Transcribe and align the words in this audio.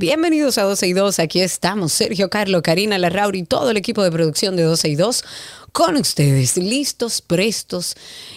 Bienvenidos 0.00 0.58
a 0.58 0.62
12 0.62 0.86
y 0.86 0.92
2. 0.92 1.18
Aquí 1.18 1.40
estamos, 1.40 1.92
Sergio 1.92 2.30
Carlo, 2.30 2.62
Karina 2.62 2.98
Larrauri 2.98 3.40
y 3.40 3.42
todo 3.42 3.72
el 3.72 3.76
equipo 3.76 4.04
de 4.04 4.12
producción 4.12 4.54
de 4.54 4.62
12 4.62 4.90
y 4.90 4.94
2 4.94 5.24
con 5.78 5.96
ustedes, 5.96 6.56
listos, 6.56 7.22
prestos 7.22 7.94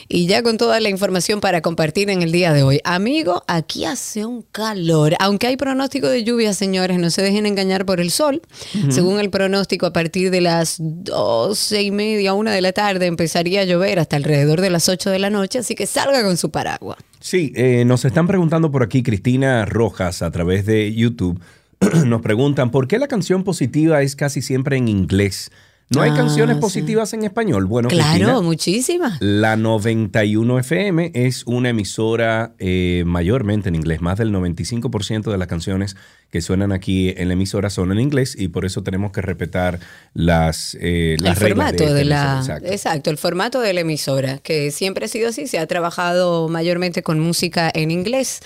y 0.07 0.27
ya 0.27 0.43
con 0.43 0.59
toda 0.59 0.79
la 0.79 0.89
información 0.89 1.41
para 1.41 1.61
compartir 1.61 2.11
en 2.11 2.21
el 2.21 2.31
día 2.31 2.53
de 2.53 2.61
hoy. 2.61 2.81
Amigo, 2.83 3.43
aquí 3.47 3.83
hace 3.83 4.27
un 4.27 4.43
calor, 4.43 5.15
aunque 5.17 5.47
hay 5.47 5.57
pronóstico 5.57 6.07
de 6.07 6.23
lluvia, 6.23 6.53
señores, 6.53 6.99
no 6.99 7.09
se 7.09 7.23
dejen 7.23 7.47
engañar 7.47 7.83
por 7.83 7.99
el 7.99 8.11
sol. 8.11 8.43
Según 8.89 9.19
el 9.19 9.31
pronóstico, 9.31 9.87
a 9.87 9.91
partir 9.91 10.29
de 10.29 10.39
las 10.39 10.75
12 10.77 11.81
y 11.81 11.89
media, 11.89 12.35
una 12.35 12.51
de 12.51 12.61
la 12.61 12.73
tarde, 12.73 13.07
empezaría 13.07 13.61
a 13.61 13.63
llover 13.63 13.97
hasta 13.97 14.17
alrededor 14.17 14.61
de 14.61 14.69
las 14.69 14.87
8 14.87 15.09
de 15.09 15.17
la 15.17 15.31
noche, 15.31 15.57
así 15.57 15.73
que 15.73 15.87
salga 15.87 16.21
con 16.21 16.37
su 16.37 16.51
paraguas. 16.51 16.99
Sí, 17.21 17.53
eh, 17.55 17.85
nos 17.85 18.05
están 18.05 18.27
preguntando 18.27 18.69
por 18.69 18.83
aquí 18.83 19.01
Cristina 19.01 19.65
Rojas 19.65 20.21
a 20.21 20.29
través 20.29 20.67
de 20.67 20.93
YouTube. 20.93 21.41
nos 22.05 22.21
preguntan 22.21 22.69
por 22.69 22.87
qué 22.87 22.99
la 22.99 23.07
canción 23.07 23.43
positiva 23.43 24.03
es 24.03 24.15
casi 24.15 24.43
siempre 24.43 24.77
en 24.77 24.87
inglés. 24.87 25.49
¿No 25.93 26.01
hay 26.01 26.11
Ah, 26.11 26.15
canciones 26.15 26.55
sí. 26.55 26.61
positivas 26.61 27.13
en 27.13 27.23
español? 27.23 27.65
Bueno, 27.65 27.89
Claro, 27.89 28.09
Cristina, 28.11 28.41
muchísimas. 28.41 29.17
la 29.21 29.57
91 29.57 30.57
FM 30.59 31.11
es 31.13 31.43
una 31.45 31.69
emisora 31.69 32.53
eh, 32.59 33.03
mayormente 33.05 33.69
en 33.69 33.75
inglés. 33.75 34.01
Más 34.01 34.17
del 34.17 34.31
95% 34.31 35.31
de 35.31 35.37
las 35.37 35.47
canciones 35.47 35.95
que 36.31 36.41
suenan 36.41 36.71
aquí 36.71 37.13
en 37.17 37.27
la 37.27 37.33
emisora 37.33 37.69
son 37.69 37.91
en 37.91 37.99
inglés 37.99 38.35
y 38.39 38.47
por 38.47 38.63
eso 38.65 38.83
tenemos 38.83 39.11
que 39.11 39.21
respetar 39.21 39.79
las, 40.13 40.75
eh, 40.79 41.15
el 41.19 41.23
las 41.25 41.39
reglas 41.39 41.71
formato 41.71 41.83
esta 41.83 41.93
de, 41.95 42.05
la 42.05 42.15
emisora. 42.35 42.39
Exacto. 42.57 42.71
exacto. 42.73 43.09
el 43.09 43.17
formato 43.17 43.59
de 43.59 43.73
la 43.73 43.81
emisora 43.81 44.37
que 44.37 44.71
siempre 44.71 45.05
ha 45.05 45.07
sido 45.09 45.27
así 45.29 45.45
se 45.47 45.59
ha 45.59 45.67
trabajado 45.67 46.47
mayormente 46.47 47.03
con 47.03 47.19
música 47.19 47.69
en 47.73 47.91
inglés 47.91 48.39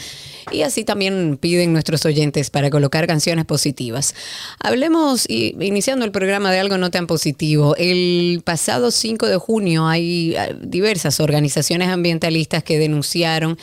y 0.52 0.62
así 0.62 0.84
también 0.84 1.38
piden 1.40 1.74
nuestros 1.74 2.06
oyentes 2.06 2.50
para 2.50 2.70
colocar 2.70 3.08
canciones 3.08 3.46
positivas. 3.46 4.16
Hablemos 4.60 5.26
y, 5.30 5.56
iniciando 5.60 6.06
el 6.06 6.12
programa 6.12 6.52
de 6.52 6.60
algo 6.60 6.78
no 6.78 6.92
tan 6.92 7.08
positivo 7.08 7.76
el 7.78 8.42
pasado 8.44 8.92
5 8.92 9.28
de 9.28 9.38
junio 9.38 9.88
hay 9.88 10.36
eh, 10.36 10.56
diversas 10.62 11.20
organizaciones 11.20 11.90
ambientalistas 11.90 12.64
que 12.64 12.80
denunciaron 12.80 13.58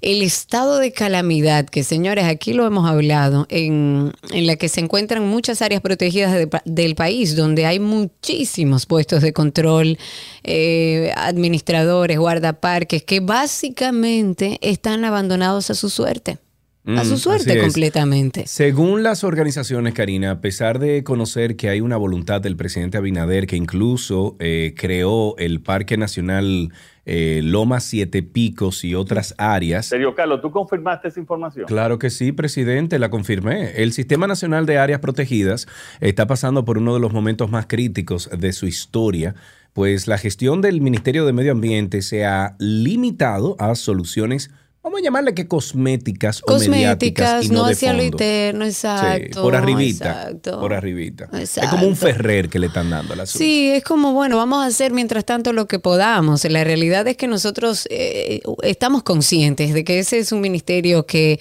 el 0.00 0.22
estado 0.22 0.78
de 0.78 0.92
calamidad, 0.92 1.66
que 1.66 1.82
señores, 1.84 2.24
aquí 2.24 2.52
lo 2.52 2.66
hemos 2.66 2.88
hablado, 2.88 3.46
en, 3.48 4.12
en 4.30 4.46
la 4.46 4.56
que 4.56 4.68
se 4.68 4.80
encuentran 4.80 5.26
muchas 5.26 5.62
áreas 5.62 5.80
protegidas 5.80 6.48
del 6.64 6.94
país, 6.94 7.36
donde 7.36 7.66
hay 7.66 7.80
muchísimos 7.80 8.86
puestos 8.86 9.22
de 9.22 9.32
control, 9.32 9.98
eh, 10.44 11.12
administradores, 11.16 12.18
guardaparques, 12.18 13.02
que 13.02 13.20
básicamente 13.20 14.58
están 14.62 15.04
abandonados 15.04 15.70
a 15.70 15.74
su 15.74 15.90
suerte. 15.90 16.38
A 16.86 16.90
Mm, 16.90 17.04
su 17.04 17.14
así 17.14 17.18
suerte 17.18 17.60
completamente. 17.60 18.44
Según 18.46 19.02
las 19.02 19.24
organizaciones, 19.24 19.92
Karina, 19.92 20.30
a 20.30 20.40
pesar 20.40 20.78
de 20.78 21.02
conocer 21.02 21.56
que 21.56 21.68
hay 21.68 21.80
una 21.80 21.96
voluntad 21.96 22.40
del 22.40 22.56
presidente 22.56 22.96
Abinader 22.96 23.48
que 23.48 23.56
incluso 23.56 24.36
eh, 24.38 24.72
creó 24.76 25.36
el 25.38 25.60
Parque 25.60 25.96
Nacional 25.96 26.70
eh, 27.04 27.40
Loma 27.42 27.80
Siete 27.80 28.22
Picos 28.22 28.84
y 28.84 28.94
otras 28.94 29.34
áreas. 29.36 29.86
Sergio 29.86 30.14
Carlos, 30.14 30.40
¿tú 30.40 30.52
confirmaste 30.52 31.08
esa 31.08 31.18
información? 31.18 31.66
Claro 31.66 31.98
que 31.98 32.10
sí, 32.10 32.30
presidente, 32.30 33.00
la 33.00 33.10
confirmé. 33.10 33.70
El 33.82 33.92
Sistema 33.92 34.28
Nacional 34.28 34.64
de 34.64 34.78
Áreas 34.78 35.00
Protegidas 35.00 35.66
está 36.00 36.26
pasando 36.28 36.64
por 36.64 36.78
uno 36.78 36.94
de 36.94 37.00
los 37.00 37.12
momentos 37.12 37.50
más 37.50 37.66
críticos 37.66 38.30
de 38.36 38.52
su 38.52 38.66
historia, 38.66 39.34
pues 39.72 40.06
la 40.06 40.18
gestión 40.18 40.62
del 40.62 40.80
Ministerio 40.80 41.26
de 41.26 41.32
Medio 41.32 41.52
Ambiente 41.52 42.00
se 42.02 42.24
ha 42.24 42.56
limitado 42.58 43.56
a 43.58 43.74
soluciones, 43.74 44.50
vamos 44.86 45.00
a 45.00 45.02
llamarle 45.02 45.34
que 45.34 45.48
cosméticas, 45.48 46.42
o 46.46 46.58
mediáticas 46.60 47.42
Cosméticas, 47.42 47.44
y 47.44 47.48
no, 47.48 47.54
no 47.54 47.66
de 47.66 47.72
hacia 47.72 47.92
lo 47.92 47.98
fondo. 47.98 48.04
interno, 48.04 48.64
Sí, 48.66 48.70
exacto. 48.70 49.42
por 49.42 49.56
arribita, 49.56 50.10
exacto. 50.10 50.60
por 50.60 50.72
arribita. 50.74 51.28
Es 51.32 51.58
como 51.70 51.88
un 51.88 51.96
ferrer 51.96 52.48
que 52.48 52.60
le 52.60 52.68
están 52.68 52.90
dando 52.90 53.14
a 53.14 53.16
la 53.16 53.26
Sí, 53.26 53.68
es 53.68 53.82
como, 53.82 54.12
bueno, 54.12 54.36
vamos 54.36 54.62
a 54.62 54.66
hacer 54.66 54.92
mientras 54.92 55.24
tanto 55.24 55.52
lo 55.52 55.66
que 55.66 55.80
podamos. 55.80 56.44
La 56.44 56.62
realidad 56.62 57.04
es 57.08 57.16
que 57.16 57.26
nosotros 57.26 57.88
eh, 57.90 58.42
estamos 58.62 59.02
conscientes 59.02 59.74
de 59.74 59.82
que 59.82 59.98
ese 59.98 60.18
es 60.18 60.30
un 60.30 60.40
ministerio 60.40 61.04
que 61.04 61.40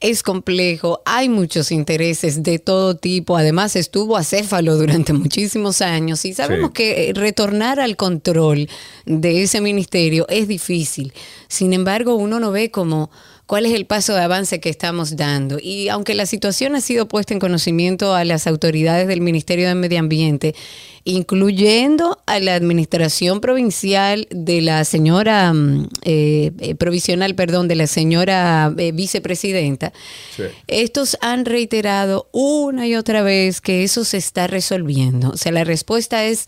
es 0.00 0.22
complejo, 0.22 1.02
hay 1.04 1.28
muchos 1.28 1.70
intereses 1.70 2.42
de 2.42 2.58
todo 2.58 2.96
tipo, 2.96 3.36
además 3.36 3.76
estuvo 3.76 4.16
acéfalo 4.16 4.76
durante 4.76 5.12
muchísimos 5.14 5.82
años 5.82 6.24
y 6.24 6.32
sabemos 6.32 6.70
Sí. 6.70 6.74
que 6.74 7.10
eh, 7.10 7.12
retornar 7.14 7.80
al 7.80 7.96
control 7.96 8.68
de 9.04 9.42
ese 9.42 9.60
ministerio 9.60 10.26
es 10.28 10.48
difícil. 10.48 11.12
Sin 11.48 11.72
embargo, 11.74 12.14
uno 12.14 12.40
no 12.40 12.50
ve 12.50 12.70
como 12.70 13.10
cuál 13.50 13.66
es 13.66 13.74
el 13.74 13.84
paso 13.84 14.14
de 14.14 14.20
avance 14.20 14.60
que 14.60 14.68
estamos 14.68 15.16
dando. 15.16 15.58
Y 15.60 15.88
aunque 15.88 16.14
la 16.14 16.24
situación 16.24 16.76
ha 16.76 16.80
sido 16.80 17.08
puesta 17.08 17.34
en 17.34 17.40
conocimiento 17.40 18.14
a 18.14 18.24
las 18.24 18.46
autoridades 18.46 19.08
del 19.08 19.20
Ministerio 19.20 19.66
de 19.66 19.74
Medio 19.74 19.98
Ambiente, 19.98 20.54
incluyendo 21.02 22.22
a 22.26 22.38
la 22.38 22.54
administración 22.54 23.40
provincial 23.40 24.28
de 24.30 24.60
la 24.60 24.84
señora 24.84 25.52
mm, 25.52 25.88
eh, 26.04 26.52
eh, 26.60 26.74
provisional, 26.76 27.34
perdón, 27.34 27.66
de 27.66 27.74
la 27.74 27.88
señora 27.88 28.72
eh, 28.78 28.92
vicepresidenta, 28.92 29.92
Sí. 30.36 30.44
estos 30.68 31.18
han 31.20 31.44
reiterado 31.44 32.28
una 32.30 32.86
y 32.86 32.94
otra 32.94 33.22
vez 33.22 33.60
que 33.60 33.82
eso 33.82 34.04
se 34.04 34.18
está 34.18 34.46
resolviendo. 34.46 35.30
O 35.30 35.36
sea, 35.36 35.50
la 35.50 35.64
respuesta 35.64 36.24
es, 36.24 36.46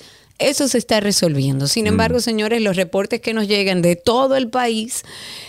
eso 0.49 0.69
se 0.69 0.79
está 0.79 1.01
resolviendo. 1.01 1.67
Sin 1.67 1.87
embargo, 1.87 2.21
señores, 2.21 2.61
los 2.63 2.77
reportes 2.77 3.21
que 3.21 3.35
nos 3.35 3.49
llegan 3.49 3.83
de 3.83 3.97
todo 3.97 4.37
el 4.37 4.49
país 4.49 5.05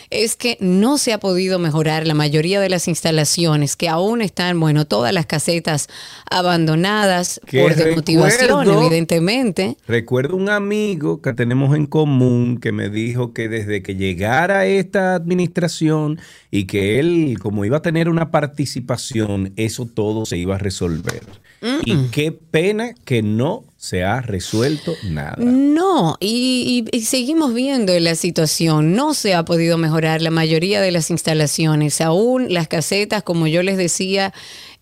es 0.09 0.35
que 0.35 0.57
no 0.59 0.97
se 0.97 1.13
ha 1.13 1.19
podido 1.19 1.59
mejorar 1.59 2.05
la 2.05 2.13
mayoría 2.13 2.59
de 2.59 2.69
las 2.69 2.87
instalaciones, 2.87 3.75
que 3.75 3.89
aún 3.89 4.21
están, 4.21 4.59
bueno, 4.59 4.85
todas 4.85 5.11
las 5.13 5.25
casetas 5.25 5.87
abandonadas 6.29 7.41
Que 7.45 7.61
por 7.61 7.75
desmotivación, 7.75 8.69
evidentemente. 8.69 9.77
Recuerdo 9.87 10.35
un 10.35 10.49
amigo 10.49 11.21
que 11.21 11.33
tenemos 11.33 11.75
en 11.75 11.87
común 11.87 12.59
que 12.59 12.71
me 12.71 12.89
dijo 12.89 13.33
que 13.33 13.49
desde 13.49 13.81
que 13.81 13.95
llegara 13.95 14.65
esta 14.65 15.15
administración 15.15 16.19
y 16.51 16.65
que 16.65 16.99
él, 16.99 17.37
como 17.41 17.65
iba 17.65 17.77
a 17.77 17.81
tener 17.81 18.09
una 18.09 18.29
participación, 18.29 19.53
eso 19.55 19.85
todo 19.85 20.25
se 20.25 20.37
iba 20.37 20.55
a 20.55 20.59
resolver. 20.59 21.23
Y 21.85 21.95
qué 22.11 22.31
pena 22.31 22.93
que 23.05 23.21
no 23.21 23.63
se 23.77 24.03
ha 24.03 24.21
resuelto 24.21 24.93
nada. 25.09 25.35
No, 25.37 26.17
y, 26.19 26.85
y- 26.91 26.97
y 26.97 27.01
seguimos 27.03 27.53
viendo 27.53 27.97
la 27.99 28.15
situación. 28.15 28.93
No 28.95 29.13
se 29.13 29.33
ha 29.33 29.45
podido 29.45 29.77
mejorar 29.77 30.21
la 30.21 30.29
mayoría 30.31 30.81
de 30.81 30.91
las 30.91 31.09
instalaciones. 31.09 32.01
Aún 32.01 32.53
las 32.53 32.67
casetas, 32.67 33.23
como 33.23 33.47
yo 33.47 33.63
les 33.63 33.77
decía, 33.77 34.33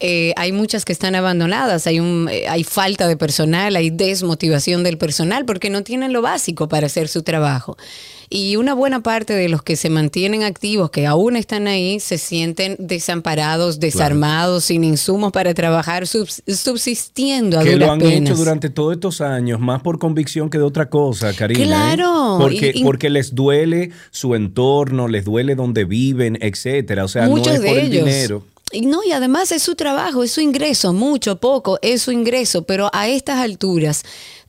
eh, 0.02 0.34
hay 0.36 0.52
muchas 0.52 0.84
que 0.84 0.92
están 0.94 1.16
abandonadas. 1.16 1.86
Hay, 1.88 2.00
un, 2.00 2.28
eh, 2.32 2.46
hay 2.50 2.64
falta 2.64 3.08
de 3.08 3.16
personal, 3.18 3.76
hay 3.76 3.90
desmotivación 3.92 4.84
del 4.84 4.98
personal 4.98 5.46
porque 5.46 5.70
no 5.70 5.84
tienen 5.84 6.12
lo 6.12 6.22
básico 6.22 6.68
para 6.68 6.88
hacer 6.88 7.08
su 7.08 7.22
trabajo. 7.24 7.78
Y 8.34 8.56
una 8.56 8.74
buena 8.74 9.04
parte 9.04 9.34
de 9.34 9.50
los 9.50 9.62
que 9.62 9.76
se 9.76 9.90
mantienen 9.90 10.44
activos, 10.44 10.90
que 10.90 11.06
aún 11.06 11.36
están 11.36 11.68
ahí, 11.68 12.00
se 12.00 12.18
sienten 12.18 12.78
desamparados, 12.80 13.82
desarmados, 13.82 14.64
sin 14.64 14.86
insumos 14.86 15.34
para 15.34 15.54
trabajar, 15.54 16.04
subs- 16.06 16.42
subsistiendo 16.48 17.60
a 17.60 17.64
que 17.64 17.72
duras 17.74 17.88
lo 17.88 17.92
han 17.94 18.00
penas. 18.00 18.30
hecho 18.30 18.36
durante 18.36 18.70
todos 18.70 18.94
estos 18.94 19.20
años, 19.20 19.60
más 19.60 19.82
por 19.82 20.00
convicción 20.00 20.50
que 20.50 20.58
de 20.58 20.64
otra 20.64 20.90
cosa, 20.90 21.34
Karina. 21.34 21.62
¿eh? 21.62 21.66
Claro, 21.68 22.38
Porque, 22.40 22.72
y- 22.74 22.80
y- 22.80 22.84
porque 22.86 23.10
les 23.10 23.36
duele 23.36 23.92
su 24.12 24.34
entorno, 24.36 25.10
les 25.10 25.26
duele 25.26 25.56
donde 25.56 25.84
viven, 25.84 26.38
etcétera. 26.42 27.04
O 27.04 27.10
sea, 27.10 27.28
Muchos 27.28 27.48
no 27.48 27.54
es 27.56 27.62
de 27.62 27.68
por 27.68 27.78
el 27.80 27.86
ellos. 27.88 28.06
dinero. 28.06 28.44
Y 28.72 28.82
no, 28.82 29.04
y 29.04 29.12
además 29.12 29.52
es 29.52 29.64
su 29.64 29.76
trabajo, 29.76 30.24
es 30.24 30.32
su 30.32 30.42
ingreso, 30.42 30.94
mucho, 30.94 31.36
poco, 31.38 31.78
es 31.82 32.02
su 32.04 32.12
ingreso, 32.12 32.64
pero 32.64 32.90
a 32.94 33.08
estas 33.08 33.40
alturas 33.40 34.04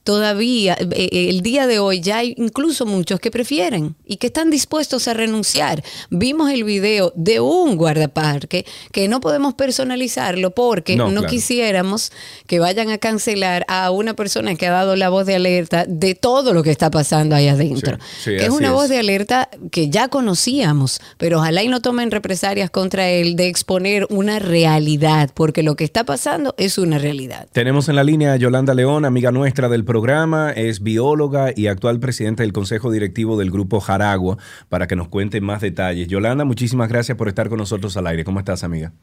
todavía, 0.04 0.74
eh, 0.74 0.88
eh, 0.90 1.28
el 1.30 1.42
día 1.42 1.66
de 1.66 1.78
hoy, 1.78 2.00
ya 2.00 2.18
hay 2.18 2.34
incluso 2.36 2.86
muchos 2.86 3.20
que 3.20 3.30
prefieren 3.30 3.94
y 4.06 4.16
que 4.16 4.28
están 4.28 4.50
dispuestos 4.50 5.08
a 5.08 5.14
renunciar. 5.14 5.82
Vimos 6.10 6.50
el 6.50 6.64
video 6.64 7.12
de 7.14 7.40
un 7.40 7.76
guardaparque 7.76 8.66
que 8.92 9.08
no 9.08 9.20
podemos 9.20 9.54
personalizarlo 9.54 10.50
porque 10.50 10.96
no, 10.96 11.22
quisiéramos 11.26 12.12
que 12.46 12.58
vayan 12.58 12.90
a 12.90 12.98
cancelar 12.98 13.64
a 13.68 13.90
una 13.90 14.14
persona 14.14 14.54
que 14.56 14.66
ha 14.66 14.72
dado 14.72 14.96
la 14.96 15.08
voz 15.08 15.26
de 15.26 15.36
alerta 15.36 15.84
de 15.86 16.14
todo 16.14 16.52
lo 16.52 16.62
que 16.62 16.70
está 16.70 16.90
pasando 16.90 17.34
ahí 17.36 17.48
adentro. 17.48 17.98
que 18.24 18.44
es 18.44 18.50
una 18.50 18.72
voz 18.72 18.88
de 18.88 18.98
alerta 18.98 19.48
que 19.70 19.88
ya 19.88 20.08
conocíamos, 20.08 21.00
pero 21.18 21.38
ojalá 21.38 21.62
y 21.62 21.68
no 21.68 21.80
tomen 21.80 22.10
represalias 22.10 22.70
contra 22.70 23.08
él 23.08 23.36
de 23.36 23.48
exponer 23.48 24.06
una 24.10 24.38
realidad, 24.38 25.30
porque 25.34 25.62
lo 25.62 25.76
que 25.76 25.84
está 25.84 26.04
pasando 26.04 26.54
es 26.58 26.78
una 26.78 26.98
realidad. 26.98 27.46
Tenemos 27.52 27.88
en 27.88 27.96
la 27.96 28.04
línea 28.04 28.32
a 28.32 28.36
Yolanda 28.36 28.74
León, 28.74 29.04
amiga 29.04 29.30
nuestra 29.30 29.68
del 29.68 29.84
programa, 29.92 30.52
es 30.52 30.82
bióloga 30.82 31.52
y 31.54 31.66
actual 31.66 32.00
presidenta 32.00 32.42
del 32.42 32.54
Consejo 32.54 32.90
Directivo 32.90 33.38
del 33.38 33.50
Grupo 33.50 33.78
Jaragua, 33.78 34.38
para 34.70 34.86
que 34.86 34.96
nos 34.96 35.08
cuente 35.08 35.42
más 35.42 35.60
detalles. 35.60 36.08
Yolanda, 36.08 36.46
muchísimas 36.46 36.88
gracias 36.88 37.18
por 37.18 37.28
estar 37.28 37.50
con 37.50 37.58
nosotros 37.58 37.94
al 37.98 38.06
aire. 38.06 38.24
¿Cómo 38.24 38.38
estás, 38.38 38.64
amiga? 38.64 38.94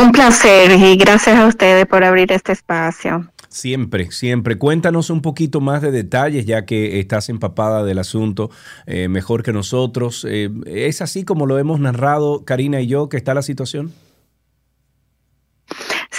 Un 0.00 0.12
placer 0.12 0.70
y 0.70 0.96
gracias 0.96 1.36
a 1.36 1.46
ustedes 1.48 1.84
por 1.86 2.04
abrir 2.04 2.30
este 2.30 2.52
espacio. 2.52 3.28
Siempre, 3.48 4.12
siempre. 4.12 4.56
Cuéntanos 4.56 5.10
un 5.10 5.20
poquito 5.20 5.60
más 5.60 5.82
de 5.82 5.90
detalles, 5.90 6.46
ya 6.46 6.64
que 6.64 7.00
estás 7.00 7.28
empapada 7.28 7.82
del 7.82 7.98
asunto 7.98 8.50
eh, 8.86 9.08
mejor 9.08 9.42
que 9.42 9.52
nosotros. 9.52 10.24
Eh, 10.28 10.48
¿Es 10.66 11.02
así 11.02 11.24
como 11.24 11.44
lo 11.44 11.58
hemos 11.58 11.80
narrado 11.80 12.44
Karina 12.44 12.80
y 12.80 12.86
yo 12.86 13.08
que 13.08 13.16
está 13.16 13.34
la 13.34 13.42
situación? 13.42 13.92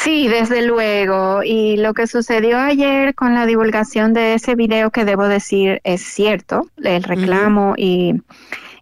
Sí, 0.03 0.27
desde 0.27 0.61
luego. 0.65 1.41
Y 1.43 1.77
lo 1.77 1.93
que 1.93 2.07
sucedió 2.07 2.57
ayer 2.57 3.15
con 3.15 3.33
la 3.33 3.45
divulgación 3.45 4.13
de 4.13 4.35
ese 4.35 4.55
video, 4.55 4.91
que 4.91 5.03
debo 5.05 5.27
decir 5.27 5.81
es 5.83 6.01
cierto, 6.01 6.67
el 6.77 7.03
reclamo 7.03 7.73
y, 7.77 8.21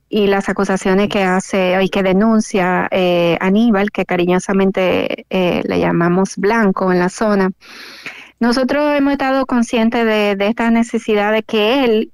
las 0.09 0.47
acusaciones 0.47 1.09
que 1.09 1.23
hace 1.23 1.77
y 1.83 1.89
que 1.89 2.01
denuncia 2.03 2.87
eh, 2.91 3.37
Aníbal, 3.41 3.91
que 3.91 4.05
cariñosamente 4.05 5.25
le 5.29 5.79
llamamos 5.79 6.37
Blanco 6.37 6.91
en 6.91 6.99
la 6.99 7.09
zona. 7.09 7.51
Nosotros 8.39 8.95
hemos 8.95 9.13
estado 9.13 9.45
conscientes 9.47 10.05
de, 10.05 10.37
esta 10.47 10.69
necesidad 10.69 11.33
de 11.33 11.41
que 11.43 11.83
él, 11.83 12.11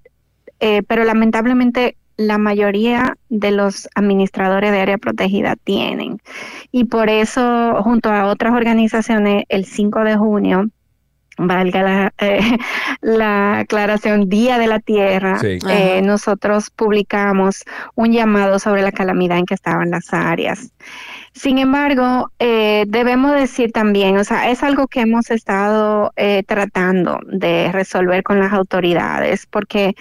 eh, 0.60 0.82
pero 0.88 1.04
lamentablemente 1.04 1.98
la 2.18 2.38
mayoría 2.38 3.16
de 3.30 3.52
los 3.52 3.88
administradores 3.96 4.72
de 4.72 4.80
área 4.80 4.98
protegida 4.98 5.56
tienen. 5.64 6.20
Y 6.72 6.86
por 6.86 7.10
eso, 7.10 7.82
junto 7.84 8.10
a 8.10 8.26
otras 8.28 8.54
organizaciones, 8.54 9.44
el 9.50 9.66
5 9.66 10.04
de 10.04 10.18
junio, 10.18 10.70
valga 11.38 11.82
la, 11.82 12.14
eh, 12.20 12.58
la 13.02 13.60
aclaración, 13.60 14.30
Día 14.30 14.58
de 14.58 14.68
la 14.68 14.80
Tierra, 14.80 15.40
eh, 15.44 16.02
nosotros 16.04 16.70
publicamos 16.70 17.64
un 17.96 18.12
llamado 18.12 18.60
sobre 18.60 18.82
la 18.82 18.92
calamidad 18.92 19.38
en 19.38 19.46
que 19.46 19.56
estaban 19.56 19.92
las 19.92 20.14
áreas. 20.14 20.72
Sin 21.34 21.58
embargo, 21.58 22.32
eh, 22.38 22.86
debemos 22.88 23.34
decir 23.34 23.72
también, 23.72 24.18
o 24.18 24.24
sea, 24.24 24.52
es 24.52 24.62
algo 24.62 24.88
que 24.88 25.02
hemos 25.02 25.32
estado 25.32 26.12
eh, 26.16 26.44
tratando 26.46 27.20
de 27.26 27.72
resolver 27.72 28.22
con 28.24 28.40
las 28.40 28.54
autoridades, 28.54 29.48
porque 29.48 29.96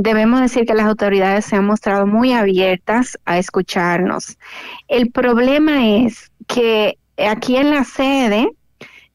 debemos 0.00 0.40
decir 0.40 0.64
que 0.64 0.74
las 0.74 0.86
autoridades 0.86 1.44
se 1.44 1.56
han 1.56 1.66
mostrado 1.66 2.06
muy 2.06 2.32
abiertas 2.32 3.18
a 3.24 3.38
escucharnos. 3.38 4.38
El 4.86 5.10
problema 5.10 5.88
es 5.88 6.30
que 6.46 6.98
aquí 7.16 7.56
en 7.56 7.70
la 7.70 7.82
sede, 7.82 8.48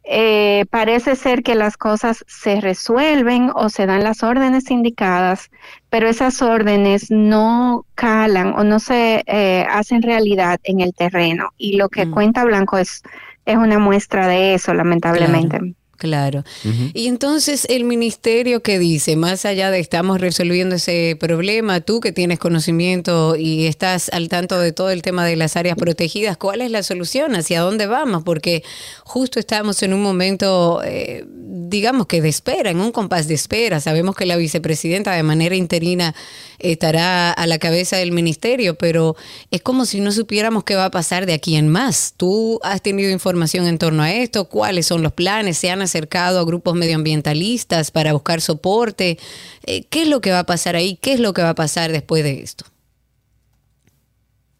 eh, 0.04 0.66
parece 0.70 1.16
ser 1.16 1.42
que 1.42 1.56
las 1.56 1.78
cosas 1.78 2.26
se 2.28 2.60
resuelven 2.60 3.50
o 3.56 3.70
se 3.70 3.86
dan 3.86 4.04
las 4.04 4.24
órdenes 4.24 4.70
indicadas, 4.72 5.50
pero 5.90 6.10
esas 6.10 6.42
órdenes 6.42 7.10
no 7.10 7.86
calan 7.96 8.54
o 8.54 8.66
no 8.66 8.80
se 8.80 9.24
eh, 9.26 9.66
hacen 9.70 10.02
realidad 10.02 10.60
en 10.66 10.82
el 10.82 10.94
terreno. 10.94 11.52
Y 11.58 11.78
lo 11.78 11.88
que 11.88 12.06
mm. 12.06 12.12
cuenta 12.12 12.44
Blanco 12.44 12.78
es, 12.78 13.04
es 13.46 13.56
una 13.56 13.80
muestra 13.80 14.28
de 14.28 14.56
eso, 14.56 14.74
lamentablemente. 14.74 15.60
Claro. 15.60 15.83
Y 16.94 17.08
entonces 17.08 17.66
el 17.70 17.84
ministerio 17.84 18.62
que 18.62 18.80
dice, 18.80 19.16
más 19.16 19.46
allá 19.46 19.72
de 19.72 19.80
estamos 19.80 20.20
resolviendo 20.22 20.76
ese 20.76 21.18
problema, 21.20 21.82
tú 21.82 22.00
que 22.00 22.12
tienes 22.12 22.40
conocimiento 22.40 23.36
y 23.36 23.66
estás 23.66 24.10
al 24.10 24.30
tanto 24.30 24.60
de 24.60 24.72
todo 24.72 24.90
el 24.90 25.02
tema 25.02 25.26
de 25.26 25.36
las 25.36 25.58
áreas 25.58 25.78
protegidas, 25.78 26.38
¿cuál 26.38 26.62
es 26.62 26.72
la 26.72 26.84
solución? 26.84 27.36
¿Hacia 27.36 27.62
dónde 27.62 27.88
vamos? 27.88 28.24
Porque 28.24 28.64
justo 29.04 29.40
estamos 29.40 29.84
en 29.84 29.94
un 29.94 30.02
momento, 30.02 30.82
eh, 30.84 31.26
digamos 31.74 32.06
que 32.06 32.22
de 32.22 32.30
espera, 32.30 32.70
en 32.70 32.80
un 32.80 32.92
compás 32.92 33.28
de 33.28 33.34
espera. 33.34 33.80
Sabemos 33.80 34.16
que 34.16 34.28
la 34.28 34.36
vicepresidenta 34.36 35.12
de 35.14 35.24
manera 35.24 35.56
interina 35.56 36.14
estará 36.60 37.32
a 37.32 37.48
la 37.48 37.58
cabeza 37.58 37.98
del 37.98 38.12
ministerio, 38.12 38.76
pero 38.76 39.16
es 39.50 39.64
como 39.64 39.86
si 39.86 40.00
no 40.00 40.12
supiéramos 40.12 40.66
qué 40.66 40.76
va 40.76 40.86
a 40.86 40.92
pasar 40.92 41.26
de 41.26 41.34
aquí 41.34 41.56
en 41.56 41.70
más. 41.70 42.14
¿Tú 42.16 42.60
has 42.62 42.84
tenido 42.84 43.10
información 43.10 43.66
en 43.66 43.80
torno 43.80 44.04
a 44.04 44.14
esto? 44.14 44.46
¿Cuáles 44.50 44.86
son 44.86 45.02
los 45.02 45.14
planes? 45.14 45.58
¿Se 45.58 45.72
han 45.72 45.82
acercado 45.82 46.40
a 46.40 46.46
grupos 46.46 46.76
medioambientalistas 46.76 47.90
para 47.90 48.14
buscar 48.14 48.40
soporte. 48.40 49.18
Eh, 49.66 49.86
¿Qué 49.86 50.04
es 50.04 50.08
lo 50.08 50.22
que 50.22 50.32
va 50.32 50.40
a 50.40 50.46
pasar 50.46 50.76
ahí? 50.76 50.96
¿Qué 51.02 51.14
es 51.14 51.20
lo 51.20 51.34
que 51.34 51.42
va 51.42 51.50
a 51.50 51.56
pasar 51.56 51.92
después 51.92 52.24
de 52.24 52.42
esto? 52.42 52.66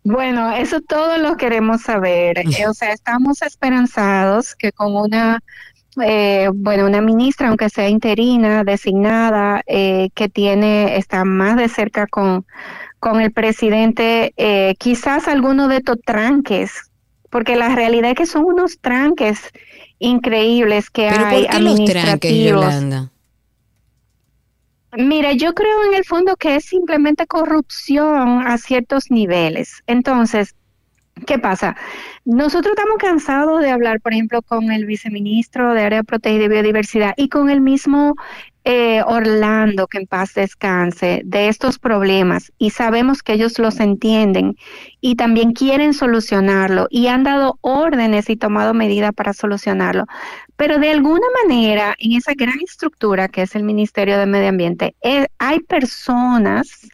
Bueno, 0.04 0.54
eso 0.54 0.82
todo 0.82 1.18
lo 1.18 1.38
queremos 1.38 1.84
saber. 1.84 2.38
Eh, 2.60 2.68
o 2.68 2.74
sea, 2.74 2.92
estamos 2.92 3.42
esperanzados 3.42 4.56
que 4.56 4.72
con 4.72 4.96
una, 4.96 5.42
eh, 6.02 6.50
bueno, 6.54 6.86
una 6.86 7.02
ministra, 7.02 7.50
aunque 7.50 7.70
sea 7.70 7.90
interina, 7.90 8.64
designada, 8.64 9.62
que 9.66 10.30
tiene, 10.32 10.98
está 10.98 11.26
más 11.26 11.58
de 11.58 11.70
cerca 11.70 12.08
con, 12.08 12.46
con 13.00 13.22
el 13.22 13.32
presidente, 13.32 14.34
quizás 14.80 15.28
alguno 15.28 15.68
de 15.68 15.78
estos 15.78 16.00
tranques, 16.02 16.92
porque 17.30 17.56
la 17.56 17.76
realidad 17.76 18.12
es 18.12 18.18
que 18.18 18.26
son 18.26 18.46
unos 18.46 18.80
tranques 18.80 19.40
increíbles 20.00 20.90
que 20.90 21.10
hay 21.10 21.48
administrativos. 21.50 22.74
Mira, 24.96 25.34
yo 25.34 25.56
creo 25.56 25.86
en 25.86 25.96
el 25.96 26.06
fondo 26.06 26.36
que 26.36 26.56
es 26.58 26.66
simplemente 26.66 27.26
corrupción 27.26 28.46
a 28.46 28.58
ciertos 28.60 29.10
niveles. 29.10 29.82
Entonces, 29.88 30.56
¿qué 31.26 31.40
pasa? 31.40 31.76
Nosotros 32.26 32.74
estamos 32.78 32.98
cansados 33.00 33.62
de 33.62 33.70
hablar, 33.70 34.00
por 34.00 34.14
ejemplo, 34.14 34.42
con 34.42 34.72
el 34.72 34.86
viceministro 34.86 35.74
de 35.74 35.84
Área 35.84 36.04
Protegida 36.04 36.46
y 36.46 36.48
Biodiversidad 36.48 37.14
y 37.18 37.28
con 37.28 37.50
el 37.50 37.60
mismo 37.60 38.16
eh, 38.64 39.02
Orlando, 39.06 39.88
que 39.88 39.98
en 39.98 40.08
paz 40.08 40.34
descanse, 40.34 41.22
de 41.26 41.50
estos 41.50 41.80
problemas 41.80 42.54
y 42.58 42.70
sabemos 42.70 43.24
que 43.24 43.34
ellos 43.34 43.60
los 43.60 43.82
entienden 43.82 44.56
y 45.02 45.18
también 45.18 45.52
quieren 45.52 45.94
solucionarlo 45.94 46.88
y 46.90 47.08
han 47.08 47.26
dado 47.26 47.58
órdenes 47.60 48.30
y 48.30 48.38
tomado 48.38 48.74
medidas 48.74 49.12
para 49.14 49.34
solucionarlo. 49.34 50.06
Pero 50.56 50.80
de 50.80 50.92
alguna 50.92 51.28
manera, 51.44 51.94
en 52.00 52.14
esa 52.14 52.32
gran 52.36 52.56
estructura 52.64 53.28
que 53.28 53.42
es 53.42 53.54
el 53.56 53.64
Ministerio 53.64 54.18
de 54.18 54.28
Medio 54.28 54.48
Ambiente, 54.48 54.96
eh, 55.02 55.28
hay 55.40 55.60
personas 55.60 56.88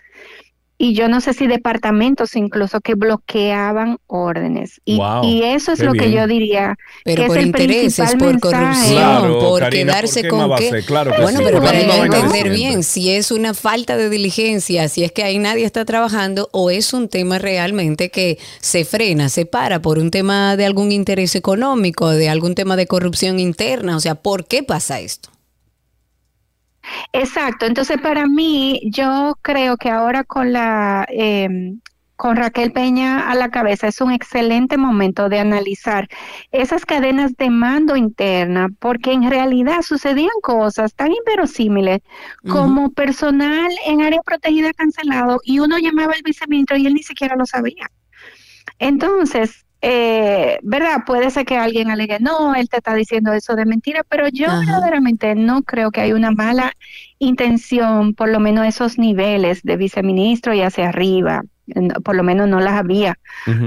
y 0.81 0.93
yo 0.93 1.09
no 1.09 1.19
sé 1.19 1.33
si 1.33 1.45
departamentos 1.45 2.38
incluso 2.38 2.79
que 2.79 2.95
bloqueaban 2.95 3.98
órdenes. 4.07 4.79
Y, 4.86 4.98
y 5.24 5.43
eso 5.43 5.74
es 5.74 5.81
lo 5.81 5.91
que 5.91 6.09
yo 6.09 6.25
diría. 6.25 6.77
Pero 7.03 7.27
por 7.27 7.41
intereses, 7.41 8.15
por 8.15 8.39
corrupción, 8.39 9.39
por 9.39 9.69
quedarse 9.69 10.25
con 10.29 10.55
qué. 10.55 10.86
bueno, 11.19 11.41
pero 11.43 11.62
para 11.62 11.81
entender 11.81 12.50
bien, 12.50 12.83
si 12.83 13.12
es 13.12 13.29
una 13.29 13.53
falta 13.53 13.98
de 13.98 14.09
diligencia, 14.09 14.88
si 14.88 15.03
es 15.03 15.12
que 15.12 15.24
ahí 15.24 15.38
nadie 15.38 15.65
está 15.65 15.83
trabajando 15.83 16.48
o 16.53 16.69
es 16.71 16.93
un 16.93 17.09
tema 17.09 17.39
realmente 17.39 18.09
que 18.09 18.38
se 18.62 18.86
frena, 18.86 19.27
se 19.27 19.45
para 19.45 19.81
por 19.81 20.00
un 20.00 20.12
tema 20.12 20.55
de 20.55 20.65
algún 20.65 20.93
interés 20.93 21.36
económico, 21.36 22.09
de 22.09 22.29
algún 22.29 22.55
tema 22.55 22.77
de 22.77 22.88
corrupción 22.88 23.41
interna. 23.41 23.98
O 23.98 24.00
sea, 24.00 24.15
¿por 24.15 24.45
qué 24.45 24.63
pasa 24.63 25.01
esto? 25.01 25.29
Exacto, 27.13 27.65
entonces 27.65 28.00
para 28.01 28.27
mí 28.27 28.81
yo 28.91 29.38
creo 29.41 29.77
que 29.77 29.89
ahora 29.89 30.24
con 30.24 30.53
la 30.53 31.05
em, 31.10 31.79
con 32.19 32.36
Raquel 32.36 32.74
Peña 32.74 33.31
a 33.31 33.36
la 33.36 33.50
cabeza 33.50 33.88
es 33.88 34.01
un 34.01 34.12
excelente 34.12 34.75
momento 34.75 35.29
de 35.29 35.39
analizar 35.39 36.10
esas 36.51 36.86
cadenas 36.86 37.38
de 37.38 37.50
mando 37.50 37.96
interna, 37.96 38.67
porque 38.79 39.13
en 39.13 39.29
realidad 39.29 39.84
sucedían 39.84 40.36
cosas 40.41 40.93
tan 40.96 41.13
inverosímiles 41.13 42.01
como 42.50 42.91
personal 42.91 43.72
en 43.86 44.01
área 44.01 44.22
protegida 44.22 44.74
cancelado 44.74 45.39
y 45.46 45.60
uno 45.60 45.77
llamaba 45.77 46.12
al 46.13 46.22
viceministro 46.22 46.75
y 46.75 46.88
él 46.88 46.93
ni 46.93 47.03
siquiera 47.03 47.38
lo 47.38 47.46
sabía. 47.46 47.89
Entonces, 48.79 49.65
eh, 49.81 50.59
¿verdad? 50.62 51.03
Puede 51.05 51.31
ser 51.31 51.45
que 51.45 51.57
alguien 51.57 51.89
alegue, 51.89 52.19
no, 52.19 52.53
él 52.55 52.67
te 52.67 52.77
está 52.77 52.93
diciendo 52.95 53.31
eso 53.31 53.55
de 53.55 53.65
mentira, 53.65 54.03
pero 54.03 54.27
yo 54.27 54.48
verdaderamente 54.48 55.36
no 55.36 55.62
creo 55.63 55.91
que 55.91 56.01
hay 56.01 56.12
una 56.12 56.31
mala 56.31 56.74
intención, 57.17 58.13
por 58.13 58.29
lo 58.29 58.39
menos 58.39 58.65
esos 58.65 58.98
niveles 58.98 59.62
de 59.63 59.77
viceministro 59.77 60.53
y 60.53 60.62
hacia 60.62 60.89
arriba, 60.89 61.43
por 62.03 62.15
lo 62.15 62.24
menos 62.24 62.48
no 62.50 62.59
las 62.59 62.74
había 62.74 63.19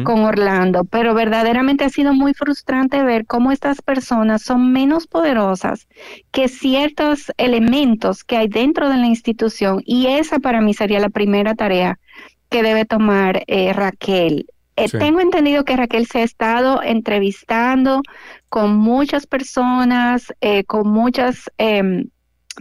con 0.05 0.25
Orlando, 0.25 0.85
pero 0.85 1.15
verdaderamente 1.15 1.85
ha 1.85 1.89
sido 1.89 2.13
muy 2.13 2.35
frustrante 2.35 3.03
ver 3.05 3.27
cómo 3.27 3.53
estas 3.53 3.81
personas 3.81 4.43
son 4.43 4.73
menos 4.73 5.07
poderosas 5.07 5.89
que 6.31 6.49
ciertos 6.49 7.33
elementos 7.37 8.25
que 8.25 8.37
hay 8.37 8.49
dentro 8.49 8.89
de 8.89 8.97
la 8.97 9.07
institución 9.07 9.83
y 9.87 10.09
esa 10.09 10.41
para 10.41 10.61
mí 10.61 10.75
sería 10.75 11.01
la 11.01 11.11
primera 11.11 11.55
tarea 11.55 11.99
que 12.51 12.63
debe 12.63 12.85
tomar 12.85 13.45
eh, 13.47 13.73
Raquel. 13.73 14.47
Eh, 14.77 14.89
tengo 14.89 15.21
entendido 15.21 15.65
que 15.65 15.77
Raquel 15.77 16.07
se 16.07 16.21
ha 16.21 16.23
estado 16.23 16.83
entrevistando 16.83 18.03
con 18.49 18.77
muchas 18.77 19.27
personas, 19.27 20.33
eh, 20.41 20.65
con 20.65 20.89
muchas 20.89 21.51
em, 21.59 22.09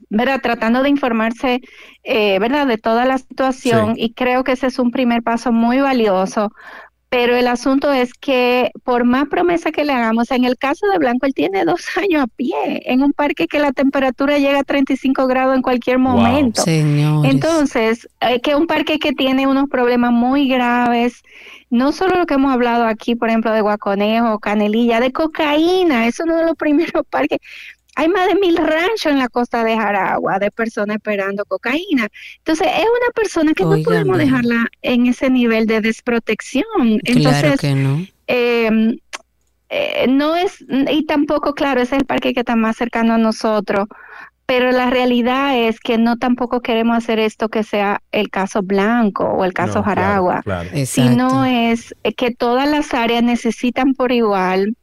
¿verdad? 0.10 0.42
Tratando 0.42 0.84
de 0.84 0.90
informarse, 0.90 1.62
eh, 2.04 2.40
¿verdad? 2.40 2.68
De 2.68 2.78
toda 2.78 3.06
la 3.06 3.18
situación 3.18 3.94
y 3.98 4.14
creo 4.14 4.44
que 4.44 4.54
ese 4.54 4.68
es 4.68 4.80
un 4.80 4.92
primer 4.92 5.24
paso 5.24 5.52
muy 5.52 5.80
valioso. 5.80 6.52
Pero 7.10 7.36
el 7.36 7.48
asunto 7.48 7.92
es 7.92 8.14
que 8.14 8.72
por 8.86 9.04
más 9.04 9.28
promesa 9.28 9.74
que 9.74 9.84
le 9.84 9.92
hagamos, 9.92 10.32
en 10.32 10.46
el 10.46 10.58
caso 10.58 10.88
de 10.88 10.98
Blanco, 10.98 11.26
él 11.26 11.34
tiene 11.34 11.66
dos 11.66 11.86
años 11.98 12.24
a 12.24 12.28
pie 12.28 12.56
en 12.86 13.04
un 13.04 13.12
parque 13.12 13.48
que 13.48 13.60
la 13.60 13.74
temperatura 13.74 14.38
llega 14.38 14.60
a 14.60 14.64
35 14.64 15.28
grados 15.28 15.58
en 15.58 15.62
cualquier 15.62 16.00
momento. 16.00 16.64
Entonces, 16.66 18.08
eh, 18.22 18.40
que 18.40 18.56
un 18.56 18.66
parque 18.66 18.98
que 18.98 19.12
tiene 19.12 19.46
unos 19.46 19.68
problemas 19.70 20.14
muy 20.14 20.48
graves, 20.48 21.22
no 21.72 21.92
solo 21.92 22.18
lo 22.18 22.28
que 22.28 22.36
hemos 22.36 22.54
hablado 22.54 22.86
aquí, 22.86 23.16
por 23.16 23.30
ejemplo, 23.30 23.52
de 23.52 23.62
guaconejo, 23.62 24.38
canelilla, 24.40 25.00
de 25.00 25.12
cocaína, 25.12 26.06
eso 26.08 26.24
es 26.24 26.30
uno 26.30 26.38
de 26.38 26.46
los 26.46 26.56
primeros 26.58 27.04
parques 27.10 27.40
hay 27.96 28.08
más 28.08 28.28
de 28.28 28.36
mil 28.36 28.58
ranchos 28.58 29.12
en 29.12 29.20
la 29.20 29.28
costa 29.28 29.64
de 29.64 29.76
Jaragua 29.76 30.40
de 30.40 30.50
personas 30.52 30.98
esperando 30.98 31.44
cocaína. 31.46 32.08
Entonces, 32.38 32.68
es 32.68 32.86
una 32.86 33.12
persona 33.14 33.54
que 33.54 33.66
no 33.66 33.82
podemos 33.84 34.18
dejarla 34.18 34.68
en 34.82 35.08
ese 35.08 35.30
nivel 35.30 35.68
de 35.68 35.82
desprotección. 35.82 37.00
Entonces, 37.04 37.60
que 37.60 37.76
no. 37.76 38.06
Em, 38.28 38.98
eh, 39.70 40.06
no 40.10 40.36
es, 40.36 40.64
y 40.70 41.06
tampoco, 41.06 41.54
claro, 41.54 41.82
es 41.82 41.92
el 41.92 42.06
parque 42.06 42.34
que 42.34 42.42
está 42.42 42.56
más 42.56 42.78
cercano 42.78 43.14
a 43.14 43.18
nosotros, 43.18 43.88
pero 44.52 44.74
la 44.74 44.90
realidad 44.90 45.58
es 45.58 45.80
que 45.80 45.98
no 45.98 46.18
tampoco 46.18 46.60
queremos 46.60 46.98
hacer 46.98 47.20
esto 47.20 47.48
que 47.48 47.64
sea 47.64 48.02
el 48.12 48.30
caso 48.30 48.62
Blanco 48.62 49.24
o 49.24 49.46
el 49.46 49.54
caso 49.54 49.82
Jaragua, 49.82 50.44
sino 50.86 51.46
es 51.46 51.96
que 52.18 52.32
todas 52.32 52.70
las 52.70 52.94
áreas 52.94 53.24
necesitan 53.24 53.94
por 53.94 54.12
igual 54.12 54.76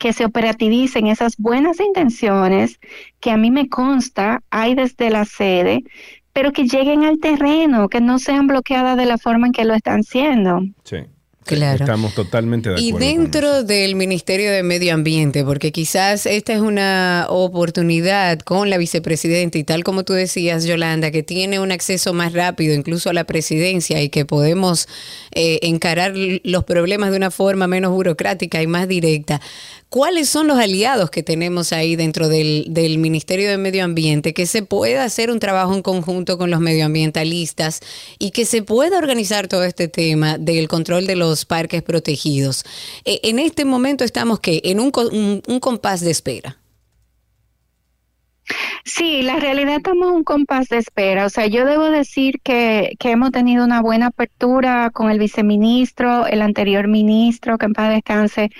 que 0.00 0.12
se 0.12 0.24
operativicen 0.24 1.06
esas 1.06 1.36
buenas 1.36 1.78
intenciones 1.78 2.80
que 3.20 3.30
a 3.30 3.36
mí 3.36 3.52
me 3.52 3.68
consta 3.68 4.42
hay 4.50 4.74
desde 4.74 5.10
la 5.10 5.24
sede, 5.24 5.84
pero 6.32 6.50
que 6.50 6.66
lleguen 6.66 7.04
al 7.04 7.20
terreno, 7.20 7.88
que 7.88 8.00
no 8.00 8.18
sean 8.18 8.48
bloqueadas 8.48 8.96
de 8.96 9.06
la 9.06 9.16
forma 9.16 9.46
en 9.46 9.52
que 9.52 9.64
lo 9.64 9.74
están 9.74 10.02
siendo. 10.02 10.58
Sí. 10.82 10.96
Claro. 11.44 11.84
Estamos 11.84 12.14
totalmente 12.14 12.70
de 12.70 12.76
acuerdo. 12.76 12.96
Y 12.96 12.98
dentro 12.98 13.62
del 13.64 13.96
Ministerio 13.96 14.50
de 14.50 14.62
Medio 14.62 14.94
Ambiente, 14.94 15.44
porque 15.44 15.72
quizás 15.72 16.24
esta 16.24 16.54
es 16.54 16.60
una 16.60 17.26
oportunidad 17.28 18.38
con 18.40 18.70
la 18.70 18.78
vicepresidenta 18.78 19.58
y 19.58 19.64
tal 19.64 19.84
como 19.84 20.04
tú 20.04 20.14
decías, 20.14 20.64
Yolanda, 20.64 21.10
que 21.10 21.22
tiene 21.22 21.60
un 21.60 21.70
acceso 21.70 22.14
más 22.14 22.32
rápido 22.32 22.74
incluso 22.74 23.10
a 23.10 23.12
la 23.12 23.24
presidencia 23.24 24.02
y 24.02 24.08
que 24.08 24.24
podemos 24.24 24.88
eh, 25.32 25.58
encarar 25.62 26.14
los 26.14 26.64
problemas 26.64 27.10
de 27.10 27.18
una 27.18 27.30
forma 27.30 27.66
menos 27.66 27.92
burocrática 27.92 28.62
y 28.62 28.66
más 28.66 28.88
directa. 28.88 29.40
¿Cuáles 29.94 30.28
son 30.28 30.48
los 30.48 30.58
aliados 30.58 31.08
que 31.08 31.22
tenemos 31.22 31.72
ahí 31.72 31.94
dentro 31.94 32.28
del, 32.28 32.64
del, 32.66 32.98
Ministerio 32.98 33.48
de 33.48 33.58
Medio 33.58 33.84
Ambiente? 33.84 34.34
Que 34.34 34.44
se 34.44 34.64
pueda 34.64 35.04
hacer 35.04 35.30
un 35.30 35.38
trabajo 35.38 35.72
en 35.72 35.82
conjunto 35.82 36.36
con 36.36 36.50
los 36.50 36.58
medioambientalistas 36.58 37.78
y 38.18 38.32
que 38.32 38.44
se 38.44 38.64
pueda 38.64 38.98
organizar 38.98 39.46
todo 39.46 39.62
este 39.62 39.86
tema 39.86 40.36
del 40.36 40.66
control 40.66 41.06
de 41.06 41.14
los 41.14 41.44
parques 41.44 41.84
protegidos. 41.84 42.64
Eh, 43.04 43.20
en 43.22 43.38
este 43.38 43.64
momento 43.64 44.02
estamos 44.02 44.40
que 44.40 44.60
en 44.64 44.80
un, 44.80 44.90
un, 45.46 45.60
compás 45.60 46.00
de 46.00 46.10
espera. 46.10 46.56
Sí, 48.84 49.22
la 49.22 49.36
realidad 49.36 49.76
estamos 49.76 50.10
un 50.10 50.24
compás 50.24 50.70
de 50.70 50.78
espera. 50.78 51.24
O 51.24 51.30
sea, 51.30 51.46
yo 51.46 51.64
debo 51.64 51.84
decir 51.84 52.40
que, 52.42 52.96
que, 52.98 53.12
hemos 53.12 53.30
tenido 53.30 53.64
una 53.64 53.80
buena 53.80 54.06
apertura 54.06 54.90
con 54.90 55.12
el 55.12 55.20
viceministro, 55.20 56.26
el 56.26 56.42
anterior 56.42 56.88
ministro, 56.88 57.58
que 57.58 57.66
en 57.66 57.72
paz 57.74 57.90
descanse, 57.90 58.50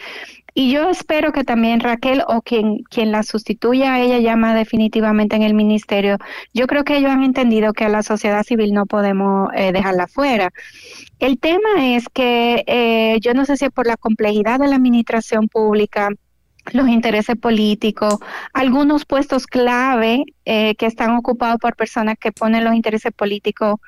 y 0.54 0.70
yo 0.72 0.88
espero 0.88 1.32
que 1.32 1.42
también 1.42 1.80
Raquel 1.80 2.22
o 2.28 2.40
quien, 2.40 2.84
quien 2.84 3.10
la 3.10 3.24
sustituya 3.24 3.94
a 3.94 4.00
ella 4.00 4.18
llama 4.18 4.54
definitivamente 4.54 5.34
en 5.34 5.42
el 5.42 5.52
ministerio, 5.52 6.18
yo 6.52 6.68
creo 6.68 6.84
que 6.84 6.96
ellos 6.96 7.10
han 7.10 7.24
entendido 7.24 7.72
que 7.72 7.84
a 7.84 7.88
la 7.88 8.04
sociedad 8.04 8.44
civil 8.44 8.72
no 8.72 8.86
podemos 8.86 9.48
eh, 9.54 9.72
dejarla 9.72 10.06
fuera. 10.06 10.52
El 11.18 11.40
tema 11.40 11.96
es 11.96 12.08
que 12.08 12.62
eh, 12.68 13.18
yo 13.20 13.34
no 13.34 13.44
sé 13.44 13.56
si 13.56 13.64
es 13.64 13.72
por 13.72 13.88
la 13.88 13.96
complejidad 13.96 14.60
de 14.60 14.68
la 14.68 14.76
administración 14.76 15.48
pública, 15.48 16.10
los 16.72 16.88
intereses 16.88 17.36
políticos, 17.36 18.18
algunos 18.52 19.04
puestos 19.04 19.46
clave 19.46 20.24
eh, 20.44 20.74
que 20.76 20.86
están 20.86 21.10
ocupados 21.16 21.58
por 21.60 21.76
personas 21.76 22.16
que 22.18 22.32
ponen 22.32 22.64
los 22.64 22.74
intereses 22.74 23.12
políticos 23.12 23.80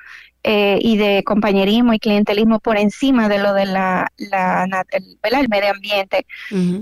eh, 0.43 0.79
y 0.81 0.97
de 0.97 1.23
compañerismo 1.23 1.93
y 1.93 1.99
clientelismo 1.99 2.59
por 2.59 2.77
encima 2.77 3.27
de 3.27 3.39
lo 3.39 3.53
de 3.53 3.65
la, 3.65 4.11
la 4.17 4.85
el, 4.91 5.49
medio 5.49 5.71
ambiente, 5.71 6.25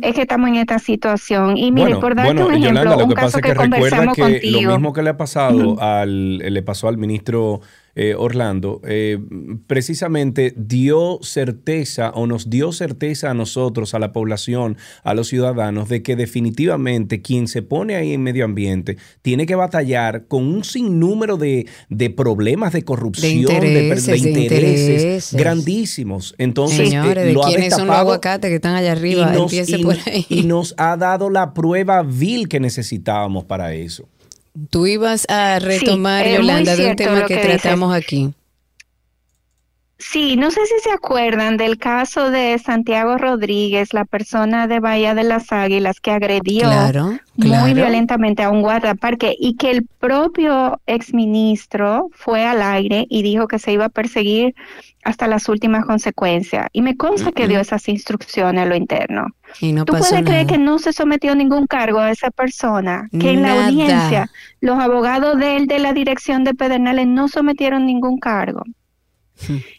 es 0.02 0.14
que 0.14 0.22
estamos 0.22 0.50
en 0.50 0.56
esta 0.58 0.78
situación. 0.78 1.58
Y 1.58 1.72
mire, 1.72 1.96
por 1.96 2.16
darte 2.16 2.44
un 2.44 2.54
ejemplo, 2.54 2.98
un 2.98 3.14
caso 3.14 3.40
que, 3.40 3.56
conversamos 3.56 4.16
contigo. 4.16 4.62
Lo 4.62 4.72
mismo 4.78 4.94
que 4.94 5.02
le 5.02 5.10
ha 5.10 5.18
pasado 5.18 5.82
al, 5.82 6.38
le 6.38 6.62
pasó 6.62 6.88
al 6.88 6.98
ministro 6.98 7.62
eh, 7.96 8.14
Orlando, 8.18 8.82
eh, 8.86 9.18
precisamente 9.68 10.54
dio 10.58 11.20
certeza 11.22 12.10
o 12.12 12.28
nos 12.28 12.50
dio 12.50 12.74
certeza 12.74 13.32
a 13.32 13.34
nosotros, 13.34 13.94
a 13.94 14.00
la 14.00 14.12
población, 14.12 14.78
a 15.04 15.14
los 15.14 15.30
ciudadanos, 15.30 15.88
de 15.88 16.04
que 16.04 16.18
definitivamente 16.18 17.22
quien 17.22 17.48
se 17.48 17.62
pone 17.62 17.96
ahí 17.96 18.14
en 18.14 18.22
medio 18.22 18.44
ambiente 18.44 18.98
tiene 19.22 19.46
que 19.46 19.56
batallar 19.56 20.26
con 20.28 20.44
un 20.46 20.66
sinnúmero 20.66 21.38
de, 21.38 21.68
de 21.90 22.10
problemas 22.10 22.74
de 22.74 22.84
corrupción, 22.84 23.62
de 23.62 24.18
intereses, 24.18 25.34
grandísimos. 25.34 26.36
Entonces, 26.38 26.90
Señores, 26.90 27.24
eh, 27.24 27.28
¿de 27.28 27.36
quiénes 27.48 27.74
son 27.74 27.88
los 27.88 27.96
aguacates 27.96 28.50
que 28.50 28.56
están 28.56 28.76
allá 28.76 28.92
arriba? 28.92 29.32
Y 29.34 29.38
nos, 29.38 30.30
y 30.30 30.44
nos 30.44 30.76
ha 30.78 30.98
dado 30.98 31.30
la 31.30 31.54
prueba 31.54 32.04
vil 32.04 32.50
que 32.50 32.60
necesitábamos 32.60 33.46
para 33.46 33.74
eso. 33.74 34.10
Tú 34.70 34.88
ibas 34.88 35.26
a 35.30 35.60
retomar, 35.60 36.28
Yolanda, 36.28 36.76
de 36.76 36.92
un 36.92 36.96
tema 36.96 37.26
que, 37.26 37.38
tratamos 37.38 37.94
aquí. 37.94 38.34
Sí, 40.12 40.38
no 40.38 40.52
sé 40.52 40.62
si 40.66 40.80
se 40.84 40.92
acuerdan 40.92 41.58
del 41.58 41.78
caso 41.78 42.30
de 42.30 42.58
Santiago 42.60 43.18
Rodríguez, 43.18 43.94
la 43.94 44.06
persona 44.06 44.68
de 44.68 44.80
Bahía 44.80 45.16
de 45.16 45.24
las 45.24 45.52
Águilas 45.52 46.00
que 46.00 46.12
agredió 46.12 46.70
muy 47.36 47.74
violentamente 47.74 48.44
a 48.44 48.50
un 48.50 48.62
guardaparque 48.62 49.36
y 49.38 49.56
que 49.56 49.72
el 49.72 49.86
propio 50.00 50.80
exministro 50.86 52.10
fue 52.14 52.46
al 52.46 52.62
aire 52.62 53.08
y 53.10 53.24
dijo 53.24 53.48
que 53.48 53.60
se 53.60 53.72
iba 53.72 53.86
a 53.86 53.90
perseguir 53.90 54.54
hasta 55.04 55.28
las 55.28 55.50
últimas 55.50 55.86
consecuencias. 55.86 56.68
Y 56.72 56.82
me 56.82 56.96
consta 56.96 57.32
que 57.32 57.48
dio 57.48 57.60
esas 57.60 57.88
instrucciones 57.90 58.64
a 58.64 58.66
lo 58.66 58.76
interno. 58.76 59.28
Y 59.60 59.74
no 59.74 59.86
¿Tú 59.86 59.94
puedes 59.94 60.24
creer 60.24 60.46
que 60.46 60.58
no 60.58 60.80
se 60.80 60.94
sometió 60.94 61.36
ningún 61.36 61.68
cargo 61.68 62.00
a 62.00 62.12
esa 62.12 62.30
persona? 62.32 63.08
Que 63.20 63.32
en 63.32 63.42
la 63.42 63.66
audiencia 63.66 64.30
los 64.62 64.80
abogados 64.80 65.38
de 65.40 65.58
él 65.58 65.66
de 65.66 65.80
la 65.80 65.94
dirección 65.94 66.44
de 66.44 66.54
Pedernales 66.54 67.08
no 67.08 67.28
sometieron 67.28 67.86
ningún 67.86 68.20
cargo. 68.20 68.64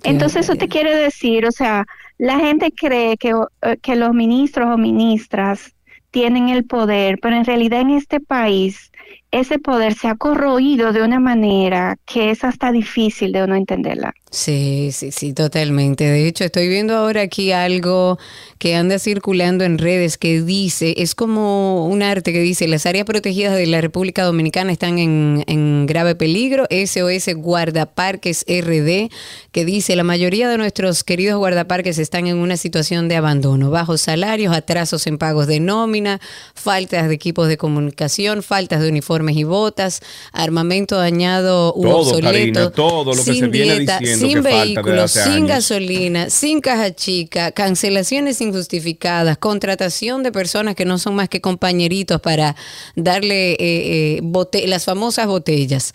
Entonces 0.04 0.44
eso 0.44 0.56
te 0.56 0.68
quiere 0.68 0.94
decir, 0.94 1.46
o 1.46 1.52
sea, 1.52 1.86
la 2.18 2.38
gente 2.38 2.72
cree 2.72 3.16
que, 3.16 3.32
eh, 3.62 3.76
que 3.82 3.96
los 3.96 4.14
ministros 4.14 4.72
o 4.72 4.78
ministras 4.78 5.74
tienen 6.10 6.48
el 6.48 6.64
poder, 6.64 7.18
pero 7.20 7.36
en 7.36 7.44
realidad 7.44 7.80
en 7.80 7.90
este 7.90 8.20
país 8.20 8.90
ese 9.30 9.58
poder 9.58 9.94
se 9.94 10.08
ha 10.08 10.14
corroído 10.14 10.92
de 10.92 11.02
una 11.02 11.20
manera 11.20 11.96
que 12.06 12.30
es 12.30 12.44
hasta 12.44 12.72
difícil 12.72 13.32
de 13.32 13.44
uno 13.44 13.54
entenderla. 13.54 14.14
Sí, 14.32 14.90
sí, 14.92 15.12
sí, 15.12 15.32
totalmente. 15.32 16.02
De 16.04 16.26
hecho, 16.26 16.42
estoy 16.42 16.66
viendo 16.66 16.96
ahora 16.96 17.22
aquí 17.22 17.52
algo 17.52 18.18
que 18.58 18.74
anda 18.74 18.98
circulando 18.98 19.64
en 19.64 19.78
redes 19.78 20.18
que 20.18 20.42
dice, 20.42 20.94
es 20.96 21.14
como 21.14 21.86
un 21.86 22.02
arte 22.02 22.32
que 22.32 22.40
dice, 22.40 22.66
las 22.66 22.86
áreas 22.86 23.04
protegidas 23.04 23.54
de 23.54 23.66
la 23.66 23.80
República 23.80 24.24
Dominicana 24.24 24.72
están 24.72 24.98
en, 24.98 25.44
en 25.46 25.86
grave 25.86 26.16
peligro, 26.16 26.66
SOS 26.70 27.34
Guardaparques 27.36 28.44
RD, 28.48 29.12
que 29.52 29.64
dice, 29.64 29.94
la 29.94 30.02
mayoría 30.02 30.48
de 30.48 30.58
nuestros 30.58 31.04
queridos 31.04 31.38
guardaparques 31.38 31.98
están 31.98 32.26
en 32.26 32.38
una 32.38 32.56
situación 32.56 33.08
de 33.08 33.14
abandono, 33.14 33.70
bajos 33.70 34.00
salarios, 34.00 34.54
atrasos 34.54 35.06
en 35.06 35.18
pagos 35.18 35.46
de 35.46 35.60
nómina, 35.60 36.20
faltas 36.54 37.08
de 37.08 37.14
equipos 37.14 37.46
de 37.46 37.58
comunicación, 37.58 38.42
faltas 38.42 38.80
de 38.82 38.88
uniformes 38.88 39.36
y 39.36 39.44
botas, 39.44 40.00
armamento 40.32 40.96
dañado 40.96 41.72
u 41.76 41.82
todo, 41.82 41.98
obsoleto, 41.98 42.72
todo 42.72 43.14
lo 43.14 43.24
que 43.24 43.34
se 43.34 43.46
viene 43.46 43.78
diciendo 43.80 44.15
sin 44.16 44.42
que 44.42 44.50
falta 44.50 45.04
hace 45.04 45.22
sin 45.22 45.32
años. 45.32 45.48
gasolina, 45.48 46.30
sin 46.30 46.60
caja 46.60 46.94
chica, 46.94 47.52
cancelaciones 47.52 48.40
injustificadas, 48.40 49.38
contratación 49.38 50.22
de 50.22 50.32
personas 50.32 50.74
que 50.74 50.84
no 50.84 50.98
son 50.98 51.14
más 51.14 51.28
que 51.28 51.40
compañeritos 51.40 52.20
para 52.20 52.56
darle 52.94 53.52
eh, 53.52 54.20
eh, 54.20 54.66
las 54.66 54.84
famosas 54.84 55.26
botellas. 55.26 55.92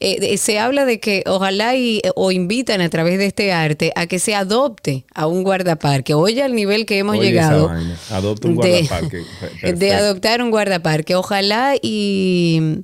Eh, 0.00 0.36
se 0.38 0.58
habla 0.58 0.84
de 0.84 1.00
que 1.00 1.24
ojalá 1.26 1.74
y, 1.76 2.02
o 2.16 2.32
invitan 2.32 2.80
a 2.80 2.88
través 2.88 3.18
de 3.18 3.26
este 3.26 3.52
arte 3.52 3.92
a 3.96 4.06
que 4.06 4.18
se 4.18 4.34
adopte 4.34 5.04
a 5.14 5.26
un 5.26 5.42
guardaparque. 5.42 6.14
Oye 6.14 6.42
al 6.42 6.54
nivel 6.54 6.86
que 6.86 6.98
hemos 6.98 7.18
Oye, 7.18 7.28
llegado. 7.30 7.70
Adopta 8.10 8.48
un 8.48 8.54
guardaparque. 8.56 9.24
De 9.74 9.92
adoptar 9.92 10.42
un 10.42 10.50
guardaparque. 10.50 11.14
Ojalá 11.14 11.74
y, 11.80 12.82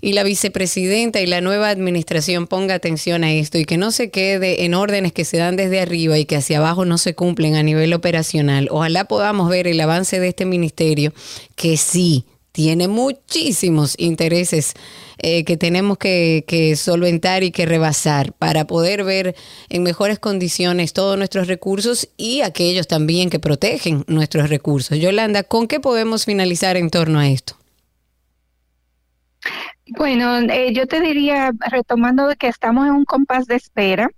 y 0.00 0.12
la 0.12 0.22
vicepresidenta 0.22 1.20
y 1.20 1.26
la 1.26 1.40
nueva 1.40 1.70
administración 1.70 2.46
ponga 2.46 2.74
atención 2.74 3.24
a 3.24 3.32
esto 3.32 3.58
y 3.58 3.64
que 3.64 3.76
no 3.76 3.90
se 3.90 4.10
quede 4.10 4.64
en 4.64 4.74
órdenes 4.74 5.12
que 5.12 5.24
se 5.24 5.38
dan 5.38 5.56
desde 5.56 5.80
arriba 5.80 6.18
y 6.18 6.24
que 6.24 6.36
hacia 6.36 6.58
abajo 6.58 6.84
no 6.84 6.98
se 6.98 7.14
cumplen 7.14 7.56
a 7.56 7.62
nivel 7.62 7.92
operacional. 7.92 8.68
Ojalá 8.70 9.04
podamos 9.04 9.48
ver 9.48 9.66
el 9.66 9.80
avance 9.80 10.20
de 10.20 10.28
este 10.28 10.44
ministerio 10.44 11.12
que 11.56 11.76
sí 11.76 12.24
tiene 12.52 12.88
muchísimos 12.88 13.94
intereses 13.98 14.74
eh, 15.18 15.44
que 15.44 15.56
tenemos 15.56 15.96
que, 15.98 16.44
que 16.46 16.74
solventar 16.74 17.44
y 17.44 17.52
que 17.52 17.66
rebasar 17.66 18.32
para 18.32 18.66
poder 18.66 19.04
ver 19.04 19.36
en 19.68 19.82
mejores 19.84 20.18
condiciones 20.18 20.92
todos 20.92 21.16
nuestros 21.16 21.46
recursos 21.46 22.08
y 22.16 22.40
aquellos 22.40 22.88
también 22.88 23.30
que 23.30 23.38
protegen 23.38 24.04
nuestros 24.08 24.48
recursos. 24.50 24.98
Yolanda, 24.98 25.44
¿con 25.44 25.68
qué 25.68 25.78
podemos 25.78 26.24
finalizar 26.24 26.76
en 26.76 26.90
torno 26.90 27.20
a 27.20 27.28
esto? 27.28 27.56
Bueno, 29.96 30.38
eh, 30.38 30.72
yo 30.72 30.86
te 30.86 31.00
diría, 31.00 31.52
retomando 31.70 32.28
que 32.38 32.48
estamos 32.48 32.86
en 32.86 32.92
un 32.92 33.04
compás 33.04 33.46
de 33.46 33.56
espera, 33.56 34.10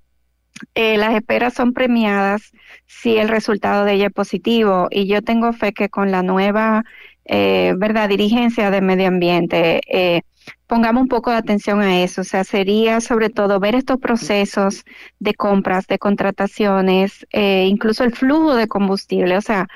eh, 0.75 0.99
las 0.99 1.15
esperas 1.15 1.55
son 1.55 1.73
premiadas 1.73 2.53
si 2.87 3.17
el 3.19 3.29
resultado 3.29 3.85
de 3.85 3.95
ella 3.95 4.07
es 4.07 4.13
positivo 4.13 4.89
y 4.91 5.07
yo 5.07 5.23
tengo 5.23 5.53
fe 5.53 5.73
que 5.73 5.89
con 5.89 6.11
la 6.11 6.23
nueva, 6.23 6.85
eh, 7.25 7.75
verdad, 7.79 8.09
dirigencia 8.09 8.71
de 8.71 8.81
medio 8.81 9.09
ambiente, 9.09 9.81
eh, 9.87 10.23
pongamos 10.67 11.03
un 11.03 11.09
poco 11.09 11.31
de 11.31 11.37
atención 11.37 11.81
a 11.83 12.03
eso, 12.03 12.23
o 12.23 12.25
sea, 12.25 12.45
sería 12.45 13.01
sobre 13.01 13.31
todo 13.31 13.61
ver 13.61 13.75
estos 13.75 13.99
procesos 13.99 14.85
de 15.21 15.35
compras, 15.35 15.87
de 15.87 15.99
contrataciones, 15.99 17.27
eh, 17.33 17.67
incluso 17.69 18.05
el 18.05 18.15
flujo 18.15 18.55
de 18.55 18.69
combustible, 18.69 19.37
o 19.37 19.41
sea, 19.41 19.69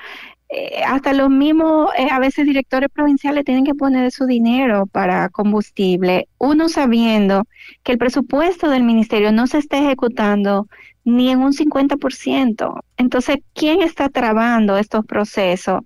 eh, 0.57 0.83
hasta 0.87 1.11
los 1.11 1.29
mismos, 1.29 1.89
eh, 1.97 2.07
a 2.09 2.19
veces 2.19 2.45
directores 2.45 2.89
provinciales 2.89 3.43
tienen 3.43 3.65
que 3.65 3.73
poner 3.75 4.09
su 4.11 4.25
dinero 4.25 4.85
para 4.85 5.27
combustible, 5.27 6.29
uno 6.37 6.69
sabiendo 6.69 7.43
que 7.83 7.91
el 7.91 7.97
presupuesto 7.97 8.69
del 8.69 8.83
ministerio 8.83 9.33
no 9.33 9.47
se 9.47 9.57
está 9.57 9.77
ejecutando 9.79 10.67
ni 11.03 11.29
en 11.29 11.39
un 11.39 11.51
50%. 11.51 12.79
Entonces, 12.95 13.39
¿quién 13.53 13.81
está 13.81 14.07
trabando 14.07 14.77
estos 14.77 15.05
procesos? 15.05 15.81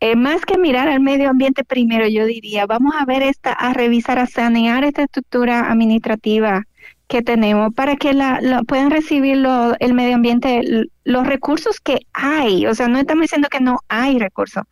Eh, 0.00 0.16
más 0.16 0.44
que 0.44 0.58
mirar 0.58 0.88
al 0.88 0.98
medio 0.98 1.30
ambiente 1.30 1.62
primero, 1.62 2.08
yo 2.08 2.26
diría, 2.26 2.66
vamos 2.66 2.94
a 2.98 3.04
ver 3.04 3.22
esta, 3.22 3.52
a 3.52 3.72
revisar, 3.72 4.18
a 4.18 4.26
sanear 4.26 4.82
esta 4.82 5.04
estructura 5.04 5.70
administrativa 5.70 6.64
que 7.12 7.22
tenemos 7.22 7.74
para 7.74 7.96
que 7.96 8.14
la, 8.14 8.40
la- 8.40 8.62
puedan 8.64 8.90
recibir 8.90 9.36
lo- 9.36 9.76
el 9.80 9.94
medio 9.94 10.16
ambiente 10.16 10.62
los 11.04 11.26
recursos 11.26 11.78
que 11.80 12.00
hay. 12.14 12.66
O 12.66 12.74
sea, 12.74 12.88
no 12.88 12.98
estamos 12.98 13.22
diciendo 13.24 13.48
que 13.50 13.60
no 13.60 13.78
hay 13.88 14.18
recursos, 14.18 14.64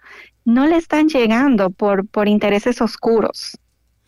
no 0.44 0.66
le 0.66 0.76
están 0.78 1.08
llegando 1.08 1.70
por, 1.70 2.08
por 2.08 2.28
intereses 2.28 2.80
oscuros. 2.80 3.58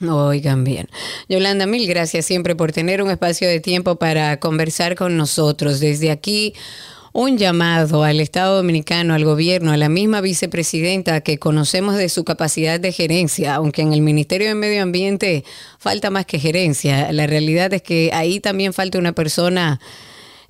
Oigan 0.04 0.64
bien. 0.64 0.88
Yolanda, 1.28 1.66
mil 1.66 1.86
gracias 1.86 2.26
siempre 2.26 2.56
por 2.56 2.72
tener 2.72 3.02
un 3.02 3.10
espacio 3.10 3.48
de 3.48 3.60
tiempo 3.60 3.96
para 3.96 4.40
conversar 4.40 4.96
con 4.96 5.16
nosotros. 5.16 5.78
Desde 5.78 6.10
aquí, 6.10 6.54
un 7.12 7.36
llamado 7.36 8.04
al 8.04 8.20
Estado 8.20 8.56
Dominicano, 8.56 9.14
al 9.14 9.24
gobierno, 9.24 9.72
a 9.72 9.76
la 9.76 9.88
misma 9.88 10.20
vicepresidenta 10.20 11.20
que 11.20 11.38
conocemos 11.38 11.96
de 11.96 12.08
su 12.08 12.24
capacidad 12.24 12.80
de 12.80 12.92
gerencia, 12.92 13.54
aunque 13.54 13.82
en 13.82 13.92
el 13.92 14.00
Ministerio 14.00 14.48
de 14.48 14.54
Medio 14.54 14.82
Ambiente 14.82 15.44
falta 15.78 16.10
más 16.10 16.24
que 16.24 16.38
gerencia. 16.38 17.12
La 17.12 17.26
realidad 17.26 17.72
es 17.74 17.82
que 17.82 18.10
ahí 18.14 18.40
también 18.40 18.72
falta 18.72 18.98
una 18.98 19.12
persona 19.12 19.78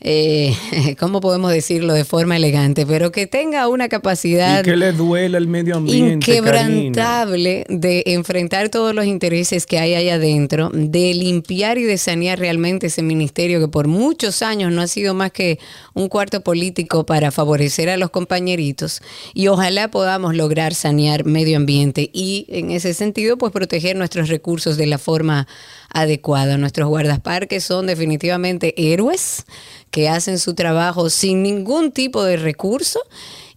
eh, 0.05 0.57
¿cómo 0.99 1.21
podemos 1.21 1.53
decirlo 1.53 1.95
de 1.95 2.05
forma 2.05 2.37
elegante? 2.37 2.87
Pero 2.87 3.13
que 3.13 3.27
tenga 3.27 3.69
una 3.69 3.89
capacidad 3.89 4.61
Y 4.61 4.63
que 4.65 4.77
le 4.77 4.93
duela 4.93 5.39
el 5.39 5.47
medio 5.47 5.77
ambiente. 5.77 6.27
Karina. 6.27 6.61
inquebrantable 6.61 7.65
de 7.69 8.03
enfrentar 8.07 8.69
todos 8.69 8.95
los 8.95 9.05
intereses 9.05 9.67
que 9.67 9.79
hay 9.79 9.95
ahí 9.95 10.09
adentro, 10.09 10.71
de 10.73 11.15
limpiar 11.15 11.79
y 11.79 11.85
de 11.85 11.99
sanear 11.99 12.39
realmente 12.39 12.89
ese 12.89 13.03
ministerio 13.03 13.61
que 13.61 13.69
por 13.69 13.87
muchos 13.87 14.43
años 14.43 14.73
no 14.73 14.83
ha 14.83 14.87
sido 14.89 15.15
más 15.15 15.31
que 15.31 15.59
un 15.95 16.09
cuarto 16.09 16.43
político 16.43 17.07
para 17.07 17.31
favorecer 17.31 17.89
a 17.89 17.97
los 17.97 18.11
compañeritos 18.11 19.03
y 19.35 19.49
ojalá 19.49 19.89
podamos 19.89 20.35
lograr 20.35 20.75
sanear 20.75 21.25
medio 21.25 21.57
ambiente 21.57 22.11
y 22.13 22.47
en 22.49 22.71
ese 22.71 22.95
sentido 22.95 23.39
pues 23.39 23.53
proteger 23.53 23.97
nuestros 23.97 24.29
recursos 24.29 24.77
de 24.77 24.87
la 24.87 24.99
forma 24.99 25.47
adecuada. 25.93 26.57
Nuestros 26.59 26.89
guardaparques 26.89 27.65
son 27.65 27.87
definitivamente 27.87 28.75
héroes 28.93 29.45
que 29.91 30.09
hacen 30.09 30.39
su 30.39 30.55
trabajo 30.55 31.11
sin 31.11 31.43
ningún 31.43 31.93
tipo 31.93 32.25
de 32.25 32.37
recurso 32.37 33.01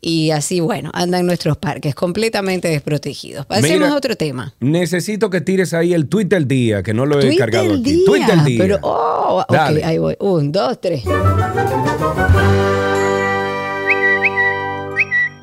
y 0.01 0.29
así, 0.29 0.59
bueno, 0.59 0.91
andan 0.93 1.25
nuestros 1.25 1.57
parques 1.57 1.95
completamente 1.95 2.67
desprotegidos. 2.67 3.47
Pasemos 3.47 3.79
Mira, 3.79 3.89
a 3.91 3.95
otro 3.95 4.15
tema. 4.15 4.53
Necesito 4.59 5.31
que 5.31 5.41
tires 5.41 5.73
ahí 5.73 5.95
el 5.95 6.07
tweet 6.07 6.25
del 6.25 6.47
día, 6.47 6.83
que 6.83 6.93
no 6.93 7.07
lo 7.07 7.19
he 7.19 7.35
cargado 7.35 7.73
aquí. 7.73 7.81
día. 7.81 8.05
Tweet 8.05 8.25
del 8.27 8.45
día. 8.45 8.57
Pero, 8.59 8.79
oh, 8.83 9.43
ok, 9.47 9.51
Dale. 9.51 9.83
ahí 9.83 9.97
voy. 9.97 10.15
Un, 10.19 10.51
dos, 10.51 10.79
tres. 10.79 11.03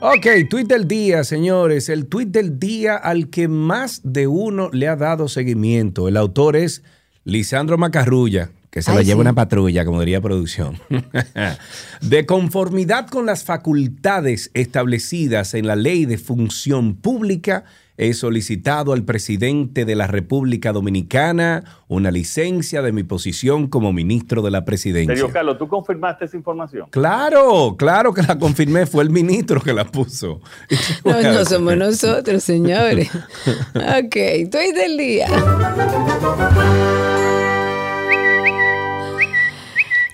Ok, 0.04 0.26
tweet 0.50 0.64
del 0.64 0.88
día, 0.88 1.22
señores. 1.22 1.88
El 1.88 2.06
tweet 2.06 2.26
del 2.26 2.58
día 2.58 2.96
al 2.96 3.30
que 3.30 3.46
más 3.46 4.00
de 4.02 4.26
uno 4.26 4.68
le 4.72 4.88
ha 4.88 4.96
dado 4.96 5.28
seguimiento. 5.28 6.08
El 6.08 6.16
autor 6.16 6.56
es 6.56 6.82
Lisandro 7.22 7.78
Macarrulla, 7.78 8.50
que 8.72 8.82
se 8.82 8.90
Ay, 8.90 8.96
la 8.96 9.02
lleva 9.04 9.18
sí. 9.18 9.20
una 9.20 9.34
patrulla, 9.34 9.84
como 9.84 10.00
diría 10.00 10.20
producción. 10.20 10.76
de 12.00 12.26
conformidad 12.26 13.06
con 13.06 13.26
las 13.26 13.44
facultades 13.44 14.50
establecidas 14.54 15.54
en 15.54 15.68
la 15.68 15.76
Ley 15.76 16.04
de 16.04 16.18
Función 16.18 16.96
Pública, 16.96 17.62
he 17.96 18.14
solicitado 18.14 18.92
al 18.92 19.04
presidente 19.04 19.84
de 19.84 19.94
la 19.94 20.06
República 20.06 20.72
Dominicana 20.72 21.64
una 21.88 22.10
licencia 22.10 22.82
de 22.82 22.92
mi 22.92 23.02
posición 23.02 23.66
como 23.68 23.92
ministro 23.92 24.42
de 24.42 24.50
la 24.50 24.64
presidencia. 24.64 25.14
Sergio 25.14 25.32
Carlos, 25.32 25.58
¿tú 25.58 25.68
confirmaste 25.68 26.24
esa 26.24 26.36
información? 26.36 26.88
Claro, 26.90 27.76
claro 27.76 28.12
que 28.14 28.22
la 28.22 28.38
confirmé, 28.38 28.86
fue 28.86 29.04
el 29.04 29.10
ministro 29.10 29.60
que 29.60 29.72
la 29.72 29.84
puso. 29.84 30.40
No, 31.04 31.20
no 31.20 31.44
somos 31.44 31.76
nosotros, 31.76 32.42
señores. 32.42 33.10
Ok, 33.74 34.16
tweet 34.50 34.72
del 34.74 34.96
día. 34.96 35.26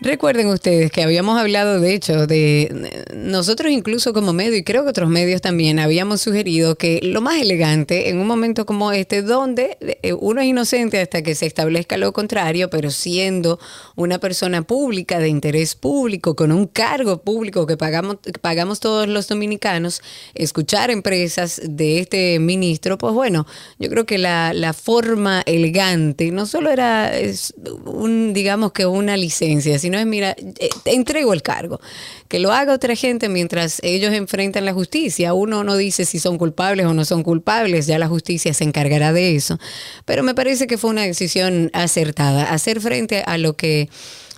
Recuerden 0.01 0.47
ustedes 0.49 0.93
que 0.93 1.03
habíamos 1.03 1.41
hablado, 1.41 1.81
de 1.81 1.93
hecho, 1.93 2.29
de 2.29 3.07
nosotros 3.17 3.73
incluso 3.73 4.13
como 4.13 4.33
medio, 4.33 4.57
y 4.57 4.63
creo 4.63 4.85
que 4.85 4.91
otros 4.91 5.09
medios 5.09 5.41
también, 5.41 5.81
habíamos 5.81 6.21
sugerido 6.21 6.77
que 6.77 7.01
lo 7.03 7.21
más 7.21 7.43
elegante 7.43 8.09
en 8.09 8.19
un 8.19 8.27
momento 8.27 8.65
como 8.65 8.93
este, 8.93 9.23
donde 9.23 9.77
eh, 9.81 10.13
uno 10.13 10.41
es 10.41 10.47
inocente 10.47 11.01
hasta 11.01 11.23
que 11.23 11.35
se 11.35 11.47
establezca 11.47 11.97
lo 11.97 12.13
contrario, 12.13 12.71
pero 12.71 12.91
siendo 12.91 13.59
una 13.97 14.19
persona 14.19 14.63
pública, 14.63 15.19
de 15.19 15.29
interés 15.29 15.75
público, 15.75 16.37
con 16.37 16.53
un 16.53 16.67
cargo 16.69 17.23
público 17.23 17.67
que 17.67 17.77
pagamos, 17.77 18.19
que 18.23 18.33
pagamos 18.33 18.79
todos 18.79 19.09
los 19.09 19.27
dominicanos, 19.27 20.01
escuchar 20.35 20.91
empresas 20.91 21.61
de 21.65 21.99
este 21.99 22.39
ministro, 22.39 22.99
pues 22.99 23.15
bueno, 23.15 23.47
yo 23.81 23.89
creo 23.89 24.07
que 24.07 24.19
la, 24.19 24.73
forma 24.79 25.43
elegante 25.47 26.31
no 26.31 26.45
solo 26.45 26.71
era 26.71 27.19
es 27.19 27.55
un, 27.87 28.33
digamos 28.35 28.73
que 28.73 28.87
una 28.87 29.17
licencia, 29.17 29.79
sino 29.79 29.88
es, 29.97 30.07
mira, 30.07 30.35
eh, 30.59 30.69
te 30.83 30.95
entrego 30.95 31.33
el 31.33 31.43
cargo. 31.43 31.81
Que 32.27 32.41
lo 32.41 32.53
haga 32.53 32.75
otra 32.75 32.97
gente 32.97 33.29
mientras 33.29 33.79
ellos 33.85 34.13
enfrentan 34.13 34.65
la 34.65 34.73
justicia. 34.73 35.33
Uno 35.33 35.63
no 35.63 35.77
dice 35.77 36.05
si 36.05 36.19
son 36.19 36.37
culpables 36.37 36.85
o 36.87 36.93
no 36.93 37.05
son 37.05 37.23
culpables, 37.23 37.87
ya 37.87 37.99
la 37.99 38.09
justicia 38.09 38.53
se 38.53 38.65
encargará 38.65 39.13
de 39.13 39.37
eso. 39.37 39.59
Pero 40.05 40.25
me 40.25 40.35
parece 40.35 40.67
que 40.67 40.77
fue 40.77 40.91
una 40.91 41.03
decisión 41.03 41.71
acertada, 41.73 42.53
hacer 42.53 42.81
frente 42.81 43.23
a 43.25 43.39
lo 43.39 43.55
que 43.55 43.89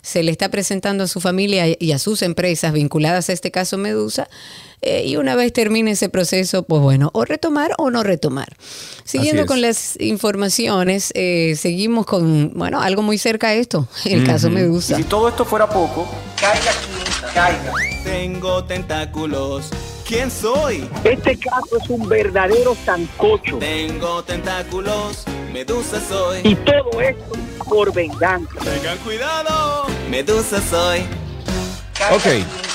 se 0.02 0.22
le 0.22 0.30
está 0.30 0.48
presentando 0.48 1.04
a 1.04 1.06
su 1.06 1.20
familia 1.20 1.64
y 1.78 1.92
a 1.92 1.98
sus 1.98 2.22
empresas 2.22 2.72
vinculadas 2.72 3.28
a 3.28 3.32
este 3.32 3.50
caso 3.50 3.78
Medusa. 3.78 4.28
eh, 4.82 5.04
y 5.06 5.16
una 5.16 5.36
vez 5.36 5.52
termine 5.52 5.90
ese 5.90 6.08
proceso, 6.08 6.62
pues 6.62 6.80
bueno, 6.80 7.10
o 7.12 7.24
retomar 7.24 7.72
o 7.78 7.90
no 7.90 8.02
retomar. 8.02 8.56
Siguiendo 9.04 9.44
con 9.44 9.60
las 9.60 10.00
informaciones, 10.00 11.12
eh, 11.14 11.54
seguimos 11.58 12.06
con, 12.06 12.52
bueno, 12.54 12.80
algo 12.80 13.02
muy 13.02 13.18
cerca 13.18 13.48
a 13.48 13.54
esto, 13.54 13.86
el 14.04 14.24
caso 14.24 14.48
Medusa. 14.50 14.96
Si 14.96 15.04
todo 15.04 15.28
esto 15.28 15.44
fuera 15.44 15.68
poco, 15.68 16.08
caiga 16.40 16.72
quien 16.86 17.34
caiga. 17.34 17.72
Tengo 18.04 18.64
tentáculos. 18.64 19.68
¿Quién 20.06 20.30
soy? 20.30 20.88
Este 21.04 21.38
caso 21.38 21.76
es 21.80 21.88
un 21.88 22.08
verdadero 22.08 22.74
sancocho. 22.84 23.58
Tengo 23.58 24.24
tentáculos. 24.24 25.24
Medusa 25.52 26.00
soy. 26.00 26.40
Y 26.44 26.54
todo 26.54 27.00
esto 27.00 27.32
por 27.68 27.92
venganza. 27.92 28.54
Tengan 28.60 28.98
cuidado. 28.98 29.86
Medusa 30.08 30.60
soy. 30.60 31.00
Ok. 32.12 32.69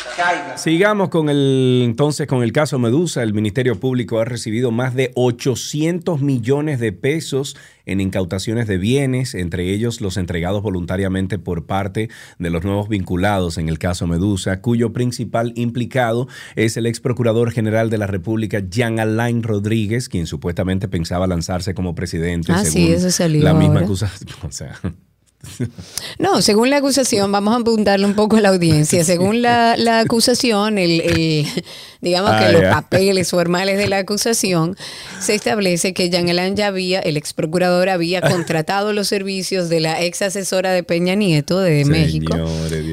Sigamos 0.55 1.09
con 1.09 1.29
el 1.29 1.81
entonces 1.83 2.27
con 2.27 2.41
el 2.41 2.53
caso 2.53 2.79
Medusa. 2.79 3.21
El 3.21 3.33
Ministerio 3.33 3.79
Público 3.79 4.19
ha 4.19 4.25
recibido 4.25 4.71
más 4.71 4.95
de 4.95 5.11
800 5.15 6.21
millones 6.21 6.79
de 6.79 6.93
pesos 6.93 7.57
en 7.85 7.99
incautaciones 8.01 8.67
de 8.67 8.77
bienes, 8.77 9.35
entre 9.35 9.71
ellos 9.71 10.01
los 10.01 10.17
entregados 10.17 10.63
voluntariamente 10.63 11.37
por 11.37 11.65
parte 11.65 12.09
de 12.39 12.49
los 12.49 12.63
nuevos 12.63 12.89
vinculados 12.89 13.57
en 13.57 13.69
el 13.69 13.77
caso 13.77 14.07
Medusa, 14.07 14.61
cuyo 14.61 14.93
principal 14.93 15.51
implicado 15.55 16.27
es 16.55 16.77
el 16.77 16.85
ex 16.85 16.99
procurador 16.99 17.51
general 17.51 17.89
de 17.89 17.97
la 17.97 18.07
República, 18.07 18.59
Jean 18.67 18.99
Alain 18.99 19.43
Rodríguez, 19.43 20.09
quien 20.09 20.27
supuestamente 20.27 20.87
pensaba 20.87 21.27
lanzarse 21.27 21.75
como 21.75 21.93
presidente. 21.93 22.51
Ah, 22.53 22.63
sí, 22.63 22.71
según 22.71 22.93
eso 22.93 23.11
salió 23.11 23.43
La 23.43 23.53
misma 23.53 23.75
ahora. 23.75 23.85
acusación. 23.85 24.29
O 24.45 24.51
sea, 24.51 24.79
no, 26.19 26.41
según 26.41 26.69
la 26.69 26.77
acusación, 26.77 27.31
vamos 27.31 27.53
a 27.53 27.57
apuntarle 27.57 28.05
un 28.05 28.15
poco 28.15 28.37
a 28.37 28.41
la 28.41 28.49
audiencia, 28.49 29.03
según 29.05 29.41
la, 29.41 29.99
acusación, 29.99 30.77
el, 30.77 31.01
el 31.01 31.47
digamos 32.01 32.31
ah, 32.33 32.39
que 32.39 32.53
los 32.53 32.61
papeles 32.63 33.29
formales 33.29 33.77
de 33.77 33.87
la 33.87 33.97
acusación, 33.97 34.77
se 35.19 35.35
establece 35.35 35.93
que 35.93 36.09
Jean 36.09 36.29
Alain 36.29 36.55
ya 36.55 36.67
había, 36.67 36.99
el 36.99 37.17
ex 37.17 37.33
procurador, 37.33 37.89
había 37.89 38.21
contratado 38.29 38.93
los 38.93 39.07
servicios 39.07 39.69
de 39.69 39.79
la 39.79 40.01
ex 40.03 40.21
asesora 40.21 40.71
de 40.71 40.83
Peña 40.83 41.15
Nieto 41.15 41.59
de 41.59 41.85
México 41.85 42.37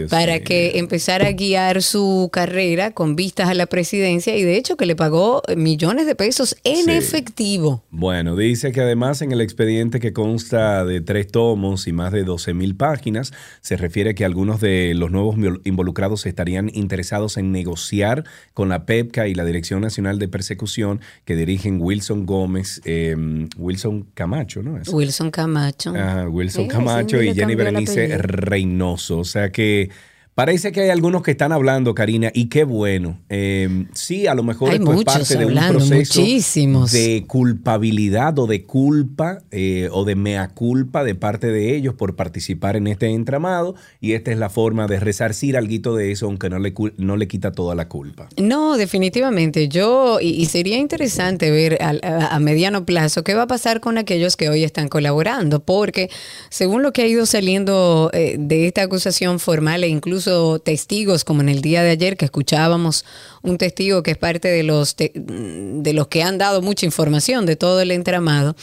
para 0.08 0.40
que 0.40 0.78
empezara 0.78 1.28
a 1.28 1.32
guiar 1.32 1.82
su 1.82 2.30
carrera 2.32 2.92
con 2.92 3.16
vistas 3.16 3.48
a 3.48 3.54
la 3.54 3.66
presidencia 3.66 4.36
y 4.36 4.42
de 4.42 4.56
hecho 4.56 4.76
que 4.76 4.86
le 4.86 4.96
pagó 4.96 5.42
millones 5.56 6.06
de 6.06 6.14
pesos 6.14 6.56
en 6.64 6.88
efectivo. 6.88 7.82
Bueno, 7.90 8.36
dice 8.36 8.72
que 8.72 8.80
además 8.80 9.22
en 9.22 9.32
el 9.32 9.40
expediente 9.40 10.00
que 10.00 10.12
consta 10.12 10.84
de 10.84 11.00
tres 11.00 11.28
tomos 11.28 11.86
y 11.86 11.92
más 11.92 12.12
de 12.12 12.24
dos 12.24 12.41
12.000 12.46 12.76
páginas. 12.76 13.32
Se 13.60 13.76
refiere 13.76 14.10
a 14.10 14.14
que 14.14 14.24
algunos 14.24 14.60
de 14.60 14.94
los 14.94 15.10
nuevos 15.10 15.36
involucrados 15.64 16.26
estarían 16.26 16.70
interesados 16.72 17.36
en 17.36 17.52
negociar 17.52 18.24
con 18.54 18.68
la 18.68 18.86
PEPCA 18.86 19.28
y 19.28 19.34
la 19.34 19.44
Dirección 19.44 19.80
Nacional 19.80 20.18
de 20.18 20.28
Persecución 20.28 21.00
que 21.24 21.36
dirigen 21.36 21.80
Wilson 21.80 22.26
Gómez, 22.26 22.80
eh, 22.84 23.16
Wilson 23.56 24.06
Camacho, 24.14 24.62
¿no? 24.62 24.78
Es? 24.78 24.88
Wilson 24.88 25.30
Camacho. 25.30 25.92
Wilson 26.28 26.68
Camacho 26.68 27.22
y 27.22 27.34
Jenny 27.34 27.54
Berenice 27.54 28.18
Reynoso. 28.18 29.18
O 29.18 29.24
sea 29.24 29.50
que 29.50 29.90
parece 30.34 30.72
que 30.72 30.80
hay 30.82 30.90
algunos 30.90 31.22
que 31.22 31.32
están 31.32 31.52
hablando, 31.52 31.94
Karina, 31.94 32.30
y 32.32 32.46
qué 32.48 32.64
bueno. 32.64 33.20
Eh, 33.28 33.86
sí, 33.92 34.26
a 34.26 34.34
lo 34.34 34.42
mejor 34.42 34.70
Hay 34.70 34.76
esto 34.76 34.92
es 34.94 35.04
parte 35.04 35.36
de 35.36 35.44
un 35.46 35.50
hablando, 35.58 35.78
proceso 35.78 36.20
muchísimos. 36.20 36.92
de 36.92 37.24
culpabilidad 37.26 38.38
o 38.38 38.46
de 38.46 38.64
culpa 38.64 39.42
eh, 39.50 39.88
o 39.92 40.04
de 40.04 40.14
mea 40.14 40.48
culpa 40.48 41.04
de 41.04 41.14
parte 41.14 41.48
de 41.48 41.74
ellos 41.76 41.94
por 41.94 42.16
participar 42.16 42.76
en 42.76 42.86
este 42.86 43.06
entramado 43.08 43.74
y 44.00 44.12
esta 44.12 44.30
es 44.30 44.38
la 44.38 44.48
forma 44.48 44.86
de 44.86 45.00
resarcir 45.00 45.56
algo 45.56 45.72
de 45.72 46.12
eso, 46.12 46.26
aunque 46.26 46.50
no 46.50 46.58
le, 46.58 46.74
no 46.98 47.16
le 47.16 47.26
quita 47.28 47.52
toda 47.52 47.74
la 47.74 47.88
culpa. 47.88 48.28
No, 48.36 48.76
definitivamente. 48.76 49.68
Yo, 49.68 50.18
y, 50.20 50.28
y 50.30 50.44
sería 50.46 50.76
interesante 50.76 51.50
ver 51.50 51.78
a, 51.82 52.34
a 52.34 52.38
mediano 52.40 52.84
plazo 52.84 53.24
qué 53.24 53.32
va 53.34 53.42
a 53.42 53.46
pasar 53.46 53.80
con 53.80 53.96
aquellos 53.96 54.36
que 54.36 54.48
hoy 54.50 54.64
están 54.64 54.88
colaborando, 54.88 55.60
porque 55.64 56.10
según 56.50 56.82
lo 56.82 56.92
que 56.92 57.02
ha 57.02 57.06
ido 57.06 57.24
saliendo 57.26 58.10
eh, 58.12 58.36
de 58.38 58.66
esta 58.66 58.82
acusación 58.82 59.40
formal 59.40 59.82
e 59.84 59.88
incluso 59.88 60.21
testigos, 60.64 61.24
como 61.24 61.40
en 61.40 61.48
el 61.48 61.60
día 61.62 61.82
de 61.82 61.90
ayer 61.90 62.16
que 62.16 62.24
escuchábamos 62.24 63.04
un 63.42 63.58
testigo 63.58 64.02
que 64.02 64.12
es 64.12 64.18
parte 64.18 64.48
de 64.48 64.62
los, 64.62 64.96
te- 64.96 65.12
de 65.14 65.92
los 65.92 66.08
que 66.08 66.22
han 66.22 66.38
dado 66.38 66.62
mucha 66.62 66.86
información 66.86 67.46
de 67.46 67.56
todo 67.56 67.80
el 67.80 67.90
entramado, 67.90 68.56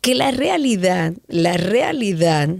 que 0.00 0.14
la 0.14 0.30
realidad, 0.30 1.12
la 1.28 1.56
realidad 1.56 2.50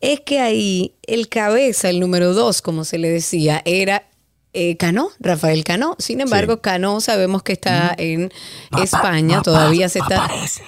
es 0.00 0.20
que 0.20 0.40
ahí 0.40 0.94
el 1.06 1.28
cabeza, 1.28 1.88
el 1.90 2.00
número 2.00 2.32
dos, 2.34 2.62
como 2.62 2.84
se 2.84 2.98
le 2.98 3.10
decía, 3.10 3.62
era 3.64 4.04
eh, 4.52 4.76
Cano, 4.76 5.10
Rafael 5.20 5.62
Cano. 5.64 5.94
Sin 5.98 6.20
embargo, 6.20 6.54
Sí. 6.54 6.60
Cano 6.62 7.00
sabemos 7.00 7.42
que 7.42 7.52
está 7.52 7.94
en 7.98 8.32
España, 8.82 9.42
todavía 9.42 9.88
se 9.88 9.98
está... 10.00 10.16
No 10.16 10.24
aparece, 10.24 10.62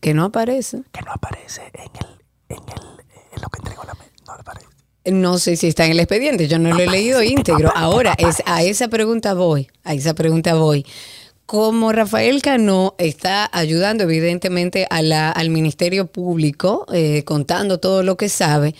Que 0.00 0.14
no 0.14 0.24
aparece. 0.24 0.82
que 0.92 1.02
no 1.02 1.12
aparece 1.12 1.62
en 1.74 1.90
el, 1.94 2.56
en 2.56 2.62
el, 2.68 2.95
en 3.36 3.42
lo 3.42 3.48
que 3.48 3.58
entregó 3.58 3.84
la 3.84 3.94
me- 3.94 4.10
no 4.26 4.32
aparece. 4.32 4.66
No 5.04 5.38
sé 5.38 5.54
si 5.56 5.68
está 5.68 5.84
en 5.86 5.92
el 5.92 6.00
expediente, 6.00 6.48
yo 6.48 6.58
no 6.58 6.70
lo 6.74 6.80
he 6.82 6.86
leído 6.88 7.22
íntegro. 7.22 7.70
Ahora, 7.76 8.14
es, 8.18 8.42
a 8.44 8.64
esa 8.64 8.88
pregunta 8.88 9.34
voy, 9.34 9.68
a 9.84 9.94
esa 9.94 10.14
pregunta 10.14 10.54
voy. 10.54 10.84
Como 11.46 11.92
Rafael 11.92 12.42
Cano 12.42 12.96
está 12.98 13.48
ayudando 13.52 14.02
evidentemente 14.02 14.88
a 14.90 15.00
la, 15.02 15.30
al 15.30 15.50
Ministerio 15.50 16.06
Público, 16.08 16.86
eh, 16.92 17.22
contando 17.24 17.78
todo 17.78 18.02
lo 18.02 18.16
que 18.16 18.28
sabe, 18.28 18.74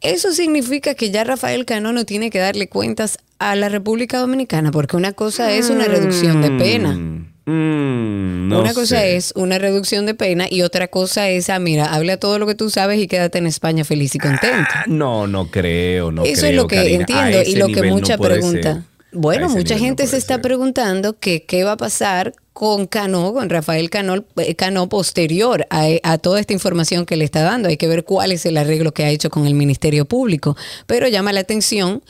eso 0.00 0.32
significa 0.32 0.94
que 0.94 1.10
ya 1.10 1.24
Rafael 1.24 1.64
Cano 1.64 1.92
no 1.92 2.04
tiene 2.04 2.30
que 2.30 2.38
darle 2.38 2.68
cuentas 2.68 3.18
a 3.40 3.56
la 3.56 3.68
República 3.68 4.18
Dominicana, 4.18 4.70
porque 4.70 4.96
una 4.96 5.12
cosa 5.14 5.50
es 5.52 5.68
una 5.68 5.86
reducción 5.86 6.42
de 6.42 6.50
pena. 6.52 6.96
Mm, 7.44 8.48
no 8.48 8.60
una 8.60 8.72
cosa 8.72 9.00
sé. 9.00 9.16
es 9.16 9.32
una 9.34 9.58
reducción 9.58 10.06
de 10.06 10.14
pena 10.14 10.46
y 10.48 10.62
otra 10.62 10.88
cosa 10.88 11.28
es, 11.28 11.50
ah, 11.50 11.58
mira, 11.58 11.86
habla 11.86 12.16
todo 12.16 12.38
lo 12.38 12.46
que 12.46 12.54
tú 12.54 12.70
sabes 12.70 13.00
y 13.00 13.08
quédate 13.08 13.38
en 13.38 13.46
España 13.46 13.84
feliz 13.84 14.14
y 14.14 14.18
contento. 14.18 14.70
No, 14.86 15.26
no 15.26 15.50
creo, 15.50 16.12
no 16.12 16.22
Eso 16.24 16.42
creo, 16.42 16.50
es 16.50 16.56
lo 16.56 16.66
que 16.68 16.76
Karina. 16.76 17.00
Entiendo 17.00 17.42
y 17.42 17.56
lo 17.56 17.66
que 17.68 17.82
no 17.82 17.94
mucha 17.94 18.16
pregunta. 18.16 18.74
ser. 18.74 18.82
Bueno, 19.14 19.48
mucha 19.48 19.74
no 19.74 19.80
gente 19.80 20.06
se 20.06 20.16
está 20.16 20.34
ser. 20.34 20.42
preguntando 20.42 21.18
que 21.18 21.44
qué 21.44 21.64
va 21.64 21.72
a 21.72 21.76
pasar 21.76 22.32
con 22.52 22.86
Cano, 22.86 23.32
con 23.32 23.50
Rafael 23.50 23.90
Cano, 23.90 24.24
eh, 24.36 24.54
Cano 24.54 24.88
posterior 24.88 25.66
a, 25.70 25.86
a 26.02 26.18
toda 26.18 26.40
esta 26.40 26.52
información 26.52 27.06
que 27.06 27.16
le 27.16 27.24
está 27.24 27.42
dando. 27.42 27.68
Hay 27.68 27.76
que 27.76 27.88
ver 27.88 28.04
cuál 28.04 28.32
es 28.32 28.46
el 28.46 28.56
arreglo 28.56 28.92
que 28.92 29.04
ha 29.04 29.10
hecho 29.10 29.30
con 29.30 29.46
el 29.46 29.54
Ministerio 29.54 30.04
Público. 30.04 30.56
Pero 30.86 31.08
llama 31.08 31.32
la 31.32 31.40
atención 31.40 32.02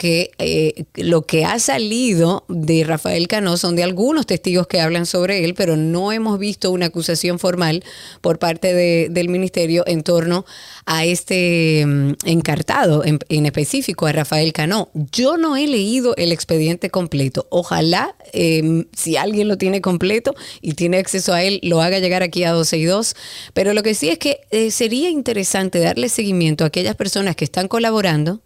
que 0.00 0.30
eh, 0.38 0.84
lo 0.94 1.26
que 1.26 1.44
ha 1.44 1.58
salido 1.58 2.44
de 2.48 2.84
Rafael 2.84 3.28
Cano 3.28 3.58
son 3.58 3.76
de 3.76 3.82
algunos 3.82 4.24
testigos 4.24 4.66
que 4.66 4.80
hablan 4.80 5.04
sobre 5.04 5.44
él, 5.44 5.52
pero 5.52 5.76
no 5.76 6.10
hemos 6.10 6.38
visto 6.38 6.70
una 6.70 6.86
acusación 6.86 7.38
formal 7.38 7.84
por 8.22 8.38
parte 8.38 8.72
de- 8.72 9.08
del 9.10 9.28
ministerio 9.28 9.84
en 9.86 10.02
torno 10.02 10.46
a 10.86 11.04
este 11.04 11.84
mm, 11.86 12.12
encartado, 12.24 13.04
en, 13.04 13.18
en 13.28 13.44
específico 13.44 14.06
a 14.06 14.12
Rafael 14.12 14.54
Cano. 14.54 14.88
Yo 15.12 15.36
no 15.36 15.54
he 15.58 15.66
leído 15.66 16.16
el 16.16 16.32
expediente 16.32 16.88
completo. 16.88 17.46
Ojalá, 17.50 18.16
eh, 18.32 18.86
si 18.96 19.18
alguien 19.18 19.48
lo 19.48 19.58
tiene 19.58 19.82
completo 19.82 20.34
y 20.62 20.72
tiene 20.72 20.96
acceso 20.96 21.34
a 21.34 21.42
él, 21.42 21.60
lo 21.62 21.82
haga 21.82 21.98
llegar 21.98 22.22
aquí 22.22 22.44
a 22.44 22.52
12 22.52 22.78
y 22.78 22.84
2. 22.84 23.14
Pero 23.52 23.74
lo 23.74 23.82
que 23.82 23.94
sí 23.94 24.08
es 24.08 24.16
que 24.18 24.40
eh, 24.50 24.70
sería 24.70 25.10
interesante 25.10 25.78
darle 25.78 26.08
seguimiento 26.08 26.64
a 26.64 26.68
aquellas 26.68 26.96
personas 26.96 27.36
que 27.36 27.44
están 27.44 27.68
colaborando 27.68 28.40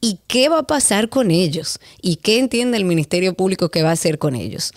y 0.00 0.20
qué 0.26 0.48
va 0.48 0.60
a 0.60 0.66
pasar 0.66 1.08
con 1.08 1.30
ellos 1.30 1.80
y 2.00 2.16
qué 2.16 2.38
entiende 2.38 2.76
el 2.76 2.84
Ministerio 2.84 3.34
Público 3.34 3.70
que 3.70 3.82
va 3.82 3.90
a 3.90 3.92
hacer 3.92 4.18
con 4.18 4.34
ellos. 4.34 4.72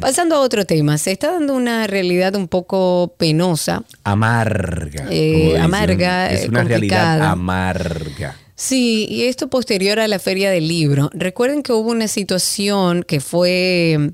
Pasando 0.00 0.36
a 0.36 0.40
otro 0.40 0.64
tema, 0.64 0.98
se 0.98 1.12
está 1.12 1.32
dando 1.32 1.54
una 1.54 1.86
realidad 1.86 2.34
un 2.34 2.48
poco 2.48 3.14
penosa. 3.16 3.84
Amarga. 4.04 5.06
Eh, 5.10 5.58
amarga, 5.58 6.30
Es 6.30 6.44
eh, 6.44 6.48
una 6.48 6.64
realidad 6.64 7.22
amarga. 7.22 8.36
Sí, 8.60 9.06
y 9.08 9.24
esto 9.24 9.48
posterior 9.48 10.00
a 10.00 10.06
la 10.06 10.18
Feria 10.18 10.50
del 10.50 10.68
Libro. 10.68 11.08
Recuerden 11.14 11.62
que 11.62 11.72
hubo 11.72 11.90
una 11.90 12.08
situación 12.08 13.04
que 13.04 13.20
fue 13.20 13.96
mm, 13.98 14.08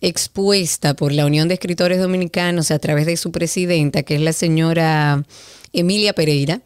expuesta 0.00 0.94
por 0.94 1.12
la 1.12 1.26
Unión 1.26 1.48
de 1.48 1.54
Escritores 1.54 2.00
Dominicanos 2.00 2.70
a 2.70 2.78
través 2.78 3.04
de 3.04 3.18
su 3.18 3.30
presidenta, 3.30 4.02
que 4.02 4.14
es 4.14 4.22
la 4.22 4.32
señora 4.32 5.22
Emilia 5.72 6.12
Pereira, 6.12 6.62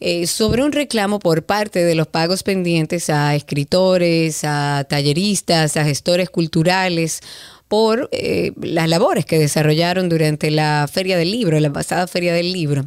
eh, 0.00 0.26
sobre 0.26 0.62
un 0.62 0.72
reclamo 0.72 1.18
por 1.18 1.44
parte 1.44 1.84
de 1.84 1.94
los 1.94 2.06
pagos 2.06 2.42
pendientes 2.42 3.10
a 3.10 3.34
escritores, 3.34 4.42
a 4.44 4.86
talleristas, 4.88 5.76
a 5.76 5.84
gestores 5.84 6.30
culturales 6.30 7.20
por 7.68 8.08
eh, 8.12 8.52
las 8.60 8.88
labores 8.88 9.26
que 9.26 9.38
desarrollaron 9.38 10.08
durante 10.08 10.50
la 10.50 10.88
Feria 10.92 11.16
del 11.16 11.32
Libro, 11.32 11.58
la 11.58 11.72
pasada 11.72 12.06
Feria 12.06 12.32
del 12.32 12.52
Libro. 12.52 12.84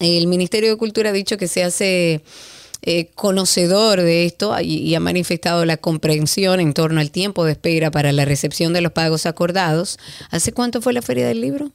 El 0.00 0.26
Ministerio 0.26 0.70
de 0.70 0.76
Cultura 0.76 1.10
ha 1.10 1.12
dicho 1.12 1.38
que 1.38 1.48
se 1.48 1.64
hace 1.64 2.22
eh, 2.82 3.10
conocedor 3.14 4.00
de 4.02 4.26
esto 4.26 4.54
y, 4.60 4.76
y 4.76 4.94
ha 4.94 5.00
manifestado 5.00 5.64
la 5.64 5.78
comprensión 5.78 6.60
en 6.60 6.74
torno 6.74 7.00
al 7.00 7.10
tiempo 7.10 7.44
de 7.44 7.52
espera 7.52 7.90
para 7.90 8.12
la 8.12 8.24
recepción 8.24 8.72
de 8.72 8.82
los 8.82 8.92
pagos 8.92 9.26
acordados. 9.26 9.98
¿Hace 10.30 10.52
cuánto 10.52 10.82
fue 10.82 10.92
la 10.92 11.02
Feria 11.02 11.26
del 11.26 11.40
Libro? 11.40 11.70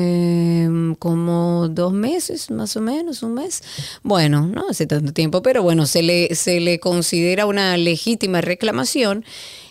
Em, 0.00 0.94
como 0.94 1.68
dos 1.68 1.92
meses, 1.92 2.50
más 2.50 2.76
o 2.76 2.80
menos, 2.80 3.22
un 3.22 3.34
mes. 3.34 3.62
Bueno, 4.02 4.46
no 4.46 4.68
hace 4.70 4.86
tanto 4.86 5.12
tiempo, 5.12 5.42
pero 5.42 5.62
bueno, 5.62 5.86
se 5.86 6.02
le, 6.02 6.34
se 6.34 6.60
le 6.60 6.80
considera 6.80 7.46
una 7.46 7.76
legítima 7.76 8.40
reclamación 8.40 9.24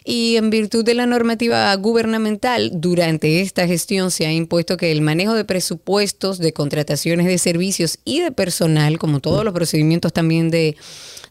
Y 0.06 0.38
en 0.38 0.50
virtud 0.50 0.84
de 0.86 0.94
la 0.96 1.06
normativa 1.06 1.76
gubernamental, 1.76 2.72
durante 2.74 3.42
esta 3.42 3.68
gestión 3.68 4.12
se 4.12 4.26
ha 4.26 4.32
impuesto 4.34 4.78
que 4.78 4.92
el 4.92 5.02
manejo 5.02 5.34
de 5.36 5.46
presupuestos, 5.46 6.38
de 6.40 6.54
contrataciones 6.54 7.28
de 7.28 7.38
servicios 7.38 8.00
y 8.06 8.22
de 8.22 8.32
personal, 8.32 8.98
como 8.98 9.20
todos 9.20 9.44
los 9.44 9.54
procedimientos 9.54 10.14
también 10.14 10.50
de, 10.50 10.76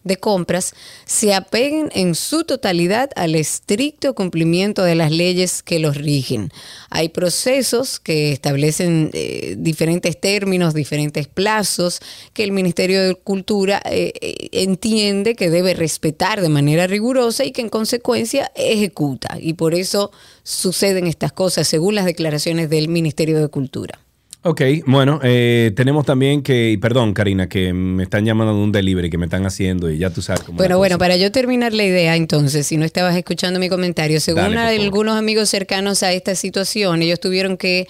de 0.04 0.16
compras, 0.16 0.74
se 1.04 1.34
apeguen 1.34 1.90
en 1.94 2.14
su 2.14 2.44
totalidad 2.44 3.10
al 3.16 3.34
estricto 3.34 4.14
cumplimiento 4.14 4.82
de 4.82 4.94
las 4.94 5.10
leyes 5.10 5.62
que 5.62 5.78
los 5.78 5.96
rigen. 5.96 6.50
Hay 6.90 7.08
procesos 7.08 8.00
que 8.00 8.32
establecen 8.32 9.10
eh, 9.12 9.56
diferentes 9.58 10.20
términos, 10.20 10.74
diferentes 10.74 11.26
plazos 11.26 12.00
que 12.32 12.44
el 12.44 12.52
Ministerio 12.52 13.02
de 13.02 13.14
Cultura 13.14 13.82
eh, 13.84 14.12
eh, 14.20 14.48
entiende 14.52 15.34
que 15.34 15.50
debe 15.50 15.74
respetar 15.74 16.40
de 16.40 16.48
manera 16.48 16.86
rigurosa 16.86 17.44
y 17.44 17.52
que 17.52 17.62
en 17.62 17.68
consecuencia 17.68 18.50
ejecuta. 18.54 19.38
Y 19.40 19.54
por 19.54 19.74
eso 19.74 20.10
suceden 20.42 21.06
estas 21.06 21.32
cosas 21.32 21.68
según 21.68 21.94
las 21.94 22.04
declaraciones 22.04 22.70
del 22.70 22.88
Ministerio 22.88 23.40
de 23.40 23.48
Cultura. 23.48 23.98
Ok, 24.48 24.62
bueno, 24.86 25.20
eh, 25.22 25.72
tenemos 25.76 26.06
también 26.06 26.42
que, 26.42 26.78
perdón 26.80 27.12
Karina, 27.12 27.50
que 27.50 27.74
me 27.74 28.02
están 28.02 28.24
llamando 28.24 28.54
de 28.54 28.60
un 28.60 28.72
delivery 28.72 29.10
que 29.10 29.18
me 29.18 29.26
están 29.26 29.44
haciendo 29.44 29.90
y 29.90 29.98
ya 29.98 30.08
tú 30.08 30.22
sabes 30.22 30.42
cómo 30.42 30.56
Bueno, 30.56 30.78
bueno, 30.78 30.94
cosa. 30.94 31.00
para 31.00 31.16
yo 31.18 31.30
terminar 31.30 31.74
la 31.74 31.84
idea, 31.84 32.16
entonces, 32.16 32.66
si 32.66 32.78
no 32.78 32.86
estabas 32.86 33.14
escuchando 33.14 33.60
mi 33.60 33.68
comentario, 33.68 34.20
según 34.20 34.54
Dale, 34.54 34.82
algunos 34.82 35.18
amigos 35.18 35.50
cercanos 35.50 36.02
a 36.02 36.14
esta 36.14 36.34
situación, 36.34 37.02
ellos 37.02 37.20
tuvieron 37.20 37.58
que 37.58 37.88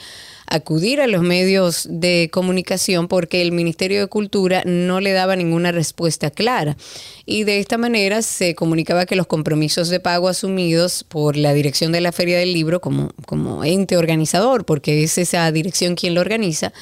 acudir 0.51 1.01
a 1.01 1.07
los 1.07 1.23
medios 1.23 1.87
de 1.91 2.29
comunicación 2.33 3.09
porque 3.09 3.43
el 3.43 3.53
Ministerio 3.53 4.01
de 4.01 4.07
Cultura 4.07 4.63
no 4.65 5.01
le 5.01 5.13
daba 5.13 5.37
ninguna 5.37 5.73
respuesta 5.73 6.31
clara. 6.31 6.77
Y 7.27 7.45
de 7.45 7.59
esta 7.59 7.79
manera 7.79 8.23
se 8.23 8.55
comunicaba 8.55 9.07
que 9.07 9.17
los 9.17 9.27
compromisos 9.27 9.89
de 9.89 10.01
pago 10.01 10.29
asumidos 10.29 11.05
por 11.05 11.37
la 11.37 11.53
dirección 11.53 11.93
de 11.93 12.01
la 12.01 12.13
Feria 12.13 12.39
del 12.39 12.53
Libro 12.53 12.81
como, 12.81 13.13
como 13.27 13.65
ente 13.65 13.97
organizador, 13.97 14.65
porque 14.65 15.03
es 15.03 15.19
esa 15.19 15.51
dirección 15.53 15.95
quien 15.95 16.15
lo 16.15 16.21
organiza, 16.21 16.73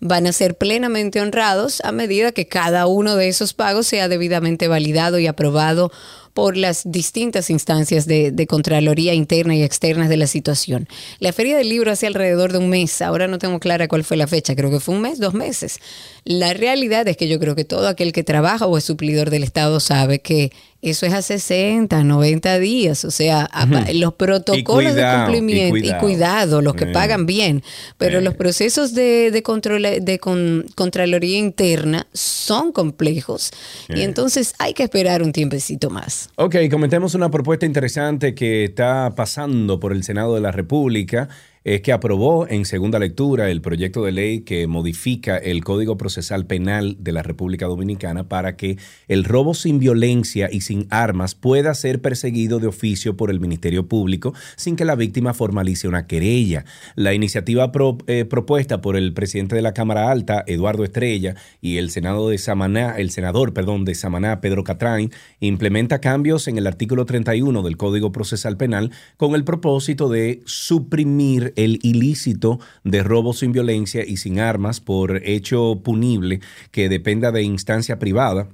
van 0.00 0.26
a 0.26 0.32
ser 0.32 0.56
plenamente 0.56 1.20
honrados 1.20 1.80
a 1.82 1.92
medida 1.92 2.32
que 2.32 2.46
cada 2.46 2.86
uno 2.86 3.16
de 3.16 3.28
esos 3.28 3.54
pagos 3.54 3.86
sea 3.86 4.08
debidamente 4.08 4.68
validado 4.68 5.18
y 5.18 5.26
aprobado 5.26 5.90
por 6.34 6.56
las 6.56 6.82
distintas 6.84 7.48
instancias 7.48 8.06
de, 8.06 8.32
de 8.32 8.46
Contraloría 8.46 9.14
interna 9.14 9.54
y 9.54 9.62
externas 9.62 10.08
de 10.08 10.16
la 10.16 10.26
situación. 10.26 10.88
La 11.20 11.32
Feria 11.32 11.56
del 11.56 11.68
Libro 11.68 11.92
hace 11.92 12.06
alrededor 12.06 12.52
de 12.52 12.58
un 12.58 12.68
mes, 12.68 13.00
ahora 13.00 13.28
no 13.28 13.38
tengo 13.38 13.60
clara 13.60 13.88
cuál 13.88 14.04
fue 14.04 14.16
la 14.16 14.26
fecha, 14.26 14.54
creo 14.56 14.70
que 14.70 14.80
fue 14.80 14.96
un 14.96 15.00
mes, 15.00 15.20
dos 15.20 15.32
meses. 15.32 15.78
La 16.24 16.52
realidad 16.52 17.06
es 17.06 17.16
que 17.16 17.28
yo 17.28 17.38
creo 17.38 17.54
que 17.54 17.64
todo 17.64 17.86
aquel 17.86 18.12
que 18.12 18.24
trabaja 18.24 18.66
o 18.66 18.76
es 18.76 18.84
suplidor 18.84 19.30
del 19.30 19.44
Estado 19.44 19.78
sabe 19.78 20.18
que 20.18 20.52
eso 20.90 21.06
es 21.06 21.12
a 21.14 21.22
60, 21.22 22.04
90 22.04 22.58
días, 22.58 23.04
o 23.04 23.10
sea, 23.10 23.48
los 23.94 24.14
protocolos 24.14 24.92
cuidado, 24.92 25.18
de 25.18 25.24
cumplimiento 25.24 25.76
y 25.76 25.80
cuidado. 25.80 26.00
cuidado, 26.00 26.62
los 26.62 26.74
que 26.74 26.84
Eh. 26.84 26.92
pagan 26.92 27.26
bien, 27.26 27.62
pero 27.98 28.18
Eh. 28.18 28.22
los 28.22 28.34
procesos 28.34 28.94
de, 28.94 29.30
de, 29.30 29.42
control- 29.42 30.00
de 30.02 30.18
con- 30.18 30.66
Contraloría 30.74 31.38
interna 31.38 32.06
son 32.12 32.72
complejos 32.72 33.50
y 33.88 34.02
entonces 34.02 34.54
hay 34.58 34.74
que 34.74 34.82
esperar 34.84 35.22
un 35.22 35.32
tiempecito 35.32 35.90
más. 35.90 36.28
Ok, 36.36 36.56
comentemos 36.70 37.14
una 37.14 37.30
propuesta 37.30 37.66
interesante 37.66 38.34
que 38.34 38.64
está 38.64 39.12
pasando 39.16 39.80
por 39.80 39.92
el 39.92 40.02
Senado 40.04 40.34
de 40.34 40.40
la 40.40 40.52
República. 40.52 41.28
Es 41.64 41.80
que 41.80 41.92
aprobó 41.92 42.46
en 42.46 42.66
segunda 42.66 42.98
lectura 42.98 43.50
el 43.50 43.62
proyecto 43.62 44.04
de 44.04 44.12
ley 44.12 44.40
que 44.42 44.66
modifica 44.66 45.38
el 45.38 45.64
Código 45.64 45.96
Procesal 45.96 46.44
Penal 46.44 46.98
de 46.98 47.12
la 47.12 47.22
República 47.22 47.64
Dominicana 47.64 48.28
para 48.28 48.54
que 48.54 48.76
el 49.08 49.24
robo 49.24 49.54
sin 49.54 49.78
violencia 49.78 50.50
y 50.52 50.60
sin 50.60 50.86
armas 50.90 51.34
pueda 51.34 51.72
ser 51.72 52.02
perseguido 52.02 52.60
de 52.60 52.66
oficio 52.66 53.16
por 53.16 53.30
el 53.30 53.40
Ministerio 53.40 53.88
Público 53.88 54.34
sin 54.56 54.76
que 54.76 54.84
la 54.84 54.94
víctima 54.94 55.32
formalice 55.32 55.88
una 55.88 56.06
querella. 56.06 56.66
La 56.96 57.14
iniciativa 57.14 57.72
eh, 58.08 58.26
propuesta 58.26 58.82
por 58.82 58.98
el 58.98 59.14
presidente 59.14 59.56
de 59.56 59.62
la 59.62 59.72
Cámara 59.72 60.10
Alta, 60.10 60.44
Eduardo 60.46 60.84
Estrella, 60.84 61.34
y 61.62 61.78
el 61.78 61.88
Senado 61.88 62.28
de 62.28 62.36
Samaná, 62.36 62.96
el 62.98 63.10
senador, 63.10 63.54
perdón, 63.54 63.86
de 63.86 63.94
Samaná, 63.94 64.42
Pedro 64.42 64.64
Catrain, 64.64 65.10
implementa 65.40 66.02
cambios 66.02 66.46
en 66.46 66.58
el 66.58 66.66
artículo 66.66 67.06
31 67.06 67.62
del 67.62 67.78
Código 67.78 68.12
Procesal 68.12 68.58
Penal 68.58 68.90
con 69.16 69.34
el 69.34 69.44
propósito 69.44 70.10
de 70.10 70.42
suprimir 70.44 71.53
el 71.56 71.80
ilícito 71.82 72.60
de 72.84 73.02
robo 73.02 73.32
sin 73.32 73.52
violencia 73.52 74.04
y 74.06 74.16
sin 74.16 74.40
armas 74.40 74.80
por 74.80 75.20
hecho 75.24 75.80
punible 75.82 76.40
que 76.70 76.88
dependa 76.88 77.32
de 77.32 77.42
instancia 77.42 77.98
privada 77.98 78.48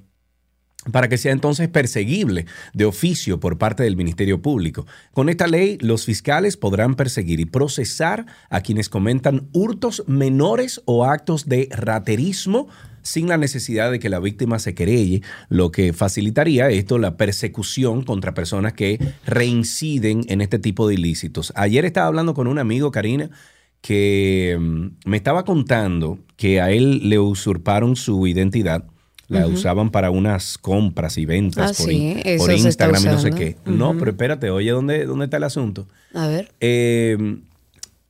para 0.91 1.07
que 1.09 1.17
sea 1.17 1.31
entonces 1.31 1.69
perseguible 1.69 2.47
de 2.73 2.85
oficio 2.85 3.39
por 3.39 3.57
parte 3.59 3.83
del 3.83 3.95
Ministerio 3.95 4.41
Público. 4.41 4.87
Con 5.13 5.29
esta 5.29 5.47
ley, 5.47 5.77
los 5.79 6.05
fiscales 6.05 6.57
podrán 6.57 6.95
perseguir 6.95 7.39
y 7.39 7.45
procesar 7.45 8.25
a 8.49 8.61
quienes 8.61 8.89
comentan 8.89 9.47
hurtos 9.53 10.03
menores 10.07 10.81
o 10.85 11.05
actos 11.05 11.47
de 11.47 11.69
raterismo 11.71 12.67
sin 13.03 13.27
la 13.27 13.37
necesidad 13.37 13.91
de 13.91 13.99
que 13.99 14.09
la 14.09 14.19
víctima 14.19 14.59
se 14.59 14.73
querelle, 14.73 15.21
lo 15.49 15.71
que 15.71 15.93
facilitaría 15.93 16.69
esto 16.69 16.97
la 16.97 17.17
persecución 17.17 18.03
contra 18.03 18.33
personas 18.33 18.73
que 18.73 18.99
reinciden 19.25 20.23
en 20.27 20.41
este 20.41 20.59
tipo 20.59 20.87
de 20.87 20.95
ilícitos. 20.95 21.53
Ayer 21.55 21.85
estaba 21.85 22.07
hablando 22.07 22.33
con 22.33 22.47
un 22.47 22.59
amigo, 22.59 22.91
Karina, 22.91 23.29
que 23.81 24.57
mm, 24.59 25.09
me 25.09 25.17
estaba 25.17 25.45
contando 25.45 26.19
que 26.35 26.61
a 26.61 26.71
él 26.71 27.09
le 27.09 27.19
usurparon 27.19 27.95
su 27.95 28.27
identidad 28.27 28.85
la 29.31 29.47
usaban 29.47 29.91
para 29.91 30.11
unas 30.11 30.57
compras 30.57 31.17
y 31.17 31.25
ventas 31.25 31.71
Ah, 31.71 31.73
por, 31.77 31.89
sí, 31.89 32.21
Instagram 32.65 33.01
y 33.01 33.05
no 33.05 33.19
sé 33.19 33.31
qué. 33.31 33.55
No, 33.65 33.97
pero 33.97 34.11
espérate, 34.11 34.49
oye, 34.49 34.71
¿dónde, 34.71 35.05
dónde 35.05 35.25
está 35.25 35.37
el 35.37 35.45
asunto? 35.45 35.87
A 36.13 36.27
ver. 36.27 36.51
Eh, 36.59 37.37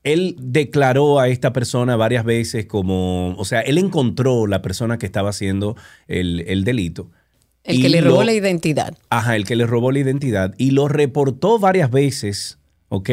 él 0.04 0.36
declaró 0.40 1.20
a 1.20 1.28
esta 1.28 1.54
persona 1.54 1.96
varias 1.96 2.26
veces 2.26 2.66
como, 2.66 3.36
o 3.38 3.46
sea, 3.46 3.62
él 3.62 3.78
encontró 3.78 4.48
la 4.48 4.62
persona 4.62 4.98
que 4.98 5.06
estaba 5.06 5.30
haciendo 5.30 5.76
el, 6.08 6.44
el 6.48 6.64
delito. 6.64 7.10
El 7.64 7.82
que 7.82 7.90
le 7.90 8.02
robó 8.02 8.18
lo- 8.22 8.24
la 8.24 8.34
identidad. 8.34 8.98
Ajá, 9.10 9.36
el 9.36 9.46
que 9.46 9.56
le 9.56 9.68
robó 9.68 9.92
la 9.92 10.00
identidad 10.00 10.54
y 10.58 10.72
lo 10.72 10.88
reportó 10.88 11.60
varias 11.60 11.92
veces, 11.92 12.58
¿ok? 12.90 13.10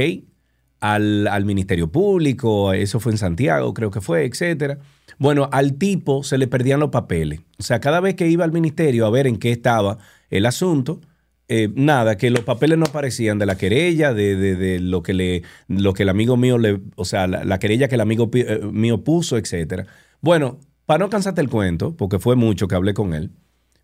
Al, 0.81 1.27
al 1.27 1.44
Ministerio 1.44 1.90
Público, 1.90 2.72
eso 2.72 3.01
fue 3.01 3.12
en 3.12 3.18
Santiago, 3.18 3.74
creo 3.74 3.90
que 3.90 4.01
fue, 4.01 4.24
etcétera. 4.24 4.79
Bueno, 5.18 5.48
al 5.53 5.74
tipo 5.74 6.22
se 6.22 6.38
le 6.38 6.46
perdían 6.46 6.79
los 6.81 6.90
papeles. 6.90 7.40
O 7.59 7.62
sea, 7.64 7.81
cada 7.81 7.98
vez 8.01 8.14
que 8.14 8.29
iba 8.29 8.44
al 8.44 8.53
ministerio 8.53 9.05
a 9.05 9.11
ver 9.11 9.27
en 9.27 9.37
qué 9.38 9.51
estaba 9.51 9.98
el 10.31 10.46
asunto, 10.46 11.01
eh, 11.48 11.70
nada, 11.74 12.16
que 12.16 12.30
los 12.30 12.40
papeles 12.44 12.78
no 12.78 12.84
aparecían 12.87 13.38
de 13.38 13.46
la 13.46 13.56
querella, 13.56 14.12
de, 14.14 14.37
de- 14.37 14.56
de 14.56 14.80
lo 14.80 15.02
que 15.02 15.14
le, 15.14 15.42
lo 15.68 15.92
que 15.94 16.02
el 16.04 16.08
amigo 16.11 16.37
mío 16.37 16.58
le, 16.58 16.80
o 16.96 17.04
sea, 17.04 17.26
la, 17.26 17.44
la 17.44 17.58
querella 17.58 17.88
que 17.88 17.94
el 17.94 18.00
amigo 18.02 18.30
pi- 18.30 18.44
eh, 18.46 18.61
mío 18.70 19.02
puso, 19.02 19.37
etcétera. 19.38 19.87
Bueno, 20.20 20.58
para 20.87 20.98
no 21.04 21.11
cansarte 21.11 21.40
el 21.40 21.48
cuento, 21.48 21.96
porque 21.96 22.18
fue 22.18 22.37
mucho 22.37 22.68
que 22.68 22.74
hablé 22.74 22.92
con 22.94 23.14
él, 23.14 23.30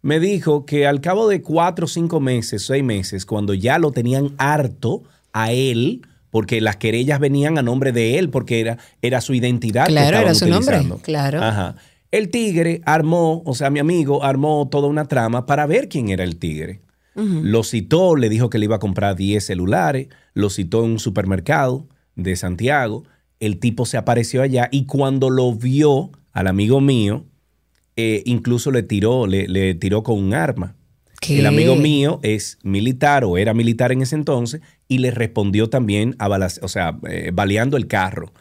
me 0.02 0.20
dijo 0.20 0.66
que 0.66 0.86
al 0.86 1.00
cabo 1.00 1.28
de 1.28 1.40
cuatro, 1.40 1.86
cinco 1.86 2.20
meses, 2.20 2.66
seis 2.66 2.84
meses, 2.84 3.24
cuando 3.24 3.54
ya 3.54 3.78
lo 3.78 3.90
tenían 3.92 4.34
harto 4.36 5.02
a 5.32 5.50
él, 5.52 6.02
porque 6.30 6.60
las 6.60 6.76
querellas 6.76 7.20
venían 7.20 7.56
a 7.58 7.62
nombre 7.62 7.92
de 7.92 8.18
él, 8.18 8.28
porque 8.28 8.60
era, 8.60 8.76
era 9.00 9.20
su 9.22 9.32
identidad. 9.34 9.86
que 9.86 9.92
Claro, 9.92 10.18
era 10.18 10.32
estaban 10.32 10.62
su 10.62 10.74
nombre, 10.74 11.00
claro. 11.02 11.42
Ajá. 11.42 11.76
El 12.10 12.28
tigre 12.30 12.80
armó, 12.84 13.42
o 13.46 13.54
sea, 13.54 13.70
mi 13.70 13.78
amigo 13.80 14.22
armó 14.22 14.68
toda 14.70 14.88
una 14.88 15.06
trama 15.06 15.46
para 15.46 15.64
ver 15.66 15.88
quién 15.88 16.10
era 16.10 16.22
el 16.24 16.36
tigre. 16.36 16.80
Lo 17.16 17.62
citó, 17.62 18.16
le 18.16 18.28
dijo 18.28 18.50
que 18.50 18.58
le 18.58 18.64
iba 18.64 18.76
a 18.76 18.80
comprar 18.80 19.14
10 19.16 19.44
celulares, 19.44 20.08
lo 20.34 20.50
citó 20.50 20.84
en 20.84 20.92
un 20.92 20.98
supermercado 20.98 21.88
de 22.16 22.34
Santiago, 22.36 23.04
el 23.40 23.58
tipo 23.58 23.86
se 23.86 23.96
apareció 23.96 24.42
allá 24.42 24.68
y 24.72 24.86
cuando 24.86 25.30
lo 25.30 25.54
vio 25.54 26.10
al 26.32 26.46
amigo 26.48 26.80
mío, 26.80 27.24
eh, 27.96 28.22
incluso 28.26 28.70
le 28.70 28.82
tiró, 28.82 29.26
le, 29.26 29.46
le 29.48 29.74
tiró 29.74 30.02
con 30.02 30.18
un 30.18 30.34
arma. 30.34 30.74
¿Qué? 31.20 31.38
El 31.38 31.46
amigo 31.46 31.74
mío 31.76 32.20
es 32.22 32.58
militar 32.64 33.24
o 33.24 33.38
era 33.38 33.54
militar 33.54 33.92
en 33.92 34.02
ese 34.02 34.14
entonces 34.16 34.60
y 34.88 34.98
le 34.98 35.10
respondió 35.10 35.70
también 35.70 36.16
a 36.18 36.28
balas- 36.28 36.60
o 36.62 36.68
sea, 36.68 36.98
eh, 37.08 37.30
baleando 37.32 37.76
el 37.76 37.86
carro. 37.86 38.32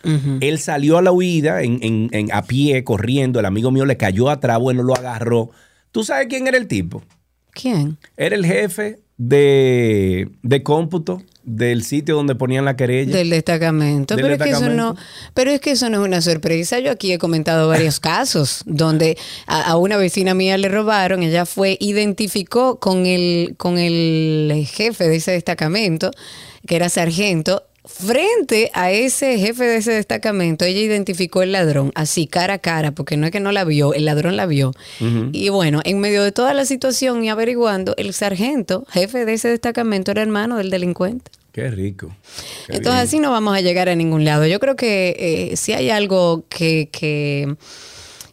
Él 0.42 0.58
salió 0.60 0.98
a 0.98 1.02
la 1.02 1.12
huida 1.12 1.62
en, 1.62 1.80
en- 1.82 2.10
en- 2.12 2.32
a 2.34 2.42
pie, 2.44 2.84
corriendo. 2.84 3.40
El 3.40 3.46
amigo 3.46 3.72
mío 3.72 3.86
le 3.86 3.96
cayó 3.98 4.30
atrás, 4.30 4.60
bueno, 4.60 4.84
lo 4.84 4.96
agarró. 4.96 5.52
¿Tú 5.92 6.04
sabes 6.04 6.28
quién 6.28 6.48
era 6.48 6.58
el 6.58 6.68
tipo? 6.68 7.04
¿Quién? 7.54 7.98
Era 8.18 8.36
el 8.36 8.46
jefe 8.46 9.00
de, 9.18 10.30
de 10.42 10.64
cómputo 10.64 11.22
del 11.44 11.84
sitio 11.84 12.16
donde 12.16 12.36
ponían 12.36 12.66
la 12.66 12.76
querella. 12.76 13.16
Del 13.18 13.30
destacamento. 13.30 14.16
Del 14.16 14.24
pero, 14.24 14.36
Es 14.36 14.42
que 14.42 14.50
eso 14.50 14.70
no, 14.70 14.96
pero 15.34 15.52
es 15.52 15.60
que 15.60 15.72
eso 15.72 15.90
no 15.90 16.02
es 16.02 16.08
una 16.08 16.22
sorpresa. 16.22 16.80
Yo 16.80 16.92
aquí 16.92 17.12
he 17.12 17.18
comentado 17.18 17.68
varios 17.68 18.00
casos 18.02 18.64
donde 18.66 19.18
a, 19.46 19.62
a 19.62 19.78
una 19.78 19.98
vecina 19.98 20.34
mía 20.34 20.58
le 20.58 20.70
robaron, 20.70 21.22
ella 21.22 21.46
fue, 21.46 21.78
identificó 21.80 22.80
con 22.80 23.06
el, 23.06 23.56
con 23.58 23.78
el 23.78 24.66
jefe 24.72 25.08
de 25.08 25.18
ese 25.18 25.32
destacamento, 25.32 26.12
que 26.66 26.76
era 26.78 26.90
sargento, 26.90 27.64
frente 27.86 28.72
a 28.74 28.92
ese 28.92 29.38
jefe 29.38 29.66
de 29.66 29.78
ese 29.78 29.92
destacamento, 29.92 30.66
ella 30.66 30.80
identificó 30.80 31.42
el 31.42 31.52
ladrón, 31.52 31.92
así, 31.96 32.28
cara 32.28 32.56
a 32.56 32.60
cara, 32.60 32.92
porque 32.92 33.18
no 33.18 33.26
es 33.26 33.32
que 33.32 33.40
no 33.40 33.52
la 33.52 33.66
vio, 33.66 33.94
el 33.94 34.06
ladrón 34.06 34.38
la 34.38 34.46
vio. 34.46 34.72
Y 35.32 35.50
bueno, 35.50 35.82
en 35.84 36.00
medio 36.00 36.24
de 36.24 36.32
toda 36.32 36.54
la 36.54 36.66
situación 36.66 37.24
y 37.24 37.30
averiguando, 37.30 37.94
el 37.98 38.14
sargento, 38.14 38.86
jefe 38.90 39.26
de 39.26 39.34
ese 39.34 39.50
destacamento, 39.50 40.12
era 40.12 40.22
hermano 40.22 40.58
del 40.58 40.70
delincuente. 40.70 41.32
Qué 41.52 41.70
rico. 41.70 42.08
Qué 42.68 42.78
Entonces 42.78 42.94
bien. 42.94 43.08
así 43.08 43.20
no 43.20 43.30
vamos 43.30 43.56
a 43.56 43.62
llegar 43.62 43.88
a 43.88 43.96
ningún 43.96 44.26
lado. 44.26 44.48
Yo 44.48 44.60
creo 44.60 44.76
que 44.76 45.52
eh, 45.52 45.56
si 45.56 45.72
hay 45.72 45.92
algo 45.92 46.46
que, 46.50 46.90
que, 46.92 47.56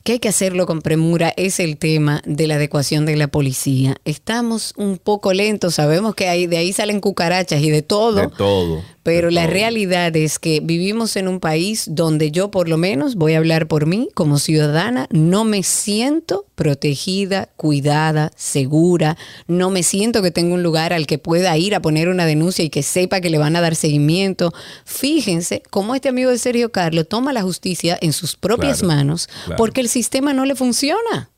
que 0.04 0.12
hay 0.12 0.18
que 0.20 0.30
hacerlo 0.30 0.64
con 0.64 0.80
premura 0.80 1.34
es 1.36 1.60
el 1.60 1.76
tema 1.76 2.22
de 2.24 2.46
la 2.46 2.54
adecuación 2.54 3.04
de 3.04 3.16
la 3.16 3.28
policía. 3.28 3.96
Estamos 4.06 4.72
un 4.78 4.96
poco 4.96 5.34
lentos, 5.34 5.74
sabemos 5.74 6.14
que 6.14 6.28
hay, 6.28 6.46
de 6.46 6.56
ahí 6.56 6.72
salen 6.72 7.00
cucarachas 7.00 7.60
y 7.60 7.70
de 7.70 7.82
todo. 7.82 8.22
De 8.22 8.28
todo. 8.28 8.82
Pero 9.02 9.30
la 9.30 9.46
realidad 9.46 10.14
es 10.14 10.38
que 10.38 10.60
vivimos 10.60 11.16
en 11.16 11.26
un 11.26 11.40
país 11.40 11.86
donde 11.90 12.30
yo 12.30 12.50
por 12.50 12.68
lo 12.68 12.76
menos 12.76 13.14
voy 13.14 13.32
a 13.32 13.38
hablar 13.38 13.66
por 13.66 13.86
mí 13.86 14.10
como 14.12 14.38
ciudadana, 14.38 15.06
no 15.10 15.44
me 15.44 15.62
siento 15.62 16.44
protegida, 16.54 17.48
cuidada, 17.56 18.30
segura, 18.36 19.16
no 19.46 19.70
me 19.70 19.82
siento 19.82 20.20
que 20.20 20.30
tengo 20.30 20.54
un 20.54 20.62
lugar 20.62 20.92
al 20.92 21.06
que 21.06 21.16
pueda 21.16 21.56
ir 21.56 21.74
a 21.74 21.80
poner 21.80 22.10
una 22.10 22.26
denuncia 22.26 22.62
y 22.62 22.68
que 22.68 22.82
sepa 22.82 23.22
que 23.22 23.30
le 23.30 23.38
van 23.38 23.56
a 23.56 23.62
dar 23.62 23.74
seguimiento. 23.74 24.52
Fíjense 24.84 25.62
cómo 25.70 25.94
este 25.94 26.10
amigo 26.10 26.30
de 26.30 26.36
Sergio 26.38 26.70
Carlos 26.70 27.08
toma 27.08 27.32
la 27.32 27.40
justicia 27.42 27.98
en 28.02 28.12
sus 28.12 28.36
propias 28.36 28.80
Claro, 28.80 28.94
manos 28.96 29.28
claro. 29.46 29.56
porque 29.56 29.80
el 29.80 29.88
sistema 29.88 30.34
no 30.34 30.44
le 30.44 30.54
funciona. 30.54 31.30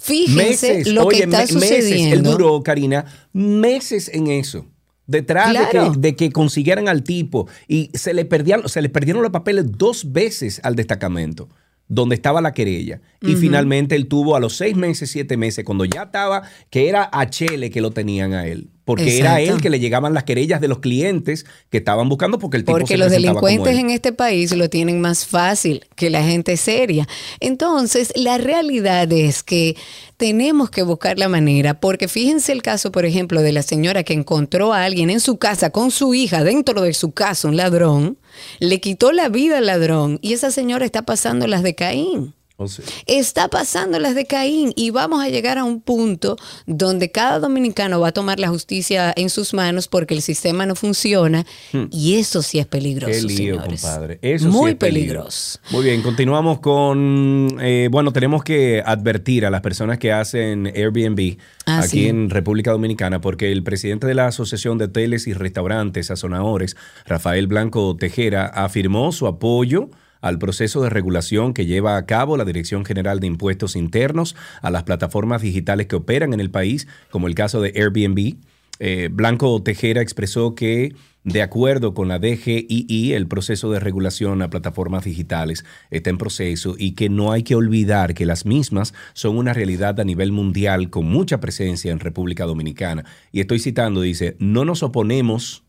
Fíjense 0.00 0.34
meses, 0.68 0.86
lo 0.92 1.06
oye, 1.06 1.18
que 1.18 1.24
está 1.24 1.38
me- 1.38 1.60
meses, 1.60 1.70
él 1.72 1.82
sucediendo. 1.82 2.30
duró, 2.30 2.62
Karina, 2.62 3.04
meses 3.32 4.08
en 4.12 4.28
eso. 4.28 4.66
Detrás 5.06 5.52
de, 5.52 5.68
que, 5.70 5.98
de 5.98 6.16
que 6.16 6.32
consiguieran 6.32 6.88
al 6.88 7.02
tipo 7.02 7.46
y 7.68 7.90
se 7.94 8.14
le 8.14 8.24
perdían, 8.24 8.68
se 8.68 8.80
le 8.80 8.88
perdieron 8.88 9.22
los 9.22 9.32
papeles 9.32 9.66
dos 9.72 10.12
veces 10.12 10.60
al 10.64 10.76
destacamento 10.76 11.48
donde 11.88 12.14
estaba 12.14 12.40
la 12.40 12.52
querella. 12.52 13.00
Y 13.20 13.36
finalmente 13.36 13.94
él 13.94 14.06
tuvo 14.06 14.36
a 14.36 14.40
los 14.40 14.56
seis 14.56 14.76
meses, 14.76 15.10
siete 15.10 15.38
meses, 15.38 15.64
cuando 15.64 15.86
ya 15.86 16.02
estaba, 16.02 16.42
que 16.68 16.90
era 16.90 17.08
a 17.10 17.30
Chele 17.30 17.70
que 17.70 17.80
lo 17.80 17.90
tenían 17.90 18.34
a 18.34 18.46
él. 18.46 18.68
Porque 18.84 19.18
era 19.18 19.40
él 19.40 19.62
que 19.62 19.70
le 19.70 19.80
llegaban 19.80 20.12
las 20.12 20.24
querellas 20.24 20.60
de 20.60 20.68
los 20.68 20.80
clientes 20.80 21.46
que 21.70 21.78
estaban 21.78 22.10
buscando 22.10 22.38
porque 22.38 22.58
el 22.58 22.64
tipo 22.64 22.76
Porque 22.76 22.94
se 22.94 22.98
los 22.98 23.10
delincuentes 23.10 23.78
en 23.78 23.88
este 23.88 24.12
país 24.12 24.54
lo 24.54 24.68
tienen 24.68 25.00
más 25.00 25.26
fácil 25.26 25.86
que 25.96 26.10
la 26.10 26.22
gente 26.22 26.58
seria. 26.58 27.08
Entonces, 27.40 28.12
la 28.14 28.36
realidad 28.36 29.10
es 29.10 29.42
que 29.42 29.74
tenemos 30.18 30.68
que 30.68 30.82
buscar 30.82 31.18
la 31.18 31.30
manera, 31.30 31.80
porque 31.80 32.08
fíjense 32.08 32.52
el 32.52 32.60
caso, 32.60 32.92
por 32.92 33.06
ejemplo, 33.06 33.40
de 33.40 33.52
la 33.52 33.62
señora 33.62 34.02
que 34.02 34.12
encontró 34.12 34.74
a 34.74 34.84
alguien 34.84 35.08
en 35.08 35.20
su 35.20 35.38
casa 35.38 35.70
con 35.70 35.90
su 35.90 36.12
hija, 36.12 36.44
dentro 36.44 36.82
de 36.82 36.92
su 36.92 37.12
casa, 37.12 37.48
un 37.48 37.56
ladrón, 37.56 38.18
le 38.60 38.80
quitó 38.80 39.12
la 39.12 39.28
vida 39.28 39.58
al 39.58 39.66
ladrón 39.66 40.18
y 40.22 40.32
esa 40.32 40.50
señora 40.50 40.84
está 40.84 41.02
pasando 41.02 41.46
las 41.46 41.62
de 41.62 41.74
Caín. 41.74 42.34
O 42.56 42.68
sea, 42.68 42.84
Está 43.06 43.48
pasando 43.48 43.98
las 43.98 44.14
de 44.14 44.26
Caín 44.26 44.72
y 44.76 44.90
vamos 44.90 45.20
a 45.24 45.28
llegar 45.28 45.58
a 45.58 45.64
un 45.64 45.80
punto 45.80 46.36
donde 46.66 47.10
cada 47.10 47.40
dominicano 47.40 47.98
va 47.98 48.08
a 48.08 48.12
tomar 48.12 48.38
la 48.38 48.48
justicia 48.48 49.12
en 49.16 49.28
sus 49.28 49.54
manos 49.54 49.88
porque 49.88 50.14
el 50.14 50.22
sistema 50.22 50.64
no 50.64 50.76
funciona 50.76 51.44
y 51.90 52.14
eso 52.14 52.42
sí 52.42 52.60
es 52.60 52.66
peligroso, 52.66 53.12
Hmm. 53.12 53.26
Qué 53.28 53.34
lío, 53.34 53.54
señores. 53.56 53.82
compadre. 53.82 54.18
Eso 54.22 54.44
sí 54.46 54.56
Muy 54.56 54.70
es 54.70 54.76
peligro. 54.76 55.14
peligroso. 55.22 55.58
Muy 55.72 55.84
bien, 55.84 56.00
continuamos 56.02 56.60
con. 56.60 57.56
eh, 57.60 57.88
bueno, 57.90 58.12
tenemos 58.12 58.44
que 58.44 58.82
advertir 58.86 59.46
a 59.46 59.50
las 59.50 59.60
personas 59.60 59.98
que 59.98 60.12
hacen 60.12 60.66
Airbnb 60.68 61.36
Ah, 61.66 61.80
aquí 61.80 61.88
sí. 62.02 62.08
en 62.08 62.30
República 62.30 62.70
Dominicana, 62.70 63.20
porque 63.20 63.50
el 63.50 63.62
presidente 63.64 64.06
de 64.06 64.14
la 64.14 64.26
Asociación 64.28 64.78
de 64.78 64.84
Hoteles 64.84 65.26
y 65.26 65.32
Restaurantes 65.32 66.06
Sazonadores, 66.06 66.76
Rafael 67.06 67.46
Blanco 67.46 67.96
Tejera, 67.96 68.46
afirmó 68.46 69.10
su 69.12 69.26
apoyo 69.26 69.88
al 70.24 70.38
proceso 70.38 70.82
de 70.82 70.88
regulación 70.88 71.52
que 71.52 71.66
lleva 71.66 71.98
a 71.98 72.06
cabo 72.06 72.38
la 72.38 72.46
Dirección 72.46 72.86
General 72.86 73.20
de 73.20 73.26
Impuestos 73.26 73.76
Internos 73.76 74.34
a 74.62 74.70
las 74.70 74.84
plataformas 74.84 75.42
digitales 75.42 75.86
que 75.86 75.96
operan 75.96 76.32
en 76.32 76.40
el 76.40 76.50
país, 76.50 76.88
como 77.10 77.26
el 77.28 77.34
caso 77.34 77.60
de 77.60 77.74
Airbnb. 77.76 78.36
Eh, 78.78 79.10
Blanco 79.12 79.62
Tejera 79.62 80.00
expresó 80.00 80.54
que, 80.54 80.94
de 81.24 81.42
acuerdo 81.42 81.92
con 81.92 82.08
la 82.08 82.18
DGII, 82.18 83.12
el 83.12 83.28
proceso 83.28 83.70
de 83.70 83.80
regulación 83.80 84.40
a 84.40 84.48
plataformas 84.48 85.04
digitales 85.04 85.66
está 85.90 86.08
en 86.08 86.16
proceso 86.16 86.74
y 86.78 86.92
que 86.92 87.10
no 87.10 87.30
hay 87.30 87.42
que 87.42 87.54
olvidar 87.54 88.14
que 88.14 88.24
las 88.24 88.46
mismas 88.46 88.94
son 89.12 89.36
una 89.36 89.52
realidad 89.52 90.00
a 90.00 90.04
nivel 90.04 90.32
mundial 90.32 90.88
con 90.88 91.04
mucha 91.04 91.38
presencia 91.38 91.92
en 91.92 92.00
República 92.00 92.46
Dominicana. 92.46 93.04
Y 93.30 93.40
estoy 93.40 93.58
citando, 93.58 94.00
dice, 94.00 94.36
no 94.38 94.64
nos 94.64 94.82
oponemos 94.82 95.64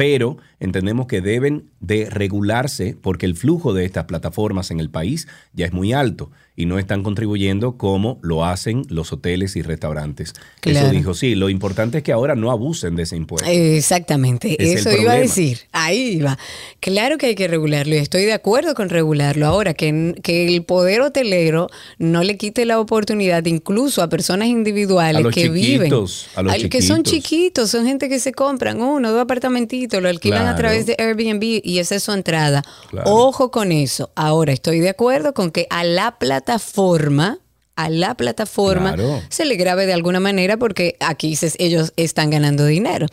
pero 0.00 0.38
entendemos 0.60 1.06
que 1.06 1.20
deben 1.20 1.64
de 1.80 2.08
regularse 2.10 2.96
porque 3.00 3.26
el 3.26 3.34
flujo 3.34 3.72
de 3.74 3.84
estas 3.84 4.04
plataformas 4.04 4.70
en 4.70 4.78
el 4.80 4.90
país 4.90 5.26
ya 5.54 5.66
es 5.66 5.72
muy 5.72 5.92
alto 5.92 6.30
y 6.54 6.66
no 6.66 6.78
están 6.78 7.02
contribuyendo 7.02 7.78
como 7.78 8.18
lo 8.20 8.44
hacen 8.44 8.82
los 8.90 9.12
hoteles 9.14 9.56
y 9.56 9.62
restaurantes. 9.62 10.34
Claro. 10.60 10.86
Eso 10.88 10.90
dijo, 10.94 11.14
sí, 11.14 11.34
lo 11.34 11.48
importante 11.48 11.98
es 11.98 12.04
que 12.04 12.12
ahora 12.12 12.34
no 12.34 12.50
abusen 12.50 12.96
de 12.96 13.04
ese 13.04 13.16
impuesto. 13.16 13.48
Exactamente, 13.50 14.62
Es 14.62 14.80
eso 14.86 14.92
iba 15.00 15.12
a 15.12 15.16
decir. 15.16 15.60
Ahí 15.72 16.16
iba. 16.18 16.38
Claro 16.80 17.16
que 17.16 17.26
hay 17.26 17.34
que 17.34 17.48
regularlo 17.48 17.94
y 17.94 17.98
estoy 17.98 18.24
de 18.26 18.34
acuerdo 18.34 18.74
con 18.74 18.90
regularlo. 18.90 19.46
Ahora, 19.46 19.72
que, 19.72 20.14
que 20.22 20.46
el 20.54 20.62
poder 20.64 21.00
hotelero 21.00 21.68
no 21.98 22.22
le 22.22 22.36
quite 22.36 22.66
la 22.66 22.78
oportunidad 22.78 23.44
incluso 23.46 24.02
a 24.02 24.08
personas 24.10 24.48
individuales 24.48 25.16
A 25.16 25.20
los 25.22 25.34
que 25.34 25.48
viven. 25.48 25.90
a 25.90 25.96
los 25.96 26.28
al- 26.36 26.68
Que 26.68 26.82
son 26.82 27.02
chiquitos. 27.04 27.10
chiquitos, 27.30 27.70
son 27.70 27.86
gente 27.86 28.10
que 28.10 28.18
se 28.20 28.32
compran 28.32 28.82
uno, 28.82 29.10
dos 29.12 29.22
apartamentitos, 29.22 30.02
lo 30.02 30.08
alquilan 30.10 30.46
a 30.50 30.56
través 30.56 30.86
de 30.86 30.96
Airbnb 30.98 31.60
y 31.64 31.78
esa 31.78 31.94
es 31.96 32.02
su 32.02 32.12
entrada. 32.12 32.62
Claro. 32.90 33.10
Ojo 33.10 33.50
con 33.50 33.72
eso. 33.72 34.10
Ahora, 34.14 34.52
estoy 34.52 34.80
de 34.80 34.88
acuerdo 34.90 35.34
con 35.34 35.50
que 35.50 35.66
a 35.70 35.84
la 35.84 36.18
plataforma 36.18 37.38
a 37.76 37.88
la 37.88 38.14
plataforma 38.14 38.92
Claro. 38.94 39.22
se 39.30 39.46
le 39.46 39.54
grabe 39.56 39.86
de 39.86 39.94
alguna 39.94 40.20
manera 40.20 40.58
porque 40.58 40.96
aquí 41.00 41.34
se- 41.34 41.52
ellos 41.58 41.94
están 41.96 42.28
ganando 42.28 42.66
dinero. 42.66 43.06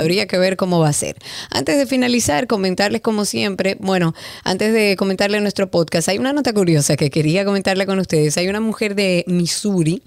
Habría 0.00 0.26
que 0.26 0.38
ver 0.38 0.56
cómo 0.56 0.80
va 0.80 0.88
a 0.88 0.92
ser. 0.94 1.16
Antes 1.50 1.76
de 1.76 1.84
finalizar, 1.84 2.46
comentarles 2.46 3.02
como 3.02 3.26
siempre, 3.26 3.76
bueno, 3.80 4.14
antes 4.42 4.72
de 4.72 4.96
comentarle 4.96 5.38
nuestro 5.42 5.70
podcast, 5.70 6.08
hay 6.08 6.16
una 6.16 6.32
nota 6.32 6.54
curiosa 6.54 6.96
que 6.96 7.10
quería 7.10 7.44
comentarle 7.44 7.84
con 7.84 7.98
ustedes. 7.98 8.38
Hay 8.38 8.48
una 8.48 8.60
mujer 8.60 8.94
de 8.94 9.24
Missouri 9.26 10.02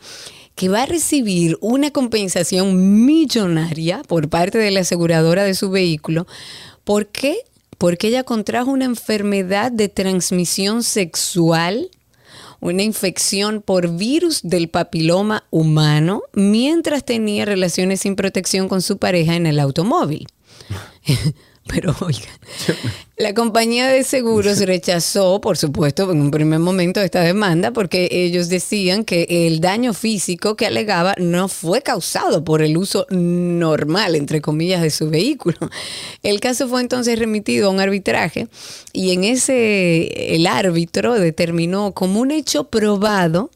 que 0.56 0.68
va 0.70 0.84
a 0.84 0.86
recibir 0.88 1.56
una 1.62 1.92
compensación 1.92 3.06
millonaria 3.06 4.02
por 4.08 4.30
parte 4.30 4.58
de 4.58 4.72
la 4.72 4.80
aseguradora 4.80 5.44
de 5.44 5.54
su 5.54 5.70
vehículo. 5.70 6.26
¿Por 6.88 7.08
qué? 7.08 7.40
Porque 7.78 8.08
ella 8.08 8.24
contrajo 8.24 8.72
una 8.72 8.86
enfermedad 8.86 9.74
de 9.74 9.90
transmisión 9.90 10.84
sexual 10.84 11.92
una 12.62 12.82
infección 12.82 13.62
por 13.62 13.98
virus 13.98 14.40
del 14.42 14.70
papiloma 14.70 15.44
humano 15.52 16.24
mientras 16.32 17.04
tenía 17.04 17.44
relaciones 17.44 18.00
sin 18.00 18.16
protección 18.16 18.70
con 18.70 18.82
su 18.82 18.98
pareja 18.98 19.36
en 19.36 19.48
el 19.48 19.60
automóvil. 19.60 20.28
Pero 21.74 21.96
oiga, 22.02 22.28
la 23.18 23.34
compañía 23.34 23.88
de 23.88 24.04
seguros 24.04 24.60
rechazó, 24.66 25.42
por 25.42 25.58
supuesto, 25.58 26.12
en 26.12 26.22
un 26.22 26.32
primer 26.32 26.60
momento 26.60 27.02
esta 27.02 27.22
demanda 27.22 27.72
porque 27.72 28.08
ellos 28.12 28.50
decían 28.50 29.04
que 29.04 29.28
el 29.30 29.60
daño 29.60 29.94
físico 29.94 30.56
que 30.56 30.66
alegaba 30.66 31.16
no 31.18 31.48
fue 31.48 31.82
causado 31.82 32.44
por 32.44 32.62
el 32.62 32.78
uso 32.78 33.06
normal, 33.10 34.16
entre 34.16 34.42
comillas, 34.42 34.82
de 34.82 34.90
su 34.90 35.10
vehículo. 35.10 35.58
El 36.24 36.40
caso 36.40 36.68
fue 36.68 36.82
entonces 36.82 37.20
remitido 37.20 37.68
a 37.68 37.72
un 37.72 37.80
arbitraje 37.80 38.48
y 38.94 39.12
en 39.12 39.24
ese 39.24 40.36
el 40.36 40.48
árbitro 40.48 41.14
determinó 41.16 41.94
como 41.94 42.22
un 42.22 42.32
hecho 42.32 42.66
probado 42.66 43.52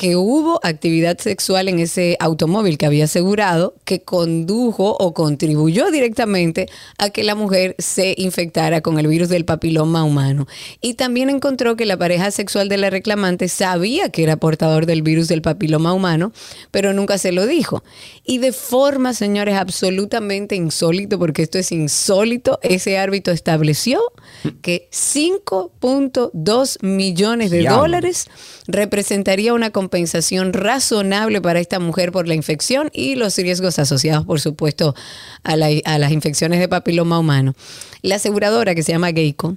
que 0.00 0.16
hubo 0.16 0.60
actividad 0.62 1.18
sexual 1.18 1.68
en 1.68 1.78
ese 1.78 2.16
automóvil 2.20 2.78
que 2.78 2.86
había 2.86 3.04
asegurado 3.04 3.74
que 3.84 4.00
condujo 4.00 4.96
o 4.98 5.12
contribuyó 5.12 5.90
directamente 5.90 6.70
a 6.96 7.10
que 7.10 7.22
la 7.22 7.34
mujer 7.34 7.76
se 7.78 8.14
infectara 8.16 8.80
con 8.80 8.98
el 8.98 9.08
virus 9.08 9.28
del 9.28 9.44
papiloma 9.44 10.02
humano. 10.02 10.46
Y 10.80 10.94
también 10.94 11.28
encontró 11.28 11.76
que 11.76 11.84
la 11.84 11.98
pareja 11.98 12.30
sexual 12.30 12.70
de 12.70 12.78
la 12.78 12.88
reclamante 12.88 13.48
sabía 13.48 14.08
que 14.08 14.22
era 14.22 14.38
portador 14.38 14.86
del 14.86 15.02
virus 15.02 15.28
del 15.28 15.42
papiloma 15.42 15.92
humano, 15.92 16.32
pero 16.70 16.94
nunca 16.94 17.18
se 17.18 17.30
lo 17.30 17.46
dijo. 17.46 17.84
Y 18.24 18.38
de 18.38 18.52
forma, 18.52 19.12
señores, 19.12 19.56
absolutamente 19.56 20.56
insólito, 20.56 21.18
porque 21.18 21.42
esto 21.42 21.58
es 21.58 21.72
insólito, 21.72 22.58
ese 22.62 22.96
árbitro 22.96 23.34
estableció 23.34 24.00
que 24.62 24.88
5.2 24.92 26.82
millones 26.82 27.50
de 27.50 27.64
dólares 27.64 28.30
representaría 28.66 29.52
una 29.52 29.70
compensación 29.90 30.52
razonable 30.52 31.40
para 31.40 31.58
esta 31.58 31.80
mujer 31.80 32.12
por 32.12 32.28
la 32.28 32.34
infección 32.34 32.90
y 32.92 33.16
los 33.16 33.36
riesgos 33.36 33.78
asociados, 33.80 34.24
por 34.24 34.40
supuesto, 34.40 34.94
a, 35.42 35.56
la- 35.56 35.68
a 35.84 35.98
las 35.98 36.12
infecciones 36.12 36.60
de 36.60 36.68
papiloma 36.68 37.18
humano. 37.18 37.54
La 38.02 38.14
aseguradora 38.16 38.74
que 38.76 38.82
se 38.84 38.92
llama 38.92 39.10
Geico, 39.12 39.56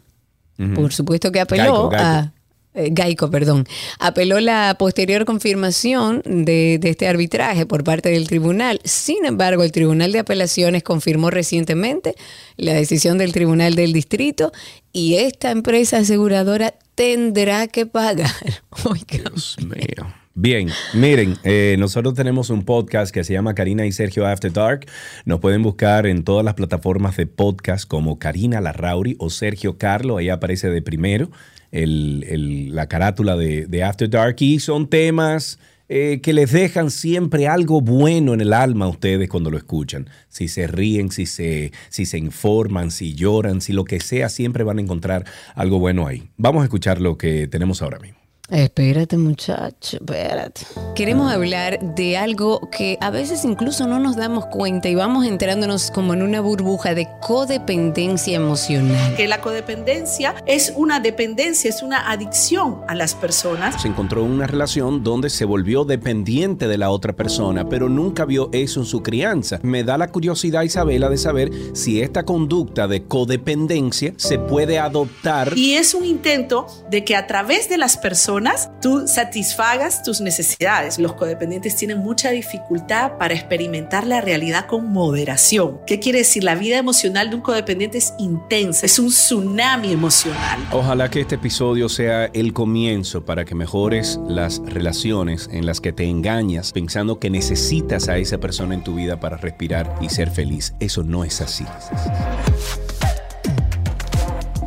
por 0.76 0.92
supuesto 0.92 1.32
que 1.32 1.40
apeló 1.40 1.64
Geico, 1.64 1.90
Geico. 1.92 2.04
a... 2.04 2.32
eh, 2.74 2.90
Gaico, 2.92 3.30
perdón, 3.30 3.68
apeló 4.00 4.40
la 4.40 4.76
posterior 4.80 5.24
confirmación 5.26 6.22
de, 6.26 6.80
de 6.82 6.90
este 6.90 7.08
arbitraje 7.08 7.66
por 7.68 7.84
parte 7.84 8.10
del 8.10 8.28
tribunal. 8.28 8.80
Sin 8.84 9.26
embargo, 9.26 9.62
el 9.64 9.72
Tribunal 9.72 10.12
de 10.12 10.20
Apelaciones 10.20 10.82
confirmó 10.84 11.30
recientemente 11.30 12.16
la 12.58 12.74
decisión 12.74 13.18
del 13.20 13.34
Tribunal 13.34 13.76
del 13.76 13.94
Distrito 13.94 14.52
y 14.92 15.16
esta 15.16 15.52
empresa 15.52 15.98
aseguradora 15.98 16.74
tendrá 16.96 17.68
que 17.68 17.86
pagar. 17.88 18.30
Oiga. 18.86 19.30
Dios 19.30 19.58
mío. 19.62 20.14
Bien, 20.36 20.68
miren, 20.96 21.38
eh, 21.44 21.76
nosotros 21.78 22.16
tenemos 22.16 22.50
un 22.50 22.64
podcast 22.64 23.14
que 23.14 23.24
se 23.24 23.34
llama 23.34 23.54
Karina 23.54 23.86
y 23.86 23.92
Sergio 23.92 24.26
After 24.26 24.52
Dark. 24.52 24.88
Nos 25.26 25.40
pueden 25.40 25.62
buscar 25.62 26.08
en 26.08 26.24
todas 26.24 26.44
las 26.44 26.56
plataformas 26.56 27.16
de 27.18 27.28
podcast 27.28 27.88
como 27.88 28.18
Karina 28.18 28.60
Larrauri 28.60 29.16
o 29.20 29.30
Sergio 29.30 29.78
Carlo. 29.78 30.18
Ahí 30.18 30.30
aparece 30.30 30.72
de 30.72 30.82
primero 30.82 31.30
la 31.72 32.88
carátula 32.88 33.36
de, 33.36 33.68
de 33.68 33.84
After 33.84 34.10
Dark. 34.10 34.38
Y 34.40 34.60
son 34.60 34.90
temas 34.90 35.60
eh, 35.88 36.20
que 36.24 36.34
les 36.34 36.52
dejan 36.52 36.90
siempre 36.90 37.48
algo 37.48 37.82
bueno 37.82 38.34
en 38.34 38.42
el 38.42 38.54
alma 38.54 38.86
a 38.86 38.90
ustedes 38.90 39.30
cuando 39.30 39.52
lo 39.52 39.58
escuchan. 39.58 40.10
Si 40.30 40.48
se 40.48 40.66
ríen, 40.66 41.12
si 41.12 41.28
se, 41.28 41.72
si 41.90 42.08
se 42.08 42.18
informan, 42.18 42.90
si 42.90 43.14
lloran, 43.14 43.62
si 43.62 43.72
lo 43.72 43.86
que 43.86 44.00
sea, 44.00 44.30
siempre 44.30 44.64
van 44.64 44.80
a 44.80 44.82
encontrar 44.82 45.26
algo 45.54 45.78
bueno 45.78 46.08
ahí. 46.08 46.30
Vamos 46.38 46.62
a 46.62 46.66
escuchar 46.66 47.00
lo 47.00 47.20
que 47.20 47.48
tenemos 47.48 47.84
ahora 47.84 48.00
mismo. 48.00 48.23
Espérate, 48.54 49.18
muchacho, 49.18 49.98
espérate. 49.98 50.62
Queremos 50.94 51.34
hablar 51.34 51.96
de 51.96 52.18
algo 52.18 52.70
que 52.70 53.00
a 53.02 53.10
veces 53.10 53.44
incluso 53.46 53.88
no 53.88 53.98
nos 53.98 54.16
damos 54.16 54.46
cuenta 54.46 54.90
y 54.90 54.94
vamos 54.94 55.26
entrándonos 55.26 55.90
como 55.90 56.14
en 56.14 56.22
una 56.22 56.40
burbuja 56.40 56.94
de 56.94 57.08
codependencia 57.20 58.36
emocional. 58.36 59.16
que 59.16 59.28
la 59.28 59.42
codependencia 59.42 60.36
es 60.46 60.72
una 60.76 61.00
dependencia, 61.00 61.68
es 61.68 61.82
una 61.82 62.12
adicción 62.12 62.82
a 62.88 62.94
las 62.94 63.16
personas. 63.16 63.82
Se 63.82 63.88
encontró 63.88 64.24
en 64.24 64.30
una 64.30 64.46
relación 64.46 65.04
donde 65.04 65.32
se 65.32 65.46
volvió 65.46 65.84
dependiente 65.84 66.68
de 66.68 66.78
la 66.78 66.92
otra 66.92 67.14
persona, 67.14 67.68
pero 67.68 67.90
nunca 67.90 68.24
vio 68.24 68.50
eso 68.52 68.82
en 68.82 68.86
su 68.86 69.02
crianza. 69.02 69.62
Me 69.64 69.84
da 69.84 69.98
la 69.98 70.10
curiosidad, 70.10 70.62
Isabela, 70.62 71.10
de 71.10 71.18
saber 71.18 71.50
si 71.74 72.04
esta 72.04 72.22
conducta 72.22 72.88
de 72.88 73.06
codependencia 73.06 74.14
se 74.18 74.38
puede 74.38 74.78
adoptar. 74.78 75.58
Y 75.58 75.74
es 75.74 75.96
un 75.96 76.06
intento 76.06 76.68
de 76.92 77.04
que 77.04 77.16
a 77.16 77.26
través 77.26 77.68
de 77.68 77.80
las 77.80 77.98
personas 77.98 78.43
tú 78.82 79.08
satisfagas 79.08 80.04
tus 80.04 80.22
necesidades. 80.22 81.00
Los 81.00 81.14
codependientes 81.14 81.76
tienen 81.76 82.00
mucha 82.00 82.32
dificultad 82.32 83.18
para 83.18 83.34
experimentar 83.34 84.06
la 84.06 84.22
realidad 84.22 84.66
con 84.68 84.92
moderación. 84.92 85.80
¿Qué 85.88 86.00
quiere 86.00 86.20
decir? 86.20 86.44
La 86.44 86.56
vida 86.56 86.78
emocional 86.78 87.30
de 87.30 87.36
un 87.36 87.42
codependiente 87.42 87.98
es 87.98 88.14
intensa, 88.20 88.86
es 88.86 89.00
un 89.00 89.10
tsunami 89.10 89.92
emocional. 89.92 90.60
Ojalá 90.72 91.10
que 91.10 91.22
este 91.22 91.36
episodio 91.36 91.90
sea 91.90 92.26
el 92.26 92.54
comienzo 92.54 93.26
para 93.26 93.46
que 93.46 93.56
mejores 93.56 94.20
las 94.28 94.60
relaciones 94.66 95.50
en 95.52 95.66
las 95.66 95.82
que 95.82 95.94
te 95.94 96.06
engañas 96.06 96.72
pensando 96.72 97.20
que 97.20 97.30
necesitas 97.30 98.10
a 98.10 98.18
esa 98.18 98.40
persona 98.40 98.74
en 98.74 98.84
tu 98.84 98.96
vida 98.96 99.20
para 99.20 99.38
respirar 99.38 99.96
y 100.02 100.10
ser 100.10 100.30
feliz. 100.30 100.74
Eso 100.80 101.04
no 101.04 101.24
es 101.24 101.42
así. 101.42 101.66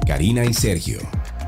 Karina 0.06 0.44
y 0.44 0.54
Sergio. 0.54 1.00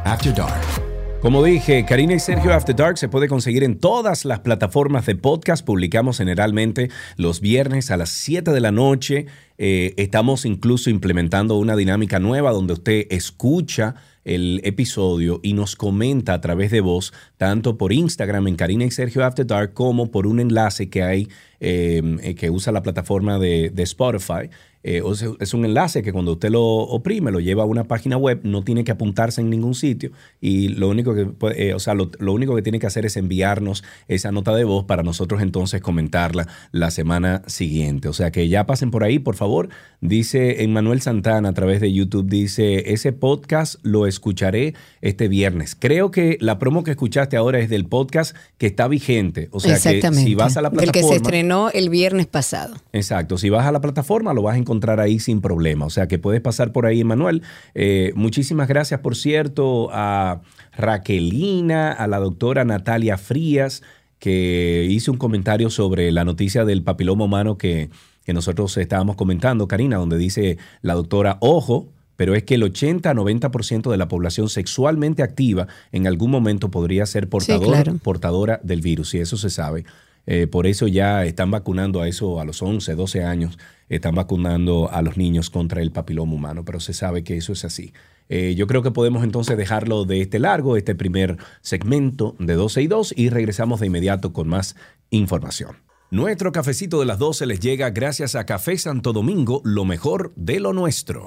After 0.05 0.35
Dark. 0.35 0.88
Como 1.21 1.43
dije, 1.43 1.85
Karina 1.85 2.14
y 2.14 2.21
Sergio 2.21 2.55
After 2.55 2.77
Dark 2.77 2.97
se 2.97 3.09
puede 3.09 3.27
conseguir 3.27 3.64
en 3.64 3.81
todas 3.81 4.25
las 4.25 4.39
plataformas 4.39 5.05
de 5.05 5.16
podcast. 5.16 5.66
Publicamos 5.66 6.19
generalmente 6.19 6.91
los 7.16 7.41
viernes 7.41 7.91
a 7.91 7.97
las 7.97 8.11
7 8.11 8.53
de 8.53 8.61
la 8.61 8.71
noche. 8.71 9.27
Eh, 9.59 9.95
estamos 9.97 10.45
incluso 10.45 10.91
implementando 10.91 11.57
una 11.57 11.75
dinámica 11.75 12.21
nueva 12.21 12.53
donde 12.53 12.75
usted 12.75 13.09
escucha 13.11 13.97
el 14.25 14.61
episodio 14.62 15.41
y 15.43 15.55
nos 15.55 15.75
comenta 15.75 16.35
a 16.35 16.41
través 16.41 16.71
de 16.71 16.83
voz, 16.83 17.12
tanto 17.37 17.77
por 17.77 17.93
Instagram 17.93 18.47
en 18.47 18.55
Karina 18.55 18.85
y 18.85 18.93
Sergio 18.93 19.25
After 19.25 19.45
Dark 19.45 19.73
como 19.73 20.12
por 20.12 20.27
un 20.27 20.39
enlace 20.39 20.89
que 20.89 21.03
hay 21.03 21.29
eh, 21.59 22.01
eh, 22.23 22.37
que 22.37 22.51
usa 22.51 22.73
la 22.73 22.83
plataforma 22.83 23.41
de, 23.41 23.71
de 23.71 23.83
Spotify. 23.83 24.51
Eh, 24.91 25.03
o 25.03 25.14
sea, 25.14 25.28
es 25.39 25.53
un 25.53 25.66
enlace 25.66 26.03
que 26.03 26.12
cuando 26.14 26.32
usted 26.32 26.49
lo 26.49 26.62
oprime, 26.64 27.30
lo 27.30 27.41
lleva 27.41 27.64
a 27.64 27.66
una 27.66 27.84
página 27.84 28.16
web, 28.16 28.41
no 28.43 28.64
tiene 28.64 28.84
que 28.84 28.91
apuntarse 28.93 29.43
en 29.43 29.51
ningún 29.51 29.74
sitio 29.74 30.12
y 30.41 30.68
lo 30.68 30.89
único 30.89 31.14
que, 31.14 31.26
puede- 31.26 31.68
eh, 31.68 31.74
o 31.74 31.78
sea, 31.78 31.93
lo, 31.93 32.11
lo 32.18 32.32
único 32.32 32.57
que 32.57 32.62
tiene 32.62 32.78
que 32.78 32.86
hacer 32.86 33.05
es 33.05 33.18
enviarnos 33.18 33.84
esa 34.07 34.32
nota 34.32 34.55
de 34.55 34.64
voz 34.64 34.86
para 34.86 35.03
nosotros 35.03 35.43
entonces 35.43 35.82
comentarla 35.82 36.49
la 36.72 36.91
semana 36.91 37.43
siguiente. 37.49 38.09
O 38.09 38.14
sea 38.14 38.30
que 38.30 38.49
ya 38.49 38.64
pasen 38.64 38.91
por 38.91 39.05
ahí, 39.05 39.18
por 39.18 39.34
favor. 39.34 39.68
Dice 40.01 40.62
Emmanuel 40.62 41.03
Santana 41.03 41.51
a 41.51 41.53
través 41.53 41.82
de 41.82 41.93
YouTube, 41.93 42.26
dice, 42.26 42.91
ese 42.95 43.12
podcast 43.12 43.74
lo 43.82 44.07
escucharé 44.07 44.72
este 45.03 45.28
viernes. 45.28 45.76
Creo 45.78 46.11
que 46.11 46.39
la 46.41 46.59
promo 46.59 46.82
que 46.82 46.93
escuchaste 46.93 47.36
ahora 47.36 47.59
es 47.59 47.68
del 47.68 47.84
podcast 47.84 48.34
que 48.57 48.66
está 48.66 48.89
vigente. 48.89 49.49
O 49.51 49.61
sea 49.61 49.72
que 49.72 49.76
Exactamente. 49.76 50.24
si 50.24 50.34
vas 50.34 50.57
a 50.57 50.62
la 50.62 50.68
El 50.68 50.74
que 50.78 50.86
se 50.86 50.91
plataforma... 50.93 51.16
estrenó 51.16 51.68
el 51.70 51.91
viernes 51.91 52.26
pasado. 52.26 52.74
Exacto, 52.95 53.36
si 53.36 53.51
vas 53.51 53.66
a 53.66 53.72
la 53.72 53.82
plataforma 53.82 54.32
lo 54.32 54.41
vas 54.41 54.55
a 54.55 54.59
encontrar 54.59 54.78
ahí 55.01 55.18
sin 55.18 55.41
problema, 55.41 55.87
o 55.87 55.91
sea 55.91 56.09
que 56.09 56.18
puedes 56.18 56.41
pasar 56.41 56.72
por 56.72 56.87
ahí, 56.87 57.01
Emanuel. 57.01 57.43
Eh, 57.74 58.12
muchísimas 58.14 58.68
gracias, 58.68 59.01
por 59.01 59.16
cierto, 59.16 59.89
a 59.93 60.41
Raquelina, 60.76 61.93
a 61.93 62.07
la 62.07 62.18
doctora 62.18 62.64
Natalia 62.64 63.18
Frías, 63.18 63.83
que 64.18 64.87
hizo 64.91 65.12
un 65.12 65.18
comentario 65.18 65.70
sobre 65.70 66.11
la 66.11 66.24
noticia 66.24 66.64
del 66.64 66.83
papiloma 66.83 67.24
humano 67.24 67.59
que, 67.59 67.91
que 68.24 68.33
nosotros 68.33 68.76
estábamos 68.76 69.16
comentando, 69.16 69.68
Karina, 69.68 69.97
donde 69.97 70.18
dice 70.18 70.59
la 70.83 70.95
doctora, 70.95 71.39
ojo, 71.41 71.89
pero 72.18 72.35
es 72.35 72.43
que 72.43 72.57
el 72.57 72.62
80-90% 72.64 73.91
de 73.91 73.97
la 73.97 74.09
población 74.09 74.49
sexualmente 74.49 75.22
activa 75.22 75.68
en 75.93 76.09
algún 76.09 76.33
momento 76.33 76.68
podría 76.68 77.07
ser 77.07 77.29
portador, 77.29 77.68
claro. 77.68 77.99
portadora 78.03 78.61
del 78.64 78.81
virus, 78.81 79.14
y 79.14 79.18
eso 79.20 79.37
se 79.37 79.51
sabe. 79.51 79.85
Eh, 80.31 80.47
por 80.47 80.66
eso 80.66 80.87
ya 80.87 81.24
están 81.24 81.51
vacunando 81.51 82.03
a 82.03 82.07
eso 82.07 82.39
a 82.39 82.45
los 82.45 82.62
11, 82.62 82.95
12 82.95 83.24
años, 83.24 83.59
están 83.89 84.14
vacunando 84.14 84.91
a 84.93 85.01
los 85.01 85.16
niños 85.16 85.49
contra 85.49 85.81
el 85.81 85.91
papiloma 85.91 86.35
humano, 86.35 86.66
pero 86.66 86.81
se 86.81 86.93
sabe 86.93 87.24
que 87.24 87.39
eso 87.39 87.55
es 87.55 87.64
así. 87.64 87.95
Eh, 88.29 88.55
yo 88.55 88.66
creo 88.66 88.83
que 88.83 88.91
podemos 88.91 89.24
entonces 89.24 89.57
dejarlo 89.57 90.05
de 90.05 90.20
este 90.20 90.39
largo, 90.39 90.76
este 90.76 90.95
primer 90.95 91.39
segmento 91.62 92.37
de 92.39 92.55
12 92.57 92.83
y 92.83 92.87
2 92.89 93.14
y 93.16 93.31
regresamos 93.31 93.81
de 93.81 93.87
inmediato 93.87 94.35
con 94.35 94.49
más 94.49 94.76
información. 95.09 95.79
Nuestro 96.11 96.53
cafecito 96.53 97.01
de 97.01 97.07
las 97.07 97.18
12 97.18 97.47
les 97.47 97.61
llega 97.61 97.89
gracias 97.89 98.35
a 98.35 98.45
Café 98.45 98.76
Santo 98.76 99.14
Domingo, 99.14 99.62
lo 99.64 99.87
mejor 99.87 100.35
de 100.37 100.61
lo 100.61 100.74
nuestro. 100.74 101.24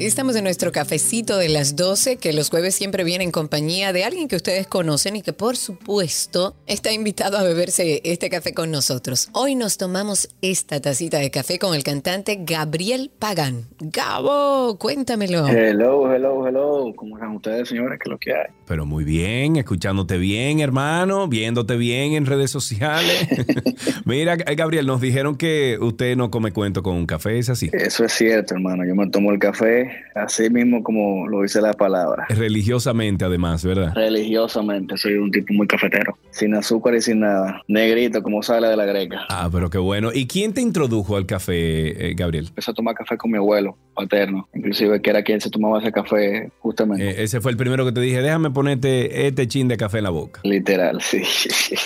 Estamos 0.00 0.34
en 0.34 0.44
nuestro 0.44 0.72
cafecito 0.72 1.36
de 1.36 1.50
las 1.50 1.76
12, 1.76 2.16
que 2.16 2.32
los 2.32 2.48
jueves 2.48 2.74
siempre 2.74 3.04
viene 3.04 3.22
en 3.22 3.30
compañía 3.30 3.92
de 3.92 4.04
alguien 4.04 4.28
que 4.28 4.36
ustedes 4.36 4.66
conocen 4.66 5.16
y 5.16 5.20
que 5.20 5.34
por 5.34 5.58
supuesto 5.58 6.54
está 6.66 6.90
invitado 6.90 7.36
a 7.36 7.42
beberse 7.42 8.00
este 8.02 8.30
café 8.30 8.54
con 8.54 8.70
nosotros. 8.70 9.28
Hoy 9.34 9.56
nos 9.56 9.76
tomamos 9.76 10.30
esta 10.40 10.80
tacita 10.80 11.18
de 11.18 11.30
café 11.30 11.58
con 11.58 11.74
el 11.74 11.82
cantante 11.82 12.38
Gabriel 12.40 13.10
Pagán. 13.18 13.66
Gabo, 13.78 14.78
cuéntamelo. 14.78 15.46
Hello, 15.46 16.10
hello, 16.10 16.48
hello. 16.48 16.94
¿Cómo 16.96 17.16
están 17.16 17.36
ustedes, 17.36 17.68
señores? 17.68 17.98
¿Qué 17.98 18.08
es 18.08 18.10
lo 18.10 18.18
que 18.18 18.32
hay? 18.32 18.46
Pero 18.70 18.86
muy 18.86 19.02
bien, 19.02 19.56
escuchándote 19.56 20.16
bien, 20.16 20.60
hermano, 20.60 21.26
viéndote 21.26 21.76
bien 21.76 22.12
en 22.12 22.24
redes 22.24 22.52
sociales. 22.52 23.26
Mira, 24.04 24.36
Gabriel, 24.36 24.86
nos 24.86 25.00
dijeron 25.00 25.34
que 25.34 25.76
usted 25.80 26.16
no 26.16 26.30
come 26.30 26.52
cuento 26.52 26.80
con 26.80 26.94
un 26.94 27.04
café, 27.04 27.36
¿es 27.36 27.48
así? 27.48 27.68
Eso 27.72 28.04
es 28.04 28.12
cierto, 28.12 28.54
hermano. 28.54 28.84
Yo 28.86 28.94
me 28.94 29.08
tomo 29.08 29.32
el 29.32 29.40
café 29.40 29.90
así 30.14 30.50
mismo 30.50 30.84
como 30.84 31.26
lo 31.26 31.42
dice 31.42 31.60
la 31.60 31.72
palabra. 31.72 32.26
Religiosamente, 32.28 33.24
además, 33.24 33.64
¿verdad? 33.64 33.92
Religiosamente, 33.92 34.96
soy 34.96 35.14
un 35.14 35.32
tipo 35.32 35.52
muy 35.52 35.66
cafetero. 35.66 36.16
Sin 36.30 36.54
azúcar 36.54 36.94
y 36.94 37.00
sin 37.02 37.18
nada. 37.18 37.62
Negrito, 37.66 38.22
como 38.22 38.40
sale 38.40 38.68
de 38.68 38.76
la 38.76 38.84
greca. 38.84 39.22
Ah, 39.30 39.48
pero 39.50 39.68
qué 39.68 39.78
bueno. 39.78 40.10
¿Y 40.14 40.28
quién 40.28 40.54
te 40.54 40.60
introdujo 40.60 41.16
al 41.16 41.26
café, 41.26 42.10
eh, 42.10 42.14
Gabriel? 42.14 42.46
Empecé 42.46 42.70
a 42.70 42.74
tomar 42.74 42.94
café 42.94 43.16
con 43.16 43.32
mi 43.32 43.38
abuelo 43.38 43.76
paterno. 43.94 44.48
Inclusive 44.54 45.02
que 45.02 45.10
era 45.10 45.22
quien 45.22 45.40
se 45.40 45.50
tomaba 45.50 45.80
ese 45.80 45.92
café 45.92 46.50
justamente. 46.60 47.10
Eh, 47.10 47.24
ese 47.24 47.40
fue 47.40 47.50
el 47.50 47.56
primero 47.56 47.84
que 47.84 47.92
te 47.92 48.00
dije, 48.00 48.22
déjame 48.22 48.50
ponerte 48.60 49.26
este 49.26 49.48
chin 49.48 49.68
de 49.68 49.78
café 49.78 49.98
en 49.98 50.04
la 50.04 50.10
boca. 50.10 50.42
Literal, 50.44 51.00
sí. 51.00 51.22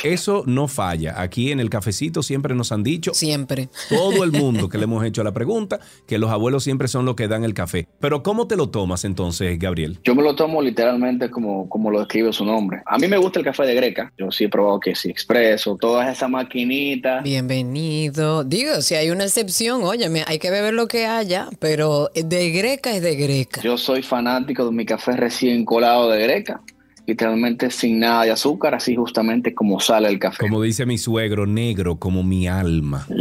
Eso 0.03 0.43
no 0.45 0.66
falla. 0.66 1.20
Aquí 1.22 1.53
en 1.53 1.61
el 1.61 1.70
cafecito 1.70 2.20
siempre 2.20 2.57
nos 2.57 2.72
han 2.72 2.83
dicho, 2.83 3.14
Siempre. 3.14 3.68
todo 3.89 4.25
el 4.25 4.33
mundo 4.43 4.68
que 4.68 4.77
le 4.77 4.85
hemos 4.85 5.05
hecho 5.05 5.22
la 5.22 5.31
pregunta, 5.31 5.79
que 6.09 6.18
los 6.18 6.33
abuelos 6.33 6.64
siempre 6.64 6.89
son 6.89 7.05
los 7.05 7.14
que 7.14 7.29
dan 7.29 7.45
el 7.45 7.55
café. 7.55 7.87
Pero 8.01 8.25
¿cómo 8.25 8.49
te 8.49 8.57
lo 8.57 8.70
tomas 8.70 9.05
entonces, 9.05 9.57
Gabriel? 9.57 10.01
Yo 10.03 10.16
me 10.16 10.25
lo 10.25 10.35
tomo 10.35 10.61
literalmente 10.61 11.31
como, 11.31 11.68
como 11.68 11.93
lo 11.93 12.01
describe 12.01 12.33
su 12.33 12.45
nombre. 12.45 12.83
A 12.87 12.99
mí 12.99 13.07
me 13.07 13.18
gusta 13.18 13.39
el 13.39 13.45
café 13.45 13.66
de 13.66 13.75
greca. 13.77 14.12
Yo 14.18 14.33
sí 14.33 14.43
he 14.43 14.49
probado 14.49 14.81
que 14.81 14.97
sí, 14.97 15.11
expreso, 15.11 15.77
todas 15.81 16.12
esas 16.12 16.29
maquinitas. 16.29 17.22
Bienvenido. 17.22 18.43
Digo, 18.43 18.81
si 18.81 18.97
hay 18.97 19.11
una 19.12 19.22
excepción, 19.22 19.85
óyeme, 19.85 20.25
hay 20.27 20.41
que 20.41 20.51
beber 20.51 20.75
lo 20.75 20.89
que 20.89 21.07
haya, 21.07 21.51
pero 21.61 22.11
de 22.16 22.51
greca 22.51 22.91
es 22.97 23.01
de 23.01 23.14
greca. 23.14 23.61
Yo 23.62 23.79
soy 23.79 24.03
fanático 24.03 24.64
de 24.64 24.72
mi 24.72 24.85
café 24.85 25.12
recién 25.12 25.64
colado 25.64 26.11
de 26.11 26.20
greca 26.20 26.64
literalmente 27.07 27.71
sin 27.71 28.01
nada 28.01 28.25
de 28.25 28.31
azúcar, 28.31 28.75
así 28.75 28.97
justamente 28.97 29.55
como 29.55 29.81
sale 29.81 30.09
el 30.09 30.19
café. 30.19 30.39
Como 30.39 30.63
dice 30.63 30.87
mi 30.87 30.99
suegro, 30.99 31.47
negro 31.47 31.97
como 31.97 32.23
mi 32.23 32.47
alma. 32.49 33.07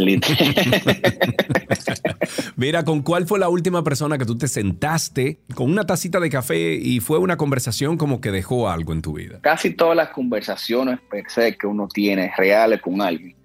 Mira, 2.56 2.84
¿con 2.84 3.02
cuál 3.02 3.28
fue 3.28 3.40
la 3.40 3.50
última 3.50 3.84
persona 3.84 4.18
que 4.18 4.26
tú 4.26 4.38
te 4.38 4.48
sentaste 4.48 5.40
con 5.56 5.70
una 5.72 5.86
tacita 5.86 6.20
de 6.20 6.30
café 6.30 6.76
y 6.76 7.00
fue 7.00 7.18
una 7.20 7.38
conversación 7.38 7.98
como 7.98 8.22
que 8.22 8.32
dejó 8.32 8.70
algo 8.70 8.94
en 8.94 9.02
tu 9.02 9.14
vida? 9.14 9.40
Casi 9.42 9.72
todas 9.72 9.96
las 9.96 10.10
conversaciones 10.10 11.00
per 11.10 11.24
se 11.28 11.58
que 11.58 11.68
uno 11.68 11.88
tiene 11.88 12.32
reales 12.38 12.82
con 12.82 13.02
alguien 13.02 13.36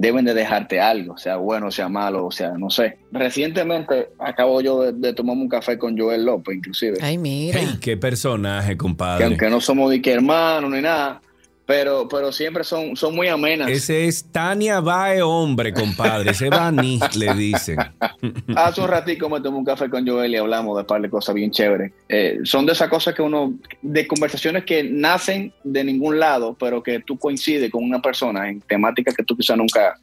deben 0.00 0.24
de 0.24 0.32
dejarte 0.32 0.80
algo, 0.80 1.18
sea 1.18 1.38
bueno, 1.38 1.72
sea 1.72 1.88
malo, 1.88 2.24
o 2.26 2.30
sea, 2.30 2.52
no 2.56 2.70
sé. 2.70 2.98
Recientemente 3.10 4.10
acabo 4.20 4.60
yo 4.60 4.80
de, 4.82 4.92
de 4.92 5.12
tomarme 5.12 5.42
un 5.42 5.48
café 5.48 5.76
con 5.76 5.98
Joel 5.98 6.24
López, 6.24 6.54
inclusive. 6.56 6.98
Ay, 7.00 7.18
mira. 7.18 7.58
Hey, 7.60 7.78
qué 7.80 7.96
personaje, 7.96 8.70
Que 8.70 8.76
compadre. 8.76 9.24
aunque 9.24 9.50
no 9.50 9.60
somos 9.60 9.90
ni 9.90 10.00
que 10.00 10.12
hermanos 10.12 10.70
ni 10.70 10.80
nada, 10.80 11.20
pero, 11.68 12.08
pero 12.08 12.32
siempre 12.32 12.64
son, 12.64 12.96
son 12.96 13.14
muy 13.14 13.28
amenas. 13.28 13.68
Ese 13.68 14.06
es 14.06 14.24
Tania 14.32 14.80
Bae 14.80 15.20
hombre, 15.20 15.74
compadre. 15.74 16.30
Ese 16.30 16.48
Bani, 16.48 16.98
le 17.14 17.34
dicen. 17.34 17.76
Hace 18.56 18.80
un 18.80 18.88
ratico 18.88 19.28
me 19.28 19.38
tomé 19.42 19.58
un 19.58 19.66
café 19.66 19.90
con 19.90 20.08
Joel 20.08 20.32
y 20.32 20.36
hablamos 20.38 20.74
de 20.76 20.80
un 20.80 20.86
par 20.86 21.02
de 21.02 21.10
cosas 21.10 21.34
bien 21.34 21.50
chéveres. 21.50 21.92
Eh, 22.08 22.38
son 22.44 22.64
de 22.64 22.72
esas 22.72 22.88
cosas 22.88 23.14
que 23.14 23.20
uno, 23.20 23.52
de 23.82 24.06
conversaciones 24.06 24.64
que 24.64 24.82
nacen 24.82 25.52
de 25.62 25.84
ningún 25.84 26.18
lado, 26.18 26.56
pero 26.58 26.82
que 26.82 27.00
tú 27.00 27.18
coincides 27.18 27.70
con 27.70 27.84
una 27.84 28.00
persona 28.00 28.48
en 28.48 28.62
temáticas 28.62 29.14
que 29.14 29.24
tú 29.24 29.36
quizá 29.36 29.54
nunca 29.54 29.94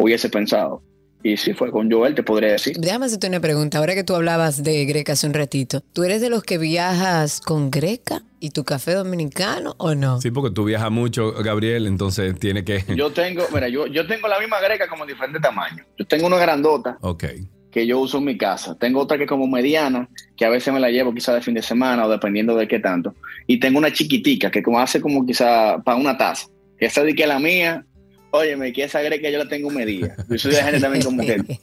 hubiese 0.00 0.28
pensado. 0.28 0.82
Y 1.24 1.36
si 1.36 1.54
fue 1.54 1.70
con 1.70 1.90
Joel, 1.90 2.14
te 2.14 2.22
podría 2.22 2.52
decir. 2.52 2.76
Déjame 2.78 3.06
hacerte 3.06 3.28
una 3.28 3.40
pregunta. 3.40 3.78
Ahora 3.78 3.94
que 3.94 4.02
tú 4.04 4.14
hablabas 4.14 4.62
de 4.62 4.84
Greca 4.86 5.12
hace 5.12 5.26
un 5.26 5.34
ratito, 5.34 5.80
¿tú 5.80 6.02
eres 6.04 6.20
de 6.20 6.28
los 6.30 6.42
que 6.42 6.58
viajas 6.58 7.40
con 7.40 7.70
Greca 7.70 8.22
y 8.40 8.50
tu 8.50 8.64
café 8.64 8.94
dominicano 8.94 9.74
o 9.78 9.94
no? 9.94 10.20
Sí, 10.20 10.30
porque 10.32 10.52
tú 10.52 10.64
viajas 10.64 10.90
mucho, 10.90 11.32
Gabriel, 11.32 11.86
entonces 11.86 12.38
tiene 12.38 12.64
que... 12.64 12.84
Yo 12.96 13.10
tengo, 13.12 13.44
mira, 13.54 13.68
yo, 13.68 13.86
yo 13.86 14.06
tengo 14.06 14.26
la 14.28 14.40
misma 14.40 14.60
greca 14.60 14.88
como 14.88 15.04
en 15.04 15.08
diferente 15.10 15.38
tamaño. 15.38 15.84
Yo 15.98 16.04
tengo 16.06 16.26
una 16.26 16.38
grandota 16.38 16.98
Ok. 17.02 17.24
que 17.70 17.86
yo 17.86 18.00
uso 18.00 18.18
en 18.18 18.24
mi 18.24 18.36
casa. 18.36 18.76
Tengo 18.78 19.00
otra 19.00 19.16
que 19.16 19.24
es 19.24 19.28
como 19.28 19.46
mediana, 19.46 20.08
que 20.36 20.44
a 20.44 20.48
veces 20.50 20.74
me 20.74 20.80
la 20.80 20.90
llevo 20.90 21.14
quizá 21.14 21.32
de 21.34 21.40
fin 21.40 21.54
de 21.54 21.62
semana 21.62 22.04
o 22.04 22.10
dependiendo 22.10 22.56
de 22.56 22.66
qué 22.66 22.80
tanto. 22.80 23.14
Y 23.46 23.60
tengo 23.60 23.78
una 23.78 23.92
chiquitica 23.92 24.50
que 24.50 24.62
como 24.62 24.80
hace 24.80 25.00
como 25.00 25.24
quizá 25.24 25.78
para 25.84 25.96
una 25.96 26.18
taza. 26.18 26.48
Esa 26.78 27.04
de 27.04 27.14
que 27.14 27.26
la 27.28 27.38
mía, 27.38 27.86
óyeme, 28.32 28.72
que 28.72 28.84
esa 28.84 29.00
greca 29.00 29.30
yo 29.30 29.38
la 29.38 29.48
tengo 29.48 29.70
medida. 29.70 30.16
Yo 30.28 30.38
soy 30.38 30.50
de 30.50 30.56
la 30.56 30.64
gente 30.64 30.80
también 30.80 31.04
como 31.04 31.22
que, 31.22 31.60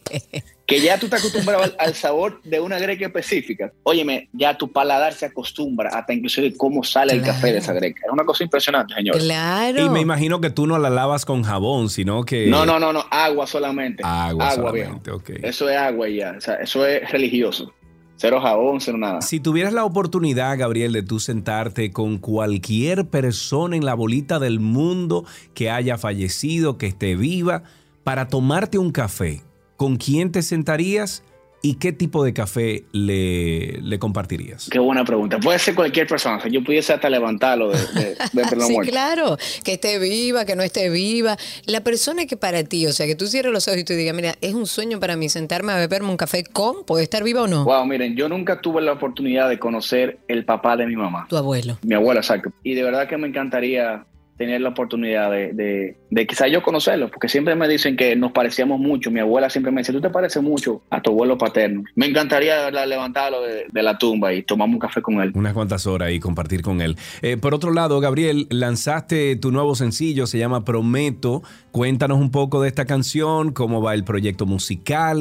que 0.66 0.80
ya 0.80 0.98
tú 0.98 1.10
te 1.10 1.18
acostumbrado 1.18 1.64
al, 1.64 1.76
al 1.78 1.96
sabor 1.96 2.42
de 2.44 2.60
una 2.60 2.80
greca 2.80 3.08
específica. 3.08 3.74
Óyeme, 3.84 4.30
ya 4.34 4.58
tu 4.58 4.72
paladar 4.72 5.14
se 5.14 5.26
acostumbra 5.26 5.90
hasta 5.90 6.14
inclusive 6.14 6.56
cómo 6.56 6.84
sale 6.84 7.14
el 7.14 7.22
café 7.22 7.52
de 7.52 7.58
esa 7.58 7.74
greca. 7.74 8.02
Es 8.06 8.12
una 8.12 8.24
cosa 8.24 8.44
impresionante, 8.44 8.94
señor. 8.94 9.18
Claro. 9.18 9.86
Y 9.86 9.90
me 9.90 10.00
imagino 10.00 10.40
que 10.40 10.50
tú 10.50 10.68
no 10.68 10.78
la 10.78 10.90
lavas 10.90 11.26
con 11.26 11.44
jabón, 11.44 11.90
sino 11.90 12.24
que... 12.24 12.48
No, 12.48 12.66
no, 12.66 12.80
no, 12.80 12.94
no, 12.94 13.06
agua 13.10 13.48
solamente. 13.48 14.04
Agua 14.06 14.56
viejo. 14.56 14.68
solamente, 14.68 15.12
ok. 15.12 15.30
Eso 15.42 15.68
es 15.70 15.76
agua 15.76 16.08
y 16.08 16.18
ya. 16.18 16.36
O 16.38 16.42
sea, 16.42 16.56
eso 16.56 16.86
es 16.86 17.12
religioso. 17.12 17.74
Cero 18.22 18.42
jabón, 18.42 18.82
cero 18.82 18.98
nada. 18.98 19.22
Si 19.22 19.40
tuvieras 19.40 19.72
la 19.72 19.86
oportunidad, 19.86 20.58
Gabriel, 20.58 20.92
de 20.92 21.04
tú 21.04 21.22
sentarte 21.22 21.94
con 21.94 22.18
cualquier 22.18 23.08
persona 23.08 23.78
en 23.78 23.86
la 23.86 23.94
bolita 23.94 24.40
del 24.40 24.60
mundo 24.60 25.24
que 25.54 25.70
haya 25.70 25.98
fallecido, 25.98 26.78
que 26.78 26.88
esté 26.88 27.16
viva, 27.16 27.64
para 28.04 28.28
tomarte 28.28 28.78
un 28.78 28.92
café, 28.92 29.42
¿con 29.78 29.96
quién 29.96 30.34
te 30.34 30.42
sentarías 30.42 31.24
y 31.62 31.76
qué 31.76 31.92
tipo 31.92 32.24
de 32.24 32.34
café 32.34 32.86
le, 32.92 33.80
le 33.82 34.00
compartirías? 34.00 34.70
Qué 34.72 34.80
buena 34.80 35.04
pregunta. 35.04 35.40
Puede 35.40 35.60
ser 35.60 35.76
cualquier 35.76 36.08
persona. 36.08 36.38
O 36.38 36.42
sea, 36.42 36.52
yo 36.52 36.64
pudiese 36.64 36.94
hasta 36.94 37.10
levantarlo 37.10 37.70
de, 37.70 37.78
de, 37.78 38.16
los 38.56 38.68
Sí, 38.68 38.78
claro, 38.78 39.38
que 39.64 39.74
esté 39.74 40.00
viva, 40.00 40.46
que 40.46 40.56
no 40.56 40.64
esté 40.64 40.90
viva. 40.90 41.38
La 41.66 41.82
persona 41.84 42.26
que 42.26 42.38
para 42.38 42.64
ti, 42.64 42.88
o 42.88 42.94
sea, 42.94 43.06
que 43.06 43.16
tú 43.16 43.28
cierres 43.28 43.52
los 43.52 43.68
ojos 43.68 43.80
y 43.80 43.84
tú 43.84 43.94
digas, 43.94 44.16
mira, 44.16 44.36
es 44.42 44.54
un 44.54 44.68
sueño 44.68 45.00
para 45.00 45.16
mí 45.16 45.30
sentarme 45.30 45.74
a 45.74 45.78
beberme 45.78 46.10
un 46.10 46.18
café 46.18 46.44
con, 46.44 46.86
puede 46.86 47.04
estar 47.04 47.24
viva 47.24 47.44
o 47.44 47.48
no. 47.48 47.66
Wow, 47.66 47.86
miren, 47.86 48.16
yo 48.16 48.30
nunca 48.30 48.62
tuve 48.62 48.82
la 48.82 48.94
oportunidad 48.94 49.50
de 49.50 49.60
conocer 49.60 50.20
el 50.28 50.46
papá 50.46 50.78
de 50.78 50.86
mi 50.88 50.96
mamá. 50.96 51.28
Tu 51.30 51.38
abuelo. 51.38 51.78
Mi 51.84 51.96
abuela, 51.96 52.22
exacto. 52.22 52.52
Y 52.64 52.76
de 52.76 52.84
verdad 52.84 53.08
que 53.08 53.18
me 53.18 53.28
encantaría 53.28 54.06
tener 54.40 54.62
la 54.62 54.70
oportunidad 54.70 55.30
de, 55.30 55.52
de, 55.52 55.98
de 56.10 56.26
quizá 56.26 56.48
yo 56.48 56.64
conocerlo, 56.64 57.12
porque 57.12 57.28
siempre 57.28 57.56
me 57.56 57.68
dicen 57.68 57.98
que 57.98 58.16
nos 58.16 58.32
parecíamos 58.32 58.80
mucho. 58.80 59.12
Mi 59.12 59.20
abuela 59.20 59.50
siempre 59.50 59.70
me 59.70 59.82
dice, 59.82 59.92
tú 59.92 60.00
te 60.00 60.10
pareces 60.10 60.42
mucho 60.42 60.82
a 60.90 61.02
tu 61.02 61.12
abuelo 61.12 61.38
paterno. 61.38 61.84
Me 61.96 62.06
encantaría 62.06 62.58
de 62.58 62.64
verdad, 62.64 62.88
levantarlo 62.88 63.42
de, 63.42 63.66
de 63.70 63.84
la 63.84 63.98
tumba 63.98 64.34
y 64.34 64.42
tomarme 64.44 64.76
un 64.76 64.80
café 64.80 65.02
con 65.02 65.20
él. 65.20 65.34
Unas 65.36 65.54
cuantas 65.54 65.86
horas 65.86 66.12
y 66.12 66.22
compartir 66.22 66.62
con 66.62 66.80
él. 66.80 66.96
Eh, 67.22 67.36
por 67.36 67.54
otro 67.54 67.74
lado, 67.74 68.00
Gabriel, 68.00 68.48
lanzaste 68.50 69.36
tu 69.36 69.52
nuevo 69.52 69.76
sencillo, 69.76 70.26
se 70.26 70.38
llama 70.38 70.64
Prometo. 70.64 71.44
Cuéntanos 71.72 72.18
un 72.18 72.32
poco 72.32 72.62
de 72.62 72.70
esta 72.70 72.86
canción, 72.86 73.52
cómo 73.52 73.82
va 73.82 73.94
el 73.94 74.06
proyecto 74.06 74.46
musical, 74.46 75.20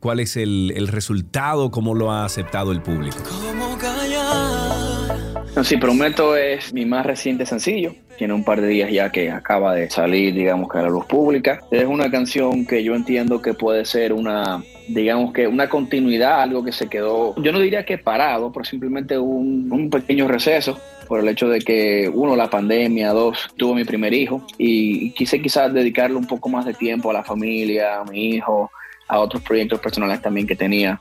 cuál 0.00 0.18
es 0.18 0.36
el, 0.36 0.72
el 0.74 0.88
resultado, 0.88 1.70
cómo 1.70 1.94
lo 1.94 2.10
ha 2.10 2.24
aceptado 2.24 2.72
el 2.72 2.82
público. 2.82 3.16
No, 5.56 5.64
Sí, 5.64 5.78
Prometo 5.78 6.36
es 6.36 6.74
mi 6.74 6.84
más 6.84 7.06
reciente 7.06 7.46
sencillo. 7.46 7.94
Tiene 8.18 8.34
un 8.34 8.44
par 8.44 8.60
de 8.60 8.68
días 8.68 8.92
ya 8.92 9.10
que 9.10 9.30
acaba 9.30 9.74
de 9.74 9.88
salir, 9.88 10.34
digamos 10.34 10.70
que 10.70 10.76
a 10.76 10.82
la 10.82 10.90
luz 10.90 11.06
pública. 11.06 11.60
Es 11.70 11.86
una 11.86 12.10
canción 12.10 12.66
que 12.66 12.84
yo 12.84 12.94
entiendo 12.94 13.40
que 13.40 13.54
puede 13.54 13.86
ser 13.86 14.12
una, 14.12 14.62
digamos 14.86 15.32
que 15.32 15.46
una 15.46 15.70
continuidad, 15.70 16.42
algo 16.42 16.62
que 16.62 16.72
se 16.72 16.88
quedó, 16.88 17.34
yo 17.42 17.52
no 17.52 17.58
diría 17.58 17.86
que 17.86 17.96
parado, 17.96 18.52
pero 18.52 18.66
simplemente 18.66 19.18
un, 19.18 19.72
un 19.72 19.88
pequeño 19.88 20.28
receso 20.28 20.78
por 21.08 21.20
el 21.20 21.28
hecho 21.28 21.48
de 21.48 21.60
que, 21.60 22.10
uno, 22.12 22.36
la 22.36 22.50
pandemia, 22.50 23.12
dos, 23.12 23.48
tuve 23.56 23.76
mi 23.76 23.84
primer 23.84 24.12
hijo 24.12 24.46
y 24.58 25.12
quise 25.12 25.40
quizás 25.40 25.72
dedicarle 25.72 26.16
un 26.16 26.26
poco 26.26 26.50
más 26.50 26.66
de 26.66 26.74
tiempo 26.74 27.10
a 27.10 27.14
la 27.14 27.24
familia, 27.24 28.00
a 28.00 28.04
mi 28.04 28.34
hijo, 28.34 28.70
a 29.08 29.20
otros 29.20 29.42
proyectos 29.42 29.80
personales 29.80 30.20
también 30.20 30.46
que 30.46 30.56
tenía 30.56 31.00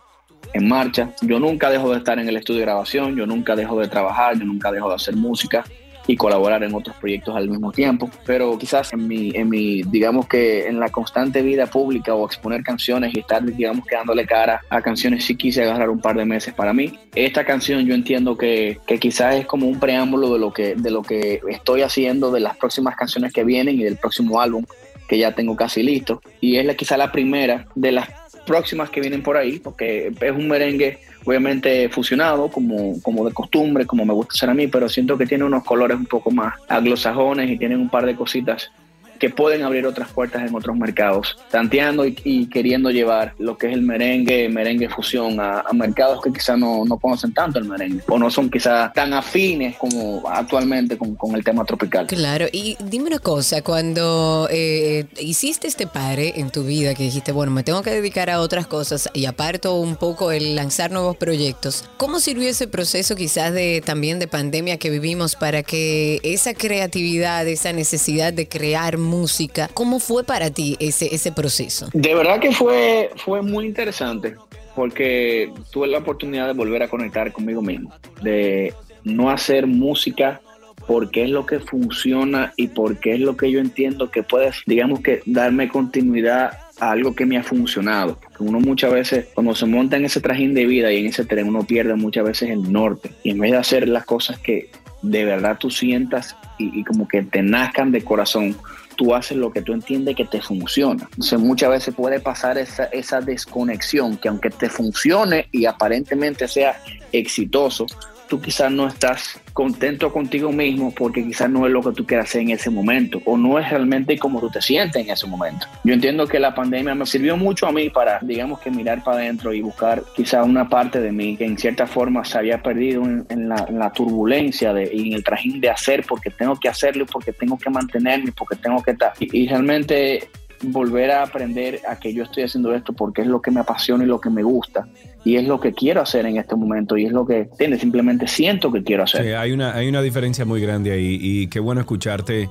en 0.54 0.68
marcha. 0.68 1.12
Yo 1.22 1.40
nunca 1.40 1.70
dejo 1.70 1.92
de 1.92 1.98
estar 1.98 2.20
en 2.20 2.28
el 2.28 2.38
estudio 2.38 2.60
de 2.60 2.66
grabación, 2.66 3.16
yo 3.16 3.26
nunca 3.26 3.56
dejo 3.56 3.80
de 3.80 3.88
trabajar, 3.88 4.38
yo 4.38 4.46
nunca 4.46 4.72
dejo 4.72 4.90
de 4.90 4.96
hacer 4.96 5.16
música 5.16 5.64
y 6.08 6.16
colaborar 6.16 6.64
en 6.64 6.74
otros 6.74 6.96
proyectos 6.98 7.36
al 7.36 7.50
mismo 7.50 7.72
tiempo. 7.72 8.10
Pero 8.26 8.58
quizás 8.58 8.94
en 8.94 9.08
mi, 9.08 9.32
en 9.34 9.50
mi, 9.50 9.84
digamos 9.84 10.28
que 10.28 10.68
en 10.68 10.80
la 10.80 10.90
constante 10.90 11.42
vida 11.42 11.66
pública 11.68 12.14
o 12.14 12.26
exponer 12.26 12.64
canciones 12.64 13.14
y 13.14 13.20
estar, 13.20 13.44
digamos, 13.44 13.86
que 13.86 13.96
dándole 13.96 14.26
cara 14.26 14.62
a 14.70 14.82
canciones, 14.82 15.26
sí 15.26 15.36
quise 15.36 15.64
agarrar 15.64 15.90
un 15.90 16.00
par 16.00 16.16
de 16.16 16.26
meses 16.26 16.54
para 16.54 16.74
mí. 16.74 17.00
Esta 17.16 17.46
canción 17.46 17.86
yo 17.86 17.96
entiendo 17.96 18.38
que, 18.38 18.80
que 18.86 19.00
quizás 19.00 19.36
es 19.36 19.46
como 19.46 19.68
un 19.68 19.80
preámbulo 19.80 20.34
de 20.34 20.40
lo, 20.40 20.54
que, 20.54 20.76
de 20.76 20.92
lo 20.92 21.02
que 21.02 21.42
estoy 21.50 21.82
haciendo, 21.82 22.32
de 22.32 22.40
las 22.40 22.58
próximas 22.58 22.96
canciones 22.96 23.34
que 23.34 23.44
vienen 23.44 23.80
y 23.80 23.84
del 23.84 23.98
próximo 23.98 24.42
álbum 24.42 24.66
que 25.08 25.18
ya 25.18 25.34
tengo 25.34 25.56
casi 25.56 25.84
listo. 25.84 26.22
Y 26.42 26.58
es 26.58 26.66
la, 26.66 26.76
quizá 26.76 26.98
la 26.98 27.12
primera 27.12 27.68
de 27.76 27.92
las 27.92 28.10
próximas 28.46 28.90
que 28.90 29.02
vienen 29.02 29.24
por 29.24 29.38
ahí, 29.38 29.60
porque 29.60 30.12
es 30.20 30.32
un 30.32 30.48
merengue 30.48 31.00
obviamente 31.26 31.90
fusionado, 31.90 32.50
como, 32.50 33.02
como 33.02 33.26
de 33.26 33.34
costumbre, 33.34 33.86
como 33.86 34.06
me 34.06 34.14
gusta 34.14 34.34
hacer 34.34 34.50
a 34.50 34.54
mí, 34.54 34.68
pero 34.68 34.88
siento 34.88 35.18
que 35.18 35.26
tiene 35.26 35.44
unos 35.44 35.64
colores 35.64 35.98
un 35.98 36.06
poco 36.06 36.32
más 36.32 36.54
anglosajones 36.70 37.50
y 37.50 37.58
tienen 37.58 37.80
un 37.80 37.90
par 37.90 38.06
de 38.06 38.16
cositas 38.16 38.72
que 39.20 39.30
pueden 39.30 39.64
abrir 39.64 39.86
otras 39.86 40.10
puertas 40.10 40.48
en 40.48 40.56
otros 40.56 40.76
mercados, 40.76 41.38
tanteando 41.50 42.06
y, 42.06 42.48
queriendo 42.48 42.92
llevar 42.92 43.34
lo 43.38 43.58
que 43.58 43.68
es 43.68 43.74
el 43.74 43.82
merengue, 43.82 44.50
merengue 44.50 44.90
fusión 44.90 45.40
a, 45.40 45.64
mercados 45.74 46.22
que 46.22 46.32
quizás 46.32 46.58
no, 46.58 46.86
no 46.86 46.98
conocen 46.98 47.34
tanto 47.34 47.60
el 47.60 47.66
merengue 47.66 48.02
o 48.08 48.18
no 48.18 48.30
son 48.30 48.50
quizás 48.50 48.94
tan 48.94 49.14
afines 49.14 49.76
como 49.76 50.24
actualmente 50.30 50.98
con, 50.98 51.16
con 51.16 51.36
el 51.36 51.44
tema 51.44 51.66
tropical. 51.66 52.08
Claro, 52.08 52.46
y 52.52 52.78
dime 52.84 53.08
una 53.08 53.20
cosa, 53.20 53.62
cuando 53.62 54.48
eh, 54.52 55.06
hiciste 55.20 55.68
este 55.68 55.88
pare 55.88 56.40
en 56.40 56.50
tu 56.50 56.64
vida, 56.64 56.96
que 56.96 57.04
dijiste, 57.04 57.32
bueno, 57.32 57.52
me 57.52 57.64
tengo 57.64 57.82
que 57.82 57.92
dedicar 57.92 58.30
a 58.30 58.40
otras 58.40 58.68
cosas 58.68 59.10
y 59.14 59.26
aparto 59.26 59.76
un 59.76 59.96
poco 59.96 60.32
el 60.32 60.56
lanzar 60.56 60.92
nuevos 60.92 61.18
proyectos, 61.18 61.86
¿cómo 61.98 62.20
sirvió 62.20 62.50
ese 62.50 62.68
proceso 62.68 63.16
quizás 63.16 63.54
de 63.54 63.82
también 63.86 64.20
de 64.20 64.28
pandemia 64.28 64.78
que 64.78 64.90
vivimos 64.90 65.36
para 65.36 65.64
que 65.64 66.20
esa 66.24 66.54
creatividad, 66.54 67.48
esa 67.48 67.74
necesidad 67.74 68.34
de 68.34 68.48
crear 68.48 68.98
música, 69.06 69.70
¿cómo 69.74 70.00
fue 70.00 70.24
para 70.24 70.50
ti 70.50 70.76
ese, 70.80 71.14
ese 71.14 71.32
proceso? 71.32 71.90
De 71.94 72.14
verdad 72.14 72.40
que 72.40 72.52
fue, 72.52 73.12
fue 73.16 73.42
muy 73.42 73.66
interesante 73.66 74.36
porque 74.76 75.52
tuve 75.72 75.88
la 75.88 76.00
oportunidad 76.00 76.48
de 76.48 76.54
volver 76.54 76.84
a 76.84 76.90
conectar 76.90 77.32
conmigo 77.32 77.62
mismo, 77.62 77.94
de 78.22 78.74
no 79.04 79.30
hacer 79.30 79.68
música 79.68 80.42
porque 80.88 81.24
es 81.24 81.30
lo 81.30 81.46
que 81.46 81.60
funciona 81.60 82.54
y 82.58 82.68
porque 82.68 83.14
es 83.14 83.20
lo 83.20 83.36
que 83.38 83.50
yo 83.50 83.60
entiendo 83.60 84.12
que 84.12 84.24
puede, 84.24 84.52
digamos 84.66 85.00
que, 85.00 85.22
darme 85.26 85.68
continuidad 85.68 86.60
a 86.80 86.92
algo 86.92 87.16
que 87.16 87.26
me 87.26 87.38
ha 87.38 87.44
funcionado. 87.44 88.20
Porque 88.22 88.44
uno 88.44 88.60
muchas 88.60 88.94
veces, 88.94 89.28
cuando 89.34 89.56
se 89.56 89.66
monta 89.66 89.98
en 89.98 90.06
ese 90.06 90.22
trajín 90.22 90.54
de 90.54 90.66
vida 90.66 90.92
y 90.92 91.00
en 91.00 91.08
ese 91.08 91.26
tren, 91.26 91.48
uno 91.48 91.64
pierde 91.64 91.96
muchas 91.96 92.26
veces 92.26 92.50
el 92.50 92.72
norte. 92.72 93.12
Y 93.24 93.32
en 93.32 93.40
vez 93.40 93.52
de 93.52 93.58
hacer 93.58 93.88
las 93.88 94.06
cosas 94.06 94.38
que 94.40 94.70
de 95.02 95.26
verdad 95.26 95.58
tú 95.60 95.70
sientas 95.70 96.36
y, 96.58 96.80
y 96.80 96.84
como 96.84 97.08
que 97.08 97.24
te 97.24 97.42
nazcan 97.42 97.92
de 97.92 98.04
corazón, 98.04 98.56
tú 98.96 99.14
haces 99.14 99.38
lo 99.38 99.52
que 99.52 99.62
tú 99.62 99.74
entiendes 99.74 100.16
que 100.16 100.26
te 100.26 100.42
funciona. 100.42 101.04
Entonces 101.12 101.40
muchas 101.40 101.70
veces 101.70 101.96
puede 101.96 102.20
pasar 102.20 102.58
esa, 102.58 102.86
esa 102.86 103.22
desconexión 103.22 104.18
que 104.18 104.30
aunque 104.30 104.50
te 104.50 104.70
funcione 104.70 105.48
y 105.52 105.66
aparentemente 105.66 106.48
sea 106.48 106.82
exitoso, 107.12 107.86
tú 108.28 108.42
quizás 108.42 108.72
no 108.72 108.88
estás 108.88 109.40
contento 109.54 110.12
contigo 110.12 110.52
mismo 110.52 110.94
porque 110.94 111.24
quizás 111.24 111.50
no 111.50 111.66
es 111.66 111.72
lo 111.72 111.82
que 111.82 111.92
tú 111.92 112.06
quieras 112.06 112.28
hacer 112.28 112.42
en 112.42 112.50
ese 112.52 112.70
momento 112.70 113.22
o 113.26 113.38
no 113.38 113.58
es 113.60 113.70
realmente 113.70 114.18
como 114.18 114.40
tú 114.40 114.50
te 114.50 114.62
sientes 114.62 115.02
en 115.02 115.10
ese 115.10 115.28
momento. 115.28 115.68
Yo 115.84 115.94
entiendo 115.94 116.28
que 116.28 116.40
la 116.40 116.54
pandemia 116.54 116.96
me 116.96 117.06
sirvió 117.06 117.38
mucho 117.38 117.68
a 117.68 117.72
mí 117.72 117.90
para, 117.90 118.20
digamos 118.22 118.60
que 118.60 118.72
mirar 118.72 119.04
para 119.04 119.18
adentro 119.18 119.54
y 119.54 119.62
buscar 119.62 120.04
quizás 120.16 120.46
una 120.46 120.68
parte 120.68 121.00
de 121.00 121.12
mí 121.12 121.38
que 121.38 121.46
en 121.46 121.58
cierta 121.58 121.88
forma 121.88 122.26
se 122.26 122.38
había 122.38 122.62
perdido 122.62 123.04
en, 123.04 123.50
la, 123.50 123.92
turbulencia 123.94 124.74
de, 124.74 124.90
y 124.94 125.08
en 125.08 125.14
el 125.14 125.24
trajín 125.24 125.62
de 125.62 125.70
hacer 125.70 126.04
porque 126.08 126.30
tengo 126.30 126.56
que 126.58 126.68
hacerlo, 126.68 127.06
porque 127.06 127.32
tengo 127.32 127.58
que 127.58 127.70
mantenerme, 127.70 128.32
porque 128.32 128.56
tengo 128.56 128.82
que 128.84 128.92
estar. 128.92 129.14
y 129.20 129.48
realmente 129.48 130.28
volver 130.62 131.12
a 131.12 131.24
aprender 131.24 131.82
a 131.88 132.00
que 132.00 132.14
yo 132.14 132.24
estoy 132.24 132.44
haciendo 132.44 132.74
esto 132.74 132.94
porque 132.94 133.22
es 133.22 133.28
lo 133.28 133.42
que 133.42 133.52
me 133.52 133.60
apasiona 133.60 134.04
y 134.04 134.08
lo 134.08 134.20
que 134.20 134.30
me 134.30 134.44
gusta 134.44 134.88
y 135.26 135.36
es 135.36 135.46
lo 135.46 135.60
que 135.60 135.74
quiero 135.74 136.02
hacer 136.02 136.26
en 136.28 136.38
este 136.38 136.56
momento 136.56 136.96
y 136.96 137.06
es 137.06 137.12
lo 137.12 137.26
que 137.26 137.50
tiene 137.58 137.78
simplemente 137.78 138.28
siento 138.28 138.72
que 138.72 138.84
quiero 138.84 139.04
hacer. 139.04 139.36
Hay 139.36 139.52
una 139.52 139.76
hay 139.76 139.90
una 139.90 140.02
diferencia 140.02 140.46
muy 140.46 140.62
grande 140.62 140.92
ahí 140.92 141.18
y 141.20 141.48
qué 141.48 141.60
bueno 141.60 141.82
escucharte 141.82 142.48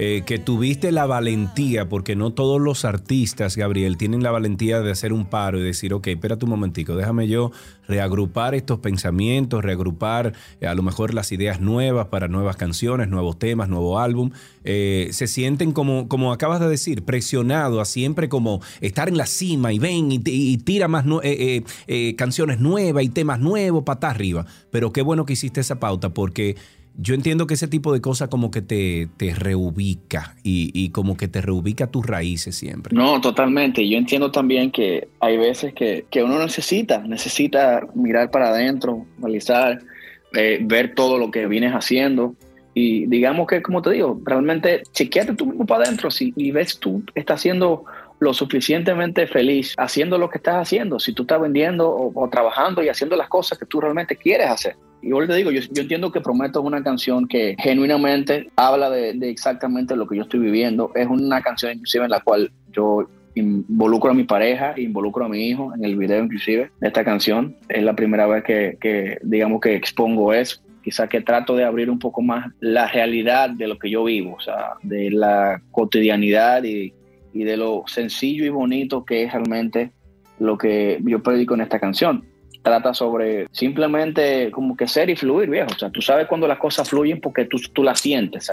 eh, 0.00 0.22
que 0.24 0.38
tuviste 0.38 0.92
la 0.92 1.06
valentía, 1.06 1.88
porque 1.88 2.14
no 2.14 2.32
todos 2.32 2.60
los 2.60 2.84
artistas, 2.84 3.56
Gabriel, 3.56 3.96
tienen 3.96 4.22
la 4.22 4.30
valentía 4.30 4.80
de 4.80 4.92
hacer 4.92 5.12
un 5.12 5.26
paro 5.26 5.58
y 5.58 5.64
decir, 5.64 5.92
ok, 5.92 6.06
espérate 6.06 6.44
un 6.44 6.52
momentico, 6.52 6.94
déjame 6.94 7.26
yo 7.26 7.50
reagrupar 7.88 8.54
estos 8.54 8.78
pensamientos, 8.78 9.64
reagrupar 9.64 10.34
eh, 10.60 10.68
a 10.68 10.76
lo 10.76 10.84
mejor 10.84 11.14
las 11.14 11.32
ideas 11.32 11.60
nuevas 11.60 12.06
para 12.06 12.28
nuevas 12.28 12.56
canciones, 12.56 13.08
nuevos 13.08 13.40
temas, 13.40 13.68
nuevo 13.68 13.98
álbum. 13.98 14.30
Eh, 14.62 15.08
se 15.10 15.26
sienten 15.26 15.72
como, 15.72 16.06
como 16.06 16.32
acabas 16.32 16.60
de 16.60 16.68
decir, 16.68 17.04
presionados 17.04 17.82
a 17.82 17.84
siempre 17.84 18.28
como 18.28 18.60
estar 18.80 19.08
en 19.08 19.16
la 19.16 19.26
cima 19.26 19.72
y 19.72 19.80
ven 19.80 20.12
y, 20.12 20.58
tira 20.58 20.86
más 20.86 21.06
canciones 22.16 22.60
nuevas 22.60 23.02
y 23.02 23.08
temas 23.08 23.40
nuevos, 23.40 23.82
para 23.82 24.10
arriba. 24.10 24.46
Pero 24.70 24.92
qué 24.92 25.02
bueno 25.02 25.24
que 25.24 25.32
hiciste 25.32 25.60
esa 25.60 25.80
pauta 25.80 26.10
porque 26.10 26.56
yo 27.00 27.14
entiendo 27.14 27.46
que 27.46 27.54
ese 27.54 27.68
tipo 27.68 27.92
de 27.92 28.00
cosas 28.00 28.28
como 28.28 28.50
que 28.50 28.60
te, 28.60 29.08
te 29.16 29.32
reubica 29.32 30.34
y, 30.42 30.90
como 30.90 31.16
que 31.16 31.28
te 31.28 31.40
reubica 31.40 31.86
tus 31.86 32.04
raíces 32.04 32.56
siempre. 32.56 32.94
No, 32.94 33.20
totalmente. 33.20 33.88
Yo 33.88 33.96
entiendo 33.96 34.32
también 34.32 34.72
que 34.72 35.06
hay 35.20 35.36
veces 35.36 35.72
que, 35.74 36.04
uno 36.16 36.40
necesita, 36.40 36.98
necesita 36.98 37.86
mirar 37.94 38.32
para 38.32 38.48
adentro, 38.48 39.06
analizar, 39.18 39.78
eh, 40.34 40.58
ver 40.60 40.96
todo 40.96 41.18
lo 41.18 41.30
que 41.30 41.46
vienes 41.46 41.72
haciendo. 41.72 42.34
Y 42.74 43.06
digamos 43.06 43.46
que, 43.46 43.62
como 43.62 43.80
te 43.80 43.90
digo, 43.90 44.20
realmente 44.24 44.82
chequeate 44.92 45.34
tú 45.34 45.46
mismo 45.46 45.66
para 45.66 45.84
adentro 45.84 46.10
si, 46.10 46.32
y 46.36 46.50
ves 46.50 46.80
tú 46.80 47.04
estás 47.14 47.38
haciendo 47.38 47.84
lo 48.18 48.34
suficientemente 48.34 49.28
feliz 49.28 49.74
haciendo 49.78 50.18
lo 50.18 50.28
que 50.28 50.38
estás 50.38 50.56
haciendo, 50.56 50.98
si 50.98 51.12
tú 51.12 51.22
estás 51.22 51.40
vendiendo 51.40 51.88
o 51.88 52.28
trabajando 52.28 52.82
y 52.82 52.88
haciendo 52.88 53.14
las 53.14 53.28
cosas 53.28 53.56
que 53.56 53.66
tú 53.66 53.80
realmente 53.80 54.16
quieres 54.16 54.50
hacer. 54.50 54.74
Y 55.00 55.10
yo 55.10 55.26
te 55.26 55.34
digo, 55.34 55.50
yo, 55.50 55.60
entiendo 55.76 56.10
que 56.10 56.20
Prometo 56.20 56.60
es 56.60 56.66
una 56.66 56.82
canción 56.82 57.28
que 57.28 57.56
genuinamente 57.58 58.50
habla 58.56 58.90
de, 58.90 59.16
exactamente 59.22 59.96
lo 59.96 60.06
que 60.06 60.16
yo 60.16 60.22
estoy 60.22 60.40
viviendo. 60.40 60.90
Es 60.94 61.06
una 61.06 61.40
canción 61.40 61.72
inclusive 61.72 62.04
en 62.04 62.10
la 62.10 62.20
cual 62.20 62.50
yo 62.72 63.08
involucro 63.34 64.10
a 64.10 64.14
mi 64.14 64.24
pareja, 64.24 64.74
involucro 64.76 65.26
a 65.26 65.28
mi 65.28 65.46
hijo 65.48 65.72
en 65.74 65.84
el 65.84 65.96
video 65.96 66.24
inclusive 66.24 66.70
de 66.80 66.88
esta 66.88 67.04
canción. 67.04 67.56
Es 67.68 67.82
la 67.82 67.94
primera 67.94 68.26
vez 68.26 68.42
que, 68.44 69.18
digamos 69.22 69.60
que 69.60 69.74
expongo 69.74 70.32
eso. 70.32 70.60
Quizá 70.82 71.06
que 71.06 71.20
trato 71.20 71.54
de 71.54 71.64
abrir 71.64 71.90
un 71.90 71.98
poco 71.98 72.22
más 72.22 72.50
la 72.60 72.88
realidad 72.88 73.50
de 73.50 73.68
lo 73.68 73.78
que 73.78 73.90
yo 73.90 74.04
vivo, 74.04 74.36
o 74.36 74.40
sea, 74.40 74.72
de 74.82 75.10
la 75.10 75.60
cotidianidad 75.70 76.64
y 76.64 76.92
de 77.32 77.56
lo 77.56 77.84
sencillo 77.86 78.44
y 78.44 78.48
bonito 78.48 79.04
que 79.04 79.22
es 79.22 79.32
realmente 79.32 79.92
lo 80.40 80.56
que 80.56 80.98
yo 81.04 81.22
predico 81.22 81.54
en 81.54 81.60
esta 81.60 81.78
canción 81.78 82.24
trata 82.62 82.94
sobre 82.94 83.46
simplemente 83.52 84.50
como 84.50 84.76
que 84.76 84.88
ser 84.88 85.10
y 85.10 85.16
fluir, 85.16 85.48
viejo. 85.48 85.70
O 85.74 85.78
sea, 85.78 85.90
tú 85.90 86.02
sabes 86.02 86.26
cuando 86.26 86.46
las 86.46 86.58
cosas 86.58 86.88
fluyen 86.88 87.20
porque 87.20 87.44
tú, 87.44 87.58
tú 87.72 87.82
las 87.82 88.00
sientes. 88.00 88.50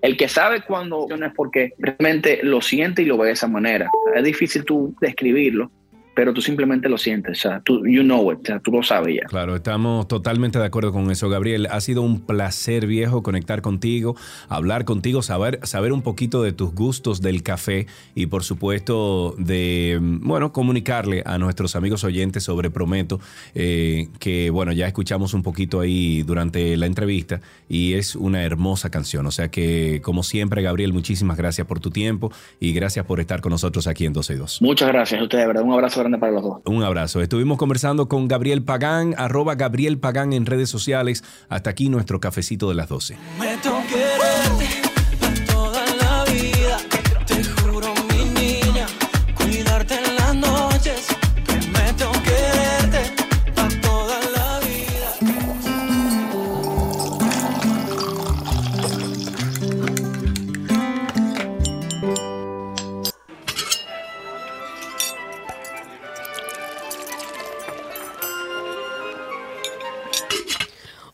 El 0.00 0.16
que 0.16 0.28
sabe 0.28 0.62
cuando 0.62 1.06
no 1.08 1.26
es 1.26 1.32
porque 1.34 1.72
realmente 1.78 2.40
lo 2.42 2.60
siente 2.60 3.02
y 3.02 3.06
lo 3.06 3.18
ve 3.18 3.28
de 3.28 3.32
esa 3.32 3.48
manera. 3.48 3.90
Es 4.14 4.22
difícil 4.22 4.64
tú 4.64 4.94
describirlo, 5.00 5.70
pero 6.18 6.34
tú 6.34 6.42
simplemente 6.42 6.88
lo 6.88 6.98
sientes, 6.98 7.38
o 7.38 7.40
sea, 7.40 7.60
tú, 7.60 7.86
you 7.86 8.02
know 8.02 8.32
it, 8.32 8.40
o 8.40 8.44
sea, 8.44 8.58
tú 8.58 8.72
lo 8.72 8.82
sabes 8.82 9.14
ya. 9.14 9.28
Claro, 9.28 9.54
estamos 9.54 10.08
totalmente 10.08 10.58
de 10.58 10.64
acuerdo 10.64 10.90
con 10.90 11.12
eso, 11.12 11.28
Gabriel. 11.28 11.68
Ha 11.70 11.80
sido 11.80 12.02
un 12.02 12.22
placer, 12.22 12.88
viejo, 12.88 13.22
conectar 13.22 13.62
contigo, 13.62 14.16
hablar 14.48 14.84
contigo, 14.84 15.22
saber, 15.22 15.60
saber 15.62 15.92
un 15.92 16.02
poquito 16.02 16.42
de 16.42 16.50
tus 16.50 16.74
gustos 16.74 17.20
del 17.22 17.44
café 17.44 17.86
y, 18.16 18.26
por 18.26 18.42
supuesto, 18.42 19.36
de, 19.38 20.00
bueno, 20.02 20.52
comunicarle 20.52 21.22
a 21.24 21.38
nuestros 21.38 21.76
amigos 21.76 22.02
oyentes 22.02 22.42
sobre 22.42 22.68
Prometo, 22.68 23.20
eh, 23.54 24.08
que, 24.18 24.50
bueno, 24.50 24.72
ya 24.72 24.88
escuchamos 24.88 25.34
un 25.34 25.44
poquito 25.44 25.78
ahí 25.78 26.24
durante 26.24 26.76
la 26.76 26.86
entrevista 26.86 27.40
y 27.68 27.94
es 27.94 28.16
una 28.16 28.42
hermosa 28.42 28.90
canción. 28.90 29.24
O 29.26 29.30
sea 29.30 29.52
que, 29.52 30.00
como 30.02 30.24
siempre, 30.24 30.62
Gabriel, 30.62 30.92
muchísimas 30.92 31.36
gracias 31.36 31.64
por 31.68 31.78
tu 31.78 31.92
tiempo 31.92 32.32
y 32.58 32.72
gracias 32.72 33.06
por 33.06 33.20
estar 33.20 33.40
con 33.40 33.52
nosotros 33.52 33.86
aquí 33.86 34.04
en 34.04 34.12
12 34.12 34.32
y 34.32 34.36
2. 34.36 34.62
Muchas 34.62 34.88
gracias 34.88 35.20
a 35.20 35.22
ustedes, 35.22 35.46
verdad. 35.46 35.62
Un 35.62 35.74
abrazo 35.74 36.07
para 36.16 36.32
los 36.32 36.42
dos. 36.42 36.62
Un 36.64 36.82
abrazo. 36.82 37.20
Estuvimos 37.20 37.58
conversando 37.58 38.08
con 38.08 38.28
Gabriel 38.28 38.62
Pagán, 38.62 39.14
arroba 39.18 39.56
Gabriel 39.56 39.98
Pagán 39.98 40.32
en 40.32 40.46
redes 40.46 40.70
sociales. 40.70 41.22
Hasta 41.48 41.70
aquí 41.70 41.90
nuestro 41.90 42.20
cafecito 42.20 42.68
de 42.70 42.74
las 42.76 42.88
12. 42.88 43.16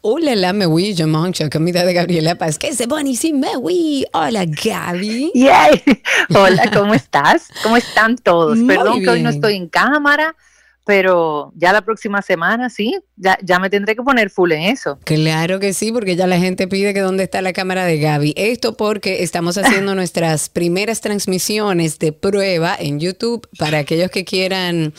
Hola, 0.06 0.36
la 0.36 0.52
me 0.52 0.66
oui, 0.66 0.94
je 0.94 1.06
mange 1.06 1.48
comida 1.48 1.82
de 1.82 1.94
Gabriela 1.94 2.34
Paz. 2.34 2.58
Que 2.58 2.74
se 2.74 2.86
buenísimo, 2.86 3.46
oui. 3.58 4.04
Hola, 4.12 4.44
Gaby. 4.44 5.32
Yay. 5.34 5.82
Hola, 6.28 6.70
¿cómo 6.74 6.92
estás? 6.92 7.48
¿Cómo 7.62 7.78
están 7.78 8.18
todos? 8.18 8.58
Perdón 8.66 9.00
que 9.00 9.08
hoy 9.08 9.22
no 9.22 9.30
estoy 9.30 9.56
en 9.56 9.66
cámara 9.66 10.36
pero 10.84 11.52
ya 11.56 11.72
la 11.72 11.82
próxima 11.82 12.20
semana 12.20 12.68
sí, 12.68 12.96
ya, 13.16 13.38
ya 13.42 13.58
me 13.58 13.70
tendré 13.70 13.96
que 13.96 14.02
poner 14.02 14.30
full 14.30 14.52
en 14.52 14.62
eso. 14.62 14.98
Claro 15.04 15.58
que 15.58 15.72
sí, 15.72 15.90
porque 15.92 16.14
ya 16.14 16.26
la 16.26 16.38
gente 16.38 16.68
pide 16.68 16.92
que 16.92 17.00
dónde 17.00 17.24
está 17.24 17.40
la 17.40 17.52
cámara 17.52 17.84
de 17.86 17.98
Gaby. 17.98 18.34
Esto 18.36 18.76
porque 18.76 19.22
estamos 19.22 19.56
haciendo 19.56 19.94
nuestras 19.94 20.48
primeras 20.48 21.00
transmisiones 21.00 21.98
de 21.98 22.12
prueba 22.12 22.76
en 22.78 23.00
YouTube 23.00 23.48
para 23.58 23.78
aquellos 23.78 24.10
que 24.10 24.24
quieran 24.24 24.92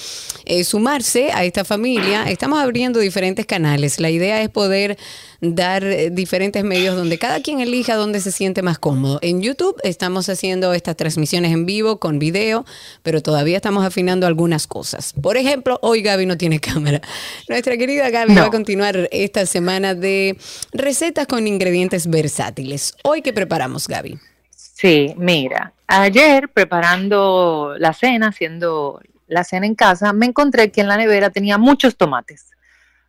eh, 0.45 0.63
sumarse 0.63 1.31
a 1.31 1.43
esta 1.43 1.63
familia. 1.63 2.23
Estamos 2.29 2.59
abriendo 2.59 2.99
diferentes 2.99 3.45
canales. 3.45 3.99
La 3.99 4.09
idea 4.09 4.41
es 4.41 4.49
poder 4.49 4.97
dar 5.41 5.83
eh, 5.83 6.09
diferentes 6.09 6.63
medios 6.63 6.95
donde 6.95 7.17
cada 7.17 7.41
quien 7.41 7.59
elija 7.59 7.95
donde 7.95 8.19
se 8.19 8.31
siente 8.31 8.61
más 8.61 8.79
cómodo. 8.79 9.19
En 9.21 9.41
YouTube 9.41 9.75
estamos 9.83 10.29
haciendo 10.29 10.73
estas 10.73 10.95
transmisiones 10.95 11.51
en 11.51 11.65
vivo 11.65 11.99
con 11.99 12.19
video, 12.19 12.65
pero 13.03 13.21
todavía 13.21 13.57
estamos 13.57 13.85
afinando 13.85 14.27
algunas 14.27 14.67
cosas. 14.67 15.13
Por 15.21 15.37
ejemplo, 15.37 15.74
hoy 15.81 16.01
Gaby 16.01 16.25
no 16.25 16.37
tiene 16.37 16.59
cámara. 16.61 17.01
Nuestra 17.47 17.77
querida 17.77 18.09
Gaby 18.09 18.35
va 18.35 18.45
a 18.45 18.51
continuar 18.51 19.09
esta 19.11 19.45
semana 19.45 19.95
de 19.95 20.37
recetas 20.71 21.27
con 21.27 21.47
ingredientes 21.47 22.09
versátiles. 22.09 22.95
Hoy, 23.03 23.21
¿qué 23.21 23.33
preparamos, 23.33 23.87
Gaby? 23.87 24.19
Sí, 24.51 25.13
mira, 25.17 25.73
ayer 25.87 26.49
preparando 26.49 27.75
la 27.77 27.93
cena, 27.93 28.27
haciendo 28.27 28.99
la 29.27 29.43
cena 29.43 29.65
en 29.65 29.75
casa, 29.75 30.13
me 30.13 30.25
encontré 30.25 30.71
que 30.71 30.81
en 30.81 30.87
la 30.87 30.97
nevera 30.97 31.29
tenía 31.29 31.57
muchos 31.57 31.95
tomates, 31.95 32.51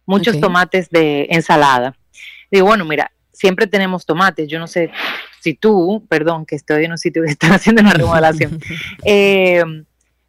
muchos 0.07 0.41
tomates 0.41 0.91
de 0.91 1.27
ensalada. 1.31 1.97
Digo, 2.51 2.67
bueno, 2.67 2.85
mira, 2.85 3.11
siempre 3.33 3.67
tenemos 3.67 4.07
tomates. 4.07 4.49
Yo 4.49 4.59
no 4.59 4.67
sé 4.67 4.91
si 5.41 5.55
tú, 5.55 6.07
perdón, 6.09 6.47
que 6.47 6.57
estoy 6.57 6.85
en 6.85 6.93
un 6.93 6.99
sitio 6.99 7.23
que 7.23 7.31
está 7.31 7.49
haciendo 7.55 7.83
una 7.83 7.93
remodelación. 7.93 8.61
eh, 9.05 9.63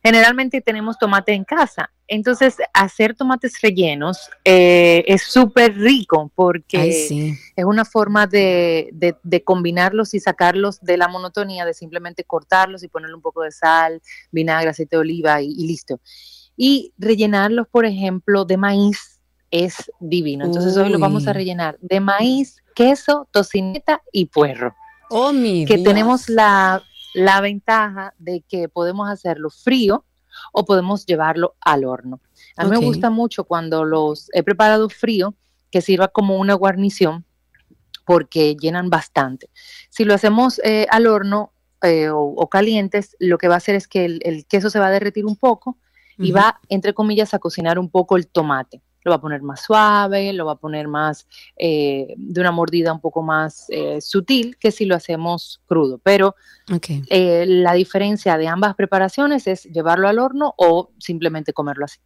generalmente 0.08 0.62
tenemos 0.62 0.98
tomate 0.98 1.34
en 1.34 1.44
casa. 1.44 1.92
Entonces, 2.08 2.56
hacer 2.74 3.14
tomates 3.14 3.60
rellenos 3.62 4.30
eh, 4.46 5.04
es 5.06 5.24
súper 5.24 5.78
rico 5.78 6.32
porque 6.34 7.36
es 7.58 7.66
una 7.66 7.84
forma 7.84 8.26
de, 8.26 8.90
de, 9.22 9.44
combinarlos 9.44 10.14
y 10.14 10.22
sacarlos 10.22 10.80
de 10.80 10.96
la 10.96 11.10
monotonía 11.10 11.66
de 11.66 11.74
simplemente 11.74 12.24
cortarlos 12.24 12.84
y 12.84 12.88
ponerle 12.88 13.16
un 13.16 13.22
poco 13.22 13.44
de 13.44 13.52
sal, 13.52 14.02
vinagre, 14.32 14.70
aceite 14.70 14.96
de 14.96 15.02
oliva 15.02 15.42
y, 15.42 15.48
y 15.48 15.68
listo. 15.68 16.00
Y 16.56 16.94
rellenarlos, 16.98 17.68
por 17.68 17.86
ejemplo, 17.86 18.46
de 18.46 18.56
maíz 18.56 19.20
es 19.52 19.92
divino. 20.00 20.46
Entonces 20.46 20.78
hoy 20.78 20.90
lo 20.90 21.00
vamos 21.00 21.28
a 21.28 21.34
rellenar 21.34 21.78
de 21.82 22.00
maíz, 22.00 22.64
queso, 22.74 23.28
tocineta 23.32 24.02
y 24.14 24.28
puerro. 24.28 24.74
Oh, 25.10 25.34
mi 25.34 25.66
que 25.66 25.78
tenemos 25.80 26.30
la, 26.30 26.82
la 27.18 27.42
ventaja 27.42 28.14
de 28.20 28.44
que 28.48 28.70
podemos 28.70 29.10
hacerlo 29.10 29.50
frío 29.50 30.06
o 30.52 30.66
podemos 30.66 31.04
llevarlo 31.08 31.56
al 31.62 31.84
horno. 31.84 32.22
A 32.56 32.64
mí 32.64 32.70
me 32.70 32.78
gusta 32.78 33.10
mucho 33.10 33.46
cuando 33.46 33.86
los 33.86 34.30
he 34.34 34.44
preparado 34.44 34.88
frío, 34.88 35.34
que 35.72 35.82
sirva 35.82 36.10
como 36.10 36.38
una 36.38 36.54
guarnición 36.54 37.26
porque 38.06 38.56
llenan 38.56 38.92
bastante. 38.92 39.50
Si 39.90 40.06
lo 40.06 40.14
hacemos 40.14 40.62
eh, 40.64 40.86
al 40.92 41.08
horno 41.08 41.54
eh, 41.82 42.10
o, 42.10 42.20
o 42.20 42.50
calientes, 42.50 43.18
lo 43.20 43.40
que 43.40 43.48
va 43.48 43.56
a 43.56 43.58
hacer 43.58 43.74
es 43.74 43.88
que 43.88 44.06
el, 44.06 44.20
el 44.24 44.46
queso 44.46 44.70
se 44.70 44.78
va 44.78 44.86
a 44.86 44.92
derretir 44.92 45.26
un 45.26 45.38
poco 45.38 45.76
y 46.20 46.32
va, 46.32 46.60
entre 46.70 46.94
comillas, 46.94 47.34
a 47.34 47.40
cocinar 47.40 47.80
un 47.80 47.90
poco 47.90 48.16
el 48.16 48.28
tomate. 48.28 48.82
Lo 49.04 49.12
va 49.12 49.16
a 49.18 49.22
poner 49.22 49.42
más 49.42 49.62
suave, 49.62 50.34
lo 50.34 50.46
va 50.46 50.54
a 50.54 50.58
poner 50.58 50.88
más 50.88 51.28
eh, 51.56 52.14
de 52.18 52.42
una 52.42 52.52
mordida 52.52 52.92
un 52.92 53.00
poco 53.00 53.22
más 53.22 53.66
eh, 53.70 54.02
sutil 54.02 54.58
que 54.58 54.72
si 54.72 54.86
lo 54.86 54.96
hacemos 54.96 55.62
crudo. 55.66 56.00
Pero 56.00 56.36
Ok. 56.74 56.88
eh, 57.10 57.46
la 57.48 57.74
diferencia 57.74 58.38
de 58.38 58.48
ambas 58.48 58.76
preparaciones 58.76 59.48
es 59.48 59.64
llevarlo 59.64 60.08
al 60.10 60.20
horno 60.20 60.54
o 60.58 60.92
simplemente 61.00 61.54
comerlo 61.54 61.86
así. 61.86 62.00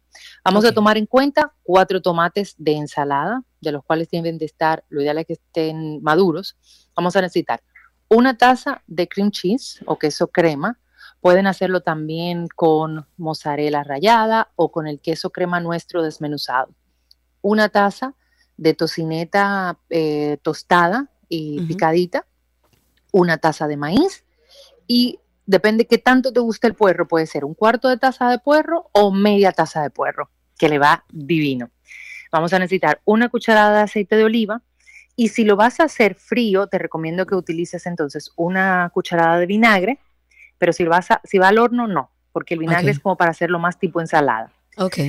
Vamos 0.44 0.64
a 0.64 0.72
tomar 0.72 0.96
en 0.96 1.06
cuenta 1.06 1.52
cuatro 1.62 2.00
tomates 2.00 2.54
de 2.58 2.72
ensalada, 2.76 3.42
de 3.60 3.72
los 3.72 3.82
cuales 3.84 4.08
deben 4.10 4.38
de 4.38 4.44
estar, 4.44 4.84
lo 4.88 5.02
ideal 5.02 5.18
es 5.18 5.26
que 5.26 5.32
estén 5.34 6.02
maduros. 6.02 6.56
Vamos 6.94 7.16
a 7.16 7.20
necesitar 7.20 7.62
una 8.08 8.36
taza 8.36 8.82
de 8.86 9.08
cream 9.08 9.30
cheese 9.30 9.80
o 9.86 9.98
queso 9.98 10.28
crema. 10.28 10.78
Pueden 11.20 11.46
hacerlo 11.46 11.80
también 11.80 12.48
con 12.54 13.06
mozzarella 13.16 13.82
rallada 13.84 14.50
o 14.56 14.70
con 14.70 14.86
el 14.86 15.00
queso 15.00 15.30
crema 15.30 15.60
nuestro 15.60 16.02
desmenuzado. 16.02 16.74
Una 17.42 17.68
taza 17.68 18.14
de 18.56 18.74
tocineta 18.74 19.78
eh, 19.90 20.38
tostada 20.42 21.10
y 21.28 21.60
picadita. 21.62 22.26
Una 23.12 23.36
taza 23.36 23.68
de 23.68 23.76
maíz 23.76 24.24
y 24.86 25.20
depende 25.46 25.86
qué 25.86 25.98
tanto 25.98 26.32
te 26.32 26.40
guste 26.40 26.66
el 26.66 26.74
puerro, 26.74 27.08
puede 27.08 27.26
ser 27.26 27.44
un 27.44 27.54
cuarto 27.54 27.88
de 27.88 27.98
taza 27.98 28.30
de 28.30 28.38
puerro 28.38 28.88
o 28.92 29.12
media 29.12 29.52
taza 29.52 29.82
de 29.82 29.90
puerro, 29.90 30.30
que 30.58 30.68
le 30.68 30.78
va 30.78 31.04
divino. 31.10 31.70
Vamos 32.30 32.52
a 32.52 32.58
necesitar 32.58 33.00
una 33.04 33.28
cucharada 33.28 33.76
de 33.78 33.82
aceite 33.82 34.16
de 34.16 34.24
oliva 34.24 34.62
y 35.16 35.28
si 35.28 35.44
lo 35.44 35.56
vas 35.56 35.80
a 35.80 35.84
hacer 35.84 36.14
frío, 36.14 36.66
te 36.68 36.78
recomiendo 36.78 37.26
que 37.26 37.34
utilices 37.34 37.86
entonces 37.86 38.32
una 38.36 38.90
cucharada 38.94 39.38
de 39.38 39.46
vinagre, 39.46 39.98
pero 40.58 40.72
si, 40.72 40.84
lo 40.84 40.90
vas 40.90 41.10
a, 41.10 41.20
si 41.24 41.38
va 41.38 41.48
al 41.48 41.58
horno, 41.58 41.86
no, 41.86 42.10
porque 42.32 42.54
el 42.54 42.60
vinagre 42.60 42.90
es 42.90 43.00
como 43.00 43.16
para 43.16 43.32
hacerlo 43.32 43.58
más 43.58 43.78
tipo 43.78 44.00
ensalada. 44.00 44.50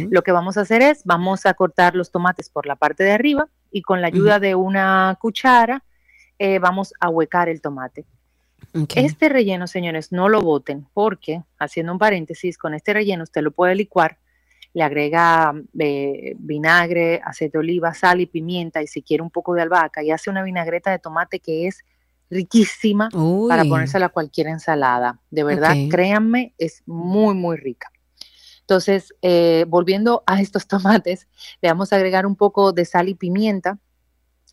Lo 0.09 0.23
que 0.23 0.31
vamos 0.31 0.57
a 0.57 0.61
hacer 0.61 0.81
es, 0.81 1.03
vamos 1.05 1.45
a 1.45 1.53
cortar 1.53 1.95
los 1.95 2.11
tomates 2.11 2.49
por 2.49 2.65
la 2.65 2.75
parte 2.75 3.03
de 3.03 3.11
arriba 3.11 3.47
y 3.71 3.81
con 3.81 4.01
la 4.01 4.07
ayuda 4.07 4.39
de 4.39 4.55
una 4.55 5.17
cuchara 5.19 5.83
eh, 6.39 6.59
vamos 6.59 6.93
a 6.99 7.09
huecar 7.09 7.49
el 7.49 7.61
tomate. 7.61 8.05
Este 8.95 9.29
relleno, 9.29 9.67
señores, 9.67 10.11
no 10.11 10.29
lo 10.29 10.41
boten 10.41 10.87
porque, 10.93 11.43
haciendo 11.59 11.91
un 11.91 11.99
paréntesis, 11.99 12.57
con 12.57 12.73
este 12.73 12.93
relleno 12.93 13.23
usted 13.23 13.41
lo 13.41 13.51
puede 13.51 13.75
licuar, 13.75 14.17
le 14.73 14.83
agrega 14.83 15.53
eh, 15.77 16.33
vinagre, 16.39 17.21
aceite 17.23 17.57
de 17.57 17.59
oliva, 17.59 17.93
sal 17.93 18.21
y 18.21 18.25
pimienta 18.25 18.81
y 18.81 18.87
si 18.87 19.03
quiere 19.03 19.21
un 19.21 19.29
poco 19.29 19.53
de 19.53 19.61
albahaca 19.61 20.01
y 20.01 20.11
hace 20.11 20.29
una 20.29 20.43
vinagreta 20.43 20.89
de 20.89 20.99
tomate 20.99 21.39
que 21.39 21.67
es 21.67 21.83
riquísima 22.29 23.09
Uy. 23.13 23.47
para 23.47 23.63
ponérsela 23.65 24.07
a 24.07 24.09
cualquier 24.09 24.47
ensalada. 24.47 25.19
De 25.29 25.43
verdad, 25.43 25.75
créanme, 25.91 26.55
es 26.57 26.81
muy, 26.87 27.35
muy 27.35 27.57
rica. 27.57 27.91
Entonces, 28.63 29.13
eh, 29.21 29.65
volviendo 29.67 30.23
a 30.25 30.41
estos 30.41 30.67
tomates, 30.67 31.27
le 31.61 31.69
vamos 31.69 31.93
a 31.93 31.97
agregar 31.97 32.25
un 32.25 32.35
poco 32.35 32.71
de 32.73 32.85
sal 32.85 33.09
y 33.09 33.15
pimienta 33.15 33.79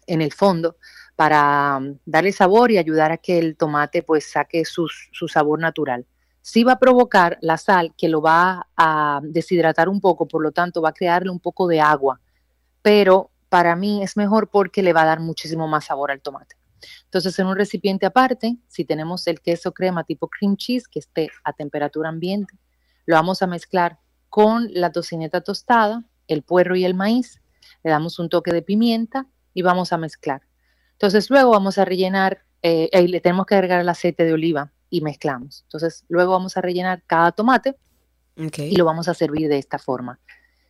en 0.06 0.22
el 0.22 0.32
fondo 0.32 0.76
para 1.16 1.78
um, 1.78 1.98
darle 2.06 2.32
sabor 2.32 2.70
y 2.70 2.78
ayudar 2.78 3.12
a 3.12 3.18
que 3.18 3.38
el 3.38 3.56
tomate 3.56 4.02
pues 4.02 4.30
saque 4.30 4.64
sus- 4.64 5.08
su 5.12 5.28
sabor 5.28 5.60
natural. 5.60 6.06
Sí 6.42 6.64
va 6.64 6.72
a 6.72 6.78
provocar 6.78 7.38
la 7.42 7.58
sal 7.58 7.94
que 7.96 8.08
lo 8.08 8.22
va 8.22 8.66
a 8.76 9.20
deshidratar 9.22 9.88
un 9.88 10.00
poco, 10.00 10.26
por 10.26 10.42
lo 10.42 10.52
tanto 10.52 10.80
va 10.82 10.88
a 10.90 10.94
crearle 10.94 11.30
un 11.30 11.38
poco 11.40 11.68
de 11.68 11.80
agua, 11.80 12.20
pero 12.82 13.30
para 13.48 13.76
mí 13.76 14.02
es 14.02 14.16
mejor 14.16 14.48
porque 14.48 14.82
le 14.82 14.92
va 14.92 15.02
a 15.02 15.06
dar 15.06 15.20
muchísimo 15.20 15.68
más 15.68 15.86
sabor 15.86 16.10
al 16.10 16.22
tomate. 16.22 16.56
Entonces, 17.04 17.38
en 17.38 17.46
un 17.46 17.56
recipiente 17.56 18.06
aparte, 18.06 18.56
si 18.68 18.84
tenemos 18.84 19.26
el 19.26 19.40
queso 19.40 19.72
crema 19.72 20.04
tipo 20.04 20.28
cream 20.28 20.56
cheese 20.56 20.88
que 20.88 21.00
esté 21.00 21.28
a 21.44 21.52
temperatura 21.52 22.08
ambiente, 22.08 22.54
lo 23.10 23.16
vamos 23.16 23.42
a 23.42 23.46
mezclar 23.46 23.98
con 24.28 24.68
la 24.72 24.92
tocineta 24.92 25.40
tostada, 25.40 26.04
el 26.28 26.42
puerro 26.42 26.76
y 26.76 26.84
el 26.84 26.94
maíz. 26.94 27.40
Le 27.82 27.90
damos 27.90 28.18
un 28.20 28.28
toque 28.28 28.52
de 28.52 28.62
pimienta 28.62 29.26
y 29.52 29.62
vamos 29.62 29.92
a 29.92 29.98
mezclar. 29.98 30.42
Entonces, 30.92 31.28
luego 31.28 31.50
vamos 31.50 31.76
a 31.78 31.84
rellenar, 31.84 32.44
eh, 32.62 32.88
y 32.92 33.08
le 33.08 33.20
tenemos 33.20 33.46
que 33.46 33.56
agregar 33.56 33.80
el 33.80 33.88
aceite 33.88 34.24
de 34.24 34.32
oliva 34.32 34.70
y 34.90 35.00
mezclamos. 35.00 35.62
Entonces, 35.64 36.04
luego 36.08 36.32
vamos 36.32 36.56
a 36.56 36.60
rellenar 36.60 37.02
cada 37.06 37.32
tomate 37.32 37.76
Ok. 38.38 38.58
y 38.58 38.76
lo 38.76 38.84
vamos 38.84 39.08
a 39.08 39.14
servir 39.14 39.48
de 39.48 39.58
esta 39.58 39.78
forma. 39.78 40.20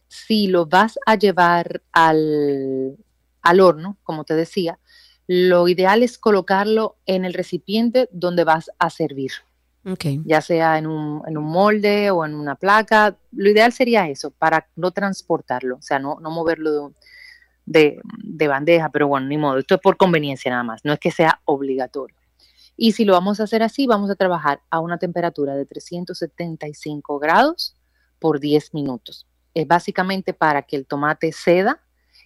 Si 0.09 0.47
lo 0.47 0.67
vas 0.67 0.99
a 1.05 1.17
llevar 1.17 1.83
al, 1.93 2.97
al 3.43 3.61
horno, 3.61 3.99
como 4.03 4.25
te 4.25 4.35
decía, 4.35 4.79
lo 5.27 5.69
ideal 5.69 6.03
es 6.03 6.17
colocarlo 6.17 6.97
en 7.07 7.25
el 7.25 7.35
recipiente 7.35 8.09
donde 8.13 8.45
vas 8.45 8.71
a 8.79 8.89
servir, 8.89 9.33
Ok. 9.85 10.05
ya 10.25 10.43
sea 10.43 10.77
en 10.77 10.87
un, 10.87 11.23
en 11.27 11.39
un 11.39 11.45
molde 11.45 12.11
o 12.11 12.25
en 12.25 12.35
una 12.35 12.55
placa. 12.55 13.17
Lo 13.33 13.51
ideal 13.51 13.73
sería 13.73 14.09
eso, 14.09 14.31
para 14.31 14.69
no 14.77 14.91
transportarlo, 14.91 15.77
o 15.77 15.83
sea, 15.83 15.99
no, 15.99 16.19
no 16.21 16.31
moverlo 16.31 16.93
de, 17.65 18.01
de 18.23 18.49
bandeja, 18.49 18.91
pero 18.91 19.09
bueno, 19.09 19.27
ni 19.27 19.39
modo, 19.39 19.59
esto 19.59 19.77
es 19.77 19.81
por 19.81 19.97
conveniencia 19.97 20.51
nada 20.51 20.65
más, 20.65 20.85
no 20.85 20.93
es 20.93 20.99
que 20.99 21.11
sea 21.11 21.41
obligatorio. 21.45 22.17
Y 22.77 22.93
si 22.93 23.05
lo 23.05 23.13
vamos 23.13 23.41
a 23.41 23.45
hacer 23.45 23.63
así, 23.63 23.87
vamos 23.87 24.11
a 24.11 24.15
trabajar 24.15 24.63
a 24.71 24.81
una 24.81 24.99
temperatura 24.99 25.55
de 25.55 25.67
375 25.67 27.19
grados 27.19 27.77
por 28.19 28.41
10 28.41 28.73
minutos. 28.73 29.27
Es 29.53 29.67
básicamente 29.67 30.33
para 30.33 30.63
que 30.63 30.77
el 30.77 30.87
tomate 30.87 31.33
ceda 31.33 31.83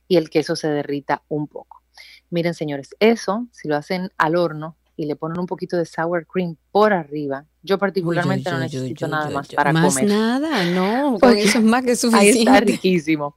y 0.07 0.16
el 0.16 0.30
queso 0.30 0.55
se 0.55 0.68
derrita 0.68 1.22
un 1.28 1.48
poco. 1.48 1.82
Miren, 2.30 2.55
señores, 2.55 2.94
eso, 3.00 3.48
si 3.50 3.68
lo 3.68 3.76
hacen 3.76 4.12
al 4.16 4.36
horno 4.36 4.76
y 4.97 5.07
le 5.07 5.16
ponen 5.16 5.38
un 5.38 5.47
poquito 5.47 5.76
de 5.76 5.84
sour 5.84 6.26
cream 6.26 6.57
por 6.70 6.92
arriba, 6.92 7.45
yo 7.62 7.78
particularmente 7.78 8.49
Uy, 8.49 8.53
no 8.53 8.59
uy, 8.59 8.64
necesito 8.64 9.07
uy, 9.07 9.11
nada 9.11 9.30
más 9.30 9.49
para 9.49 9.72
más 9.72 9.95
comer. 9.95 10.09
nada, 10.09 10.64
no, 10.66 11.18
con 11.20 11.36
eso 11.36 11.59
es 11.59 11.64
más 11.64 11.82
que 11.82 11.90
Ahí 11.90 11.95
está 11.95 12.11
suficiente. 12.11 12.61
riquísimo. 12.61 13.36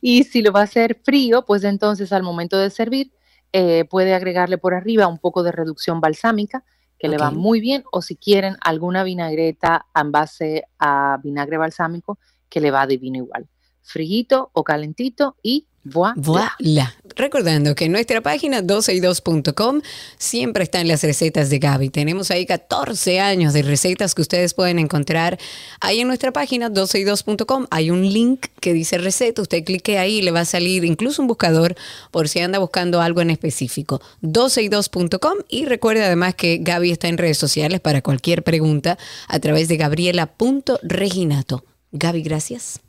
Y 0.00 0.24
si 0.24 0.42
lo 0.42 0.52
va 0.52 0.60
a 0.60 0.64
hacer 0.64 1.00
frío, 1.02 1.44
pues 1.44 1.64
entonces 1.64 2.12
al 2.12 2.22
momento 2.22 2.58
de 2.58 2.70
servir, 2.70 3.12
eh, 3.52 3.84
puede 3.84 4.14
agregarle 4.14 4.58
por 4.58 4.74
arriba 4.74 5.06
un 5.06 5.18
poco 5.18 5.42
de 5.42 5.52
reducción 5.52 6.00
balsámica, 6.00 6.64
que 6.98 7.08
le 7.08 7.18
va 7.18 7.30
muy 7.30 7.60
bien, 7.60 7.84
o 7.92 8.02
si 8.02 8.16
quieren 8.16 8.56
alguna 8.60 9.04
vinagreta 9.04 9.86
en 9.94 10.10
base 10.10 10.64
a 10.78 11.18
vinagre 11.22 11.58
balsámico, 11.58 12.18
que 12.48 12.60
le 12.60 12.70
va 12.70 12.86
divino 12.86 13.18
igual. 13.18 13.48
Friguito 13.82 14.50
o 14.54 14.64
calentito 14.64 15.36
y 15.42 15.66
voilà. 15.84 16.14
Voilà. 16.16 16.94
Recordando 17.16 17.74
que 17.74 17.84
en 17.84 17.92
nuestra 17.92 18.20
página 18.20 18.62
12y2.com 18.62 19.82
siempre 20.18 20.64
están 20.64 20.88
las 20.88 21.02
recetas 21.02 21.48
de 21.48 21.58
Gaby. 21.60 21.90
Tenemos 21.90 22.30
ahí 22.30 22.44
14 22.44 23.20
años 23.20 23.52
de 23.52 23.62
recetas 23.62 24.14
que 24.14 24.22
ustedes 24.22 24.52
pueden 24.54 24.78
encontrar 24.78 25.38
ahí 25.80 26.00
en 26.00 26.08
nuestra 26.08 26.32
página 26.32 26.70
12y2.com. 26.70 27.66
Hay 27.70 27.90
un 27.90 28.12
link 28.12 28.46
que 28.60 28.72
dice 28.72 28.98
receta. 28.98 29.42
Usted 29.42 29.62
clique 29.62 29.98
ahí 29.98 30.18
y 30.18 30.22
le 30.22 30.32
va 30.32 30.40
a 30.40 30.44
salir 30.44 30.84
incluso 30.84 31.22
un 31.22 31.28
buscador 31.28 31.76
por 32.10 32.28
si 32.28 32.40
anda 32.40 32.58
buscando 32.58 33.00
algo 33.00 33.20
en 33.20 33.30
específico. 33.30 34.00
12y2.com 34.22 35.38
y 35.48 35.66
recuerde 35.66 36.04
además 36.04 36.34
que 36.34 36.58
Gaby 36.60 36.90
está 36.90 37.08
en 37.08 37.18
redes 37.18 37.38
sociales 37.38 37.80
para 37.80 38.02
cualquier 38.02 38.42
pregunta 38.42 38.98
a 39.28 39.38
través 39.38 39.68
de 39.68 39.76
gabriela.reginato. 39.76 41.64
Gaby, 41.92 42.22
gracias. 42.22 42.80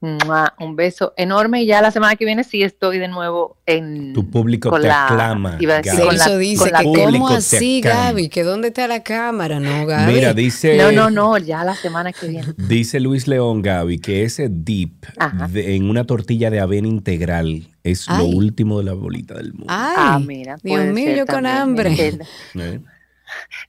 Un 0.00 0.76
beso 0.76 1.14
enorme 1.16 1.62
y 1.62 1.66
ya 1.66 1.80
la 1.80 1.90
semana 1.90 2.14
que 2.16 2.26
viene 2.26 2.44
sí 2.44 2.62
estoy 2.62 2.98
de 2.98 3.08
nuevo 3.08 3.56
en 3.64 4.12
Tu 4.12 4.28
público 4.28 4.68
con 4.68 4.82
te 4.82 4.88
la- 4.88 5.06
aclama. 5.06 5.56
iba 5.60 5.74
a 5.74 5.76
decir 5.78 5.92
Gaby. 5.94 6.06
con 6.06 6.16
la- 6.18 6.24
Celso 6.24 6.38
dice 6.38 6.58
con 6.64 6.72
la 6.72 6.78
que 6.80 6.84
cómo 6.84 7.28
así. 7.30 7.80
Gaby, 7.80 8.28
que 8.28 8.42
dónde 8.42 8.68
está 8.68 8.86
la 8.86 9.02
cámara, 9.02 9.60
¿no, 9.60 9.86
Gaby? 9.86 10.12
Mira, 10.12 10.34
dice, 10.34 10.76
No, 10.76 10.92
no, 10.92 11.08
no, 11.08 11.38
ya 11.38 11.64
la 11.64 11.74
semana 11.74 12.12
que 12.12 12.26
viene. 12.28 12.52
dice 12.68 13.00
Luis 13.00 13.26
León 13.26 13.62
Gaby 13.62 13.98
que 13.98 14.24
ese 14.24 14.48
dip 14.50 15.06
de- 15.48 15.74
en 15.76 15.88
una 15.88 16.04
tortilla 16.04 16.50
de 16.50 16.60
avena 16.60 16.88
integral 16.88 17.66
es 17.82 18.06
lo 18.08 18.24
último 18.26 18.78
de 18.80 18.84
la 18.84 18.92
bolita 18.92 19.32
del 19.34 19.52
mundo. 19.54 19.66
Ay, 19.68 19.94
Ah, 19.96 20.18
mira, 20.18 20.56
Dios 20.62 20.84
mío, 20.92 21.14
yo 21.16 21.24
con 21.24 21.46
hambre. 21.46 21.94
¿Eh? 22.54 22.80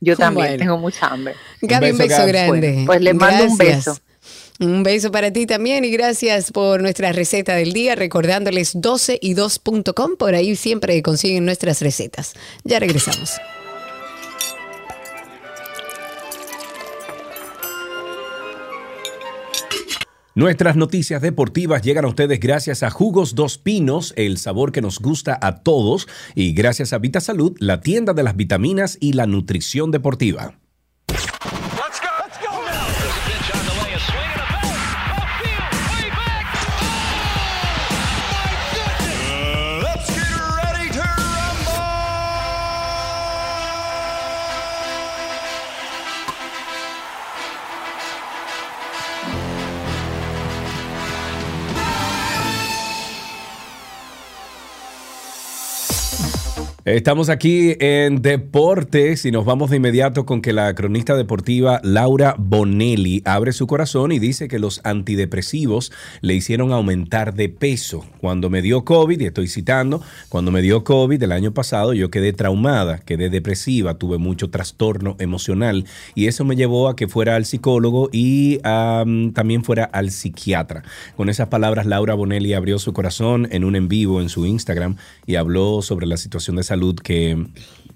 Yo 0.01 0.17
también 0.17 0.47
Bueno. 0.47 0.59
tengo 0.59 0.77
mucha 0.79 1.07
hambre. 1.07 1.33
Gaby, 1.61 1.91
un 1.91 1.97
beso, 1.97 2.09
beso 2.09 2.19
Gaby. 2.19 2.31
grande. 2.31 2.83
Pues 2.85 3.01
le 3.01 3.13
mando 3.13 3.45
un 3.45 3.57
beso. 3.57 3.97
Un 4.59 4.83
beso 4.83 5.11
para 5.11 5.31
ti 5.31 5.45
también 5.45 5.83
y 5.83 5.91
gracias 5.91 6.51
por 6.51 6.81
nuestra 6.81 7.11
receta 7.11 7.55
del 7.55 7.73
día, 7.73 7.95
recordándoles 7.95 8.75
12y2.com, 8.75 10.15
por 10.17 10.33
ahí 10.33 10.55
siempre 10.55 11.01
consiguen 11.01 11.43
nuestras 11.43 11.81
recetas. 11.81 12.33
Ya 12.63 12.79
regresamos. 12.79 13.31
Nuestras 20.35 20.75
noticias 20.75 21.21
deportivas 21.21 21.81
llegan 21.81 22.03
a 22.03 22.09
ustedes 22.09 22.41
gracias 22.41 22.83
a 22.83 22.89
Jugos 22.89 23.35
Dos 23.35 23.57
Pinos, 23.57 24.13
el 24.17 24.37
sabor 24.37 24.73
que 24.73 24.81
nos 24.81 24.99
gusta 24.99 25.37
a 25.41 25.63
todos, 25.63 26.07
y 26.33 26.53
gracias 26.53 26.91
a 26.91 26.97
Vita 26.97 27.21
Salud, 27.21 27.55
la 27.59 27.79
tienda 27.79 28.13
de 28.13 28.23
las 28.23 28.35
vitaminas 28.35 28.97
y 28.99 29.13
la 29.13 29.27
nutrición 29.27 29.91
deportiva. 29.91 30.55
Estamos 56.85 57.29
aquí 57.29 57.75
en 57.79 58.21
Deportes 58.21 59.25
y 59.25 59.31
nos 59.31 59.43
vamos 59.43 59.71
de 59.71 59.77
inmediato 59.77 60.27
con 60.27 60.43
que 60.43 60.53
la 60.53 60.75
cronista 60.75 61.15
deportiva 61.15 61.81
Laura 61.81 62.35
Bonelli 62.37 63.23
abre 63.25 63.53
su 63.53 63.65
corazón 63.65 64.11
y 64.11 64.19
dice 64.19 64.47
que 64.47 64.59
los 64.59 64.81
antidepresivos 64.83 65.91
le 66.21 66.35
hicieron 66.35 66.71
aumentar 66.71 67.33
de 67.33 67.49
peso. 67.49 68.05
Cuando 68.21 68.51
me 68.51 68.61
dio 68.61 68.85
COVID, 68.85 69.19
y 69.19 69.25
estoy 69.25 69.47
citando, 69.47 70.03
cuando 70.29 70.51
me 70.51 70.61
dio 70.61 70.83
COVID 70.83 71.23
el 71.23 71.31
año 71.31 71.55
pasado 71.55 71.93
yo 71.93 72.11
quedé 72.11 72.33
traumada, 72.33 72.99
quedé 72.99 73.31
depresiva, 73.31 73.97
tuve 73.97 74.19
mucho 74.19 74.51
trastorno 74.51 75.15
emocional 75.17 75.85
y 76.13 76.27
eso 76.27 76.45
me 76.45 76.55
llevó 76.55 76.87
a 76.87 76.95
que 76.95 77.07
fuera 77.07 77.35
al 77.35 77.45
psicólogo 77.45 78.09
y 78.11 78.59
también 78.59 79.63
fuera 79.63 79.85
al 79.85 80.11
psiquiatra. 80.11 80.83
Con 81.17 81.29
esas 81.29 81.47
palabras 81.47 81.87
Laura 81.87 82.13
Bonelli 82.13 82.53
abrió 82.53 82.77
su 82.77 82.93
corazón 82.93 83.47
en 83.49 83.63
un 83.63 83.75
en 83.75 83.87
vivo 83.87 84.21
en 84.21 84.29
su 84.29 84.45
Instagram 84.45 84.97
y 85.25 85.33
habló 85.33 85.81
sobre 85.81 86.05
la 86.05 86.17
situación 86.17 86.57
de 86.57 86.61
salud 86.61 86.74
que, 87.03 87.47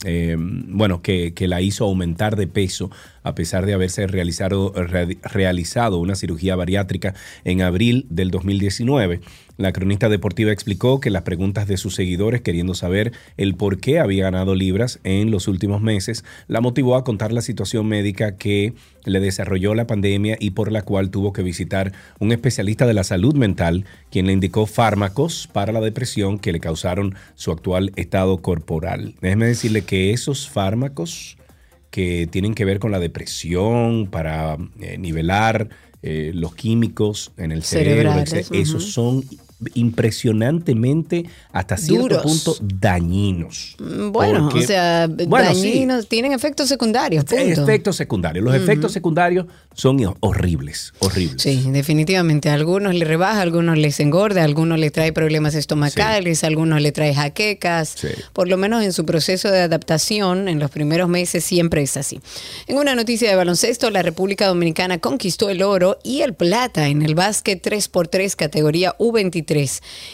eh, 0.05 0.35
bueno, 0.39 1.01
que, 1.01 1.33
que, 1.33 1.47
la 1.47 1.61
hizo 1.61 1.85
aumentar 1.85 2.35
de 2.35 2.47
peso 2.47 2.89
a 3.23 3.35
pesar 3.35 3.65
de 3.65 3.73
haberse 3.73 4.07
realizado, 4.07 4.73
realizado 4.73 5.97
una 5.99 6.15
cirugía 6.15 6.55
bariátrica 6.55 7.13
en 7.43 7.61
abril 7.61 8.05
del 8.09 8.31
2019. 8.31 9.21
La 9.59 9.73
cronista 9.73 10.07
deportiva 10.07 10.53
explicó 10.53 11.01
que 11.01 11.09
las 11.09 11.23
preguntas 11.23 11.67
de 11.67 11.75
sus 11.75 11.93
seguidores 11.93 12.39
queriendo 12.39 12.75
saber 12.75 13.11
el 13.35 13.55
por 13.55 13.81
qué 13.81 13.99
había 13.99 14.23
ganado 14.23 14.55
libras 14.55 15.01
en 15.03 15.31
los 15.31 15.49
últimos 15.49 15.81
meses 15.81 16.23
la 16.47 16.61
motivó 16.61 16.95
a 16.95 17.03
contar 17.03 17.33
la 17.33 17.41
situación 17.41 17.85
médica 17.85 18.37
que 18.37 18.73
le 19.03 19.19
desarrolló 19.19 19.75
la 19.75 19.85
pandemia 19.85 20.37
y 20.39 20.51
por 20.51 20.71
la 20.71 20.83
cual 20.83 21.09
tuvo 21.09 21.33
que 21.33 21.43
visitar 21.43 21.91
un 22.19 22.31
especialista 22.31 22.87
de 22.87 22.93
la 22.93 23.03
salud 23.03 23.35
mental 23.35 23.83
quien 24.09 24.27
le 24.27 24.31
indicó 24.31 24.65
fármacos 24.65 25.49
para 25.51 25.73
la 25.73 25.81
depresión 25.81 26.39
que 26.39 26.53
le 26.53 26.61
causaron 26.61 27.15
su 27.35 27.51
actual 27.51 27.91
estado 27.97 28.37
corporal. 28.37 29.15
Déjeme 29.19 29.47
decirle 29.47 29.81
que 29.81 30.13
esos 30.13 30.47
fármacos 30.47 31.37
que 31.91 32.27
tienen 32.31 32.53
que 32.53 32.63
ver 32.63 32.79
con 32.79 32.91
la 32.91 32.99
depresión, 32.99 34.07
para 34.07 34.55
eh, 34.79 34.97
nivelar 34.97 35.67
eh, 36.01 36.31
los 36.33 36.55
químicos 36.55 37.33
en 37.35 37.51
el 37.51 37.63
cerebro, 37.63 38.13
esos 38.51 38.93
son 38.93 39.25
impresionantemente 39.73 41.25
hasta 41.51 41.77
cierto 41.77 42.21
punto 42.21 42.55
dañinos. 42.61 43.75
Mm, 43.79 44.11
bueno, 44.11 44.49
o 44.53 44.61
sea, 44.61 45.07
dañinos, 45.07 46.07
tienen 46.07 46.31
efectos 46.31 46.69
secundarios. 46.69 47.25
Efectos 47.29 47.95
secundarios. 47.95 48.43
Los 48.43 48.55
efectos 48.55 48.91
secundarios 48.91 49.47
son 49.73 49.99
horribles, 50.21 50.93
horribles. 50.99 51.41
Sí, 51.41 51.69
definitivamente. 51.71 52.49
A 52.49 52.53
algunos 52.53 52.93
les 52.95 53.07
rebaja, 53.07 53.39
a 53.39 53.41
algunos 53.41 53.77
les 53.77 53.99
engorda, 53.99 54.41
a 54.41 54.45
algunos 54.45 54.79
les 54.79 54.91
trae 54.91 55.13
problemas 55.13 55.55
estomacales, 55.55 56.43
a 56.43 56.47
algunos 56.47 56.81
les 56.81 56.93
trae 56.93 57.13
jaquecas. 57.13 57.95
Por 58.33 58.47
lo 58.47 58.57
menos 58.57 58.83
en 58.83 58.93
su 58.93 59.05
proceso 59.05 59.51
de 59.51 59.59
adaptación, 59.59 60.47
en 60.47 60.59
los 60.59 60.71
primeros 60.71 61.09
meses, 61.09 61.43
siempre 61.43 61.81
es 61.81 61.97
así. 61.97 62.19
En 62.67 62.77
una 62.77 62.95
noticia 62.95 63.29
de 63.29 63.35
baloncesto, 63.35 63.89
la 63.89 64.03
República 64.03 64.47
Dominicana 64.47 64.99
conquistó 64.99 65.49
el 65.49 65.61
oro 65.63 65.99
y 66.03 66.21
el 66.21 66.33
plata 66.33 66.87
en 66.87 67.01
el 67.01 67.15
básquet 67.15 67.61
3x3 67.65 68.35
categoría 68.35 68.95
U23 68.97 69.48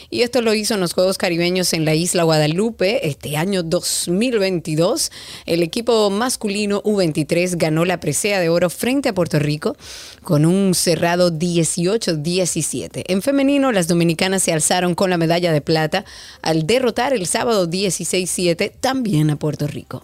y 0.09 0.21
esto 0.21 0.41
lo 0.41 0.53
hizo 0.53 0.75
en 0.75 0.79
los 0.79 0.93
Juegos 0.93 1.17
Caribeños 1.17 1.73
en 1.73 1.83
la 1.83 1.93
isla 1.93 2.23
Guadalupe 2.23 3.05
este 3.05 3.35
año 3.35 3.63
2022. 3.63 5.11
El 5.45 5.61
equipo 5.61 6.09
masculino 6.09 6.81
U23 6.83 7.57
ganó 7.57 7.83
la 7.83 7.99
presea 7.99 8.39
de 8.39 8.47
oro 8.47 8.69
frente 8.69 9.09
a 9.09 9.13
Puerto 9.13 9.37
Rico 9.37 9.75
con 10.23 10.45
un 10.45 10.73
cerrado 10.73 11.31
18-17. 11.31 13.03
En 13.07 13.21
femenino, 13.21 13.73
las 13.73 13.89
dominicanas 13.89 14.41
se 14.41 14.53
alzaron 14.53 14.95
con 14.95 15.09
la 15.09 15.17
medalla 15.17 15.51
de 15.51 15.59
plata 15.59 16.05
al 16.41 16.65
derrotar 16.65 17.11
el 17.11 17.25
sábado 17.25 17.69
16-7 17.69 18.71
también 18.79 19.31
a 19.31 19.35
Puerto 19.35 19.67
Rico. 19.67 20.03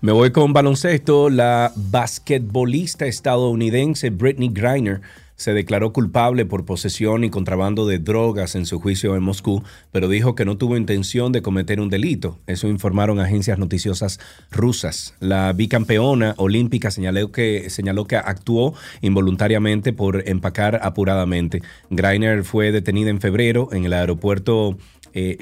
Me 0.00 0.12
voy 0.12 0.32
con 0.32 0.54
baloncesto. 0.54 1.28
La 1.28 1.72
basquetbolista 1.76 3.04
estadounidense 3.04 4.08
Brittany 4.08 4.48
Griner 4.50 5.02
se 5.42 5.52
declaró 5.54 5.92
culpable 5.92 6.46
por 6.46 6.64
posesión 6.64 7.24
y 7.24 7.30
contrabando 7.30 7.84
de 7.84 7.98
drogas 7.98 8.54
en 8.54 8.64
su 8.64 8.78
juicio 8.78 9.16
en 9.16 9.24
Moscú, 9.24 9.64
pero 9.90 10.08
dijo 10.08 10.36
que 10.36 10.44
no 10.44 10.56
tuvo 10.56 10.76
intención 10.76 11.32
de 11.32 11.42
cometer 11.42 11.80
un 11.80 11.90
delito. 11.90 12.38
Eso 12.46 12.68
informaron 12.68 13.18
agencias 13.18 13.58
noticiosas 13.58 14.20
rusas. 14.52 15.14
La 15.18 15.52
bicampeona 15.52 16.34
olímpica 16.36 16.92
señaló 16.92 17.32
que, 17.32 17.70
señaló 17.70 18.06
que 18.06 18.14
actuó 18.14 18.74
involuntariamente 19.00 19.92
por 19.92 20.28
empacar 20.28 20.78
apuradamente. 20.80 21.60
Greiner 21.90 22.44
fue 22.44 22.70
detenida 22.70 23.10
en 23.10 23.20
febrero 23.20 23.68
en 23.72 23.84
el 23.84 23.94
aeropuerto 23.94 24.78
eh, 25.12 25.38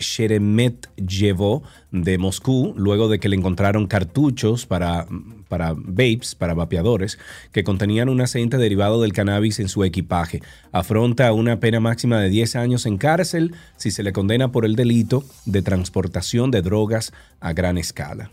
de 1.93 2.19
Moscú, 2.19 2.73
luego 2.75 3.09
de 3.09 3.19
que 3.21 3.29
le 3.29 3.37
encontraron 3.37 3.87
cartuchos 3.87 4.65
para, 4.65 5.07
para 5.51 5.75
vapes, 5.77 6.35
para 6.35 6.55
vapeadores, 6.55 7.19
que 7.53 7.65
contenían 7.65 8.09
un 8.09 8.23
aceite 8.23 8.57
derivado 8.57 9.03
del 9.03 9.13
cannabis 9.13 9.59
en 9.59 9.69
su 9.69 9.85
equipaje. 9.85 10.41
Afronta 10.73 11.33
una 11.33 11.61
pena 11.61 11.81
máxima 11.81 12.21
de 12.21 12.31
10 12.31 12.57
años 12.57 12.87
en 12.87 12.97
cárcel 12.97 13.53
si 13.77 13.91
se 13.91 14.05
le 14.05 14.15
condena 14.15 14.53
por 14.53 14.65
el 14.65 14.77
delito 14.77 15.25
de 15.45 15.61
transportación 15.61 16.51
de 16.51 16.63
drogas 16.63 17.13
a 17.41 17.53
gran 17.53 17.77
escala. 17.77 18.31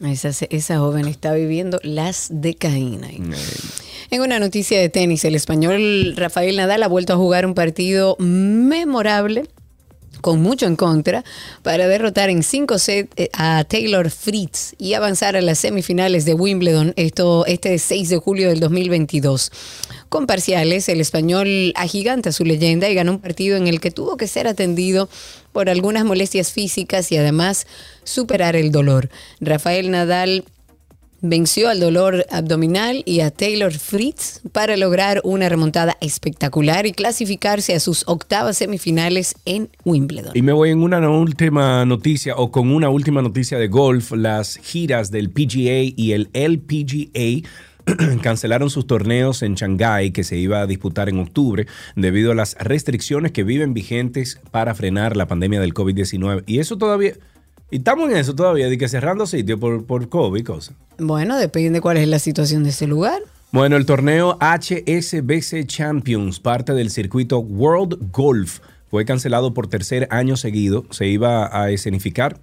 Esa, 0.00 0.28
esa 0.50 0.78
joven 0.78 1.06
está 1.06 1.32
viviendo 1.32 1.80
las 1.82 2.28
de 2.30 2.54
Caína. 2.54 3.08
En 4.10 4.20
una 4.20 4.38
noticia 4.38 4.78
de 4.78 4.90
tenis, 4.90 5.24
el 5.24 5.34
español 5.34 6.14
Rafael 6.16 6.56
Nadal 6.56 6.82
ha 6.82 6.88
vuelto 6.88 7.14
a 7.14 7.16
jugar 7.16 7.46
un 7.46 7.54
partido 7.54 8.16
memorable 8.18 9.44
con 10.24 10.40
mucho 10.40 10.64
en 10.64 10.74
contra 10.74 11.22
para 11.62 11.86
derrotar 11.86 12.30
en 12.30 12.42
cinco 12.42 12.78
sets 12.78 13.10
eh, 13.16 13.28
a 13.34 13.62
Taylor 13.64 14.08
Fritz 14.08 14.74
y 14.78 14.94
avanzar 14.94 15.36
a 15.36 15.42
las 15.42 15.58
semifinales 15.58 16.24
de 16.24 16.32
Wimbledon 16.32 16.94
esto, 16.96 17.44
este 17.44 17.78
6 17.78 18.08
de 18.08 18.16
julio 18.16 18.48
del 18.48 18.58
2022. 18.58 19.52
Con 20.08 20.26
parciales, 20.26 20.88
el 20.88 21.02
español 21.02 21.74
agiganta 21.76 22.32
su 22.32 22.46
leyenda 22.46 22.88
y 22.88 22.94
ganó 22.94 23.12
un 23.12 23.18
partido 23.18 23.58
en 23.58 23.66
el 23.66 23.82
que 23.82 23.90
tuvo 23.90 24.16
que 24.16 24.26
ser 24.26 24.48
atendido 24.48 25.10
por 25.52 25.68
algunas 25.68 26.06
molestias 26.06 26.52
físicas 26.52 27.12
y 27.12 27.18
además 27.18 27.66
superar 28.04 28.56
el 28.56 28.72
dolor. 28.72 29.10
Rafael 29.40 29.90
Nadal 29.90 30.44
venció 31.26 31.70
al 31.70 31.80
dolor 31.80 32.26
abdominal 32.30 33.02
y 33.06 33.20
a 33.20 33.30
Taylor 33.30 33.72
Fritz 33.72 34.42
para 34.52 34.76
lograr 34.76 35.22
una 35.24 35.48
remontada 35.48 35.96
espectacular 36.02 36.84
y 36.84 36.92
clasificarse 36.92 37.74
a 37.74 37.80
sus 37.80 38.04
octavas 38.06 38.58
semifinales 38.58 39.34
en 39.46 39.70
Wimbledon. 39.86 40.32
Y 40.34 40.42
me 40.42 40.52
voy 40.52 40.68
en 40.70 40.82
una 40.82 41.08
última 41.08 41.86
noticia 41.86 42.36
o 42.36 42.50
con 42.50 42.70
una 42.70 42.90
última 42.90 43.22
noticia 43.22 43.58
de 43.58 43.68
golf, 43.68 44.12
las 44.12 44.58
giras 44.58 45.10
del 45.10 45.30
PGA 45.30 45.94
y 45.96 46.12
el 46.12 46.28
LPGA 46.34 47.48
cancelaron 48.22 48.68
sus 48.68 48.86
torneos 48.86 49.42
en 49.42 49.54
Shanghái 49.54 50.10
que 50.10 50.24
se 50.24 50.36
iba 50.36 50.60
a 50.60 50.66
disputar 50.66 51.08
en 51.08 51.20
octubre 51.20 51.66
debido 51.96 52.32
a 52.32 52.34
las 52.34 52.54
restricciones 52.60 53.32
que 53.32 53.44
viven 53.44 53.72
vigentes 53.72 54.40
para 54.50 54.74
frenar 54.74 55.16
la 55.16 55.26
pandemia 55.26 55.60
del 55.60 55.72
COVID-19. 55.72 56.44
Y 56.46 56.58
eso 56.58 56.76
todavía 56.76 57.14
y 57.74 57.78
estamos 57.78 58.08
en 58.08 58.16
eso 58.18 58.36
todavía, 58.36 58.68
de 58.68 58.78
que 58.78 58.86
cerrando 58.86 59.26
sitios 59.26 59.58
por, 59.58 59.84
por 59.84 60.08
COVID, 60.08 60.44
cosas. 60.44 60.76
Bueno, 60.96 61.36
depende 61.36 61.70
de 61.70 61.80
cuál 61.80 61.96
es 61.96 62.06
la 62.06 62.20
situación 62.20 62.62
de 62.62 62.70
ese 62.70 62.86
lugar. 62.86 63.20
Bueno, 63.50 63.76
el 63.76 63.84
torneo 63.84 64.38
HSBC 64.40 65.66
Champions, 65.66 66.38
parte 66.38 66.72
del 66.72 66.90
circuito 66.90 67.40
World 67.40 68.12
Golf, 68.12 68.60
fue 68.92 69.04
cancelado 69.04 69.54
por 69.54 69.66
tercer 69.66 70.06
año 70.12 70.36
seguido. 70.36 70.84
Se 70.90 71.08
iba 71.08 71.50
a 71.52 71.68
escenificar 71.72 72.38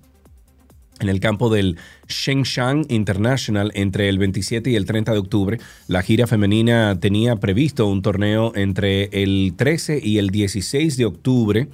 en 0.99 1.07
el 1.07 1.21
campo 1.21 1.49
del 1.49 1.77
Shengshan 2.09 2.87
International 2.89 3.71
entre 3.73 4.09
el 4.09 4.17
27 4.17 4.69
y 4.69 4.75
el 4.75 4.85
30 4.85 5.13
de 5.13 5.17
octubre. 5.17 5.59
La 5.87 6.01
gira 6.01 6.27
femenina 6.27 6.99
tenía 6.99 7.37
previsto 7.37 7.87
un 7.87 8.01
torneo 8.01 8.51
entre 8.53 9.05
el 9.13 9.53
13 9.55 10.01
y 10.03 10.17
el 10.17 10.29
16 10.29 10.97
de 10.97 11.05
octubre 11.05 11.69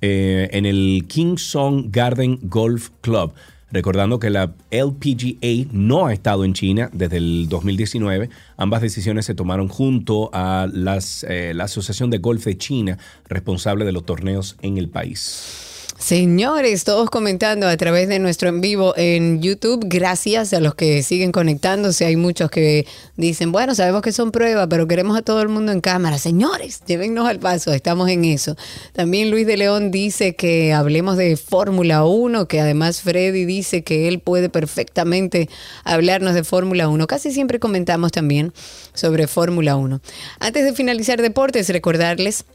eh, 0.00 0.48
en 0.52 0.66
el 0.66 1.04
King 1.08 1.36
Song 1.36 1.86
Garden 1.90 2.38
Golf 2.42 2.90
Club. 3.00 3.32
Recordando 3.70 4.18
que 4.18 4.30
la 4.30 4.54
LPGA 4.70 5.68
no 5.72 6.06
ha 6.06 6.14
estado 6.14 6.44
en 6.44 6.54
China 6.54 6.88
desde 6.92 7.18
el 7.18 7.48
2019. 7.50 8.30
Ambas 8.56 8.80
decisiones 8.80 9.26
se 9.26 9.34
tomaron 9.34 9.68
junto 9.68 10.30
a 10.32 10.66
las, 10.72 11.24
eh, 11.28 11.52
la 11.54 11.64
Asociación 11.64 12.08
de 12.08 12.18
Golf 12.18 12.44
de 12.46 12.56
China, 12.56 12.96
responsable 13.28 13.84
de 13.84 13.92
los 13.92 14.06
torneos 14.06 14.56
en 14.62 14.78
el 14.78 14.88
país. 14.88 15.77
Señores, 16.08 16.84
todos 16.84 17.10
comentando 17.10 17.68
a 17.68 17.76
través 17.76 18.08
de 18.08 18.18
nuestro 18.18 18.48
en 18.48 18.62
vivo 18.62 18.94
en 18.96 19.42
YouTube. 19.42 19.84
Gracias 19.88 20.54
a 20.54 20.60
los 20.60 20.74
que 20.74 21.02
siguen 21.02 21.32
conectándose. 21.32 22.06
Hay 22.06 22.16
muchos 22.16 22.50
que 22.50 22.86
dicen, 23.18 23.52
bueno, 23.52 23.74
sabemos 23.74 24.00
que 24.00 24.12
son 24.12 24.32
pruebas, 24.32 24.68
pero 24.70 24.88
queremos 24.88 25.18
a 25.18 25.20
todo 25.20 25.42
el 25.42 25.50
mundo 25.50 25.70
en 25.70 25.82
cámara. 25.82 26.16
Señores, 26.16 26.80
llévennos 26.86 27.28
al 27.28 27.40
paso, 27.40 27.74
estamos 27.74 28.08
en 28.08 28.24
eso. 28.24 28.56
También 28.94 29.30
Luis 29.30 29.46
de 29.46 29.58
León 29.58 29.90
dice 29.90 30.34
que 30.34 30.72
hablemos 30.72 31.18
de 31.18 31.36
Fórmula 31.36 32.06
1, 32.06 32.48
que 32.48 32.58
además 32.62 33.02
Freddy 33.02 33.44
dice 33.44 33.84
que 33.84 34.08
él 34.08 34.18
puede 34.20 34.48
perfectamente 34.48 35.50
hablarnos 35.84 36.32
de 36.32 36.42
Fórmula 36.42 36.88
1. 36.88 37.06
Casi 37.06 37.32
siempre 37.32 37.58
comentamos 37.58 38.12
también 38.12 38.54
sobre 38.94 39.26
Fórmula 39.26 39.76
1. 39.76 40.00
Antes 40.40 40.64
de 40.64 40.72
finalizar 40.72 41.20
deportes, 41.20 41.68
recordarles 41.68 42.46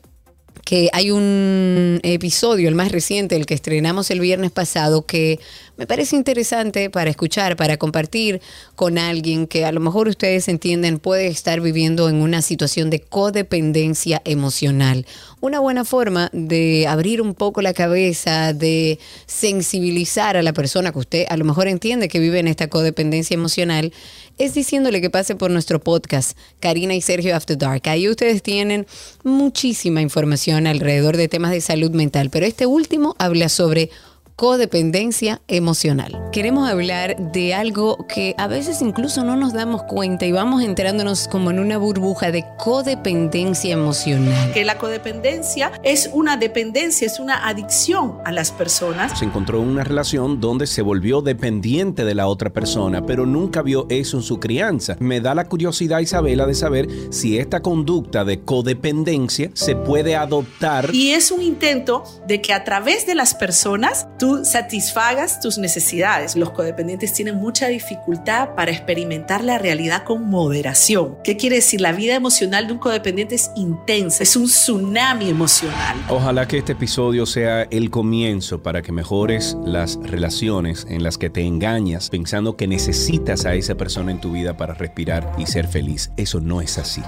que 0.65 0.89
hay 0.93 1.11
un 1.11 1.99
episodio, 2.03 2.69
el 2.69 2.75
más 2.75 2.91
reciente, 2.91 3.35
el 3.35 3.45
que 3.45 3.53
estrenamos 3.53 4.09
el 4.11 4.19
viernes 4.19 4.51
pasado, 4.51 5.05
que 5.05 5.39
me 5.75 5.87
parece 5.87 6.15
interesante 6.15 6.89
para 6.89 7.09
escuchar, 7.09 7.55
para 7.55 7.77
compartir 7.77 8.41
con 8.75 8.99
alguien 8.99 9.47
que 9.47 9.65
a 9.65 9.71
lo 9.71 9.79
mejor 9.79 10.07
ustedes 10.07 10.47
entienden 10.47 10.99
puede 10.99 11.27
estar 11.27 11.61
viviendo 11.61 12.09
en 12.09 12.17
una 12.17 12.43
situación 12.43 12.91
de 12.91 12.99
codependencia 12.99 14.21
emocional. 14.23 15.07
Una 15.41 15.59
buena 15.59 15.83
forma 15.83 16.29
de 16.31 16.85
abrir 16.87 17.21
un 17.21 17.33
poco 17.33 17.61
la 17.61 17.73
cabeza, 17.73 18.53
de 18.53 18.99
sensibilizar 19.25 20.37
a 20.37 20.43
la 20.43 20.53
persona 20.53 20.91
que 20.91 20.99
usted 20.99 21.25
a 21.27 21.37
lo 21.37 21.45
mejor 21.45 21.67
entiende 21.67 22.07
que 22.07 22.19
vive 22.19 22.39
en 22.39 22.47
esta 22.47 22.67
codependencia 22.67 23.33
emocional, 23.33 23.91
es 24.37 24.53
diciéndole 24.53 25.01
que 25.01 25.09
pase 25.09 25.35
por 25.35 25.51
nuestro 25.51 25.79
podcast, 25.79 26.37
Karina 26.59 26.93
y 26.93 27.01
Sergio 27.01 27.35
After 27.35 27.57
Dark. 27.57 27.81
Ahí 27.85 28.07
ustedes 28.07 28.43
tienen 28.43 28.85
muchísima 29.23 30.01
información 30.01 30.67
alrededor 30.67 31.17
de 31.17 31.27
temas 31.27 31.51
de 31.51 31.61
salud 31.61 31.91
mental, 31.91 32.29
pero 32.29 32.45
este 32.45 32.65
último 32.65 33.15
habla 33.19 33.49
sobre 33.49 33.89
codependencia 34.35 35.41
emocional. 35.47 36.29
Queremos 36.31 36.69
hablar 36.69 37.31
de 37.31 37.53
algo 37.53 38.05
que 38.07 38.33
a 38.37 38.47
veces 38.47 38.81
incluso 38.81 39.23
no 39.23 39.35
nos 39.35 39.53
damos 39.53 39.83
cuenta 39.83 40.25
y 40.25 40.31
vamos 40.31 40.63
entrándonos 40.63 41.27
como 41.27 41.51
en 41.51 41.59
una 41.59 41.77
burbuja 41.77 42.31
de 42.31 42.43
codependencia 42.57 43.73
emocional. 43.73 44.51
Que 44.51 44.65
la 44.65 44.77
codependencia 44.77 45.71
es 45.83 46.09
una 46.13 46.37
dependencia, 46.37 47.05
es 47.05 47.19
una 47.19 47.47
adicción 47.47 48.17
a 48.25 48.31
las 48.31 48.51
personas. 48.51 49.17
Se 49.17 49.25
encontró 49.25 49.61
en 49.61 49.69
una 49.69 49.83
relación 49.83 50.39
donde 50.39 50.67
se 50.67 50.81
volvió 50.81 51.21
dependiente 51.21 52.05
de 52.05 52.15
la 52.15 52.27
otra 52.27 52.51
persona, 52.51 53.05
pero 53.05 53.25
nunca 53.25 53.61
vio 53.61 53.85
eso 53.89 54.17
en 54.17 54.23
su 54.23 54.39
crianza. 54.39 54.97
Me 54.99 55.21
da 55.21 55.35
la 55.35 55.45
curiosidad, 55.45 55.99
Isabela, 55.99 56.45
de 56.45 56.55
saber 56.55 56.87
si 57.11 57.37
esta 57.37 57.61
conducta 57.61 58.25
de 58.25 58.41
codependencia 58.41 59.51
se 59.53 59.75
puede 59.75 60.15
adoptar. 60.15 60.89
Y 60.93 61.11
es 61.11 61.31
un 61.31 61.41
intento 61.41 62.03
de 62.27 62.41
que 62.41 62.53
a 62.53 62.63
través 62.63 63.05
de 63.05 63.15
las 63.15 63.35
personas 63.35 64.07
tú 64.23 64.45
satisfagas 64.45 65.41
tus 65.41 65.57
necesidades. 65.57 66.37
Los 66.37 66.51
codependientes 66.51 67.11
tienen 67.11 67.35
mucha 67.35 67.67
dificultad 67.67 68.55
para 68.55 68.71
experimentar 68.71 69.43
la 69.43 69.57
realidad 69.57 70.05
con 70.05 70.29
moderación. 70.29 71.17
¿Qué 71.25 71.35
quiere 71.35 71.57
decir? 71.57 71.81
La 71.81 71.91
vida 71.91 72.15
emocional 72.15 72.67
de 72.67 72.71
un 72.71 72.79
codependiente 72.79 73.35
es 73.35 73.51
intensa, 73.57 74.23
es 74.23 74.37
un 74.37 74.45
tsunami 74.45 75.29
emocional. 75.29 75.97
Ojalá 76.07 76.47
que 76.47 76.59
este 76.59 76.71
episodio 76.71 77.25
sea 77.25 77.63
el 77.63 77.89
comienzo 77.89 78.63
para 78.63 78.81
que 78.81 78.93
mejores 78.93 79.57
las 79.65 79.99
relaciones 80.01 80.87
en 80.89 81.03
las 81.03 81.17
que 81.17 81.29
te 81.29 81.41
engañas 81.41 82.09
pensando 82.09 82.55
que 82.55 82.65
necesitas 82.65 83.45
a 83.45 83.55
esa 83.55 83.75
persona 83.75 84.13
en 84.13 84.21
tu 84.21 84.31
vida 84.31 84.55
para 84.55 84.73
respirar 84.73 85.33
y 85.37 85.47
ser 85.47 85.67
feliz. 85.67 86.11
Eso 86.15 86.39
no 86.39 86.61
es 86.61 86.77
así. 86.77 87.01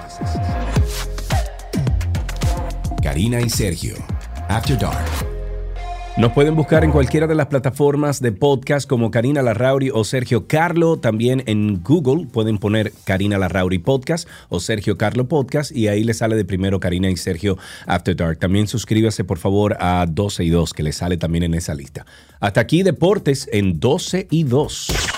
Karina 3.01 3.39
y 3.39 3.49
Sergio, 3.49 3.95
After 4.49 4.78
Dark. 4.78 5.35
Nos 6.18 6.32
pueden 6.32 6.55
buscar 6.55 6.86
en 6.86 6.91
cualquiera 6.91 7.28
de 7.28 7.36
las 7.36 7.47
plataformas 7.47 8.22
de 8.22 8.32
podcast 8.32 8.88
como 8.88 9.11
Karina 9.11 9.41
Larrauri 9.41 9.89
o 9.93 10.05
Sergio 10.05 10.47
Carlo. 10.47 10.95
También 10.97 11.43
en 11.45 11.84
Google 11.84 12.26
pueden 12.26 12.57
poner 12.57 12.93
Karina 13.03 13.38
Larrauri 13.38 13.80
Podcast 13.80 14.26
o 14.47 14.61
Sergio 14.61 14.97
Carlo 14.97 15.28
Podcast 15.28 15.76
y 15.76 15.89
ahí 15.89 16.05
les 16.05 16.20
sale 16.20 16.38
de 16.38 16.45
primero 16.45 16.80
Karina 16.80 17.09
y 17.09 17.18
Sergio 17.18 17.57
After 17.86 18.16
Dark. 18.16 18.39
También 18.39 18.68
suscríbase 18.68 19.26
por 19.26 19.39
favor 19.39 19.76
a 19.82 20.05
12 20.09 20.45
y 20.45 20.49
2 20.51 20.72
que 20.74 20.84
les 20.84 20.95
sale 20.95 21.18
también 21.18 21.43
en 21.43 21.53
esa 21.53 21.76
lista. 21.76 22.05
Hasta 22.39 22.61
aquí 22.61 22.82
Deportes 22.82 23.49
en 23.51 23.82
12 23.82 24.28
y 24.32 24.45
2. 24.45 25.14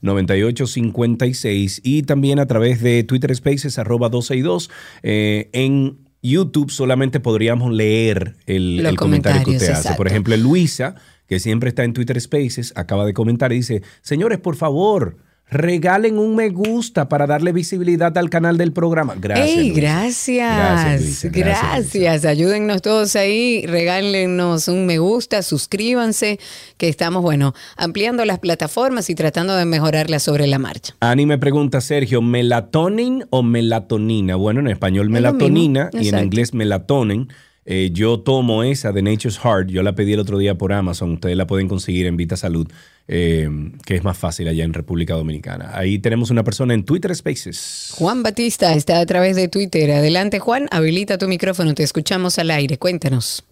829-236-9856 0.02 1.82
y 1.84 2.04
también 2.04 2.40
a 2.40 2.46
través 2.46 2.82
de 2.82 3.04
Twitter 3.04 3.36
Spaces 3.36 3.78
arroba 3.80 4.10
12 4.10 4.36
y 4.36 4.42
2 4.42 4.70
eh, 5.04 5.50
en 5.54 6.04
YouTube 6.24 6.72
solamente 6.72 7.20
podríamos 7.20 7.72
leer 7.72 8.36
el, 8.48 8.96
comentario 8.96 9.44
que 9.44 9.52
usted 9.52 9.72
hace. 9.72 9.94
Por 9.96 10.08
ejemplo, 10.08 10.36
Luisa, 10.38 10.96
que 11.28 11.40
siempre 11.40 11.70
está 11.70 11.84
en 11.84 11.94
Twitter 11.94 12.20
Spaces, 12.20 12.74
acaba 12.76 13.06
de 13.06 13.14
comentar 13.14 13.52
y 13.52 13.58
dice, 13.58 13.84
señores, 14.02 14.40
por 14.40 14.56
favor, 14.56 15.18
regalen 15.54 16.18
un 16.18 16.36
me 16.36 16.50
gusta 16.50 17.08
para 17.08 17.28
darle 17.28 17.52
visibilidad 17.52 18.18
al 18.18 18.30
canal 18.30 18.58
del 18.58 18.74
programa. 18.74 19.16
Gracias. 19.18 19.48
¡Ey, 19.48 19.72
gracias! 19.72 20.58
Gracias, 20.58 21.32
Gracias, 21.32 21.34
Luisa. 21.34 22.00
Gracias, 22.00 22.26
Ayúdennos 22.26 22.82
todos 22.82 23.16
ahí, 23.16 23.66
regálenos 23.66 24.68
un 24.68 24.86
me 24.86 24.98
gusta, 24.98 25.42
suscríbanse, 25.42 26.40
que 26.78 26.90
estamos, 26.90 27.22
bueno, 27.22 27.54
ampliando 27.78 28.26
las 28.26 28.40
plataformas 28.40 29.10
y 29.10 29.16
tratando 29.16 29.56
de 29.56 29.66
mejorarlas 29.66 30.24
sobre 30.24 30.48
la 30.48 30.60
marcha. 30.60 30.96
Ani 31.00 31.26
me 31.26 31.38
pregunta, 31.38 31.82
Sergio, 31.82 32.22
¿melatonin 32.22 33.26
o 33.30 33.44
melatonina? 33.44 34.36
Bueno, 34.36 34.60
en 34.60 34.68
español 34.68 35.10
melatonina 35.10 35.90
y 35.94 36.10
en 36.10 36.20
inglés 36.20 36.54
melatonin. 36.54 37.30
Eh, 37.66 37.92
yo 37.94 38.20
tomo 38.20 38.64
esa 38.64 38.92
de 38.92 39.02
Nature's 39.02 39.40
Heart, 39.40 39.70
yo 39.70 39.84
la 39.84 39.96
pedí 39.96 40.14
el 40.14 40.20
otro 40.20 40.38
día 40.38 40.56
por 40.56 40.74
Amazon, 40.74 41.14
ustedes 41.14 41.38
la 41.38 41.48
pueden 41.48 41.70
conseguir 41.70 42.08
en 42.08 42.18
Vita 42.18 42.36
Salud, 42.36 42.68
eh, 43.08 43.50
que 43.86 43.96
es 43.96 44.04
más 44.04 44.18
fácil 44.18 44.50
allá 44.50 44.66
en 44.66 44.74
República 44.74 45.14
Dominicana. 45.14 45.72
Ahí 45.74 45.98
tenemos 46.00 46.30
una 46.30 46.44
persona 46.44 46.74
en 46.74 46.84
Twitter 46.84 47.16
Spaces. 47.16 47.94
Juan 47.98 48.22
Batista 48.22 48.74
está 48.74 49.00
a 49.00 49.06
través 49.06 49.38
de 49.38 49.48
Twitter. 49.48 49.92
Adelante, 49.92 50.40
Juan, 50.40 50.68
habilita 50.72 51.18
tu 51.18 51.28
micrófono, 51.30 51.74
te 51.74 51.84
escuchamos 51.84 52.38
al 52.38 52.52
aire. 52.52 52.78
Cuéntanos. 52.78 53.46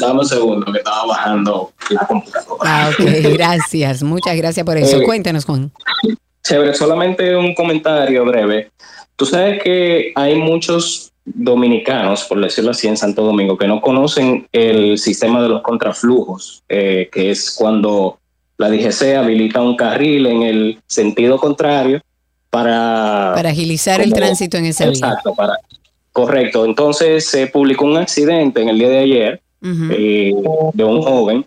Dame 0.00 0.20
un 0.20 0.26
segundo, 0.26 0.72
que 0.72 0.78
estaba 0.78 1.06
bajando 1.06 1.72
la 1.90 2.06
computadora. 2.06 2.62
Ah, 2.64 2.90
ok, 2.90 3.34
gracias. 3.34 4.02
Muchas 4.02 4.36
gracias 4.36 4.66
por 4.66 4.76
eso. 4.76 5.00
Eh, 5.00 5.04
Cuéntanos, 5.04 5.44
Juan. 5.44 5.70
Chévere, 6.42 6.74
solamente 6.74 7.36
un 7.36 7.54
comentario 7.54 8.24
breve. 8.24 8.72
Tú 9.14 9.26
sabes 9.26 9.62
que 9.62 10.12
hay 10.16 10.34
muchos 10.34 11.13
dominicanos, 11.24 12.24
por 12.24 12.40
decirlo 12.40 12.72
así, 12.72 12.88
en 12.88 12.96
Santo 12.96 13.22
Domingo, 13.22 13.56
que 13.56 13.66
no 13.66 13.80
conocen 13.80 14.46
el 14.52 14.98
sistema 14.98 15.42
de 15.42 15.48
los 15.48 15.62
contraflujos, 15.62 16.62
eh, 16.68 17.08
que 17.12 17.30
es 17.30 17.54
cuando 17.56 18.18
la 18.58 18.68
DGC 18.68 19.16
habilita 19.16 19.60
un 19.60 19.76
carril 19.76 20.26
en 20.26 20.42
el 20.42 20.78
sentido 20.86 21.38
contrario 21.38 22.00
para... 22.50 23.32
Para 23.34 23.50
agilizar 23.50 24.00
el 24.00 24.12
tránsito 24.12 24.56
en 24.58 24.66
esa 24.66 24.84
vía. 24.84 24.92
Exacto, 24.92 25.34
para... 25.34 25.54
Correcto. 26.12 26.64
Entonces 26.64 27.26
se 27.26 27.48
publicó 27.48 27.86
un 27.86 27.96
accidente 27.96 28.62
en 28.62 28.68
el 28.68 28.78
día 28.78 28.88
de 28.88 28.98
ayer 28.98 29.40
eh, 29.62 30.32
de 30.74 30.84
un 30.84 31.02
joven 31.02 31.44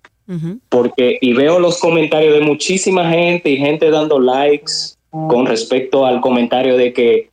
porque 0.69 1.17
y 1.21 1.34
veo 1.34 1.59
los 1.59 1.80
comentarios 1.80 2.34
de 2.34 2.41
muchísima 2.41 3.09
gente 3.09 3.49
y 3.49 3.57
gente 3.57 3.89
dando 3.89 4.19
likes 4.19 4.73
con 5.09 5.45
respecto 5.45 6.05
al 6.05 6.19
comentario 6.19 6.75
de 6.75 6.91
que 6.91 7.30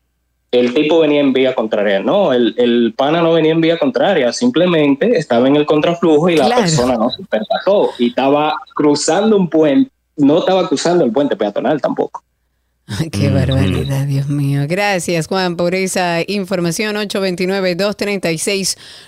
el 0.60 0.72
tipo 0.74 1.00
venía 1.00 1.20
en 1.20 1.32
vía 1.32 1.54
contraria. 1.54 2.00
No, 2.00 2.32
el, 2.32 2.54
el 2.58 2.94
pana 2.96 3.22
no 3.22 3.32
venía 3.32 3.52
en 3.52 3.60
vía 3.60 3.78
contraria, 3.78 4.32
simplemente 4.32 5.16
estaba 5.18 5.48
en 5.48 5.56
el 5.56 5.66
contraflujo 5.66 6.28
y 6.30 6.36
la 6.36 6.46
Claro. 6.46 6.62
persona 6.62 6.94
no 6.96 7.10
se 7.10 7.22
percató 7.24 7.90
y 7.98 8.08
estaba 8.08 8.54
cruzando 8.74 9.36
un 9.36 9.48
puente, 9.48 9.90
no 10.16 10.38
estaba 10.40 10.68
cruzando 10.68 11.04
el 11.04 11.12
puente 11.12 11.36
peatonal 11.36 11.80
tampoco. 11.80 12.22
Ay, 12.86 13.08
Qué 13.08 13.30
barbaridad, 13.30 14.04
Dios 14.06 14.28
mío. 14.28 14.66
Gracias, 14.68 15.26
Juan, 15.26 15.56
por 15.56 15.74
esa 15.74 16.18
información. 16.26 16.96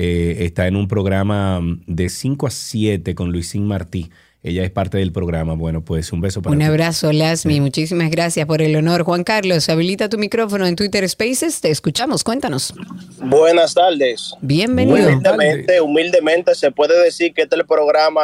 Eh, 0.00 0.44
está 0.44 0.68
en 0.68 0.76
un 0.76 0.86
programa 0.86 1.60
mm, 1.60 1.82
de 1.86 2.08
5 2.08 2.46
a 2.46 2.50
7 2.50 3.14
con 3.16 3.32
Luisín 3.32 3.66
Martí. 3.66 4.10
Ella 4.44 4.62
es 4.62 4.70
parte 4.70 4.96
del 4.98 5.10
programa. 5.10 5.54
Bueno, 5.54 5.82
pues 5.84 6.12
un 6.12 6.20
beso 6.20 6.40
para 6.40 6.54
Un 6.54 6.62
abrazo, 6.62 7.12
Lasmi. 7.12 7.60
Muchísimas 7.60 8.08
gracias 8.08 8.46
por 8.46 8.62
el 8.62 8.76
honor. 8.76 9.02
Juan 9.02 9.24
Carlos, 9.24 9.68
habilita 9.68 10.08
tu 10.08 10.16
micrófono 10.16 10.64
en 10.66 10.76
Twitter 10.76 11.06
Spaces. 11.08 11.60
Te 11.60 11.70
escuchamos. 11.70 12.22
Cuéntanos. 12.22 12.72
Buenas 13.20 13.74
tardes. 13.74 14.32
Bienvenido. 14.40 15.08
Humildemente, 15.08 15.80
humildemente 15.80 16.54
se 16.54 16.70
puede 16.70 17.02
decir 17.02 17.34
que 17.34 17.42
este 17.42 17.56
es 17.56 17.60
el 17.62 17.66
programa 17.66 18.22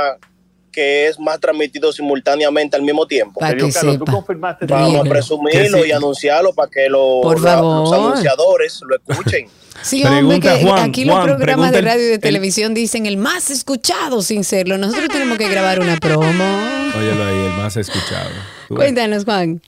que 0.71 1.09
es 1.09 1.19
más 1.19 1.41
transmitido 1.41 1.93
simultáneamente 1.93 2.77
al 2.77 2.83
mismo 2.83 3.07
tiempo. 3.07 3.41
Pa' 3.41 3.51
que 3.55 3.69
Carlos, 3.71 3.75
¿tú 3.99 4.05
sepa. 4.05 4.13
confirmaste 4.13 4.67
Vamos 4.67 5.07
a 5.07 5.09
presumirlo 5.09 5.83
sí. 5.83 5.89
y 5.89 5.93
anunciarlo 5.93 6.53
para 6.53 6.71
que 6.71 6.89
lo- 6.89 7.21
Por 7.23 7.41
la- 7.43 7.57
los 7.61 7.91
favor. 7.91 8.07
anunciadores 8.13 8.81
lo 8.89 8.97
escuchen. 8.97 9.47
Sí, 9.83 10.05
hombre, 10.05 10.39
Pregunta, 10.39 10.57
que 10.59 10.65
Juan, 10.65 10.89
aquí 10.89 11.05
los 11.05 11.17
Juan, 11.17 11.37
programas 11.37 11.73
de 11.73 11.81
radio 11.83 12.03
y 12.03 12.07
de 12.07 12.15
el- 12.15 12.21
televisión 12.21 12.75
dicen 12.75 13.07
el 13.07 13.17
más 13.17 13.51
escuchado 13.51 14.23
sin 14.23 14.45
serlo. 14.45 14.79
Nosotros 14.79 15.09
tenemos 15.09 15.37
que 15.39 15.49
grabar 15.49 15.81
una 15.81 15.97
promo. 15.97 16.45
Óyelo 16.97 17.25
ahí, 17.25 17.47
el 17.47 17.53
más 17.55 17.77
escuchado. 17.77 18.31
Cuéntanos, 18.69 19.25
Juan. 19.25 19.61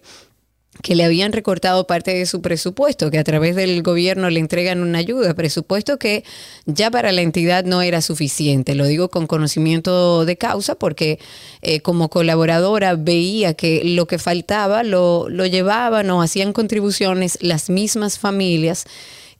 que 0.82 0.94
le 0.94 1.04
habían 1.04 1.32
recortado 1.32 1.86
parte 1.86 2.12
de 2.12 2.26
su 2.26 2.42
presupuesto, 2.42 3.10
que 3.10 3.18
a 3.18 3.24
través 3.24 3.56
del 3.56 3.82
gobierno 3.82 4.30
le 4.30 4.40
entregan 4.40 4.82
una 4.82 4.98
ayuda, 4.98 5.34
presupuesto 5.34 5.98
que 5.98 6.24
ya 6.66 6.90
para 6.90 7.12
la 7.12 7.22
entidad 7.22 7.64
no 7.64 7.82
era 7.82 8.00
suficiente. 8.00 8.74
Lo 8.74 8.86
digo 8.86 9.08
con 9.08 9.26
conocimiento 9.26 10.24
de 10.24 10.36
causa 10.36 10.74
porque 10.74 11.18
eh, 11.62 11.80
como 11.80 12.08
colaboradora 12.08 12.94
veía 12.94 13.54
que 13.54 13.82
lo 13.84 14.06
que 14.06 14.18
faltaba 14.18 14.82
lo, 14.82 15.28
lo 15.28 15.46
llevaban 15.46 16.10
o 16.10 16.22
hacían 16.22 16.52
contribuciones 16.52 17.38
las 17.40 17.70
mismas 17.70 18.18
familias 18.18 18.84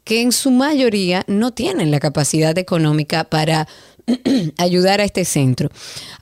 que 0.07 0.21
en 0.21 0.31
su 0.31 0.53
mayoría 0.53 1.25
no 1.27 1.53
tienen 1.53 1.91
la 1.91 1.99
capacidad 1.99 2.57
económica 2.59 3.25
para 3.25 3.67
ayudar 4.59 5.01
a 5.01 5.05
este 5.05 5.25
centro. 5.25 5.71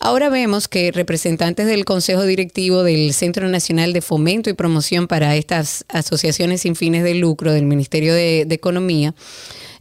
Ahora 0.00 0.28
vemos 0.28 0.68
que 0.68 0.92
representantes 0.92 1.66
del 1.66 1.84
Consejo 1.84 2.24
Directivo 2.24 2.82
del 2.82 3.12
Centro 3.12 3.48
Nacional 3.48 3.92
de 3.92 4.00
Fomento 4.00 4.50
y 4.50 4.54
Promoción 4.54 5.06
para 5.06 5.36
estas 5.36 5.84
asociaciones 5.88 6.62
sin 6.62 6.76
fines 6.76 7.04
de 7.04 7.14
lucro 7.14 7.52
del 7.52 7.64
Ministerio 7.64 8.14
de, 8.14 8.44
de 8.46 8.54
Economía 8.54 9.14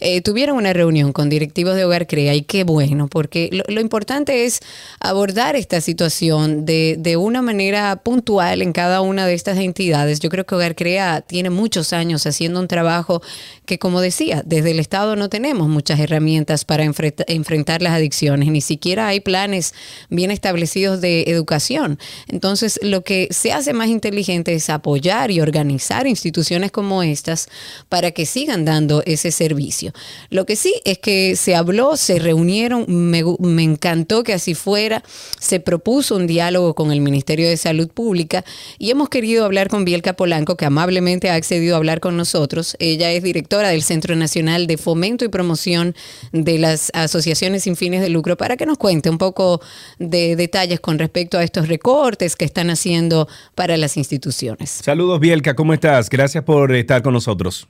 eh, 0.03 0.21
tuvieron 0.21 0.57
una 0.57 0.73
reunión 0.73 1.13
con 1.13 1.29
directivos 1.29 1.75
de 1.75 1.85
Hogar 1.85 2.07
Crea 2.07 2.35
y 2.35 2.41
qué 2.41 2.65
bueno, 2.65 3.07
porque 3.07 3.49
lo, 3.51 3.79
importante 3.79 4.43
es 4.43 4.59
abordar 4.99 5.55
esta 5.55 5.79
situación 5.79 6.65
de, 6.65 6.97
de 6.99 7.15
una 7.15 7.41
manera 7.41 7.95
puntual 7.95 8.61
en 8.61 8.73
cada 8.73 8.99
una 8.99 9.25
de 9.25 9.33
estas 9.33 9.57
entidades. 9.57 10.19
Yo 10.19 10.29
creo 10.29 10.45
que 10.45 10.55
Hogar 10.55 10.75
Crea 10.75 11.21
tiene 11.21 11.49
muchos 11.49 11.93
años 11.93 12.27
haciendo 12.27 12.59
un 12.59 12.67
trabajo 12.67 13.21
que, 13.65 13.79
como 13.79 14.01
decía, 14.01 14.43
desde 14.45 14.71
el 14.71 14.79
Estado 14.79 15.15
no 15.15 15.29
tenemos 15.29 15.69
muchas 15.69 15.99
herramientas 16.01 16.65
para 16.65 16.83
enfrenta- 16.83 17.23
enfrentar 17.27 17.81
las 17.81 17.93
adicciones, 17.93 18.49
ni 18.49 18.61
siquiera 18.61 19.07
hay 19.07 19.21
planes 19.21 19.73
bien 20.09 20.31
establecidos 20.31 20.99
de 20.99 21.23
educación. 21.27 21.97
Entonces, 22.27 22.77
lo 22.83 23.05
que 23.05 23.29
se 23.31 23.53
hace 23.53 23.71
más 23.71 23.87
inteligente 23.87 24.53
es 24.53 24.69
apoyar 24.69 25.31
y 25.31 25.39
organizar 25.39 26.07
instituciones 26.07 26.71
como 26.71 27.03
estas 27.03 27.47
para 27.87 28.11
que 28.11 28.25
sigan 28.25 28.65
dando 28.65 29.01
ese 29.05 29.31
servicio. 29.31 29.92
Lo 30.29 30.45
que 30.45 30.55
sí 30.55 30.75
es 30.85 30.97
que 30.97 31.35
se 31.35 31.55
habló, 31.55 31.97
se 31.97 32.19
reunieron, 32.19 32.85
me, 32.87 33.23
me 33.39 33.63
encantó 33.63 34.23
que 34.23 34.33
así 34.33 34.55
fuera, 34.55 35.03
se 35.39 35.59
propuso 35.59 36.15
un 36.15 36.27
diálogo 36.27 36.75
con 36.75 36.91
el 36.91 37.01
Ministerio 37.01 37.47
de 37.47 37.57
Salud 37.57 37.89
Pública 37.89 38.43
y 38.77 38.91
hemos 38.91 39.09
querido 39.09 39.45
hablar 39.45 39.67
con 39.67 39.85
Bielka 39.85 40.13
Polanco, 40.13 40.57
que 40.57 40.65
amablemente 40.65 41.29
ha 41.29 41.35
accedido 41.35 41.75
a 41.75 41.77
hablar 41.77 41.99
con 41.99 42.17
nosotros. 42.17 42.75
Ella 42.79 43.11
es 43.11 43.23
directora 43.23 43.69
del 43.69 43.83
Centro 43.83 44.15
Nacional 44.15 44.67
de 44.67 44.77
Fomento 44.77 45.25
y 45.25 45.29
Promoción 45.29 45.95
de 46.31 46.59
las 46.59 46.91
Asociaciones 46.93 47.63
sin 47.63 47.75
fines 47.75 48.01
de 48.01 48.09
lucro, 48.09 48.37
para 48.37 48.57
que 48.57 48.65
nos 48.65 48.77
cuente 48.77 49.09
un 49.09 49.17
poco 49.17 49.61
de 49.99 50.35
detalles 50.35 50.79
con 50.79 50.99
respecto 50.99 51.37
a 51.37 51.43
estos 51.43 51.67
recortes 51.67 52.35
que 52.35 52.45
están 52.45 52.69
haciendo 52.69 53.27
para 53.55 53.77
las 53.77 53.97
instituciones. 53.97 54.69
Saludos, 54.83 55.19
Bielka, 55.19 55.55
¿cómo 55.55 55.73
estás? 55.73 56.09
Gracias 56.09 56.43
por 56.43 56.73
estar 56.75 57.01
con 57.01 57.13
nosotros. 57.13 57.67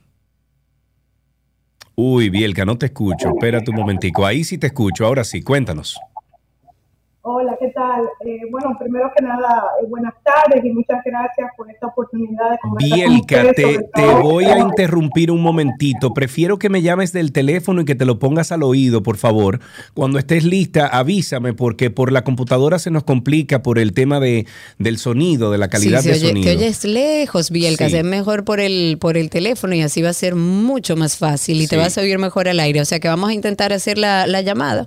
Uy, 1.96 2.28
Bielka, 2.30 2.64
no 2.64 2.76
te 2.76 2.86
escucho. 2.86 3.28
Espérate 3.28 3.70
un 3.70 3.76
momentico. 3.76 4.26
Ahí 4.26 4.44
sí 4.44 4.58
te 4.58 4.68
escucho. 4.68 5.06
Ahora 5.06 5.24
sí, 5.24 5.42
cuéntanos. 5.42 5.98
Hola, 7.26 7.56
¿qué 7.58 7.68
tal? 7.68 8.02
Eh, 8.26 8.40
bueno, 8.50 8.76
primero 8.78 9.10
que 9.16 9.24
nada, 9.24 9.62
eh, 9.82 9.86
buenas 9.88 10.12
tardes 10.22 10.62
y 10.62 10.68
muchas 10.68 10.98
gracias 11.06 11.48
por 11.56 11.70
esta 11.70 11.86
oportunidad 11.86 12.50
de 12.50 12.58
conversar 12.58 12.98
con 12.98 13.08
Bielka, 13.14 13.36
ustedes, 13.46 13.78
te, 13.94 14.02
te 14.02 14.06
voy 14.20 14.44
a 14.44 14.58
interrumpir 14.58 15.30
un 15.30 15.40
momentito. 15.40 16.12
Prefiero 16.12 16.58
que 16.58 16.68
me 16.68 16.82
llames 16.82 17.14
del 17.14 17.32
teléfono 17.32 17.80
y 17.80 17.86
que 17.86 17.94
te 17.94 18.04
lo 18.04 18.18
pongas 18.18 18.52
al 18.52 18.62
oído, 18.62 19.02
por 19.02 19.16
favor. 19.16 19.60
Cuando 19.94 20.18
estés 20.18 20.44
lista, 20.44 20.86
avísame, 20.86 21.54
porque 21.54 21.88
por 21.90 22.12
la 22.12 22.24
computadora 22.24 22.78
se 22.78 22.90
nos 22.90 23.04
complica 23.04 23.62
por 23.62 23.78
el 23.78 23.94
tema 23.94 24.20
de, 24.20 24.46
del 24.78 24.98
sonido, 24.98 25.50
de 25.50 25.56
la 25.56 25.68
calidad 25.68 26.02
Sí, 26.02 26.08
de 26.10 26.14
oye- 26.16 26.28
sonido. 26.28 26.44
Te 26.50 26.56
oyes 26.58 26.84
lejos, 26.84 27.50
Bielka. 27.50 27.88
Sí. 27.88 27.96
Es 27.96 28.04
mejor 28.04 28.44
por 28.44 28.60
el, 28.60 28.98
por 29.00 29.16
el 29.16 29.30
teléfono 29.30 29.74
y 29.74 29.80
así 29.80 30.02
va 30.02 30.10
a 30.10 30.12
ser 30.12 30.34
mucho 30.34 30.94
más 30.94 31.16
fácil 31.16 31.62
y 31.62 31.68
te 31.68 31.78
vas 31.78 31.96
a 31.96 32.02
oír 32.02 32.18
mejor 32.18 32.48
al 32.48 32.60
aire. 32.60 32.82
O 32.82 32.84
sea 32.84 33.00
que 33.00 33.08
vamos 33.08 33.30
a 33.30 33.32
intentar 33.32 33.72
hacer 33.72 33.96
la, 33.96 34.26
la 34.26 34.42
llamada 34.42 34.84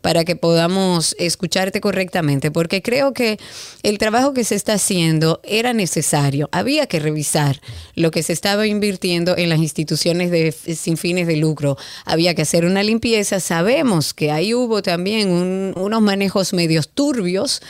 para 0.00 0.24
que 0.24 0.36
podamos 0.36 1.14
escucharte 1.18 1.80
correctamente, 1.80 2.50
porque 2.50 2.82
creo 2.82 3.12
que 3.12 3.38
el 3.82 3.98
trabajo 3.98 4.32
que 4.32 4.44
se 4.44 4.54
está 4.54 4.74
haciendo 4.74 5.40
era 5.44 5.72
necesario. 5.72 6.48
Había 6.52 6.86
que 6.86 7.00
revisar 7.00 7.60
lo 7.94 8.10
que 8.10 8.22
se 8.22 8.32
estaba 8.32 8.66
invirtiendo 8.66 9.36
en 9.36 9.48
las 9.48 9.58
instituciones 9.58 10.30
de, 10.30 10.52
sin 10.52 10.96
fines 10.96 11.26
de 11.26 11.36
lucro. 11.36 11.76
Había 12.04 12.34
que 12.34 12.42
hacer 12.42 12.64
una 12.64 12.82
limpieza. 12.82 13.40
Sabemos 13.40 14.14
que 14.14 14.30
ahí 14.30 14.54
hubo 14.54 14.82
también 14.82 15.30
un- 15.30 15.72
unos 15.76 16.02
manejos 16.02 16.52
medios 16.52 16.88
turbios 16.88 17.62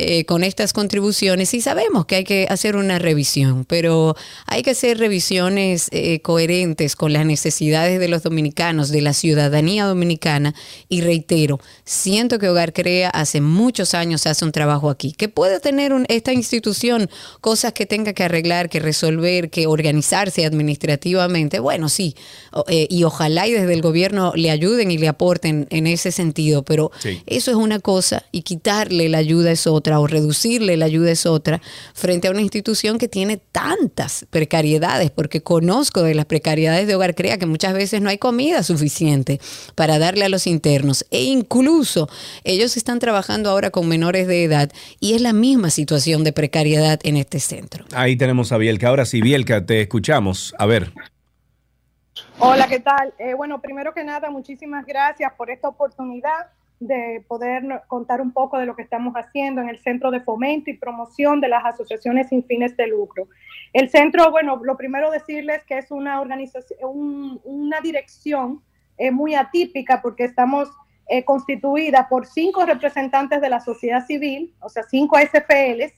eh, 0.00 0.24
con 0.24 0.42
estas 0.44 0.72
contribuciones 0.72 1.52
y 1.54 1.60
sabemos 1.60 2.06
que 2.06 2.16
hay 2.16 2.24
que 2.24 2.46
hacer 2.48 2.76
una 2.76 2.98
revisión, 2.98 3.64
pero 3.66 4.16
hay 4.46 4.62
que 4.62 4.70
hacer 4.70 4.98
revisiones 4.98 5.88
eh, 5.92 6.20
coherentes 6.22 6.96
con 6.96 7.12
las 7.12 7.26
necesidades 7.26 8.00
de 8.00 8.08
los 8.08 8.22
dominicanos, 8.22 8.88
de 8.90 9.02
la 9.02 9.12
ciudadanía 9.12 9.84
dominicana 9.84 10.54
y 10.88 11.02
reitero, 11.02 11.60
siento 11.84 12.38
que 12.38 12.48
Hogar 12.48 12.72
Crea 12.72 13.10
hace 13.10 13.40
muchos 13.40 13.94
años 13.94 14.26
hace 14.26 14.44
un 14.44 14.52
trabajo 14.52 14.90
aquí, 14.90 15.12
que 15.12 15.28
puede 15.28 15.60
tener 15.60 15.92
un- 15.92 16.06
esta 16.08 16.32
institución 16.32 17.08
cosas 17.40 17.72
que 17.72 17.86
tenga 17.86 18.12
que 18.12 18.24
arreglar, 18.24 18.68
que 18.68 18.80
resolver, 18.80 19.50
que 19.50 19.66
organizarse 19.66 20.44
administrativamente, 20.46 21.58
bueno, 21.60 21.88
sí, 21.88 22.14
eh, 22.68 22.86
y 22.88 23.04
ojalá 23.04 23.46
y 23.46 23.52
desde 23.52 23.74
el 23.74 23.82
gobierno 23.82 24.32
le 24.34 24.50
ayuden 24.50 24.90
y 24.90 24.98
le 24.98 25.08
aporten 25.08 25.66
en 25.70 25.86
ese 25.86 26.12
sentido, 26.12 26.62
pero 26.62 26.90
Sí. 27.00 27.22
eso 27.26 27.50
es 27.50 27.56
una 27.56 27.78
cosa 27.80 28.24
y 28.32 28.42
quitarle 28.42 29.08
la 29.08 29.18
ayuda 29.18 29.50
es 29.52 29.66
otra 29.66 29.89
o 29.98 30.06
reducirle 30.06 30.76
la 30.76 30.84
ayuda 30.84 31.10
es 31.10 31.26
otra 31.26 31.60
frente 31.94 32.28
a 32.28 32.30
una 32.30 32.42
institución 32.42 32.98
que 32.98 33.08
tiene 33.08 33.38
tantas 33.38 34.26
precariedades, 34.30 35.10
porque 35.10 35.42
conozco 35.42 36.02
de 36.02 36.14
las 36.14 36.26
precariedades 36.26 36.86
de 36.86 36.94
Hogar 36.94 37.14
Crea 37.14 37.38
que 37.38 37.46
muchas 37.46 37.74
veces 37.74 38.00
no 38.00 38.10
hay 38.10 38.18
comida 38.18 38.62
suficiente 38.62 39.40
para 39.74 39.98
darle 39.98 40.24
a 40.24 40.28
los 40.28 40.46
internos 40.46 41.04
e 41.10 41.24
incluso 41.24 42.08
ellos 42.44 42.76
están 42.76 42.98
trabajando 42.98 43.50
ahora 43.50 43.70
con 43.70 43.88
menores 43.88 44.26
de 44.26 44.44
edad 44.44 44.70
y 45.00 45.14
es 45.14 45.22
la 45.22 45.32
misma 45.32 45.70
situación 45.70 46.24
de 46.24 46.32
precariedad 46.32 47.00
en 47.02 47.16
este 47.16 47.40
centro. 47.40 47.84
Ahí 47.94 48.16
tenemos 48.16 48.52
a 48.52 48.58
Bielka. 48.58 48.88
Ahora 48.88 49.04
sí, 49.04 49.20
Bielka, 49.20 49.64
te 49.64 49.80
escuchamos. 49.80 50.54
A 50.58 50.66
ver. 50.66 50.92
Hola, 52.38 52.68
¿qué 52.68 52.80
tal? 52.80 53.12
Eh, 53.18 53.34
bueno, 53.34 53.60
primero 53.60 53.92
que 53.92 54.04
nada, 54.04 54.30
muchísimas 54.30 54.86
gracias 54.86 55.32
por 55.36 55.50
esta 55.50 55.68
oportunidad 55.68 56.46
de 56.80 57.22
poder 57.28 57.62
contar 57.86 58.20
un 58.20 58.32
poco 58.32 58.58
de 58.58 58.66
lo 58.66 58.74
que 58.74 58.82
estamos 58.82 59.14
haciendo 59.14 59.60
en 59.60 59.68
el 59.68 59.78
Centro 59.78 60.10
de 60.10 60.20
Fomento 60.20 60.70
y 60.70 60.78
Promoción 60.78 61.40
de 61.40 61.48
las 61.48 61.64
Asociaciones 61.64 62.28
sin 62.30 62.42
fines 62.44 62.76
de 62.76 62.86
lucro. 62.86 63.28
El 63.72 63.90
centro, 63.90 64.30
bueno, 64.30 64.58
lo 64.64 64.76
primero 64.76 65.10
decirles 65.10 65.62
que 65.64 65.78
es 65.78 65.90
una 65.90 66.20
organización, 66.20 66.78
un- 66.82 67.40
una 67.44 67.80
dirección 67.80 68.62
eh, 68.96 69.10
muy 69.10 69.34
atípica 69.34 70.00
porque 70.02 70.24
estamos 70.24 70.68
eh, 71.06 71.24
constituida 71.24 72.08
por 72.08 72.26
cinco 72.26 72.64
representantes 72.64 73.40
de 73.40 73.48
la 73.50 73.60
sociedad 73.60 74.06
civil, 74.06 74.54
o 74.60 74.68
sea, 74.68 74.82
cinco 74.84 75.16
SFLs, 75.18 75.92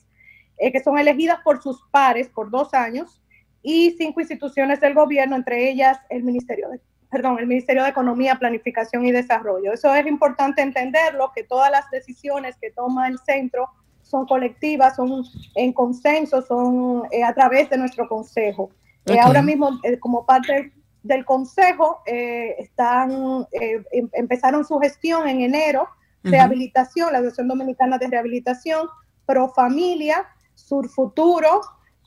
eh, 0.58 0.72
que 0.72 0.80
son 0.80 0.98
elegidas 0.98 1.38
por 1.44 1.62
sus 1.62 1.82
pares 1.90 2.28
por 2.28 2.50
dos 2.50 2.72
años, 2.74 3.20
y 3.62 3.92
cinco 3.98 4.20
instituciones 4.20 4.80
del 4.80 4.94
gobierno, 4.94 5.36
entre 5.36 5.68
ellas 5.70 5.98
el 6.10 6.22
Ministerio 6.24 6.68
de, 6.70 6.80
perdón, 7.12 7.38
el 7.38 7.46
Ministerio 7.46 7.82
de 7.84 7.90
Economía, 7.90 8.36
Planificación 8.36 9.04
y 9.04 9.12
Desarrollo. 9.12 9.74
Eso 9.74 9.94
es 9.94 10.06
importante 10.06 10.62
entenderlo, 10.62 11.30
que 11.34 11.44
todas 11.44 11.70
las 11.70 11.88
decisiones 11.90 12.56
que 12.58 12.70
toma 12.70 13.06
el 13.06 13.18
centro 13.18 13.68
son 14.00 14.26
colectivas, 14.26 14.96
son 14.96 15.22
en 15.54 15.74
consenso, 15.74 16.40
son 16.40 17.02
eh, 17.10 17.22
a 17.22 17.34
través 17.34 17.68
de 17.68 17.76
nuestro 17.76 18.08
consejo. 18.08 18.70
Eh, 19.04 19.12
Ok. 19.12 19.18
ahora 19.26 19.42
mismo, 19.42 19.78
eh, 19.82 19.98
como 19.98 20.24
parte 20.24 20.72
del 21.02 21.24
consejo, 21.26 22.00
eh, 22.06 22.56
están, 22.58 23.46
eh, 23.52 23.82
em- 23.92 24.08
empezaron 24.14 24.64
su 24.64 24.78
gestión 24.78 25.28
en 25.28 25.42
enero, 25.42 25.82
Ujú. 25.82 26.32
rehabilitación, 26.32 27.12
la 27.12 27.18
Asociación 27.18 27.48
Dominicana 27.48 27.98
de 27.98 28.06
Rehabilitación, 28.06 28.88
Pro 29.26 29.50
Familia, 29.50 30.26
Sur 30.54 30.88
Futuro, 30.88 31.60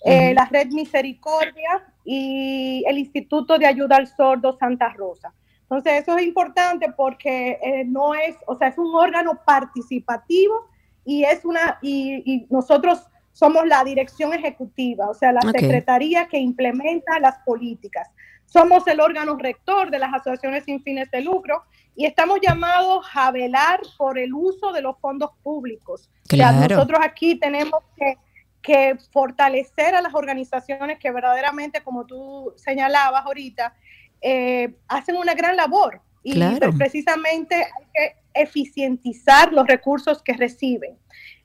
eh, 0.03 0.27
Ujú. 0.27 0.35
la 0.35 0.45
Red 0.45 0.69
Misericordia 0.71 1.93
y 2.05 2.83
el 2.87 2.97
Instituto 2.99 3.57
de 3.57 3.65
Ayuda 3.65 3.97
al 3.97 4.07
Sordo 4.07 4.57
Santa 4.57 4.89
Rosa. 4.89 5.33
Entonces, 5.63 6.03
eso 6.03 6.15
es 6.17 6.23
importante 6.25 6.91
porque 6.95 7.59
eh, 7.63 7.83
no 7.85 8.13
es, 8.13 8.35
o 8.45 8.55
sea, 8.55 8.67
es 8.67 8.77
un 8.77 8.93
órgano 8.95 9.39
participativo 9.45 10.67
y 11.03 11.23
es 11.23 11.43
una, 11.43 11.79
y, 11.81 12.21
y 12.25 12.45
nosotros 12.49 13.05
somos 13.31 13.65
la 13.67 13.83
dirección 13.83 14.33
ejecutiva, 14.33 15.09
o 15.09 15.13
sea, 15.13 15.31
la 15.33 15.41
Ok. 15.41 15.57
secretaría 15.59 16.27
que 16.27 16.37
implementa 16.37 17.19
las 17.19 17.37
políticas. 17.39 18.09
Somos 18.45 18.85
el 18.87 19.01
órgano 19.01 19.35
rector 19.37 19.89
de 19.89 19.99
las 19.99 20.13
asociaciones 20.13 20.63
sin 20.65 20.81
fines 20.83 21.09
de 21.11 21.21
lucro 21.21 21.63
y 21.95 22.05
estamos 22.05 22.39
llamados 22.41 23.05
a 23.13 23.31
velar 23.31 23.81
por 23.97 24.17
el 24.19 24.33
uso 24.33 24.71
de 24.71 24.81
los 24.81 24.97
fondos 24.99 25.31
públicos. 25.43 26.09
O 26.31 26.35
sea, 26.35 26.49
Claro. 26.51 26.75
nosotros 26.75 26.99
aquí 27.03 27.35
tenemos 27.39 27.81
que, 27.97 28.17
que 28.65 28.97
fortalecer 29.11 29.93
a 29.95 30.01
las 30.01 30.13
organizaciones 30.15 30.97
que 30.99 31.11
verdaderamente, 31.11 31.81
como 31.83 32.05
tú 32.05 32.51
señalabas 32.57 33.23
ahorita, 33.25 33.75
eh, 34.21 34.75
hacen 34.87 35.17
una 35.17 35.35
gran 35.35 35.55
labor. 35.55 36.01
Y 36.23 36.33
Claro. 36.33 36.73
precisamente 36.75 37.55
hay 37.55 37.85
que 37.93 38.15
eficientizar 38.33 39.53
los 39.53 39.67
recursos 39.67 40.23
que 40.23 40.33
reciben. 40.33 40.97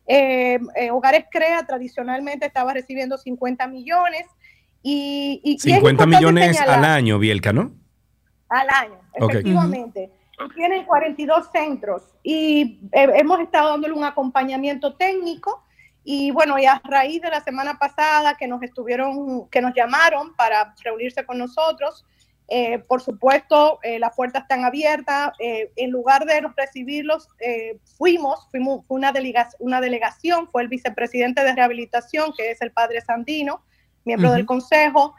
Eh, 0.06 0.58
eh, 0.76 0.90
Hogares 0.90 1.26
Crea 1.30 1.64
tradicionalmente 1.66 2.46
estaba 2.46 2.72
recibiendo 2.72 3.18
50 3.18 3.66
millones 3.68 4.24
y, 4.82 5.40
y- 5.44 5.52
y 5.52 5.56
es 5.56 5.62
50 5.62 5.90
importante 6.04 6.16
millones 6.16 6.56
señalar- 6.56 6.78
al 6.78 6.84
año, 6.86 7.18
Bielka, 7.18 7.52
¿no? 7.52 7.72
al 8.48 8.66
año, 8.70 8.98
efectivamente. 9.14 10.10
Y 10.44 10.54
Tienen 10.54 10.84
42 10.86 11.50
centros 11.52 12.02
y 12.22 12.80
eh, 12.92 13.08
hemos 13.16 13.38
estado 13.40 13.68
dándole 13.68 13.92
un 13.94 14.02
acompañamiento 14.04 14.96
técnico 14.96 15.62
y 16.12 16.30
bueno, 16.32 16.58
y 16.58 16.66
a 16.66 16.80
raíz 16.84 17.20
de 17.22 17.30
la 17.30 17.40
semana 17.40 17.78
pasada 17.78 18.36
que 18.38 18.48
nos 18.48 18.60
estuvieron, 18.62 19.48
que 19.48 19.60
nos 19.60 19.72
llamaron 19.74 20.34
para 20.34 20.74
reunirse 20.82 21.24
con 21.24 21.38
nosotros, 21.38 22.04
eh, 22.48 22.78
por 22.80 23.00
supuesto, 23.00 23.78
eh, 23.84 24.00
las 24.00 24.16
puertas 24.16 24.42
están 24.42 24.64
abiertas. 24.64 25.30
eh, 25.38 25.70
en 25.76 25.90
lugar 25.90 26.24
de 26.24 26.36
recibirlos, 26.56 27.28
eh, 27.38 27.78
fuimos, 27.96 28.48
fuimos 28.50 28.84
una, 28.88 29.12
delega- 29.12 29.54
una 29.60 29.80
delegación, 29.80 30.48
fue 30.50 30.62
el 30.62 30.68
vicepresidente 30.68 31.44
de 31.44 31.54
rehabilitación, 31.54 32.32
que 32.36 32.50
es 32.50 32.60
el 32.60 32.72
padre 32.72 33.00
Sandino, 33.02 33.62
miembro 34.04 34.32
del 34.32 34.46
Consejo. 34.46 35.14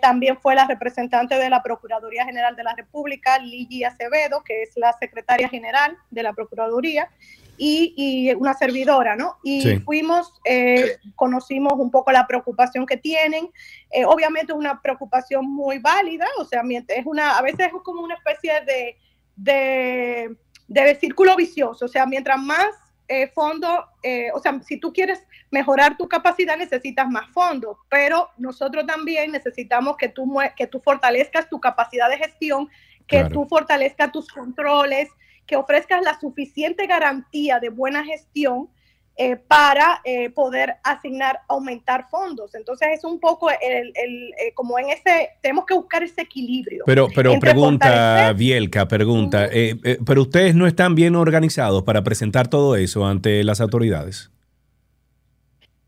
También 0.00 0.38
fue 0.42 0.54
la 0.54 0.66
representante 0.66 1.34
de 1.36 1.48
la 1.50 1.62
Procuraduría 1.62 2.24
General 2.24 2.54
de 2.56 2.64
la 2.64 2.74
República, 2.74 3.38
Ligi 3.38 3.84
Acevedo, 3.84 4.42
que 4.42 4.62
es 4.62 4.70
la 4.76 4.92
secretaria 4.92 5.48
general 5.48 5.96
de 6.10 6.22
la 6.22 6.32
Procuraduría, 6.32 7.08
y, 7.56 7.94
y 7.96 8.34
una 8.34 8.54
servidora, 8.54 9.16
¿no? 9.16 9.36
Y 9.42 9.62
Sí. 9.62 9.78
fuimos, 9.80 10.32
eh, 10.44 10.98
conocimos 11.16 11.74
un 11.74 11.90
poco 11.90 12.10
la 12.12 12.26
preocupación 12.26 12.86
que 12.86 12.96
tienen. 12.96 13.50
Eh, 13.90 14.04
obviamente 14.04 14.52
es 14.52 14.58
una 14.58 14.80
preocupación 14.82 15.46
muy 15.50 15.78
válida, 15.78 16.26
o 16.38 16.44
sea, 16.44 16.62
es 16.88 17.06
una, 17.06 17.38
a 17.38 17.42
veces 17.42 17.66
es 17.66 17.72
como 17.84 18.02
una 18.02 18.14
especie 18.14 18.52
de, 18.66 18.96
de, 19.36 20.36
de 20.68 20.94
círculo 20.96 21.36
vicioso, 21.36 21.84
o 21.84 21.88
sea, 21.88 22.06
mientras 22.06 22.40
más 22.40 22.68
eh, 23.06 23.28
fondo, 23.34 23.86
eh, 24.02 24.28
o 24.34 24.40
sea, 24.40 24.58
si 24.62 24.78
tú 24.78 24.90
quieres 24.92 25.22
mejorar 25.50 25.96
tu 25.98 26.08
capacidad 26.08 26.56
necesitas 26.56 27.06
más 27.06 27.28
fondos, 27.32 27.76
pero 27.90 28.30
nosotros 28.38 28.86
también 28.86 29.30
necesitamos 29.30 29.96
que 29.98 30.08
tú, 30.08 30.26
que 30.56 30.66
tú 30.66 30.80
fortalezcas 30.80 31.48
tu 31.50 31.60
capacidad 31.60 32.08
de 32.08 32.16
gestión, 32.16 32.68
que 33.06 33.18
Claro. 33.18 33.28
tú 33.34 33.46
fortalezcas 33.46 34.10
tus 34.10 34.26
controles, 34.28 35.10
que 35.46 35.56
ofrezcas 35.56 36.02
la 36.02 36.18
suficiente 36.18 36.86
garantía 36.86 37.60
de 37.60 37.68
buena 37.68 38.04
gestión 38.04 38.68
eh, 39.16 39.36
para 39.36 40.00
eh, 40.04 40.30
poder 40.30 40.74
asignar, 40.82 41.40
aumentar 41.48 42.08
fondos. 42.10 42.52
Entonces 42.56 42.88
es 42.94 43.04
un 43.04 43.20
poco 43.20 43.48
el, 43.48 43.92
el, 43.94 44.32
eh, 44.40 44.52
como 44.54 44.76
en 44.76 44.90
ese, 44.90 45.30
tenemos 45.40 45.66
que 45.66 45.74
buscar 45.74 46.02
ese 46.02 46.22
equilibrio. 46.22 46.82
Pero, 46.84 47.06
pero 47.14 47.38
pregunta, 47.38 48.32
Bielka, 48.32 48.88
pregunta, 48.88 49.46
eh, 49.46 49.76
eh, 49.84 49.98
pero 50.04 50.22
ustedes 50.22 50.56
no 50.56 50.66
están 50.66 50.96
bien 50.96 51.14
organizados 51.14 51.84
para 51.84 52.02
presentar 52.02 52.48
todo 52.48 52.74
eso 52.74 53.06
ante 53.06 53.44
las 53.44 53.60
autoridades. 53.60 54.32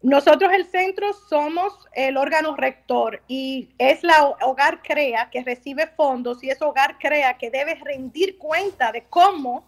Nosotros 0.07 0.53
el 0.53 0.67
centro 0.67 1.13
somos 1.29 1.75
el 1.93 2.17
órgano 2.17 2.55
rector 2.55 3.21
y 3.27 3.71
es 3.77 4.05
la 4.05 4.25
ho- 4.25 4.37
Hogar 4.43 4.81
Crea 4.81 5.31
que 5.33 5.43
recibe 5.43 5.89
fondos 5.89 6.45
y 6.45 6.51
es 6.51 6.63
Hogar 6.63 6.97
Crea 7.01 7.37
que 7.39 7.51
debe 7.51 7.75
rendir 7.75 8.39
cuenta 8.39 8.93
de 8.93 9.03
cómo 9.11 9.65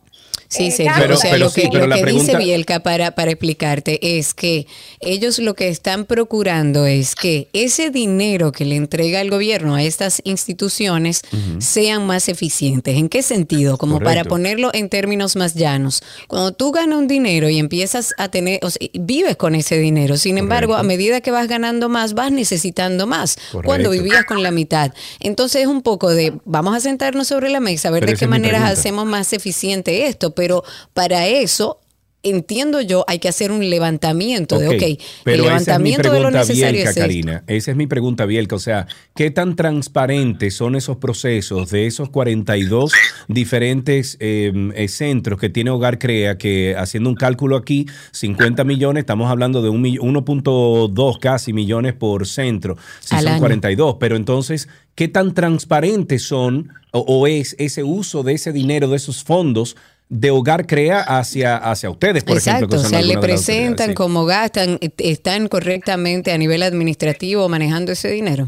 Sí, 0.49 0.67
eh, 0.67 0.71
sí, 0.71 0.85
gastan. 0.85 1.13
o 1.13 1.17
sea, 1.17 1.31
pero 1.33 1.45
lo 1.45 1.51
sí, 1.51 1.63
que, 1.63 1.69
pero 1.71 1.87
lo 1.87 1.97
la 1.97 2.03
que 2.03 2.11
dice 2.13 2.37
Bielka 2.37 2.81
para, 2.81 3.11
para 3.11 3.31
explicarte 3.31 4.19
es 4.19 4.33
que 4.33 4.67
ellos 5.01 5.39
lo 5.39 5.55
que 5.55 5.69
están 5.69 6.07
procurando 6.07 6.87
es 6.87 7.15
que 7.15 7.49
ese 7.53 7.91
dinero 7.91 8.51
que 8.53 8.65
le 8.65 8.77
entrega 8.77 9.21
el 9.21 9.31
gobierno 9.31 9.75
a 9.75 9.83
estas 9.83 10.23
instituciones 10.25 11.23
sean 11.59 12.07
más 12.07 12.29
eficientes. 12.29 12.97
¿En 12.97 13.09
qué 13.09 13.23
sentido? 13.23 13.77
Como 13.77 14.01
para 14.01 14.25
ponerlo 14.25 14.71
en 14.73 14.89
términos 14.89 15.37
más 15.37 15.55
llanos. 15.55 16.03
Cuando 16.27 16.53
tú 16.53 16.73
ganas 16.73 16.99
un 16.99 17.09
dinero 17.09 17.49
y 17.49 17.59
empiezas 17.59 18.15
a 18.17 18.29
tener, 18.29 18.61
o 18.63 18.71
sea, 18.71 18.89
vives 18.95 19.37
con 19.37 19.55
ese 19.55 19.79
dinero, 19.79 20.17
sin 20.17 20.39
embargo, 20.39 20.77
a 20.77 20.83
medida 20.83 21.21
que 21.21 21.31
vas 21.31 21.47
ganando 21.49 21.89
más, 21.89 22.15
vas 22.15 22.33
necesitando 22.33 23.07
más. 23.07 23.39
Cuando 23.65 23.91
vivías 23.91 24.25
con 24.25 24.43
la 24.43 24.51
mitad. 24.51 24.93
Entonces 25.21 25.63
es 25.63 25.69
un 25.69 25.83
poco 25.83 26.11
de, 26.11 26.33
vamos 26.45 26.75
a 26.75 26.81
sentarnos 26.81 27.29
sobre 27.29 27.51
la 27.51 27.61
mesa, 27.61 27.89
a 27.89 27.91
ver 27.91 28.01
Pero 28.01 28.13
de 28.13 28.19
qué 28.19 28.29
pregunta. 28.29 28.69
hacemos 28.69 29.07
más 29.07 29.33
eficiente 29.33 30.07
esto, 30.07 30.35
pero 30.39 30.63
para 30.95 31.27
eso 31.27 31.81
entiendo 32.25 32.81
yo 32.81 33.05
hay 33.07 33.21
que 33.21 33.29
hacer 33.29 33.53
un 33.53 33.71
levantamiento 33.71 34.59
de, 34.59 34.67
Ok, 34.69 34.75
ok, 34.75 34.83
el 34.83 34.99
pero 35.23 35.45
esa 35.45 35.55
es 35.75 35.79
mi 35.81 35.91
levantamiento 35.93 36.03
de 36.13 36.21
lo 36.21 36.29
pregunta 36.29 36.39
necesario 36.41 36.73
Bielka, 36.73 36.91
es. 36.91 36.97
Karina. 36.97 37.45
Esa 37.47 37.71
es 37.71 37.77
mi 37.77 37.87
pregunta, 37.87 38.27
Bielka. 38.27 38.57
O 38.57 38.59
sea, 38.59 38.87
¿qué 39.15 39.31
tan 39.31 39.55
transparentes 39.55 40.55
son 40.55 40.75
esos 40.75 40.97
procesos 40.97 41.71
de 41.71 41.87
esos 41.87 42.11
42 42.11 42.93
diferentes 43.29 44.17
eh, 44.21 44.53
centros 44.89 45.39
que 45.39 45.49
tiene 45.49 45.71
Hogar 45.71 45.99
Crea? 46.01 46.37
Que 46.39 46.75
haciendo 46.77 47.09
un 47.09 47.15
cálculo 47.15 47.57
aquí, 47.57 47.87
50 48.11 48.65
millones, 48.65 49.03
estamos 49.03 49.31
hablando 49.31 49.63
de 49.63 49.69
un 49.69 49.81
mill- 49.81 50.01
1.2 50.01 51.19
casi 51.21 51.53
millones 51.53 51.95
por 51.95 52.27
centro, 52.27 52.77
si 53.01 53.15
Al 53.15 53.23
son 53.23 53.33
año. 53.35 53.41
42. 53.41 53.97
Pero 54.01 54.17
entonces, 54.17 54.69
¿qué 54.97 55.07
tan 55.07 55.35
transparentes 55.35 56.25
son 56.25 56.71
o, 56.93 56.99
o 57.01 57.27
es 57.29 57.55
ese 57.61 57.85
uso 57.85 58.25
de 58.25 58.33
ese 58.35 58.53
dinero, 58.53 58.89
de 58.89 58.97
esos 58.97 59.23
fondos? 59.23 59.77
De 60.09 60.31
Hogar 60.31 60.67
Crea 60.67 61.01
hacia, 61.01 61.57
hacia 61.57 61.91
ustedes, 61.91 62.25
por 62.25 62.39
ejemplo. 62.39 62.67
Exacto, 62.67 62.77
que 62.77 62.87
o 62.87 62.89
sea, 62.89 63.03
le 63.03 63.19
presentan 63.19 63.89
sí. 63.89 63.95
cómo 63.95 64.25
gastan, 64.25 64.79
eh, 64.81 64.91
están 64.99 65.49
correctamente 65.49 66.33
a 66.33 66.39
nivel 66.39 66.63
administrativo 66.63 67.49
manejando 67.49 67.93
ese 67.93 68.09
dinero. 68.11 68.47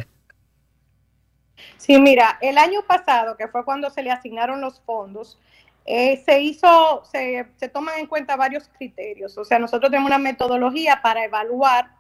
Sí, 1.77 1.99
mira, 1.99 2.39
el 2.41 2.57
año 2.57 2.81
pasado, 2.87 3.37
que 3.37 3.49
fue 3.49 3.65
cuando 3.65 3.91
se 3.91 4.03
le 4.03 4.11
asignaron 4.11 4.61
los 4.61 4.81
fondos, 4.81 5.39
eh, 5.87 6.23
se 6.25 6.41
hizo, 6.41 7.03
se, 7.11 7.47
se 7.57 7.69
toman 7.69 7.99
en 7.99 8.07
cuenta 8.07 8.37
varios 8.37 8.69
criterios. 8.79 9.37
O 9.37 9.45
sea, 9.45 9.59
nosotros 9.59 9.91
tenemos 9.91 10.09
una 10.09 10.19
metodología 10.19 11.01
para 11.03 11.25
evaluar, 11.25 11.91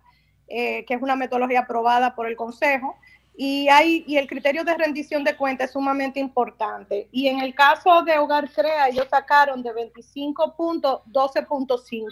eh, 0.49 0.85
que 0.87 0.95
es 0.95 1.03
una 1.03 1.17
metodología 1.17 1.61
aprobada 1.61 2.15
por 2.15 2.27
el 2.27 2.37
Consejo, 2.37 2.97
y, 3.43 3.71
hay, 3.71 4.05
y 4.07 4.19
el 4.19 4.27
criterio 4.27 4.65
de 4.65 4.77
rendición 4.77 5.25
de 5.25 5.35
cuentas 5.35 5.69
es 5.69 5.73
sumamente 5.73 6.21
importante. 6.21 7.09
Y 7.11 7.27
en 7.27 7.41
el 7.41 7.55
caso 7.55 8.03
de 8.03 8.19
Hogar 8.19 8.53
Crea, 8.53 8.89
ellos 8.89 9.07
sacaron 9.11 9.63
de 9.63 9.73
25 9.73 10.55
puntos 10.55 11.01
12.5. 11.11 12.05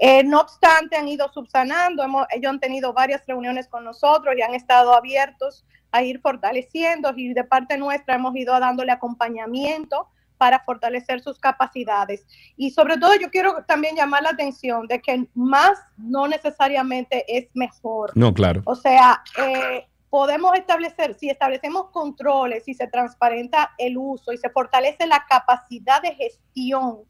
Eh, 0.00 0.24
no 0.24 0.40
obstante, 0.40 0.96
han 0.96 1.06
ido 1.06 1.32
subsanando, 1.32 2.02
hemos, 2.02 2.26
ellos 2.30 2.50
han 2.50 2.58
tenido 2.58 2.92
varias 2.92 3.24
reuniones 3.24 3.68
con 3.68 3.84
nosotros 3.84 4.34
y 4.36 4.42
han 4.42 4.52
estado 4.52 4.94
abiertos 4.94 5.64
a 5.92 6.02
ir 6.02 6.20
fortaleciendo 6.20 7.12
y 7.14 7.34
de 7.34 7.44
parte 7.44 7.78
nuestra 7.78 8.16
hemos 8.16 8.34
ido 8.34 8.58
dándole 8.58 8.90
acompañamiento 8.90 10.08
para 10.38 10.60
fortalecer 10.64 11.20
sus 11.20 11.38
capacidades. 11.38 12.26
Y 12.56 12.70
sobre 12.70 12.96
todo 12.96 13.14
yo 13.16 13.30
quiero 13.30 13.64
también 13.66 13.94
llamar 13.94 14.24
la 14.24 14.30
atención 14.30 14.88
de 14.88 15.00
que 15.00 15.28
más 15.34 15.78
no 15.96 16.26
necesariamente 16.26 17.24
es 17.28 17.48
mejor. 17.54 18.10
No, 18.16 18.34
claro. 18.34 18.62
O 18.64 18.74
sea, 18.74 19.22
eh, 19.36 19.87
podemos 20.10 20.54
establecer, 20.56 21.14
si 21.14 21.28
establecemos 21.30 21.90
controles, 21.90 22.64
si 22.64 22.74
se 22.74 22.86
transparenta 22.88 23.72
el 23.78 23.96
uso 23.98 24.32
y 24.32 24.38
se 24.38 24.50
fortalece 24.50 25.06
la 25.06 25.24
capacidad 25.28 26.00
de 26.02 26.14
gestión, 26.14 27.00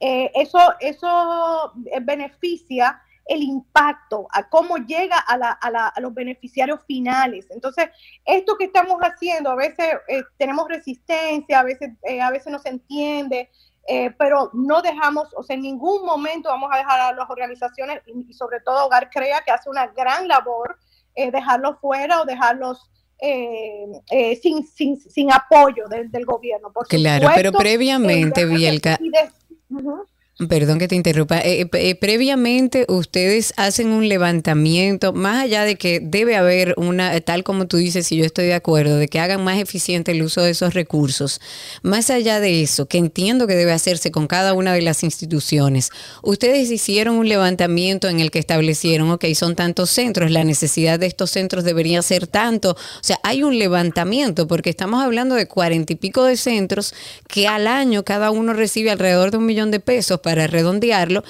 eh, 0.00 0.30
eso, 0.34 0.58
eso 0.80 1.72
eh, 1.86 1.98
beneficia 2.00 3.02
el 3.26 3.42
impacto, 3.42 4.26
a 4.32 4.48
cómo 4.48 4.76
llega 4.78 5.18
a, 5.18 5.36
la- 5.36 5.50
a 5.50 5.70
la- 5.70 5.88
a 5.88 6.00
los 6.00 6.14
beneficiarios 6.14 6.80
finales. 6.86 7.46
Entonces, 7.50 7.90
esto 8.24 8.56
que 8.56 8.64
estamos 8.66 8.98
haciendo, 9.02 9.50
a 9.50 9.54
veces 9.56 9.86
eh, 10.08 10.22
tenemos 10.38 10.66
resistencia, 10.68 11.60
a 11.60 11.62
veces, 11.64 11.90
a 12.22 12.30
veces 12.30 12.50
no 12.50 12.58
se 12.58 12.70
entiende, 12.70 13.50
eh, 13.86 14.10
pero 14.18 14.50
no 14.54 14.80
dejamos, 14.80 15.28
o 15.36 15.42
sea, 15.42 15.56
en 15.56 15.62
ningún 15.62 16.06
momento 16.06 16.48
vamos 16.48 16.70
a 16.72 16.78
dejar 16.78 17.00
a 17.00 17.12
las 17.12 17.28
organizaciones 17.28 18.00
y 18.06 18.32
sobre 18.32 18.60
todo 18.60 18.86
Hogar 18.86 19.10
Crea, 19.10 19.42
que 19.44 19.50
hace 19.50 19.68
una 19.68 19.88
gran 19.88 20.26
labor, 20.28 20.78
eh, 21.18 21.30
dejarlos 21.30 21.76
fuera 21.80 22.22
o 22.22 22.24
dejarlos 22.24 22.90
eh, 23.20 23.86
eh, 24.10 24.36
sin, 24.36 24.64
sin, 24.66 24.96
sin 25.00 25.32
apoyo 25.32 25.88
del, 25.88 26.10
del 26.10 26.24
gobierno. 26.24 26.72
Por 26.72 26.86
Claro, 26.86 27.26
supuesto, 27.26 27.34
pero 27.34 27.52
previamente, 27.52 28.42
eh, 28.42 28.46
Bielka, 28.46 28.98
de- 29.00 29.30
Ujú. 29.70 30.04
Perdón 30.46 30.78
que 30.78 30.86
te 30.86 30.94
interrumpa. 30.94 31.40
Eh, 31.40 31.62
eh, 31.62 31.68
eh, 31.72 31.94
previamente 31.96 32.86
ustedes 32.88 33.52
hacen 33.56 33.88
un 33.88 34.08
levantamiento, 34.08 35.12
más 35.12 35.42
allá 35.42 35.64
de 35.64 35.74
que 35.74 35.98
debe 35.98 36.36
haber 36.36 36.74
una, 36.76 37.20
tal 37.22 37.42
como 37.42 37.66
tú 37.66 37.76
dices, 37.76 38.12
y 38.12 38.18
yo 38.18 38.24
estoy 38.24 38.46
de 38.46 38.54
acuerdo, 38.54 38.98
de 38.98 39.08
que 39.08 39.18
hagan 39.18 39.42
más 39.42 39.58
eficiente 39.58 40.12
el 40.12 40.22
uso 40.22 40.42
de 40.42 40.50
esos 40.50 40.74
recursos. 40.74 41.40
Más 41.82 42.08
allá 42.10 42.38
de 42.38 42.62
eso, 42.62 42.86
que 42.86 42.98
entiendo 42.98 43.48
que 43.48 43.56
debe 43.56 43.72
hacerse 43.72 44.12
con 44.12 44.28
cada 44.28 44.52
una 44.52 44.72
de 44.72 44.82
las 44.82 45.02
instituciones, 45.02 45.90
ustedes 46.22 46.70
hicieron 46.70 47.16
un 47.16 47.28
levantamiento 47.28 48.08
en 48.08 48.20
el 48.20 48.30
que 48.30 48.38
establecieron, 48.38 49.10
ok, 49.10 49.24
son 49.34 49.56
tantos 49.56 49.90
centros, 49.90 50.30
la 50.30 50.44
necesidad 50.44 51.00
de 51.00 51.06
estos 51.06 51.32
centros 51.32 51.64
debería 51.64 52.00
ser 52.00 52.28
tanto. 52.28 52.70
O 52.70 53.02
sea, 53.02 53.18
hay 53.24 53.42
un 53.42 53.58
levantamiento, 53.58 54.46
porque 54.46 54.70
estamos 54.70 55.02
hablando 55.02 55.34
de 55.34 55.48
cuarenta 55.48 55.94
y 55.94 55.96
pico 55.96 56.22
de 56.22 56.36
centros 56.36 56.94
que 57.26 57.48
al 57.48 57.66
año 57.66 58.04
cada 58.04 58.30
uno 58.30 58.52
recibe 58.52 58.92
alrededor 58.92 59.32
de 59.32 59.38
un 59.38 59.46
millón 59.46 59.72
de 59.72 59.80
pesos 59.80 60.20
para 60.28 60.46
redondearlo. 60.46 61.24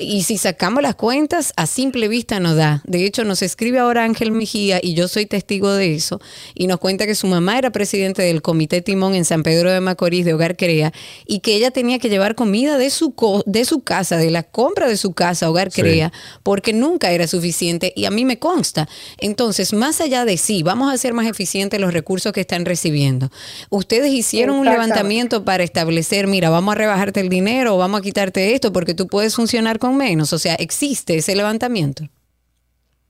Y 0.00 0.22
si 0.22 0.38
sacamos 0.38 0.80
las 0.80 0.94
cuentas, 0.94 1.52
a 1.56 1.66
simple 1.66 2.06
vista 2.06 2.38
no 2.38 2.54
da. 2.54 2.82
De 2.86 3.04
hecho, 3.04 3.24
nos 3.24 3.42
escribe 3.42 3.80
ahora 3.80 4.04
Ángel 4.04 4.30
Mejía, 4.30 4.78
y 4.80 4.94
yo 4.94 5.08
soy 5.08 5.26
testigo 5.26 5.72
de 5.72 5.94
eso, 5.96 6.20
y 6.54 6.68
nos 6.68 6.78
cuenta 6.78 7.04
que 7.04 7.16
su 7.16 7.26
mamá 7.26 7.58
era 7.58 7.70
presidente 7.72 8.22
del 8.22 8.40
Comité 8.40 8.80
Timón 8.80 9.16
en 9.16 9.24
San 9.24 9.42
Pedro 9.42 9.72
de 9.72 9.80
Macorís 9.80 10.24
de 10.24 10.34
Hogar 10.34 10.56
Crea, 10.56 10.92
y 11.26 11.40
que 11.40 11.56
ella 11.56 11.72
tenía 11.72 11.98
que 11.98 12.08
llevar 12.10 12.36
comida 12.36 12.78
de 12.78 12.90
su, 12.90 13.10
co- 13.12 13.42
de 13.44 13.64
su 13.64 13.80
casa, 13.80 14.18
de 14.18 14.30
la 14.30 14.44
compra 14.44 14.86
de 14.86 14.96
su 14.96 15.14
casa, 15.14 15.50
Hogar 15.50 15.72
Sí. 15.72 15.80
Crea, 15.82 16.12
porque 16.44 16.72
nunca 16.72 17.10
era 17.10 17.26
suficiente, 17.26 17.92
y 17.96 18.04
a 18.04 18.12
mí 18.12 18.24
me 18.24 18.38
consta. 18.38 18.88
Entonces, 19.18 19.72
más 19.72 20.00
allá 20.00 20.24
de 20.24 20.36
sí, 20.36 20.62
vamos 20.62 20.90
a 20.90 20.94
hacer 20.94 21.12
más 21.12 21.26
eficientes 21.26 21.80
los 21.80 21.92
recursos 21.92 22.32
que 22.32 22.40
están 22.42 22.64
recibiendo. 22.66 23.32
Ustedes 23.68 24.12
hicieron 24.12 24.54
un 24.56 24.64
levantamiento 24.66 25.44
para 25.44 25.64
establecer, 25.64 26.28
mira, 26.28 26.50
vamos 26.50 26.70
a 26.72 26.78
rebajarte 26.78 27.18
el 27.18 27.28
dinero 27.28 27.74
o 27.74 27.78
vamos 27.78 27.98
a 27.98 28.02
quitarte 28.04 28.54
esto 28.54 28.72
porque 28.72 28.94
tú 28.94 29.08
puedes 29.08 29.34
funcionar 29.34 29.80
con 29.80 29.87
menos. 29.92 30.32
O 30.32 30.38
sea, 30.38 30.54
existe 30.54 31.16
ese 31.16 31.34
levantamiento. 31.34 32.04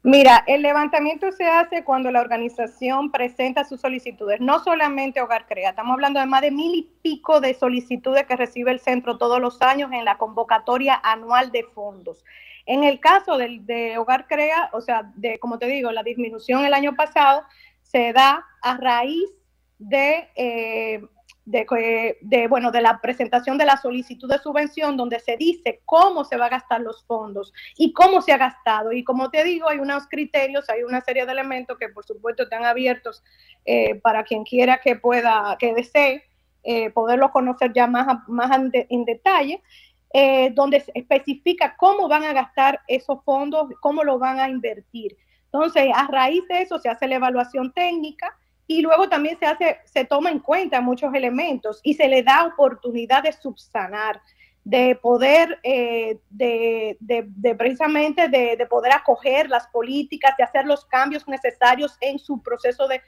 Mira, 0.04 0.44
el 0.46 0.62
levantamiento 0.62 1.32
se 1.32 1.44
hace 1.44 1.84
cuando 1.84 2.10
la 2.10 2.20
organización 2.20 3.10
presenta 3.10 3.64
sus 3.64 3.80
solicitudes, 3.80 4.40
no 4.40 4.62
solamente 4.62 5.20
Hogar 5.20 5.46
Crea, 5.46 5.70
estamos 5.70 5.92
hablando 5.92 6.20
de 6.20 6.26
más 6.26 6.40
de 6.40 6.52
mil 6.52 6.74
y 6.74 6.88
pico 7.02 7.40
de 7.40 7.52
solicitudes 7.52 8.24
que 8.24 8.36
recibe 8.36 8.70
el 8.70 8.78
centro 8.78 9.18
todos 9.18 9.40
los 9.40 9.60
años 9.60 9.90
en 9.92 10.04
la 10.04 10.16
convocatoria 10.16 11.00
anual 11.02 11.50
de 11.50 11.64
fondos. 11.64 12.24
En 12.64 12.84
el 12.84 13.00
caso 13.00 13.36
del, 13.36 13.66
de 13.66 13.98
Hogar 13.98 14.28
Crea, 14.28 14.70
o 14.72 14.80
sea, 14.80 15.10
de 15.16 15.38
como 15.40 15.58
te 15.58 15.66
digo, 15.66 15.90
la 15.90 16.04
disminución 16.04 16.64
el 16.64 16.74
año 16.74 16.94
pasado 16.94 17.42
se 17.82 18.12
da 18.12 18.46
a 18.62 18.76
raíz 18.76 19.28
de, 19.78 20.28
eh, 20.36 21.02
de, 21.50 22.18
de, 22.20 22.46
bueno, 22.46 22.70
de 22.70 22.82
la 22.82 23.00
presentación 23.00 23.56
de 23.56 23.64
la 23.64 23.78
solicitud 23.78 24.28
de 24.28 24.38
subvención 24.38 24.96
donde 24.96 25.18
se 25.18 25.36
dice 25.36 25.80
cómo 25.86 26.24
se 26.24 26.36
va 26.36 26.46
a 26.46 26.50
gastar 26.50 26.82
los 26.82 27.04
fondos 27.06 27.52
y 27.76 27.92
cómo 27.92 28.20
se 28.20 28.32
ha 28.32 28.36
gastado. 28.36 28.92
Y 28.92 29.02
como 29.02 29.30
te 29.30 29.42
digo, 29.44 29.68
hay 29.68 29.78
unos 29.78 30.06
criterios, 30.08 30.68
hay 30.68 30.82
una 30.82 31.00
serie 31.00 31.24
de 31.24 31.32
elementos 31.32 31.78
que 31.78 31.88
por 31.88 32.04
supuesto 32.04 32.42
están 32.42 32.64
abiertos 32.64 33.22
eh, 33.64 33.94
para 33.96 34.24
quien 34.24 34.44
quiera 34.44 34.78
que 34.78 34.96
pueda, 34.96 35.56
que 35.58 35.72
desee 35.72 36.24
eh, 36.64 36.90
poderlo 36.90 37.30
conocer 37.30 37.72
ya 37.72 37.86
más, 37.86 38.06
más 38.28 38.50
en 38.72 39.04
detalle, 39.06 39.62
eh, 40.12 40.50
donde 40.54 40.80
se 40.80 40.92
especifica 40.94 41.76
cómo 41.76 42.08
van 42.08 42.24
a 42.24 42.32
gastar 42.32 42.80
esos 42.88 43.22
fondos, 43.24 43.68
cómo 43.80 44.04
lo 44.04 44.18
van 44.18 44.38
a 44.38 44.48
invertir. 44.48 45.16
Entonces, 45.44 45.90
a 45.94 46.06
raíz 46.08 46.46
de 46.48 46.62
eso 46.62 46.78
se 46.78 46.90
hace 46.90 47.08
la 47.08 47.16
evaluación 47.16 47.72
técnica 47.72 48.36
y 48.68 48.82
luego 48.82 49.08
también 49.08 49.36
se 49.38 49.46
hace, 49.46 49.78
se 49.84 50.04
toma 50.04 50.30
en 50.30 50.38
cuenta 50.40 50.80
muchos 50.80 51.12
elementos 51.14 51.80
y 51.82 51.94
se 51.94 52.06
le 52.06 52.22
da 52.22 52.44
oportunidad 52.44 53.22
de 53.24 53.32
subsanar, 53.32 54.20
de 54.62 54.94
poder, 54.94 55.58
eh, 55.62 56.18
de, 56.28 56.98
de- 57.00 57.54
precisamente 57.54 58.28
de, 58.28 58.56
de 58.56 58.66
poder 58.66 58.92
acoger 58.92 59.48
las 59.48 59.66
políticas, 59.68 60.36
de 60.36 60.44
hacer 60.44 60.66
los 60.66 60.84
cambios 60.84 61.26
necesarios 61.26 61.96
en 62.02 62.18
su 62.18 62.42
proceso 62.42 62.86
de, 62.86 63.00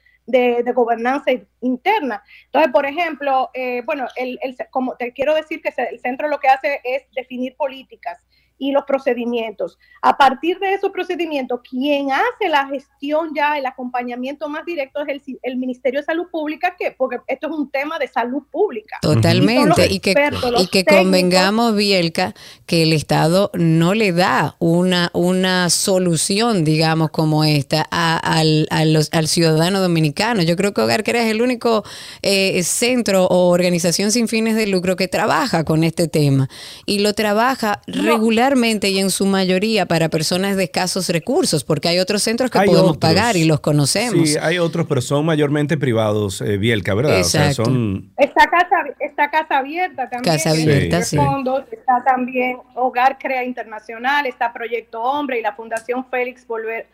gobernanza 0.72 1.30
interna. 1.60 2.22
Entonces, 2.46 2.72
por 2.72 2.86
ejemplo, 2.86 3.50
eh, 3.52 3.82
bueno, 3.84 4.06
el, 4.16 4.38
el- 4.42 4.56
como 4.70 4.96
te 4.96 5.12
quiero 5.12 5.34
decir 5.34 5.60
que 5.60 5.74
el 5.90 5.98
centro 6.00 6.28
lo 6.28 6.38
que 6.40 6.48
hace 6.48 6.80
es 6.84 7.02
definir 7.14 7.54
políticas 7.56 8.24
y 8.60 8.72
los 8.72 8.84
procedimientos. 8.84 9.78
A 10.02 10.16
partir 10.16 10.58
de 10.58 10.74
esos 10.74 10.90
procedimientos, 10.92 11.60
quien 11.68 12.12
hace 12.12 12.48
la 12.48 12.68
gestión 12.68 13.30
ya, 13.34 13.56
el 13.56 13.64
acompañamiento 13.64 14.48
más 14.48 14.66
directo 14.66 15.00
es 15.00 15.08
el, 15.08 15.38
el 15.42 15.56
Ministerio 15.56 16.00
de 16.00 16.06
Salud 16.06 16.26
Pública, 16.30 16.76
que 16.78 16.92
porque 16.92 17.16
esto 17.26 17.48
es 17.48 17.52
un 17.54 17.70
tema 17.70 17.98
de 17.98 18.06
salud 18.06 18.42
pública. 18.52 18.98
Totalmente. 19.00 19.86
Y, 19.90 20.00
que, 20.00 20.14
y 20.58 20.66
que 20.66 20.84
convengamos, 20.84 21.74
Bielka, 21.74 22.34
que 22.66 22.82
el 22.82 22.92
Estado 22.92 23.50
no 23.54 23.94
le 23.94 24.12
da 24.12 24.56
una, 24.58 25.10
una 25.14 25.70
solución, 25.70 26.62
digamos, 26.62 27.10
como 27.10 27.44
esta 27.44 27.80
al, 27.90 28.68
al 28.70 29.26
ciudadano 29.26 29.80
dominicano. 29.80 30.42
Yo 30.42 30.54
creo 30.56 30.74
que 30.74 30.82
Hogar 30.82 31.02
Crea 31.02 31.24
es 31.24 31.30
el 31.30 31.40
único 31.40 31.82
eh, 32.20 32.62
centro 32.62 33.24
o 33.24 33.48
organización 33.48 34.12
sin 34.12 34.28
fines 34.28 34.54
de 34.54 34.66
lucro 34.66 34.96
que 34.96 35.08
trabaja 35.08 35.64
con 35.64 35.82
este 35.82 36.08
tema 36.08 36.50
y 36.84 36.98
lo 36.98 37.14
trabaja 37.14 37.80
regularmente 37.86 38.49
y 38.88 38.98
en 38.98 39.10
su 39.10 39.26
mayoría 39.26 39.86
para 39.86 40.08
personas 40.08 40.56
de 40.56 40.64
escasos 40.64 41.08
recursos, 41.08 41.64
porque 41.64 41.88
hay 41.88 41.98
otros 41.98 42.22
centros 42.22 42.50
que 42.50 42.60
podemos 42.60 42.98
pagar 42.98 43.36
y 43.36 43.44
los 43.44 43.60
conocemos. 43.60 44.28
Sí, 44.28 44.36
hay 44.40 44.58
otros, 44.58 44.86
pero 44.88 45.00
son 45.00 45.24
mayormente 45.24 45.76
privados, 45.76 46.40
eh, 46.40 46.56
Bielka, 46.56 46.94
¿verdad? 46.94 47.18
Exacto. 47.18 47.64
son... 47.64 48.12
Esta 48.16 48.46
casa, 48.46 48.76
esta 48.98 49.30
casa 49.30 49.58
abierta 49.58 50.08
también. 50.10 50.34
Casa 50.34 50.50
abierta, 50.50 51.02
sí. 51.02 51.16
Fondos, 51.16 51.64
está 51.70 52.02
también 52.04 52.58
Hogar 52.74 53.18
Crea 53.18 53.44
Internacional, 53.44 54.26
está 54.26 54.52
Proyecto 54.52 55.00
Hombre 55.02 55.38
y 55.38 55.42
la 55.42 55.54
Fundación 55.54 56.04
Félix 56.10 56.46
Volver, 56.46 56.86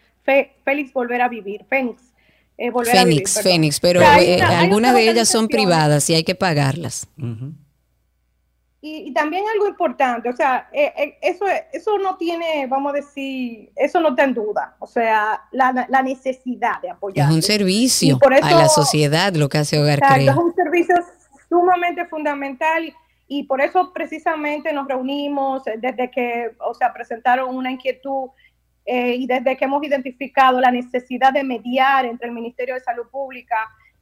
Félix 0.65 0.93
Volver 0.93 1.23
a 1.23 1.29
Vivir, 1.29 1.65
Fénix. 1.69 2.03
Eh, 2.59 2.71
Fénix, 2.85 3.43
Fénix, 3.43 3.81
pero 3.81 4.01
eh, 4.01 4.41
algunas 4.41 4.95
de 4.95 5.11
ellas 5.11 5.29
son 5.29 5.49
privadas 5.49 6.09
y 6.09 6.15
hay 6.15 6.25
que 6.25 6.35
pagarlas. 6.35 7.07
Y, 8.89 9.13
también 9.13 9.45
algo 9.53 9.67
importante, 9.67 10.29
o 10.29 10.37
sea, 10.37 10.69
eh, 10.73 11.19
eso, 11.21 11.45
eso 11.73 11.99
no 11.99 12.17
tiene, 12.17 12.67
vamos 12.69 12.93
a 12.93 12.97
decir, 12.97 13.71
eso 13.75 14.01
no 14.01 14.11
está 14.11 14.25
en 14.25 14.35
duda, 14.35 14.77
o 14.79 14.87
sea, 14.87 15.43
la, 15.51 15.87
la 15.89 16.03
necesidad 16.03 16.81
de 16.81 16.91
apoyar. 16.91 17.29
Es 17.29 17.35
un 17.35 17.43
servicio 17.43 18.19
a 18.23 18.51
la 18.53 18.69
sociedad 18.69 19.35
lo 19.35 19.49
que 19.49 19.59
hace 19.59 19.81
Hogar 19.81 20.01
Crea. 20.01 20.33
Es 20.33 20.37
un 20.37 20.55
servicio 20.55 20.95
sumamente 21.49 22.07
fundamental 22.07 22.95
y 23.29 23.43
por 23.45 23.61
eso 23.61 23.93
precisamente 23.93 24.73
nos 24.73 24.87
reunimos 24.87 25.65
desde 25.65 26.11
que, 26.11 26.53
o 26.61 26.75
sea, 26.75 26.93
presentaron 26.93 27.55
una 27.57 27.73
inquietud 27.73 28.31
eh, 28.85 29.17
y 29.17 29.27
desde 29.27 29.57
que 29.57 29.65
hemos 29.65 29.83
identificado 29.83 30.61
la 30.61 30.71
necesidad 30.71 31.33
de 31.33 31.43
mediar 31.43 32.05
entre 32.05 32.29
el 32.29 32.35
Ministerio 32.35 32.75
de 32.75 32.81
Salud 32.81 33.09
Pública 33.11 33.57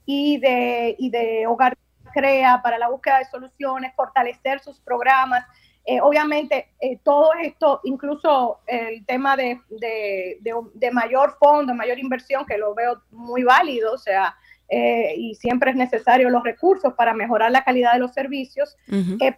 y 0.05 0.39
de, 0.39 0.95
y 0.99 1.09
de 1.09 1.47
Hogar 1.47 1.75
Crea 2.15 2.63
para 2.63 2.79
la 2.79 2.89
búsqueda 2.89 3.19
de 3.19 3.25
soluciones, 3.25 3.93
fortalecer 3.95 4.61
sus 4.61 4.81
programas. 4.81 5.45
Eh, 5.85 6.01
obviamente, 6.01 6.69
eh, 6.81 6.99
todo 7.03 7.33
esto, 7.43 7.81
incluso 7.85 8.61
el 8.67 9.05
tema 9.05 9.37
de, 9.37 9.61
de, 9.69 10.39
de, 10.75 10.91
mayor 10.93 11.37
fondo, 11.39 11.75
mayor 11.75 11.99
inversión, 11.99 12.47
que 12.47 12.57
lo 12.57 12.75
veo 12.75 13.03
muy 13.11 13.43
válido, 13.43 13.93
o 13.93 13.99
sea, 13.99 14.37
y 14.71 15.35
siempre 15.35 15.71
es 15.71 15.77
necesario 15.77 16.31
los 16.31 16.43
recursos 16.43 16.95
para 16.95 17.13
mejorar 17.13 17.51
la 17.51 17.63
calidad 17.63 17.93
de 17.93 17.99
los 17.99 18.15
servicios, 18.15 18.77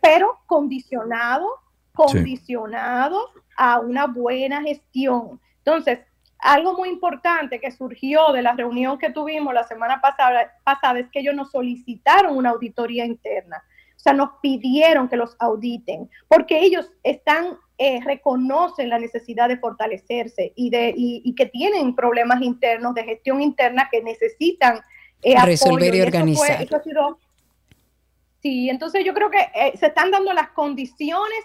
pero 0.00 0.38
condicionado, 0.46 1.46
condicionado 1.92 3.32
a 3.56 3.80
una 3.80 4.06
buena 4.06 4.62
gestión. 4.62 5.40
Entonces, 5.58 5.98
algo 6.38 6.74
muy 6.74 6.88
importante 6.88 7.60
que 7.60 7.70
surgió 7.70 8.32
de 8.32 8.42
la 8.42 8.52
reunión 8.52 8.98
que 8.98 9.10
tuvimos 9.10 9.54
la 9.54 9.64
semana 9.64 10.00
pasada, 10.00 10.52
pasada 10.64 10.98
es 10.98 11.10
que 11.10 11.20
ellos 11.20 11.34
nos 11.34 11.50
solicitaron 11.50 12.36
una 12.36 12.50
auditoría 12.50 13.04
interna. 13.04 13.64
O 13.96 13.98
sea, 13.98 14.12
nos 14.12 14.30
pidieron 14.42 15.08
que 15.08 15.16
los 15.16 15.34
auditen, 15.38 16.08
porque 16.28 16.60
ellos 16.60 16.92
están, 17.02 17.58
eh, 17.78 18.00
reconocen 18.04 18.90
la 18.90 18.98
necesidad 18.98 19.48
de 19.48 19.56
fortalecerse 19.56 20.52
y, 20.54 20.70
de, 20.70 20.92
y, 20.96 21.34
que 21.34 21.46
tienen 21.46 21.94
problemas 21.94 22.42
internos 22.42 22.94
de 22.94 23.04
gestión 23.04 23.40
interna 23.40 23.88
que 23.90 24.02
necesitan 24.02 24.80
eh, 25.22 25.34
resolver 25.44 25.94
y, 25.94 26.02
organizar. 26.02 26.66
sí, 28.40 28.68
entonces 28.68 29.04
yo 29.04 29.12
creo 29.14 29.30
que 29.30 29.40
eh, 29.54 29.72
se 29.76 29.86
están 29.86 30.10
dando 30.10 30.32
las 30.32 30.50
condiciones 30.50 31.40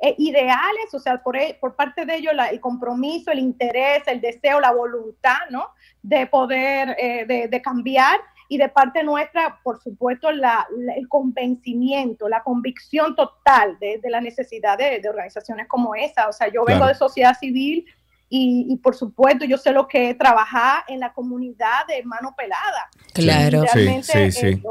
eh, 0.00 0.14
ideales, 0.18 0.92
o 0.92 0.98
sea, 0.98 1.22
por, 1.22 1.36
e, 1.36 1.56
por 1.60 1.76
parte 1.76 2.04
de 2.04 2.16
ellos 2.16 2.32
el 2.50 2.60
compromiso, 2.60 3.30
el 3.30 3.38
interés, 3.38 4.02
el 4.06 4.20
deseo, 4.20 4.60
la 4.60 4.72
voluntad, 4.72 5.38
¿no? 5.50 5.68
De 6.02 6.26
poder, 6.26 6.96
eh, 6.98 7.24
de, 7.26 7.48
de, 7.48 7.62
cambiar 7.62 8.20
y 8.48 8.58
de 8.58 8.68
parte 8.68 9.02
nuestra, 9.02 9.60
por 9.62 9.80
supuesto, 9.80 10.30
la, 10.32 10.66
el 10.96 11.08
convencimiento, 11.08 12.28
la 12.28 12.42
convicción 12.42 13.14
total 13.14 13.78
de, 13.78 13.98
de 13.98 14.10
la 14.10 14.20
necesidad 14.20 14.76
de, 14.76 15.00
de, 15.00 15.08
organizaciones 15.08 15.68
como 15.68 15.94
esa. 15.94 16.28
O 16.28 16.32
sea, 16.32 16.48
yo 16.48 16.64
vengo 16.64 16.86
de 16.86 16.94
sociedad 16.94 17.38
civil 17.38 17.86
y, 18.28 18.76
por 18.82 18.94
supuesto 18.96 19.44
yo 19.44 19.58
sé 19.58 19.72
lo 19.72 19.86
que 19.86 20.10
es 20.10 20.18
trabajar 20.18 20.82
en 20.88 21.00
la 21.00 21.12
comunidad 21.12 21.86
de 21.88 22.02
mano 22.04 22.34
pelada. 22.36 22.88
Claro, 23.12 23.64
sí, 23.72 24.02
sí, 24.02 24.32
sí. 24.32 24.62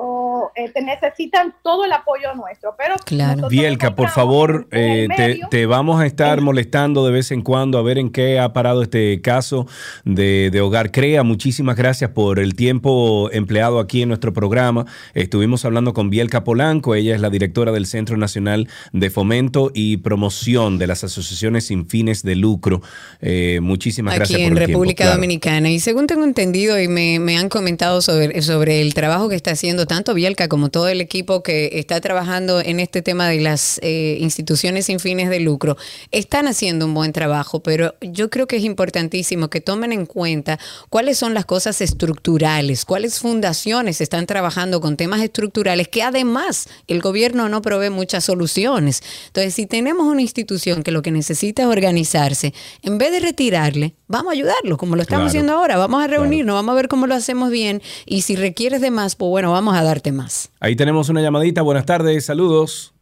Eh, 0.56 0.70
te 0.70 0.82
necesitan 0.82 1.56
todo 1.64 1.86
el 1.86 1.92
apoyo 1.94 2.34
nuestro, 2.36 2.76
pero 2.78 2.96
claro. 3.06 3.48
Bielka, 3.48 3.96
por 3.96 4.10
favor, 4.10 4.68
eh, 4.72 5.08
te, 5.50 5.66
vamos 5.66 6.02
a 6.02 6.06
estar 6.06 6.42
molestando 6.42 7.06
de 7.06 7.12
vez 7.12 7.32
en 7.32 7.42
cuando 7.42 7.78
a 7.78 7.82
ver 7.82 7.98
en 7.98 8.12
qué 8.12 8.40
ha 8.40 8.54
parado 8.54 8.82
este 8.82 9.22
caso 9.22 9.68
de, 10.04 10.50
de, 10.52 10.62
Hogar 10.62 10.92
Crea. 10.92 11.24
Muchísimas 11.24 11.76
gracias 11.76 12.12
por 12.12 12.40
el 12.40 12.56
tiempo 12.56 13.30
empleado 13.32 13.80
aquí 13.80 14.02
en 14.02 14.10
nuestro 14.10 14.34
programa. 14.34 14.86
Estuvimos 15.14 15.66
hablando 15.66 15.94
con 15.94 16.10
Bielka 16.10 16.44
Polanco, 16.44 16.96
ella 16.96 17.16
es 17.16 17.22
la 17.22 17.30
directora 17.30 17.72
del 17.72 17.86
Centro 17.86 18.18
Nacional 18.18 18.68
de 18.92 19.10
Fomento 19.10 19.72
y 19.74 19.98
Promoción 19.98 20.78
de 20.78 20.88
las 20.88 21.04
Asociaciones 21.04 21.68
sin 21.68 21.88
fines 21.88 22.24
de 22.24 22.36
lucro. 22.36 22.82
Eh, 23.22 23.53
muchísimas 23.62 24.16
gracias. 24.16 24.38
Aquí 24.38 24.46
en 24.46 24.56
República 24.56 25.12
Dominicana. 25.12 25.70
Y 25.70 25.80
según 25.80 26.08
tengo 26.08 26.24
entendido 26.24 26.80
y 26.80 26.88
me, 26.88 27.38
han 27.38 27.50
comentado 27.50 28.02
sobre, 28.02 28.42
sobre 28.42 28.82
el 28.82 28.94
trabajo 28.94 29.30
que 29.30 29.36
está 29.36 29.52
haciendo 29.52 29.86
tanto 29.86 30.14
Bielka 30.14 30.48
como 30.48 30.70
todo 30.70 30.88
el 30.88 31.02
equipo 31.02 31.44
que 31.44 31.72
está 31.74 32.00
trabajando 32.02 32.60
en 32.60 32.80
este 32.80 33.02
tema 33.02 33.28
de 33.28 33.42
las 33.42 33.80
eh, 33.84 34.18
instituciones 34.20 34.86
sin 34.86 35.00
fines 35.00 35.30
de 35.30 35.40
lucro, 35.40 35.78
están 36.12 36.48
haciendo 36.48 36.86
un 36.86 36.94
buen 36.94 37.14
trabajo, 37.14 37.62
pero 37.62 37.96
yo 38.02 38.30
creo 38.30 38.48
que 38.48 38.58
es 38.58 38.64
importantísimo 38.64 39.50
que 39.50 39.62
tomen 39.62 39.92
en 39.92 40.06
cuenta 40.06 40.60
cuáles 40.90 41.18
son 41.18 41.34
las 41.34 41.46
cosas 41.46 41.82
estructurales, 41.82 42.86
cuáles 42.86 43.20
fundaciones 43.20 44.02
están 44.02 44.26
trabajando 44.26 44.82
con 44.82 44.98
temas 44.98 45.22
estructurales 45.22 45.88
que 45.88 46.04
además 46.04 46.68
el 46.88 47.02
gobierno 47.02 47.50
no 47.50 47.62
provee 47.62 47.90
muchas 47.90 48.24
soluciones. 48.24 49.02
Entonces, 49.28 49.54
si 49.54 49.66
tenemos 49.66 50.06
una 50.06 50.22
institución 50.22 50.84
que 50.84 50.92
lo 50.92 51.02
que 51.02 51.12
necesita 51.12 51.64
es 51.64 51.68
organizarse, 51.68 52.54
en 52.82 52.98
vez 52.98 53.12
de 53.12 53.20
tirarle, 53.34 53.96
vamos 54.08 54.30
a 54.30 54.34
ayudarlo, 54.34 54.78
como 54.78 54.96
lo 54.96 55.02
estamos 55.02 55.28
haciendo 55.28 55.54
ahora. 55.54 55.78
Vamos 55.78 56.04
a 56.04 56.08
reunirnos, 56.08 56.56
vamos 56.56 56.74
a 56.74 56.76
ver 56.76 56.88
cómo 56.88 57.08
lo 57.08 57.16
hacemos 57.16 57.52
bien. 57.52 57.82
Y 58.06 58.22
si 58.22 58.36
requieres 58.36 58.82
de 58.82 58.92
más, 58.92 59.16
pues 59.16 59.30
bueno, 59.30 59.52
vamos 59.52 59.76
a 59.76 59.84
darte 59.84 60.12
más. 60.12 60.52
Ahí 60.60 60.76
tenemos 60.76 61.10
una 61.10 61.22
llamadita. 61.22 61.62
Buenas 61.62 61.86
tardes, 61.86 62.26
saludos. 62.26 62.94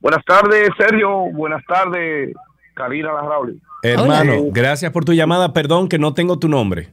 Buenas 0.00 0.24
tardes, 0.24 0.68
Sergio. 0.78 1.10
Buenas 1.32 1.64
tardes, 1.66 2.34
Karina 2.74 3.12
Larrauli. 3.12 3.60
Hermano, 3.82 4.44
gracias 4.50 4.92
por 4.92 5.04
tu 5.04 5.12
llamada. 5.12 5.52
Perdón 5.52 5.88
que 5.88 5.98
no 5.98 6.14
tengo 6.14 6.38
tu 6.38 6.48
nombre. 6.48 6.90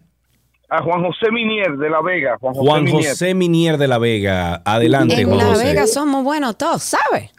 A 0.70 0.82
Juan 0.82 1.04
José 1.04 1.32
Minier 1.32 1.78
de 1.78 1.90
La 1.90 2.02
Vega. 2.02 2.38
Juan 2.40 2.88
José, 2.88 3.34
Minier. 3.34 3.78
de 3.78 3.88
La 3.88 3.98
Vega. 3.98 4.62
Adelante, 4.66 5.22
en 5.22 5.38
La 5.38 5.56
Vega 5.56 5.88
somos 5.88 6.24
buenos 6.24 6.58
todos, 6.58 6.84
¿sabes? 6.84 7.32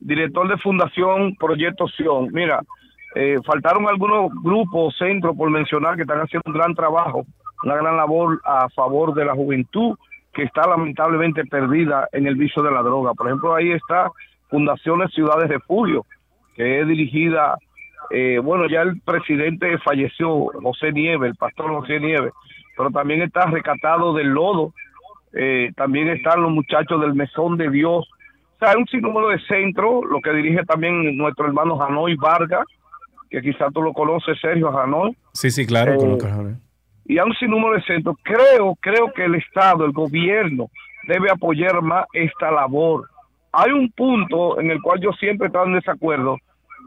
Director 0.00 0.48
de 0.48 0.56
Fundación 0.58 1.34
Proyecto 1.36 1.86
Sion. 1.88 2.28
Mira, 2.32 2.62
eh, 3.14 3.38
faltaron 3.44 3.88
algunos 3.88 4.30
grupos, 4.42 4.96
centros, 4.96 5.36
por 5.36 5.50
mencionar, 5.50 5.96
que 5.96 6.02
están 6.02 6.20
haciendo 6.20 6.44
un 6.46 6.54
gran 6.54 6.74
trabajo, 6.74 7.24
una 7.62 7.76
gran 7.76 7.96
labor 7.96 8.40
a 8.44 8.68
favor 8.70 9.14
de 9.14 9.24
la 9.24 9.34
juventud 9.34 9.96
que 10.32 10.44
está 10.44 10.66
lamentablemente 10.66 11.44
perdida 11.44 12.08
en 12.12 12.26
el 12.26 12.36
vicio 12.36 12.62
de 12.62 12.70
la 12.70 12.82
droga. 12.82 13.12
Por 13.12 13.26
ejemplo, 13.26 13.54
ahí 13.54 13.72
está 13.72 14.10
Fundaciones 14.48 15.12
Ciudades 15.12 15.48
Refugio, 15.48 16.06
que 16.56 16.80
es 16.80 16.88
dirigida, 16.88 17.56
eh, 18.10 18.38
bueno, 18.42 18.66
ya 18.66 18.82
el 18.82 19.00
presidente 19.02 19.78
falleció, 19.78 20.46
José 20.62 20.92
Nieves, 20.92 21.30
el 21.30 21.36
pastor 21.36 21.70
José 21.70 22.00
Nieves, 22.00 22.32
pero 22.76 22.90
también 22.90 23.22
está 23.22 23.46
Recatado 23.46 24.14
del 24.14 24.28
Lodo, 24.28 24.72
eh, 25.34 25.70
también 25.76 26.08
están 26.08 26.42
los 26.42 26.50
muchachos 26.50 27.00
del 27.00 27.14
Mesón 27.14 27.56
de 27.58 27.70
Dios. 27.70 28.06
O 28.06 28.58
sea, 28.58 28.70
hay 28.70 28.76
un 28.76 28.86
sinnúmero 28.86 29.28
de 29.28 29.40
centros, 29.40 30.04
lo 30.08 30.20
que 30.20 30.32
dirige 30.32 30.64
también 30.64 31.16
nuestro 31.16 31.46
hermano 31.46 31.76
Janoy 31.76 32.16
Vargas, 32.16 32.64
que 33.32 33.40
quizá 33.40 33.70
tú 33.70 33.80
lo 33.80 33.94
conoces, 33.94 34.38
Sergio 34.40 34.78
Hanoi. 34.78 35.16
Sí, 35.32 35.50
sí, 35.50 35.66
claro, 35.66 35.94
eh, 35.94 36.54
Y 37.06 37.16
a 37.16 37.24
un 37.24 37.32
sinnúmero 37.34 37.74
de 37.74 37.82
centros. 37.82 38.16
Creo, 38.22 38.76
creo 38.78 39.10
que 39.14 39.24
el 39.24 39.36
Estado, 39.36 39.86
el 39.86 39.92
gobierno, 39.92 40.68
debe 41.08 41.30
apoyar 41.30 41.80
más 41.80 42.04
esta 42.12 42.50
labor. 42.50 43.08
Hay 43.52 43.72
un 43.72 43.90
punto 43.92 44.60
en 44.60 44.70
el 44.70 44.82
cual 44.82 45.00
yo 45.00 45.12
siempre 45.12 45.46
he 45.46 45.48
estado 45.48 45.64
en 45.64 45.74
desacuerdo, 45.74 46.36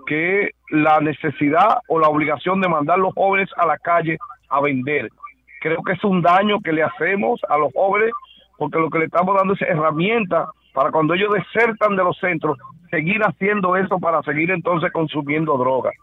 que 0.05 0.51
la 0.69 0.99
necesidad 0.99 1.79
o 1.87 1.99
la 1.99 2.09
obligación 2.09 2.61
de 2.61 2.69
mandar 2.69 2.99
a 2.99 3.01
los 3.01 3.13
jóvenes 3.15 3.49
a 3.57 3.65
la 3.65 3.79
calle 3.79 4.17
a 4.49 4.61
vender. 4.61 5.09
Creo 5.61 5.81
que 5.81 5.93
es 5.93 6.03
un 6.03 6.21
daño 6.21 6.59
que 6.63 6.73
le 6.73 6.83
hacemos 6.83 7.41
a 7.49 7.57
los 7.57 7.73
jóvenes 7.73 8.11
porque 8.57 8.77
lo 8.77 8.91
que 8.91 8.99
le 8.99 9.05
estamos 9.05 9.35
dando 9.35 9.55
es 9.55 9.61
herramienta 9.63 10.47
para 10.75 10.91
cuando 10.91 11.15
ellos 11.15 11.33
desertan 11.33 11.95
de 11.95 12.03
los 12.03 12.17
centros, 12.19 12.57
seguir 12.91 13.21
haciendo 13.23 13.75
eso 13.75 13.97
para 13.97 14.21
seguir 14.21 14.51
entonces 14.51 14.91
consumiendo 14.91 15.57
drogas. 15.57 15.95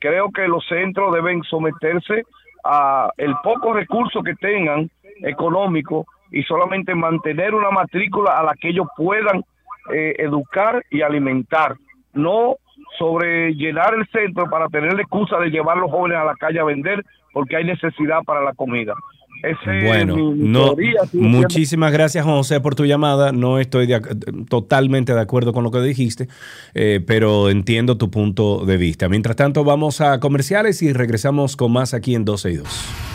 Creo 0.00 0.30
que 0.30 0.48
los 0.48 0.66
centros 0.66 1.14
deben 1.14 1.42
someterse 1.44 2.24
a 2.64 3.10
el 3.16 3.34
poco 3.42 3.72
recurso 3.72 4.22
que 4.22 4.34
tengan 4.34 4.90
económico 5.22 6.06
y 6.30 6.42
solamente 6.42 6.94
mantener 6.94 7.54
una 7.54 7.70
matrícula 7.70 8.38
a 8.38 8.42
la 8.42 8.54
que 8.54 8.70
ellos 8.70 8.86
puedan 8.96 9.44
eh, 9.92 10.14
educar 10.18 10.84
y 10.90 11.02
alimentar, 11.02 11.76
no 12.12 12.56
sobre 12.98 13.54
llenar 13.54 13.94
el 13.94 14.06
centro 14.08 14.48
para 14.48 14.68
tener 14.68 14.94
la 14.94 15.02
excusa 15.02 15.38
de 15.38 15.50
llevar 15.50 15.78
a 15.78 15.80
los 15.80 15.90
jóvenes 15.90 16.18
a 16.18 16.24
la 16.24 16.34
calle 16.34 16.60
a 16.60 16.64
vender 16.64 17.04
porque 17.32 17.56
hay 17.56 17.64
necesidad 17.64 18.22
para 18.24 18.42
la 18.42 18.52
comida. 18.52 18.94
Ese 19.42 19.86
Bueno, 19.86 20.34
no, 20.36 20.74
teoría, 20.74 21.00
muchísimas 21.12 21.92
gracias 21.92 22.24
José 22.24 22.60
por 22.60 22.74
tu 22.74 22.84
llamada. 22.84 23.32
No 23.32 23.58
estoy 23.58 23.86
de 23.86 24.00
totalmente 24.48 25.14
de 25.14 25.20
acuerdo 25.20 25.52
con 25.52 25.64
lo 25.64 25.70
que 25.70 25.80
dijiste, 25.80 26.28
eh, 26.74 27.02
pero 27.06 27.48
entiendo 27.48 27.96
tu 27.96 28.10
punto 28.10 28.64
de 28.66 28.76
vista. 28.76 29.08
Mientras 29.08 29.36
tanto, 29.36 29.64
vamos 29.64 30.00
a 30.00 30.20
comerciales 30.20 30.82
y 30.82 30.92
regresamos 30.92 31.56
con 31.56 31.72
más 31.72 31.94
aquí 31.94 32.14
en 32.14 32.24
12 32.24 32.50
y 32.50 32.56
2. 32.56 33.09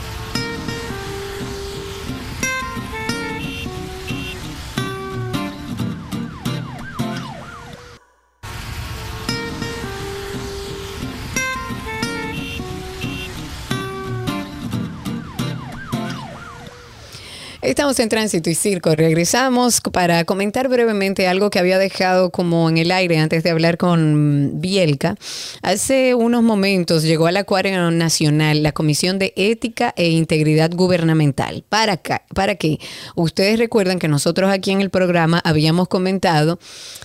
Estamos 17.85 17.99
en 17.99 18.09
Tránsito 18.09 18.49
y 18.49 18.55
Circo. 18.55 18.95
Regresamos 18.95 19.79
para 19.79 20.25
comentar 20.25 20.67
brevemente 20.69 21.27
algo 21.27 21.51
que 21.51 21.59
había 21.59 21.77
dejado 21.77 22.31
como 22.31 22.67
en 22.67 22.79
el 22.79 22.89
aire 22.89 23.19
antes 23.19 23.43
de 23.43 23.51
hablar 23.51 23.77
con 23.77 24.59
Bielka. 24.59 25.17
Hace 25.61 26.15
unos 26.15 26.41
momentos 26.41 27.03
llegó 27.03 27.27
al 27.27 27.37
Acuario 27.37 27.91
Nacional 27.91 28.63
la 28.63 28.71
Comisión 28.71 29.19
de 29.19 29.33
Ética 29.35 29.93
e 29.97 30.09
Integridad 30.09 30.71
Gubernamental. 30.73 31.63
¿Para, 31.69 31.93
acá, 31.93 32.23
¿Para 32.33 32.55
qué? 32.55 32.79
Ustedes 33.13 33.59
recuerdan 33.59 33.99
que 33.99 34.07
nosotros 34.07 34.49
aquí 34.49 34.71
en 34.71 34.81
el 34.81 34.89
programa 34.89 35.39
habíamos 35.45 35.87
comentado 35.87 36.57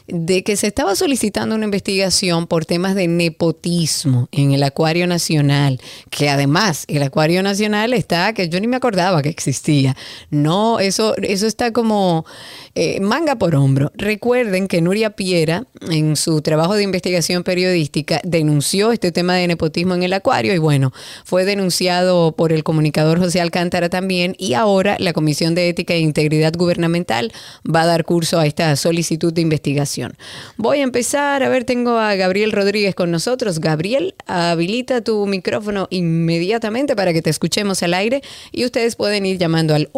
de 0.06 0.42
que 0.44 0.56
se 0.56 0.68
estaba 0.68 0.96
solicitando 0.96 1.56
una 1.56 1.66
investigación 1.66 2.46
por 2.46 2.64
temas 2.64 2.94
de 2.94 3.06
nepotismo 3.06 4.30
en 4.32 4.52
el 4.52 4.62
Acuario 4.62 5.06
Nacional, 5.06 5.78
que 6.08 6.30
además 6.30 6.86
el 6.88 7.02
Acuario 7.02 7.42
Nacional 7.42 7.92
está, 7.92 8.32
que 8.32 8.48
yo 8.48 8.58
ni 8.60 8.66
me 8.66 8.76
acordaba 8.76 9.20
que 9.20 9.28
existía. 9.28 9.94
No, 10.30 10.69
eso, 10.78 11.16
eso 11.16 11.46
está 11.46 11.72
como 11.72 12.24
eh, 12.76 13.00
manga 13.00 13.36
por 13.36 13.56
hombro. 13.56 13.90
Recuerden 13.96 14.68
que 14.68 14.80
Nuria 14.80 15.10
Piera, 15.10 15.64
en 15.90 16.14
su 16.14 16.40
trabajo 16.40 16.74
de 16.74 16.84
investigación 16.84 17.42
periodística, 17.42 18.20
denunció 18.22 18.92
este 18.92 19.10
tema 19.10 19.34
de 19.34 19.48
nepotismo 19.48 19.94
en 19.94 20.04
el 20.04 20.12
acuario 20.12 20.54
y 20.54 20.58
bueno, 20.58 20.92
fue 21.24 21.44
denunciado 21.44 22.32
por 22.36 22.52
el 22.52 22.62
comunicador 22.62 23.18
José 23.18 23.40
Alcántara 23.40 23.88
también 23.88 24.36
y 24.38 24.54
ahora 24.54 24.96
la 25.00 25.12
Comisión 25.12 25.56
de 25.56 25.68
Ética 25.68 25.94
e 25.94 25.98
Integridad 25.98 26.52
Gubernamental 26.56 27.32
va 27.68 27.82
a 27.82 27.86
dar 27.86 28.04
curso 28.04 28.38
a 28.38 28.46
esta 28.46 28.76
solicitud 28.76 29.32
de 29.32 29.40
investigación. 29.40 30.16
Voy 30.56 30.78
a 30.78 30.82
empezar, 30.82 31.42
a 31.42 31.48
ver, 31.48 31.64
tengo 31.64 31.98
a 31.98 32.14
Gabriel 32.14 32.52
Rodríguez 32.52 32.94
con 32.94 33.10
nosotros. 33.10 33.58
Gabriel, 33.58 34.14
habilita 34.26 35.00
tu 35.00 35.26
micrófono 35.26 35.88
inmediatamente 35.90 36.94
para 36.94 37.12
que 37.12 37.22
te 37.22 37.30
escuchemos 37.30 37.82
al 37.82 37.94
aire 37.94 38.22
y 38.52 38.64
ustedes 38.64 38.96
pueden 38.96 39.26
ir 39.26 39.38
llamando 39.38 39.74
al 39.74 39.88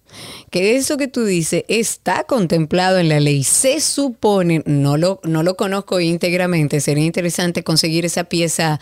Que 0.52 0.76
eso 0.76 0.98
que 0.98 1.08
tú 1.08 1.24
dices 1.24 1.64
está 1.70 2.26
contemplado 2.26 2.99
en 2.99 3.08
la 3.10 3.20
ley. 3.22 3.44
Se 3.44 3.80
supone, 3.80 4.62
no 4.66 4.98
lo, 4.98 5.22
no 5.24 5.41
lo 5.41 5.56
conozco 5.56 5.99
íntegramente, 6.02 6.82
sería 6.82 7.06
interesante 7.06 7.64
conseguir 7.64 8.06
esa 8.06 8.26
pieza 8.26 8.80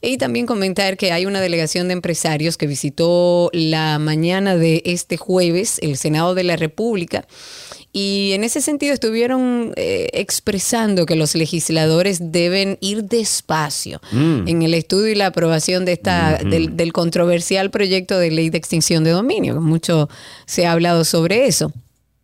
Y 0.02 0.18
también 0.18 0.44
comentar 0.46 0.96
que 0.96 1.12
hay 1.12 1.26
una 1.26 1.29
delegación 1.38 1.86
de 1.86 1.92
empresarios 1.92 2.56
que 2.56 2.66
visitó 2.66 3.50
la 3.52 4.00
mañana 4.00 4.56
de 4.56 4.82
este 4.84 5.16
jueves 5.16 5.78
el 5.82 5.96
Senado 5.96 6.34
de 6.34 6.42
la 6.42 6.56
República. 6.56 7.28
Y 7.92 8.32
en 8.34 8.44
ese 8.44 8.60
sentido 8.60 8.94
estuvieron 8.94 9.72
eh, 9.76 10.08
expresando 10.12 11.06
que 11.06 11.16
los 11.16 11.34
legisladores 11.34 12.32
deben 12.32 12.78
ir 12.80 13.04
despacio 13.04 14.00
Mm. 14.12 14.48
en 14.48 14.62
el 14.62 14.74
estudio 14.74 15.08
y 15.08 15.14
la 15.14 15.26
aprobación 15.26 15.84
de 15.84 15.92
esta, 15.92 16.38
del, 16.38 16.76
del 16.76 16.92
controversial 16.92 17.70
proyecto 17.70 18.18
de 18.18 18.30
ley 18.30 18.48
de 18.50 18.58
extinción 18.58 19.04
de 19.04 19.10
dominio. 19.10 19.60
Mucho 19.60 20.08
se 20.46 20.66
ha 20.66 20.72
hablado 20.72 21.04
sobre 21.04 21.46
eso. 21.46 21.72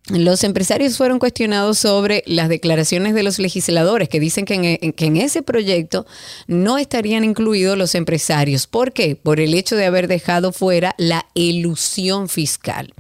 Los 0.09 0.45
empresarios 0.45 0.97
fueron 0.97 1.19
cuestionados 1.19 1.79
sobre 1.79 2.23
las 2.27 2.49
declaraciones 2.49 3.13
de 3.13 3.25
los 3.25 3.41
legisladores 3.41 4.09
que 4.09 4.21
dicen 4.21 4.45
que 4.45 4.55
en, 4.55 4.65
en- 4.65 4.93
que 4.93 5.07
en 5.07 5.17
ese 5.17 5.43
proyecto 5.43 6.07
no 6.47 6.79
estarían 6.79 7.25
incluidos 7.25 7.77
los 7.77 7.97
empresarios. 7.97 8.69
¿Por 8.69 8.93
qué? 8.93 9.17
Por 9.17 9.41
el 9.41 9.53
hecho 9.55 9.75
de 9.75 9.85
haber 9.87 10.07
dejado 10.07 10.53
fuera 10.53 10.95
la 10.97 11.27
elusión 11.35 12.29
fiscal. 12.29 12.95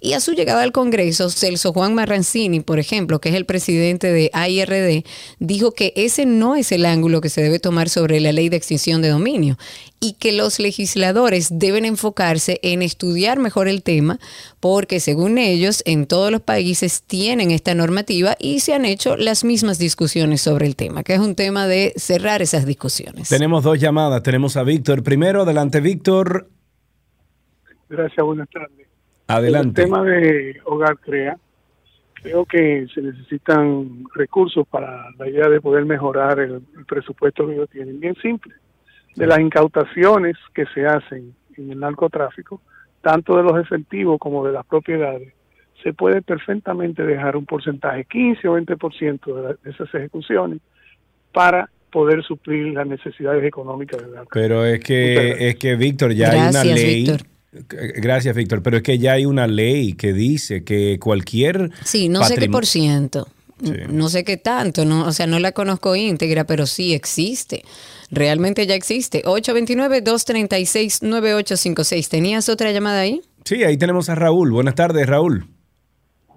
Y 0.00 0.12
a 0.12 0.20
su 0.20 0.32
llegada 0.32 0.62
al 0.62 0.72
Congreso, 0.72 1.30
Celso 1.30 1.72
Juan 1.72 1.94
Marrancini, 1.94 2.60
por 2.60 2.78
ejemplo, 2.78 3.20
que 3.20 3.30
es 3.30 3.34
el 3.34 3.46
presidente 3.46 4.12
de 4.12 4.30
AIRD, 4.32 5.04
dijo 5.38 5.72
que 5.72 5.92
ese 5.96 6.26
no 6.26 6.56
es 6.56 6.72
el 6.72 6.86
ángulo 6.86 7.20
que 7.20 7.28
se 7.28 7.42
debe 7.42 7.58
tomar 7.58 7.88
sobre 7.88 8.20
la 8.20 8.32
ley 8.32 8.48
de 8.48 8.56
extinción 8.56 9.02
de 9.02 9.08
dominio 9.08 9.58
y 10.00 10.12
que 10.14 10.32
los 10.32 10.60
legisladores 10.60 11.58
deben 11.58 11.84
enfocarse 11.84 12.60
en 12.62 12.82
estudiar 12.82 13.38
mejor 13.38 13.68
el 13.68 13.82
tema 13.82 14.18
porque 14.60 15.00
según 15.00 15.38
ellos 15.38 15.82
en 15.86 16.06
todos 16.06 16.30
los 16.30 16.40
países 16.40 17.02
tienen 17.02 17.50
esta 17.50 17.74
normativa 17.74 18.36
y 18.38 18.60
se 18.60 18.74
han 18.74 18.84
hecho 18.84 19.16
las 19.16 19.44
mismas 19.44 19.78
discusiones 19.78 20.40
sobre 20.40 20.66
el 20.66 20.76
tema, 20.76 21.02
que 21.02 21.14
es 21.14 21.20
un 21.20 21.34
tema 21.34 21.66
de 21.66 21.92
cerrar 21.96 22.42
esas 22.42 22.66
discusiones. 22.66 23.28
Tenemos 23.28 23.64
dos 23.64 23.78
llamadas. 23.78 24.22
Tenemos 24.22 24.56
a 24.56 24.62
Víctor. 24.62 25.02
Primero, 25.02 25.42
adelante, 25.42 25.80
Víctor. 25.80 26.48
Gracias, 27.88 28.24
buenas 28.24 28.48
tardes. 28.50 28.87
Adelante. 29.28 29.82
El 29.82 29.86
tema 29.88 30.02
de 30.02 30.60
Hogar 30.64 30.98
Crea, 30.98 31.36
creo 32.14 32.44
que 32.46 32.86
se 32.94 33.00
necesitan 33.02 34.04
recursos 34.14 34.66
para 34.68 35.06
la 35.18 35.28
idea 35.28 35.48
de 35.48 35.60
poder 35.60 35.84
mejorar 35.84 36.40
el, 36.40 36.60
el 36.76 36.84
presupuesto 36.86 37.46
que 37.46 37.54
ellos 37.54 37.70
tienen. 37.70 38.00
Bien 38.00 38.16
simple. 38.20 38.54
De 39.14 39.26
las 39.26 39.38
incautaciones 39.40 40.36
que 40.54 40.64
se 40.74 40.86
hacen 40.86 41.34
en 41.56 41.70
el 41.72 41.78
narcotráfico, 41.80 42.60
tanto 43.02 43.36
de 43.36 43.42
los 43.42 43.58
efectivos 43.60 44.18
como 44.18 44.46
de 44.46 44.52
las 44.52 44.64
propiedades, 44.66 45.32
se 45.82 45.92
puede 45.92 46.22
perfectamente 46.22 47.04
dejar 47.04 47.36
un 47.36 47.46
porcentaje, 47.46 48.04
15 48.04 48.48
o 48.48 48.58
20% 48.58 49.34
de, 49.34 49.42
la- 49.42 49.56
de 49.62 49.70
esas 49.70 49.92
ejecuciones, 49.94 50.60
para 51.32 51.68
poder 51.92 52.22
suplir 52.24 52.74
las 52.74 52.86
necesidades 52.86 53.44
económicas 53.44 54.00
del 54.00 54.12
narcotráfico. 54.12 54.30
Pero 54.32 54.64
es 54.64 54.80
que, 54.80 55.48
es 55.48 55.56
que 55.56 55.76
Víctor, 55.76 56.12
ya 56.12 56.30
hay 56.30 56.38
una 56.38 56.50
Gracias, 56.50 56.74
ley. 56.74 57.04
Víctor. 57.04 57.26
Gracias, 57.52 58.36
Víctor. 58.36 58.62
Pero 58.62 58.78
es 58.78 58.82
que 58.82 58.98
ya 58.98 59.12
hay 59.12 59.24
una 59.24 59.46
ley 59.46 59.92
que 59.94 60.12
dice 60.12 60.64
que 60.64 60.98
cualquier. 61.00 61.70
Sí, 61.84 62.08
no 62.08 62.24
sé 62.24 62.36
qué 62.36 62.48
por 62.48 62.66
ciento. 62.66 63.28
No 63.90 64.08
sé 64.08 64.22
qué 64.22 64.36
tanto, 64.36 64.84
no, 64.84 65.04
o 65.04 65.10
sea, 65.10 65.26
no 65.26 65.40
la 65.40 65.50
conozco 65.50 65.96
íntegra, 65.96 66.44
pero 66.44 66.64
sí 66.64 66.94
existe. 66.94 67.64
Realmente 68.08 68.64
ya 68.68 68.76
existe. 68.76 69.24
829-236-9856. 69.24 72.08
¿Tenías 72.08 72.48
otra 72.48 72.70
llamada 72.70 73.00
ahí? 73.00 73.20
Sí, 73.44 73.64
ahí 73.64 73.76
tenemos 73.76 74.08
a 74.10 74.14
Raúl. 74.14 74.52
Buenas 74.52 74.76
tardes, 74.76 75.08
Raúl. 75.08 75.48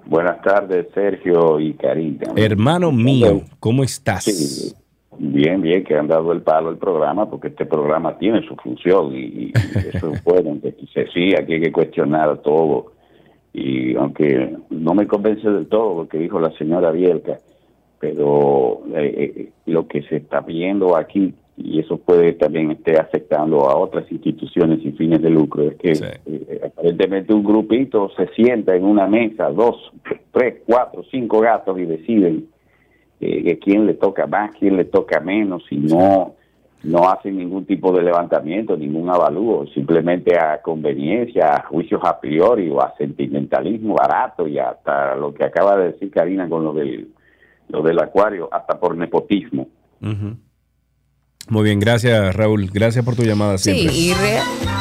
Buenas 0.08 0.42
tardes, 0.42 0.88
Sergio 0.96 1.60
y 1.60 1.76
Karina. 1.76 2.34
Hermano 2.36 2.92
mío, 2.92 3.44
¿cómo 3.60 3.84
estás? 3.84 4.24
Sí, 4.24 4.74
bien, 5.18 5.62
bien, 5.62 5.84
que 5.84 5.96
han 5.96 6.08
dado 6.08 6.32
el 6.32 6.42
palo 6.42 6.70
al 6.70 6.78
programa, 6.78 7.30
porque 7.30 7.50
este 7.50 7.66
programa 7.66 8.18
tiene 8.18 8.42
su 8.48 8.56
función 8.56 9.16
y, 9.16 9.20
y 9.20 9.54
eso 9.94 10.12
es 10.12 10.24
bueno. 10.24 10.58
que 10.62 11.08
sí, 11.14 11.34
aquí 11.38 11.54
hay 11.54 11.62
que 11.62 11.72
cuestionar 11.72 12.38
todo. 12.40 12.94
Y 13.54 13.96
aunque 13.96 14.56
no 14.70 14.94
me 14.94 15.08
convence 15.08 15.50
del 15.50 15.68
todo 15.68 16.04
lo 16.04 16.08
que 16.08 16.18
dijo 16.18 16.40
la 16.40 16.52
señora 16.52 16.92
Bielka, 16.92 17.40
pero 18.00 18.82
eh, 18.96 19.34
eh, 19.38 19.50
lo 19.66 19.88
que 19.88 20.02
se 20.04 20.18
está 20.18 20.42
viendo 20.42 20.96
aquí, 20.96 21.34
y 21.58 21.80
eso 21.80 21.98
puede 21.98 22.34
también 22.34 22.72
estar 22.72 23.02
afectando 23.02 23.70
a 23.70 23.78
otras 23.78 24.12
instituciones 24.12 24.82
sin 24.82 24.96
fines 24.96 25.22
de 25.22 25.30
lucro, 25.30 25.64
es 25.64 25.76
que 25.76 25.92
eh, 26.26 26.62
aparentemente 26.66 27.34
un 27.34 27.44
grupito 27.44 28.10
se 28.16 28.28
sienta 28.30 28.76
en 28.76 28.86
una 28.86 29.06
mesa, 29.06 29.50
dos, 29.50 29.92
tres, 30.32 30.62
cuatro, 30.66 31.04
cinco 31.12 31.42
gatos 31.42 31.78
y 31.78 31.86
deciden 31.86 32.48
eh, 33.22 33.44
que 33.44 33.60
quién 33.60 33.86
le 33.86 33.94
toca 33.94 34.28
más, 34.28 34.52
quién 34.60 34.76
le 34.78 34.86
toca 34.86 35.20
menos, 35.22 35.64
y 35.70 35.78
no, 35.78 36.34
no 36.84 37.10
hacen 37.10 37.38
ningún 37.38 37.66
tipo 37.66 37.92
de 37.94 38.02
levantamiento, 38.04 38.76
ningún 38.76 39.10
avalúo, 39.10 39.68
simplemente 39.74 40.36
a 40.38 40.62
conveniencia, 40.62 41.54
a 41.56 41.64
juicios 41.68 42.02
a 42.04 42.20
priori 42.20 42.68
o 42.70 42.82
a 42.82 42.94
sentimentalismo 42.98 43.94
barato 43.96 44.48
y 44.48 44.58
hasta 44.58 45.16
lo 45.16 45.34
que 45.34 45.44
acaba 45.46 45.78
de 45.78 45.92
decir 45.92 46.10
Karina 46.12 46.50
con 46.50 46.64
lo 46.64 46.74
del, 46.74 47.10
lo 47.70 47.82
del 47.84 48.00
acuario, 48.00 48.50
hasta 48.52 48.80
por 48.80 48.98
nepotismo. 48.98 49.68
Ujú. 50.02 50.36
Muy 51.50 51.64
bien, 51.64 51.80
gracias 51.80 52.36
Raúl. 52.36 52.70
Gracias 52.74 53.04
por 53.06 53.16
tu 53.16 53.24
llamada 53.24 53.58
Sí, 53.58 53.72
siempre. 53.74 53.96
y 53.98 54.14
re- 54.14 54.40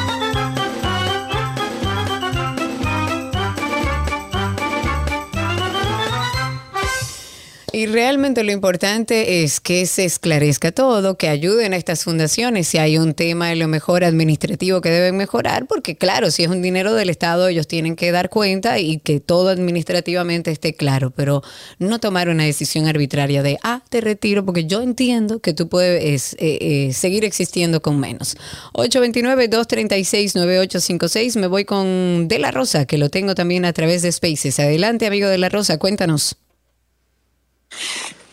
realmente 7.91 8.43
lo 8.43 8.51
importante 8.51 9.43
es 9.43 9.59
que 9.59 9.85
se 9.85 10.05
esclarezca 10.05 10.71
todo, 10.71 11.17
que 11.17 11.29
ayuden 11.29 11.73
a 11.73 11.75
estas 11.75 12.03
fundaciones 12.03 12.67
si 12.67 12.77
hay 12.77 12.97
un 12.97 13.13
tema 13.13 13.49
de 13.49 13.55
lo 13.55 13.67
mejor 13.67 14.03
administrativo 14.03 14.81
que 14.81 14.89
deben 14.89 15.17
mejorar, 15.17 15.67
porque 15.67 15.95
claro, 15.95 16.31
si 16.31 16.43
es 16.43 16.49
un 16.49 16.61
dinero 16.61 16.93
del 16.93 17.09
Estado, 17.09 17.47
ellos 17.47 17.67
tienen 17.67 17.95
que 17.95 18.11
dar 18.11 18.29
cuenta 18.29 18.79
y 18.79 18.99
que 18.99 19.19
todo 19.19 19.49
administrativamente 19.49 20.51
esté 20.51 20.73
claro, 20.73 21.11
pero 21.11 21.43
no 21.79 21.99
tomar 21.99 22.29
una 22.29 22.43
decisión 22.43 22.87
arbitraria 22.87 23.43
de, 23.43 23.57
ah, 23.63 23.81
te 23.89 24.01
retiro, 24.01 24.45
porque 24.45 24.65
yo 24.65 24.81
entiendo 24.81 25.39
que 25.39 25.53
tú 25.53 25.69
puedes 25.69 26.33
eh, 26.33 26.57
eh, 26.61 26.93
seguir 26.93 27.25
existiendo 27.25 27.81
con 27.81 27.99
menos. 27.99 28.37
829-236-9856, 28.73 31.39
me 31.39 31.47
voy 31.47 31.65
con 31.65 32.27
De 32.27 32.39
La 32.39 32.51
Rosa, 32.51 32.85
que 32.85 32.97
lo 32.97 33.09
tengo 33.09 33.35
también 33.35 33.65
a 33.65 33.73
través 33.73 34.01
de 34.01 34.11
Spaces. 34.11 34.59
Adelante, 34.59 35.05
amigo 35.05 35.27
De 35.27 35.37
La 35.37 35.49
Rosa, 35.49 35.77
cuéntanos. 35.77 36.37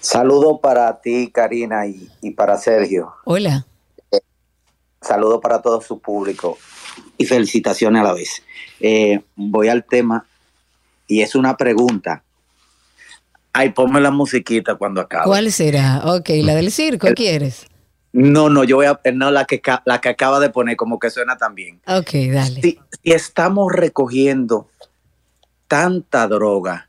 Saludo 0.00 0.60
para 0.60 1.00
ti, 1.00 1.30
Karina, 1.32 1.86
y, 1.86 2.08
y 2.22 2.30
para 2.30 2.56
Sergio. 2.56 3.12
Hola. 3.24 3.66
Saludo 5.00 5.40
para 5.40 5.62
todo 5.62 5.80
su 5.80 6.00
público 6.00 6.58
y 7.16 7.24
felicitaciones 7.24 8.00
a 8.00 8.04
la 8.04 8.12
vez. 8.12 8.42
Eh, 8.80 9.20
voy 9.36 9.68
al 9.68 9.84
tema 9.84 10.26
y 11.06 11.22
es 11.22 11.34
una 11.34 11.56
pregunta. 11.56 12.22
Ay, 13.52 13.70
ponme 13.70 14.00
la 14.00 14.10
musiquita 14.10 14.76
cuando 14.76 15.00
acabe. 15.00 15.24
¿Cuál 15.24 15.50
será? 15.52 16.02
Ok, 16.04 16.30
la 16.42 16.54
del 16.54 16.70
circo, 16.70 17.08
¿quieres? 17.14 17.66
No, 18.12 18.48
no, 18.48 18.64
yo 18.64 18.76
voy 18.76 18.86
a 18.86 19.00
no 19.12 19.30
la 19.30 19.44
que 19.44 19.60
la 19.84 20.00
que 20.00 20.08
acaba 20.08 20.40
de 20.40 20.50
poner 20.50 20.76
como 20.76 20.98
que 20.98 21.10
suena 21.10 21.36
también. 21.36 21.80
Ok, 21.86 22.10
dale. 22.32 22.60
Si, 22.62 22.78
si 23.02 23.12
estamos 23.12 23.72
recogiendo 23.72 24.68
tanta 25.66 26.26
droga, 26.26 26.87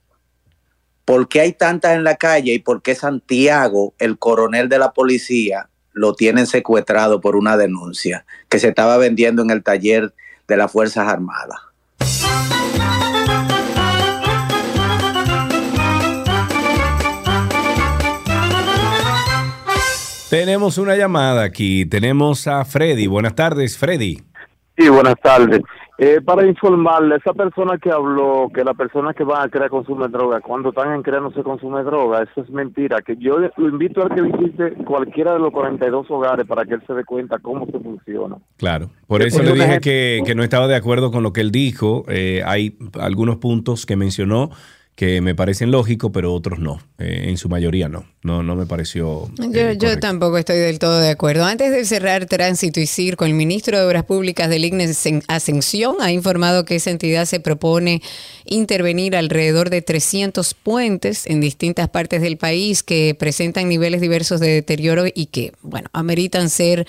¿por 1.10 1.28
qué 1.28 1.42
hay 1.42 1.54
tanta 1.54 1.96
en 1.96 2.04
la 2.04 2.18
calle 2.18 2.54
y 2.54 2.60
por 2.60 2.84
qué 2.84 2.94
Santiago, 2.94 3.96
el 3.98 4.20
coronel 4.20 4.70
de 4.70 4.78
la 4.78 4.94
policía, 4.94 5.68
lo 5.92 6.14
tienen 6.14 6.46
secuestrado 6.46 7.20
por 7.20 7.36
una 7.36 7.58
denuncia 7.58 8.28
que 8.48 8.60
se 8.60 8.68
estaba 8.68 8.96
vendiendo 8.98 9.42
en 9.42 9.50
el 9.50 9.64
taller 9.64 10.14
de 10.48 10.56
las 10.56 10.72
Fuerzas 10.72 11.08
Armadas? 11.08 11.58
Tenemos 20.30 20.78
una 20.78 20.96
llamada 20.96 21.42
aquí. 21.42 21.88
Tenemos 21.88 22.46
a 22.46 22.64
Freddy. 22.66 23.08
Buenas 23.08 23.34
tardes, 23.34 23.80
Freddy. 23.80 24.22
Sí, 24.78 24.90
buenas 24.90 25.16
tardes. 25.24 25.62
Eh, 26.02 26.22
para 26.22 26.48
informarle, 26.48 27.18
esa 27.18 27.34
persona 27.34 27.78
que 27.78 27.92
habló, 27.92 28.50
que 28.56 28.64
las 28.64 28.78
personas 28.78 29.14
que 29.18 29.26
van 29.26 29.46
a 29.46 29.50
crear 29.50 29.70
consumen 29.70 30.10
droga, 30.10 30.40
cuando 30.40 30.70
están 30.70 30.94
en 30.94 31.04
crear 31.04 31.22
no 31.22 31.30
se 31.32 31.44
consume 31.44 31.84
droga, 31.84 32.24
eso 32.24 32.42
es 32.42 32.50
mentira. 32.50 33.02
Que 33.02 33.18
yo 33.18 33.38
lo 33.38 33.68
invito 33.68 34.06
a 34.06 34.10
que 34.10 34.22
visite 34.22 34.76
cualquiera 34.86 35.34
de 35.34 35.40
los 35.40 35.52
42 35.52 36.10
hogares 36.10 36.48
para 36.48 36.64
que 36.64 36.76
él 36.76 36.84
se 36.88 36.94
dé 36.94 37.04
cuenta 37.04 37.40
cómo 37.40 37.66
se 37.66 37.78
funciona. 37.80 38.38
Claro, 38.56 38.92
por 39.08 39.24
eso 39.24 39.44
le 39.44 39.52
dije 39.52 39.82
que, 39.82 40.22
que 40.26 40.36
no 40.36 40.44
estaba 40.44 40.68
de 40.70 40.78
acuerdo 40.78 41.12
con 41.12 41.22
lo 41.22 41.34
que 41.34 41.42
él 41.42 41.52
dijo. 41.52 42.06
Eh, 42.08 42.44
hay 42.46 42.78
algunos 42.98 43.36
puntos 43.36 43.86
que 43.86 43.98
mencionó 43.98 44.52
que 45.00 45.22
me 45.22 45.34
parecen 45.34 45.72
lógicos, 45.72 46.12
pero 46.14 46.34
otros 46.34 46.60
no. 46.60 46.82
Eh, 46.98 47.28
en 47.30 47.38
su 47.38 47.48
mayoría 47.48 47.88
no. 47.88 48.04
No, 48.22 48.44
no 48.44 48.58
me 48.58 48.66
pareció. 48.66 49.32
Yo, 49.50 49.72
yo 49.72 49.98
tampoco 49.98 50.38
estoy 50.38 50.58
del 50.58 50.78
todo 50.78 51.00
de 51.00 51.08
acuerdo. 51.10 51.46
Antes 51.46 51.72
de 51.72 51.86
cerrar 51.86 52.26
tránsito 52.26 52.82
y 52.82 52.86
circo, 52.86 53.24
el 53.24 53.34
ministro 53.34 53.78
de 53.80 53.86
Obras 53.86 54.04
Públicas 54.04 54.50
del 54.50 54.66
IGNE 54.66 54.88
Ascen- 54.90 55.24
Ascensión 55.30 55.96
ha 56.02 56.12
informado 56.12 56.66
que 56.66 56.76
esa 56.76 56.90
entidad 56.92 57.24
se 57.24 57.40
propone 57.40 58.02
intervenir 58.44 59.16
alrededor 59.16 59.70
de 59.70 59.82
300 59.82 60.54
puentes 60.54 61.26
en 61.28 61.40
distintas 61.40 61.88
partes 61.88 62.22
del 62.22 62.36
país 62.36 62.84
que 62.84 63.16
presentan 63.18 63.70
niveles 63.70 64.02
diversos 64.02 64.42
de 64.42 64.50
deterioro 64.50 65.06
y 65.08 65.28
que, 65.28 65.54
bueno, 65.62 65.88
ameritan 65.94 66.50
ser 66.50 66.86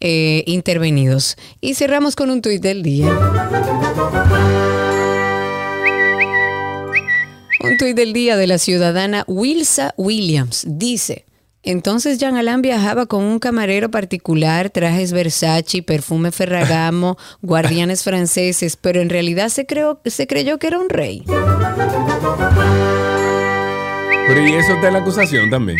eh, 0.00 0.44
intervenidos. 0.46 1.36
Y 1.60 1.74
cerramos 1.74 2.16
con 2.16 2.30
un 2.30 2.40
tuit 2.40 2.62
del 2.62 2.82
día. 2.82 3.10
Un 7.62 7.76
tuit 7.76 7.94
del 7.94 8.14
día 8.14 8.38
de 8.38 8.46
la 8.46 8.56
ciudadana 8.56 9.24
Wilsa 9.26 9.92
Williams 9.98 10.64
dice, 10.66 11.26
entonces 11.62 12.18
Jean 12.18 12.36
Alain 12.36 12.62
viajaba 12.62 13.04
con 13.04 13.22
un 13.22 13.38
camarero 13.38 13.90
particular, 13.90 14.70
trajes 14.70 15.12
Versace, 15.12 15.82
perfume 15.82 16.32
Ferragamo, 16.32 17.18
guardianes 17.42 18.02
franceses, 18.02 18.76
pero 18.76 19.02
en 19.02 19.10
realidad 19.10 19.50
se, 19.50 19.66
creó, 19.66 20.00
se 20.06 20.26
creyó 20.26 20.58
que 20.58 20.68
era 20.68 20.78
un 20.78 20.88
rey. 20.88 21.22
Pero 24.26 24.46
y 24.46 24.52
eso 24.52 24.74
está 24.74 24.88
en 24.88 24.92
la 24.94 25.00
acusación 25.00 25.50
también. 25.50 25.78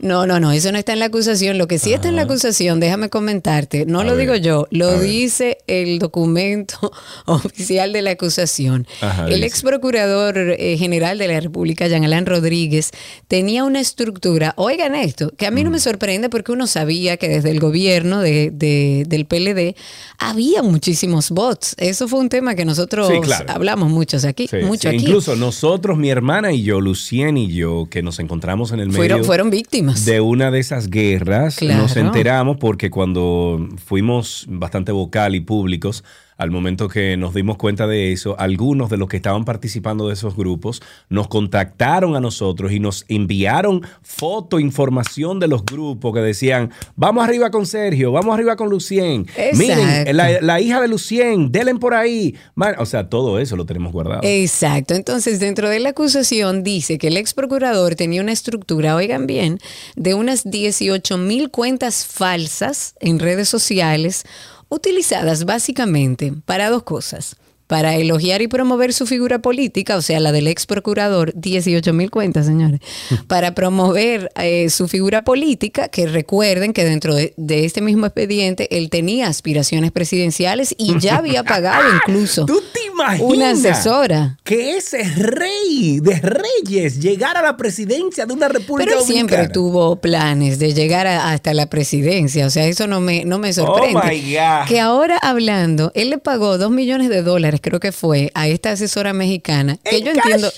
No, 0.00 0.26
no, 0.26 0.40
no, 0.40 0.50
eso 0.52 0.72
no 0.72 0.78
está 0.78 0.94
en 0.94 0.98
la 0.98 1.04
acusación. 1.06 1.58
Lo 1.58 1.68
que 1.68 1.78
sí 1.78 1.92
está 1.92 2.08
en 2.08 2.16
la 2.16 2.22
acusación, 2.22 2.80
déjame 2.80 3.08
comentarte, 3.10 3.84
no 3.86 4.00
A 4.00 4.04
lo 4.04 4.12
ver, 4.16 4.20
digo 4.22 4.36
yo, 4.36 4.66
lo 4.70 4.92
ver. 4.92 5.00
dice 5.00 5.58
el 5.66 5.98
documento 5.98 6.90
oficial 7.26 7.92
de 7.92 8.02
la 8.02 8.12
acusación. 8.12 8.86
Ajá, 9.00 9.26
el 9.28 9.34
dice. 9.36 9.46
ex 9.46 9.62
procurador 9.62 10.38
eh, 10.38 10.76
general 10.78 11.18
de 11.18 11.28
la 11.28 11.38
República, 11.40 11.86
Jean 11.86 12.04
Alain 12.04 12.26
Rodríguez, 12.26 12.90
tenía 13.28 13.64
una 13.64 13.80
estructura, 13.80 14.54
oigan 14.56 14.94
esto, 14.94 15.32
que 15.36 15.46
a 15.46 15.50
mí 15.50 15.62
no 15.62 15.68
Mm. 15.70 15.72
me 15.74 15.80
sorprende 15.80 16.28
porque 16.30 16.50
uno 16.52 16.66
sabía 16.66 17.16
que 17.18 17.28
desde 17.28 17.50
el 17.50 17.60
gobierno 17.60 18.20
de- 18.20 18.50
de- 18.52 19.04
del 19.06 19.26
PLD 19.26 19.76
había 20.18 20.62
muchísimos 20.62 21.30
bots. 21.30 21.74
Eso 21.78 22.08
fue 22.08 22.18
un 22.20 22.28
tema 22.30 22.54
que 22.54 22.64
nosotros 22.64 23.08
Sí, 23.08 23.20
claro. 23.20 23.44
hablamos 23.48 23.90
muchos 23.90 24.24
aquí, 24.24 24.48
Sí, 24.48 24.56
mucho 24.64 24.88
sí, 24.90 24.96
aquí. 24.96 25.04
Incluso 25.04 25.36
nosotros, 25.36 25.98
mi 25.98 26.08
hermana 26.10 26.52
y 26.52 26.62
yo, 26.62 26.80
Lucien 26.80 27.36
y 27.36 27.47
yo, 27.48 27.86
que 27.90 28.02
nos 28.02 28.18
encontramos 28.18 28.72
en 28.72 28.80
el 28.80 28.88
medio 28.88 28.98
Fueron, 28.98 29.24
fueron 29.24 29.50
víctimas. 29.50 30.04
de 30.04 30.20
una 30.20 30.50
de 30.50 30.60
esas 30.60 30.88
guerras, 30.90 31.56
Claro. 31.56 31.82
nos 31.82 31.96
enteramos 31.96 32.56
porque 32.58 32.90
cuando 32.90 33.68
fuimos 33.84 34.46
bastante 34.48 34.92
vocal 34.92 35.34
y 35.34 35.40
públicos, 35.40 36.04
al 36.38 36.50
momento 36.50 36.88
que 36.88 37.16
nos 37.16 37.34
dimos 37.34 37.56
cuenta 37.56 37.86
de 37.86 38.12
eso, 38.12 38.36
algunos 38.38 38.90
de 38.90 38.96
los 38.96 39.08
que 39.08 39.16
estaban 39.16 39.44
participando 39.44 40.08
de 40.08 40.14
esos 40.14 40.34
grupos 40.36 40.82
nos 41.08 41.28
contactaron 41.28 42.16
a 42.16 42.20
nosotros 42.20 42.72
y 42.72 42.80
nos 42.80 43.04
enviaron 43.08 43.82
foto, 44.02 44.58
información 44.58 45.38
de 45.38 45.48
los 45.48 45.64
grupos 45.64 46.14
que 46.14 46.20
decían, 46.20 46.70
vamos 46.96 47.24
arriba 47.24 47.50
con 47.50 47.66
Sergio, 47.66 48.12
vamos 48.12 48.34
arriba 48.34 48.56
con 48.56 48.70
Lucien, 48.70 49.26
miren, 49.54 49.78
Exacto. 49.78 50.12
la, 50.12 50.40
la 50.40 50.60
hija 50.60 50.80
de 50.80 50.88
Lucien, 50.88 51.52
denle 51.52 51.68
por 51.76 51.94
ahí. 51.94 52.34
O 52.78 52.86
sea, 52.86 53.08
todo 53.08 53.38
eso 53.38 53.56
lo 53.56 53.66
tenemos 53.66 53.92
guardado. 53.92 54.20
Exacto. 54.22 54.94
Entonces, 54.94 55.40
dentro 55.40 55.68
de 55.68 55.80
la 55.80 55.90
acusación 55.90 56.62
dice 56.62 56.98
que 56.98 57.08
el 57.08 57.16
ex 57.16 57.34
procurador 57.34 57.94
tenía 57.94 58.22
una 58.22 58.32
estructura, 58.32 58.94
oigan 58.96 59.26
bien, 59.26 59.58
de 59.96 60.14
unas 60.14 60.48
18 60.48 61.18
mil 61.18 61.50
cuentas 61.50 62.06
falsas 62.06 62.94
en 63.00 63.18
redes 63.18 63.48
sociales 63.48 64.24
utilizadas 64.68 65.44
básicamente 65.44 66.32
para 66.44 66.70
dos 66.70 66.82
cosas. 66.82 67.36
Para 67.68 67.94
elogiar 67.94 68.42
y 68.42 68.48
promover 68.48 68.92
su 68.92 69.06
figura 69.06 69.38
política, 69.38 69.96
o 69.96 70.02
sea, 70.02 70.18
la 70.18 70.32
del 70.32 70.48
ex 70.48 70.66
procurador, 70.66 71.32
18 71.36 71.92
mil 71.92 72.10
cuentas, 72.10 72.46
señores, 72.46 72.80
para 73.28 73.54
promover 73.54 74.30
eh, 74.36 74.68
su 74.70 74.88
figura 74.88 75.22
política, 75.22 75.86
que 75.88 76.06
recuerden 76.08 76.72
que 76.72 76.84
dentro 76.84 77.14
de, 77.14 77.34
de 77.36 77.64
este 77.64 77.80
mismo 77.80 78.06
expediente 78.06 78.66
él 78.76 78.90
tenía 78.90 79.28
aspiraciones 79.28 79.92
presidenciales 79.92 80.74
y 80.76 80.98
ya 80.98 81.18
había 81.18 81.44
pagado 81.44 81.84
incluso 81.94 82.44
¿Tú 82.46 82.60
te 82.72 82.80
imaginas 82.90 83.20
una 83.36 83.50
asesora. 83.50 84.38
que 84.44 84.76
ese 84.76 85.04
rey 85.14 86.00
de 86.00 86.16
reyes 86.20 86.98
llegara 87.00 87.40
a 87.40 87.42
la 87.42 87.56
presidencia 87.56 88.26
de 88.26 88.32
una 88.32 88.48
república 88.48 88.88
Pero 88.90 89.00
él 89.00 89.06
siempre 89.06 89.48
tuvo 89.48 89.96
planes 90.00 90.58
de 90.58 90.74
llegar 90.74 91.06
a- 91.06 91.32
hasta 91.32 91.54
la 91.54 91.66
presidencia, 91.68 92.46
o 92.46 92.50
sea, 92.50 92.66
eso 92.66 92.86
no 92.86 93.00
me, 93.00 93.24
no 93.24 93.38
me 93.38 93.52
sorprende. 93.52 94.00
Oh 94.02 94.08
my 94.08 94.20
God. 94.34 94.66
Que 94.68 94.80
ahora 94.80 95.18
hablando, 95.18 95.92
él 95.94 96.10
le 96.10 96.18
pagó 96.18 96.56
dos 96.58 96.70
millones 96.70 97.08
de 97.10 97.22
dólares, 97.22 97.57
creo 97.60 97.80
que 97.80 97.92
fue, 97.92 98.30
a 98.34 98.48
esta 98.48 98.70
asesora 98.72 99.12
mexicana, 99.12 99.78
que 99.84 100.02
yo 100.02 100.10
entiendo... 100.12 100.50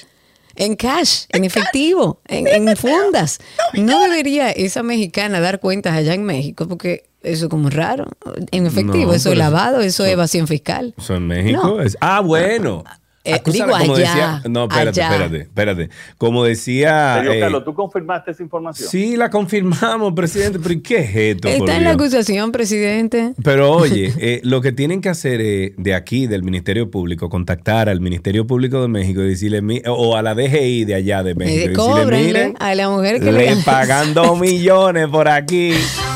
En 0.57 0.75
cash, 0.75 1.27
en, 1.31 1.45
efectivo, 1.45 2.21
en, 2.27 2.47
en 2.49 2.77
fundas. 2.77 3.39
No 3.75 4.03
debería 4.03 4.51
esa 4.51 4.83
mexicana 4.83 5.41
dar 5.41 5.61
cuentas 5.61 5.95
allá 5.95 6.13
en 6.13 6.25
México, 6.25 6.67
porque 6.67 7.05
eso 7.23 7.45
es 7.47 7.49
como 7.51 7.71
raro. 7.71 8.09
En 8.51 8.67
efectivo, 8.67 9.07
No, 9.07 9.15
eso 9.15 9.31
es 9.33 9.39
lavado, 9.39 9.79
eso 9.79 9.87
eso- 9.87 10.05
es 10.07 10.13
evasión 10.13 10.49
fiscal. 10.49 10.93
Eso 10.99 11.15
en 11.15 11.29
México. 11.29 11.61
No. 11.63 11.81
es- 11.81 11.97
ah, 12.01 12.21
bueno. 12.21 12.83
Eh, 13.23 13.35
Ah, 13.35 13.43
tú 13.45 13.53
digo 13.53 13.67
como 13.67 13.77
allá, 13.95 13.95
decía- 13.97 14.43
no, 14.49 14.63
espérate, 14.65 15.03
allá. 15.03 15.13
espérate, 15.13 15.37
espérate. 15.43 15.91
Como 16.17 16.43
decía. 16.43 17.17
Sergio 17.17 17.33
eh, 17.33 17.41
Carlos, 17.41 17.65
¿tú 17.67 17.75
confirmaste 17.75 18.31
esa 18.31 18.43
información? 18.43 18.89
sí, 18.89 19.15
la 19.15 19.29
confirmamos, 19.29 20.15
presidente, 20.15 20.59
pero 20.59 20.73
¿y 20.73 20.81
qué 20.81 20.99
es 21.01 21.15
esto? 21.37 21.49
Está 21.49 21.77
en 21.77 21.85
la 21.85 21.91
acusación, 21.91 22.51
presidente. 22.51 23.35
Pero 23.45 23.73
oye, 23.77 24.11
eh, 24.19 24.41
lo 24.43 24.63
que 24.63 24.73
tienen 24.73 25.03
que 25.03 25.11
hacer 25.11 25.43
es, 25.43 25.73
de 25.77 25.95
aquí, 25.95 26.27
del 26.29 26.43
Ministerio 26.43 26.91
Público, 26.91 27.29
contactar 27.29 27.91
al 27.91 28.01
Ministerio 28.01 28.47
Público 28.47 28.81
de 28.81 28.89
México 28.89 29.21
y 29.21 29.29
decirle, 29.29 29.61
mi- 29.61 29.83
o 29.87 30.17
a 30.17 30.23
la 30.23 30.35
DGI 30.35 30.87
de 30.87 30.95
allá 30.95 31.23
de 31.23 31.35
México, 31.35 31.61
y 31.61 32.01
Eh, 32.01 32.05
decirle, 32.07 32.25
miren, 32.27 32.55
a 32.59 32.75
la 32.75 32.89
mujer 32.89 33.21
que 33.21 33.33
le 33.33 33.55
le 33.55 33.57
pagan 33.67 34.15
dos 34.15 34.41
millones 34.41 35.09
por 35.09 35.29
aquí. 35.29 35.73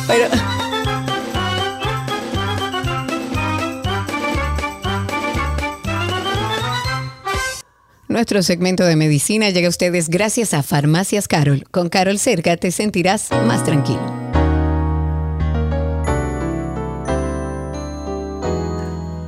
Pero 0.06 0.24
Nuestro 8.14 8.44
segmento 8.44 8.84
de 8.84 8.94
medicina 8.94 9.50
llega 9.50 9.66
a 9.66 9.70
ustedes 9.70 10.08
gracias 10.08 10.54
a 10.54 10.62
Farmacias 10.62 11.26
Carol. 11.26 11.64
Con 11.72 11.88
Carol 11.88 12.20
cerca 12.20 12.56
te 12.56 12.70
sentirás 12.70 13.28
más 13.44 13.64
tranquilo. 13.64 14.06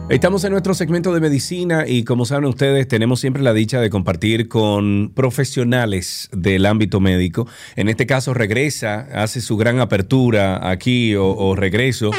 Estamos 0.08 0.44
en 0.44 0.52
nuestro 0.52 0.72
segmento 0.72 1.12
de 1.12 1.18
medicina 1.18 1.84
y 1.84 2.04
como 2.04 2.26
saben 2.26 2.44
ustedes, 2.44 2.86
tenemos 2.86 3.18
siempre 3.18 3.42
la 3.42 3.52
dicha 3.52 3.80
de 3.80 3.90
compartir 3.90 4.46
con 4.46 5.10
profesionales 5.12 6.28
del 6.30 6.64
ámbito 6.64 7.00
médico. 7.00 7.48
En 7.74 7.88
este 7.88 8.06
caso 8.06 8.34
regresa, 8.34 9.08
hace 9.12 9.40
su 9.40 9.56
gran 9.56 9.80
apertura 9.80 10.70
aquí 10.70 11.16
o, 11.16 11.26
o 11.26 11.56
regreso. 11.56 12.12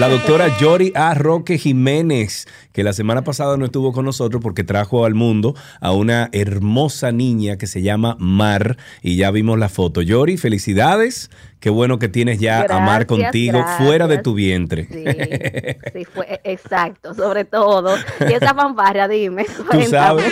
La 0.00 0.08
doctora 0.08 0.48
Yori 0.58 0.92
A. 0.94 1.12
Roque 1.12 1.58
Jiménez, 1.58 2.48
que 2.72 2.82
la 2.82 2.94
semana 2.94 3.22
pasada 3.22 3.58
no 3.58 3.66
estuvo 3.66 3.92
con 3.92 4.06
nosotros 4.06 4.42
porque 4.42 4.64
trajo 4.64 5.04
al 5.04 5.14
mundo 5.14 5.54
a 5.78 5.92
una 5.92 6.30
hermosa 6.32 7.12
niña 7.12 7.58
que 7.58 7.66
se 7.66 7.82
llama 7.82 8.16
Mar 8.18 8.78
y 9.02 9.16
ya 9.16 9.30
vimos 9.30 9.58
la 9.58 9.68
foto. 9.68 10.00
Yori, 10.00 10.38
felicidades. 10.38 11.28
Qué 11.60 11.68
bueno 11.68 11.98
que 11.98 12.08
tienes 12.08 12.38
ya 12.40 12.62
a 12.62 12.80
Mar 12.80 13.04
Gracias, 13.04 13.06
contigo 13.06 13.58
gracias. 13.58 13.86
fuera 13.86 14.06
de 14.06 14.18
tu 14.18 14.32
vientre. 14.32 14.86
Sí, 14.90 15.04
sí, 15.92 16.04
fue 16.06 16.26
e, 16.26 16.40
exacto, 16.52 17.12
sobre 17.12 17.44
todo. 17.44 17.96
Y 18.28 18.32
esa 18.32 18.54
fanfarria, 18.54 19.06
dime. 19.06 19.44
Tú 19.70 19.82
sabes, 19.82 20.24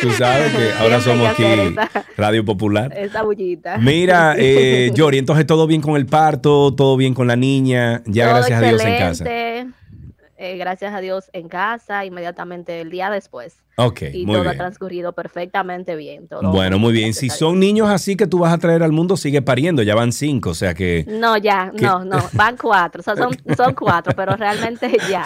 tú 0.00 0.10
sabes 0.12 0.52
que 0.54 0.72
ahora 0.80 1.00
somos 1.02 1.28
aquí 1.28 1.44
esa- 1.44 1.90
Radio 2.16 2.44
Popular. 2.46 2.92
Esa 2.96 3.22
bullita. 3.22 3.76
Mira, 3.76 4.34
eh, 4.38 4.90
Yori, 4.94 5.18
entonces 5.18 5.46
todo 5.46 5.66
bien 5.66 5.82
con 5.82 5.96
el 5.96 6.06
parto, 6.06 6.74
todo 6.74 6.96
bien 6.96 7.12
con 7.12 7.26
la 7.26 7.36
niña, 7.36 8.02
ya 8.06 8.24
Todo 8.24 8.34
gracias 8.36 8.62
a 8.62 8.66
Dios 8.66 8.82
en 8.84 8.98
casa. 8.98 9.24
eh, 9.28 10.56
gracias 10.56 10.94
a 10.94 11.00
Dios 11.02 11.28
en 11.34 11.48
casa, 11.48 12.06
inmediatamente 12.06 12.80
el 12.80 12.88
día 12.90 13.10
después. 13.10 13.56
Ok, 13.76 14.02
y 14.12 14.26
muy 14.26 14.34
todo 14.34 14.42
bien. 14.42 14.54
ha 14.54 14.58
transcurrido 14.58 15.12
perfectamente 15.12 15.96
bien. 15.96 16.28
todo 16.28 16.52
Bueno, 16.52 16.78
muy 16.78 16.92
bien. 16.92 17.14
Si 17.14 17.30
son 17.30 17.58
niños 17.58 17.88
así 17.88 18.16
que 18.16 18.26
tú 18.26 18.40
vas 18.40 18.52
a 18.52 18.58
traer 18.58 18.82
al 18.82 18.92
mundo, 18.92 19.16
sigue 19.16 19.40
pariendo. 19.42 19.82
Ya 19.82 19.94
van 19.94 20.12
cinco, 20.12 20.50
o 20.50 20.54
sea 20.54 20.74
que... 20.74 21.06
No, 21.08 21.36
ya, 21.38 21.72
no, 21.80 22.04
no, 22.04 22.18
van 22.34 22.56
cuatro, 22.56 23.00
o 23.00 23.02
sea, 23.02 23.16
son, 23.16 23.34
son 23.56 23.74
cuatro, 23.74 24.12
pero 24.14 24.36
realmente 24.36 24.90
ya, 25.10 25.24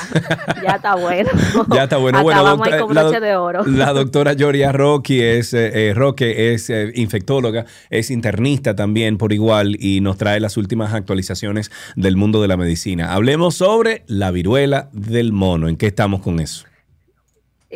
ya 0.63 0.77
está 0.77 0.95
bueno. 0.95 1.31
Ya 1.73 1.85
está 1.85 1.97
bueno. 1.97 2.23
Bueno, 2.23 2.45
doctora- 2.45 2.81
con 2.81 2.95
la, 2.95 3.21
de 3.21 3.37
oro. 3.37 3.65
la 3.65 3.93
doctora 3.93 4.33
Yoria 4.35 4.73
Roque 4.73 5.39
es, 5.39 5.53
eh, 5.55 5.89
eh, 5.89 5.95
Roque 5.95 6.55
es 6.55 6.71
eh, 6.71 6.93
infectóloga, 6.95 7.65
es 7.91 8.11
internista 8.11 8.77
también 8.77 9.19
por 9.19 9.33
igual 9.33 9.77
y 9.81 10.01
nos 10.01 10.17
trae 10.17 10.39
las 10.41 10.57
últimas 10.57 10.95
actualizaciones 10.95 11.71
del 11.97 12.17
mundo 12.17 12.41
de 12.41 12.49
la 12.49 12.57
medicina. 12.57 13.15
Hablemos 13.15 13.57
sobre 13.57 14.05
la 14.07 14.31
viruela 14.31 14.89
del 14.93 15.33
mono. 15.33 15.69
¿En 15.69 15.77
qué 15.77 15.87
estamos 15.87 16.21
con 16.21 16.41
eso? 16.41 16.67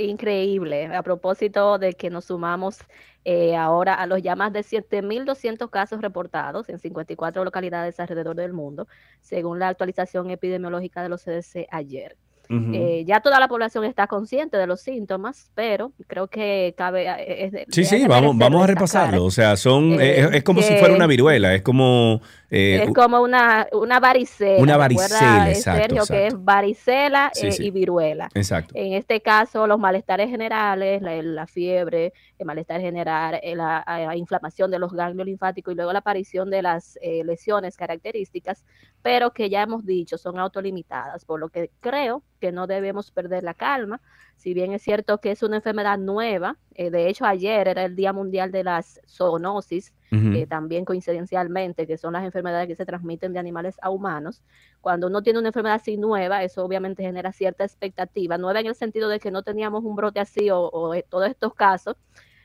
Increíble. 0.04 0.86
A 0.86 1.02
propósito 1.02 1.78
de 1.78 1.94
que 1.94 2.10
nos 2.10 2.26
sumamos 2.26 2.78
eh, 3.24 3.56
ahora 3.56 3.94
a 3.94 4.06
los 4.06 4.22
ya 4.22 4.36
más 4.36 4.52
de 4.52 4.60
7.200 4.60 5.68
casos 5.70 6.00
reportados 6.00 6.68
en 6.68 6.78
54 6.78 7.44
localidades 7.44 8.00
alrededor 8.00 8.36
del 8.36 8.52
mundo, 8.52 8.86
según 9.20 9.58
la 9.58 9.68
actualización 9.68 10.30
epidemiológica 10.30 11.02
de 11.02 11.08
los 11.08 11.22
CDC 11.24 11.66
ayer. 11.70 12.16
Eh, 12.50 13.04
ya 13.06 13.20
toda 13.20 13.38
la 13.40 13.46
población 13.46 13.84
está 13.84 14.06
consciente 14.06 14.56
de 14.56 14.66
los 14.66 14.80
síntomas, 14.80 15.50
pero 15.54 15.92
creo 16.06 16.28
que 16.28 16.74
cabe... 16.78 17.06
eh, 17.06 17.50
es 17.52 17.66
Sí, 17.68 17.84
sí, 17.84 18.06
vamos, 18.06 18.38
vamos 18.38 18.64
a 18.64 18.66
repasarlo. 18.66 19.24
O 19.24 19.30
sea, 19.30 19.56
son, 19.56 20.00
eh, 20.00 20.20
es, 20.20 20.34
es 20.36 20.44
como 20.44 20.62
si 20.62 20.74
fuera 20.76 20.94
una 20.94 21.06
viruela, 21.06 21.54
es 21.54 21.62
como... 21.62 22.22
eh, 22.50 22.84
es 22.84 22.94
como 22.94 23.20
una, 23.20 23.66
una 23.72 24.00
varicela. 24.00 24.62
Una 24.62 24.76
varicela, 24.76 25.48
eh, 25.48 25.52
exacto, 25.52 25.80
Sergio, 25.80 26.06
que 26.06 26.26
es 26.28 26.44
varicela 26.44 27.30
Sí, 27.34 27.48
eh, 27.48 27.52
sí. 27.52 27.66
y 27.66 27.70
viruela. 27.70 28.28
Exacto. 28.34 28.72
En 28.74 28.94
este 28.94 29.20
caso, 29.20 29.66
los 29.66 29.78
malestares 29.78 30.30
generales, 30.30 31.02
la, 31.02 31.22
la 31.22 31.46
fiebre, 31.46 32.12
el 32.38 32.46
malestar 32.46 32.80
general, 32.80 33.38
la, 33.54 33.84
la 33.86 34.16
inflamación 34.16 34.70
de 34.70 34.78
los 34.78 34.92
ganglios 34.92 35.26
linfáticos 35.26 35.72
y 35.72 35.76
luego 35.76 35.92
la 35.92 35.98
aparición 35.98 36.50
de 36.50 36.62
las 36.62 36.98
eh, 37.02 37.22
lesiones 37.24 37.76
características, 37.76 38.64
pero 39.02 39.32
que 39.32 39.50
ya 39.50 39.62
hemos 39.62 39.84
dicho 39.84 40.16
son 40.18 40.38
autolimitadas, 40.38 41.24
por 41.24 41.40
lo 41.40 41.48
que 41.48 41.70
creo 41.80 42.22
que 42.40 42.52
no 42.52 42.66
debemos 42.66 43.10
perder 43.10 43.44
la 43.44 43.54
calma. 43.54 44.00
Si 44.38 44.54
bien 44.54 44.72
es 44.72 44.82
cierto 44.82 45.18
que 45.18 45.32
es 45.32 45.42
una 45.42 45.56
enfermedad 45.56 45.98
nueva, 45.98 46.56
eh, 46.74 46.90
de 46.90 47.08
hecho 47.08 47.24
ayer 47.24 47.66
era 47.66 47.84
el 47.84 47.96
Día 47.96 48.12
Mundial 48.12 48.52
de 48.52 48.62
las 48.62 49.00
Zoonosis, 49.08 49.92
eh, 50.12 50.46
también 50.46 50.84
coincidencialmente, 50.84 51.88
que 51.88 51.98
son 51.98 52.12
las 52.12 52.24
enfermedades 52.24 52.68
que 52.68 52.76
se 52.76 52.86
transmiten 52.86 53.32
de 53.32 53.40
animales 53.40 53.76
a 53.82 53.90
humanos. 53.90 54.40
Cuando 54.80 55.08
uno 55.08 55.22
tiene 55.22 55.40
una 55.40 55.48
enfermedad 55.48 55.74
así 55.74 55.96
nueva, 55.96 56.44
eso 56.44 56.64
obviamente 56.64 57.02
genera 57.02 57.32
cierta 57.32 57.64
expectativa, 57.64 58.38
nueva 58.38 58.60
en 58.60 58.68
el 58.68 58.76
sentido 58.76 59.08
de 59.08 59.18
que 59.18 59.32
no 59.32 59.42
teníamos 59.42 59.82
un 59.84 59.96
brote 59.96 60.20
así 60.20 60.50
o, 60.50 60.60
o, 60.60 60.94
eh, 60.94 61.04
todos 61.06 61.28
estos 61.28 61.52
casos, 61.52 61.96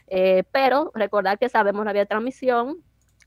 eh, 0.07 0.43
pero 0.51 0.91
recordar 0.95 1.37
que 1.37 1.47
sabemos 1.47 1.85
la 1.85 1.93
vía 1.93 2.01
de 2.01 2.07
transmisión, 2.07 2.83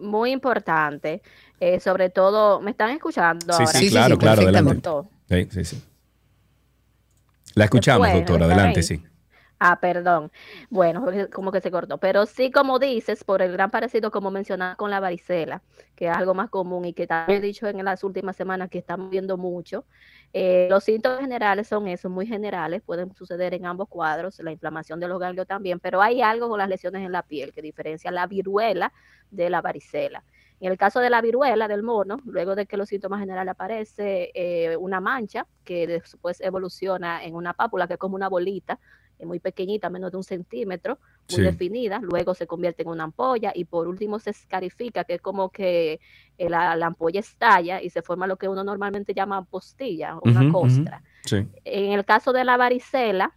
muy 0.00 0.32
importante. 0.32 1.22
Eh, 1.60 1.80
sobre 1.80 2.08
todo, 2.10 2.60
¿me 2.60 2.70
están 2.70 2.90
escuchando 2.90 3.52
Sí, 3.54 3.62
ahora? 3.64 3.78
sí, 3.78 3.90
claro, 3.90 4.18
claro, 4.18 4.42
adelante. 4.42 4.88
Sí, 5.28 5.48
sí, 5.50 5.64
sí. 5.64 5.82
La 7.54 7.64
escuchamos, 7.64 8.06
Después, 8.06 8.26
doctora. 8.26 8.44
¿está 8.46 8.54
Adelante, 8.54 8.80
ahí? 8.80 8.84
sí. 8.84 9.02
Ah, 9.60 9.80
perdón. 9.80 10.30
Bueno, 10.70 11.04
como 11.32 11.50
que 11.50 11.60
se 11.60 11.72
cortó. 11.72 11.98
Pero 11.98 12.26
sí, 12.26 12.52
como 12.52 12.78
dices, 12.78 13.24
por 13.24 13.42
el 13.42 13.50
gran 13.52 13.72
parecido, 13.72 14.12
como 14.12 14.30
mencionaba 14.30 14.76
con 14.76 14.88
la 14.88 15.00
varicela, 15.00 15.64
que 15.96 16.06
es 16.06 16.12
algo 16.16 16.32
más 16.32 16.48
común 16.48 16.84
y 16.84 16.92
que 16.94 17.08
también 17.08 17.42
he 17.42 17.46
dicho 17.46 17.66
en 17.66 17.84
las 17.84 18.04
últimas 18.04 18.36
semanas 18.36 18.70
que 18.70 18.78
estamos 18.78 19.10
viendo 19.10 19.36
mucho. 19.36 19.84
eh, 20.32 20.68
los 20.70 20.84
síntomas 20.84 21.20
generales 21.20 21.66
son 21.66 21.88
esos, 21.88 22.08
muy 22.10 22.24
generales, 22.26 22.82
pueden 22.82 23.12
suceder 23.16 23.52
en 23.54 23.66
ambos 23.66 23.88
cuadros, 23.88 24.38
la 24.40 24.52
inflamación 24.52 25.00
de 25.00 25.08
los 25.08 25.18
ganglios 25.18 25.46
también, 25.48 25.80
pero 25.80 26.02
hay 26.02 26.22
algo 26.22 26.48
con 26.48 26.58
las 26.58 26.68
lesiones 26.68 27.04
en 27.04 27.10
la 27.12 27.22
piel 27.24 27.52
que 27.52 27.60
diferencia 27.62 28.10
la 28.12 28.26
viruela 28.28 28.92
de 29.30 29.50
la 29.50 29.60
varicela. 29.60 30.24
En 30.60 30.70
el 30.72 30.78
caso 30.78 31.00
de 31.00 31.10
la 31.10 31.20
viruela 31.22 31.68
del 31.68 31.82
mono, 31.82 32.18
luego 32.24 32.54
de 32.56 32.66
que 32.66 32.76
los 32.76 32.88
síntomas 32.88 33.20
generales 33.20 33.52
aparece 33.52 34.30
eh, 34.34 34.76
una 34.76 35.00
mancha 35.00 35.46
que 35.64 35.86
después 35.86 36.40
evoluciona 36.40 37.24
en 37.24 37.34
una 37.34 37.54
pápula 37.54 37.86
que 37.86 37.94
es 37.94 37.98
como 37.98 38.16
una 38.16 38.28
bolita, 38.28 38.78
eh, 39.18 39.26
muy 39.26 39.40
pequeñita, 39.40 39.90
menos 39.90 40.10
de 40.10 40.16
un 40.16 40.24
centímetro, 40.24 40.98
muy 41.30 41.36
Sí. 41.36 41.42
definida, 41.42 41.98
luego 42.02 42.34
se 42.34 42.46
convierte 42.46 42.82
en 42.82 42.88
una 42.88 43.04
ampolla 43.04 43.52
y 43.54 43.64
por 43.64 43.88
último 43.88 44.18
se 44.18 44.30
escarifica, 44.30 45.04
que 45.04 45.14
es 45.14 45.20
como 45.20 45.50
que 45.50 46.00
eh, 46.38 46.48
la, 46.48 46.76
la 46.76 46.86
ampolla 46.86 47.20
estalla 47.20 47.82
y 47.82 47.90
se 47.90 48.02
forma 48.02 48.26
lo 48.26 48.36
que 48.36 48.48
uno 48.48 48.64
normalmente 48.64 49.14
llama 49.14 49.44
postilla, 49.44 50.16
una 50.22 50.50
costra. 50.52 51.02
Sí. 51.24 51.46
En 51.64 51.92
el 51.92 52.04
caso 52.04 52.32
de 52.32 52.44
la 52.44 52.56
varicela, 52.56 53.34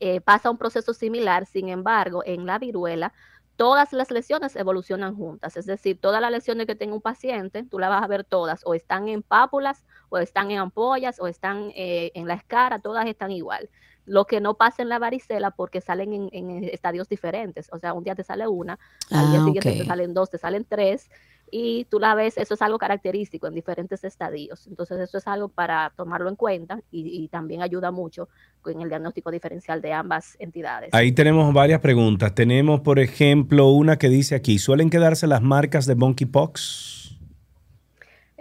eh, 0.00 0.20
pasa 0.20 0.50
un 0.50 0.58
proceso 0.58 0.92
similar, 0.94 1.46
sin 1.46 1.68
embargo, 1.68 2.22
en 2.26 2.44
la 2.44 2.58
viruela, 2.58 3.12
todas 3.54 3.92
las 3.92 4.10
lesiones 4.10 4.56
evolucionan 4.56 5.14
juntas, 5.14 5.56
es 5.56 5.66
decir, 5.66 6.00
todas 6.00 6.20
las 6.20 6.32
lesiones 6.32 6.66
que 6.66 6.74
tenga 6.74 6.94
un 6.94 7.02
paciente, 7.02 7.62
tú 7.62 7.78
las 7.78 7.90
vas 7.90 8.02
a 8.02 8.06
ver 8.08 8.24
todas, 8.24 8.62
o 8.64 8.74
están 8.74 9.08
en 9.08 9.22
pápulas, 9.22 9.84
o 10.08 10.18
están 10.18 10.50
en 10.50 10.58
ampollas, 10.58 11.20
o 11.20 11.28
están 11.28 11.70
eh, 11.76 12.10
en 12.14 12.26
la 12.26 12.34
escara, 12.34 12.80
todas 12.80 13.06
están 13.06 13.30
igual. 13.30 13.68
Lo 14.04 14.26
que 14.26 14.40
no 14.40 14.54
pasa 14.54 14.82
en 14.82 14.88
la 14.88 14.98
varicela 14.98 15.52
porque 15.52 15.80
salen 15.80 16.12
en, 16.12 16.28
en 16.32 16.64
estadios 16.64 17.08
diferentes, 17.08 17.68
o 17.72 17.78
sea, 17.78 17.92
un 17.92 18.02
día 18.02 18.14
te 18.14 18.24
sale 18.24 18.48
una, 18.48 18.78
al 19.10 19.30
día 19.30 19.40
Ah, 19.40 19.44
siguiente 19.44 19.72
te 19.72 19.84
salen 19.84 20.12
dos, 20.12 20.30
te 20.30 20.38
salen 20.38 20.66
tres, 20.68 21.08
y 21.54 21.84
tú 21.84 22.00
la 22.00 22.14
ves, 22.14 22.38
eso 22.38 22.54
es 22.54 22.62
algo 22.62 22.78
característico 22.78 23.46
en 23.46 23.54
diferentes 23.54 24.02
estadios. 24.04 24.66
Entonces, 24.66 24.98
eso 25.00 25.18
es 25.18 25.28
algo 25.28 25.48
para 25.48 25.92
tomarlo 25.94 26.30
en 26.30 26.36
cuenta 26.36 26.80
y, 26.90 27.24
y 27.24 27.28
también 27.28 27.60
ayuda 27.60 27.90
mucho 27.90 28.30
en 28.64 28.80
el 28.80 28.88
diagnóstico 28.88 29.30
diferencial 29.30 29.82
de 29.82 29.92
ambas 29.92 30.34
entidades. 30.38 30.88
Ahí 30.94 31.12
tenemos 31.12 31.52
varias 31.52 31.80
preguntas. 31.80 32.34
Tenemos, 32.34 32.80
por 32.80 32.98
ejemplo, 32.98 33.68
una 33.68 33.98
que 33.98 34.08
dice 34.08 34.34
aquí, 34.34 34.58
¿suelen 34.58 34.88
quedarse 34.88 35.26
las 35.26 35.42
marcas 35.42 35.84
de 35.84 35.94
monkeypox? 35.94 37.18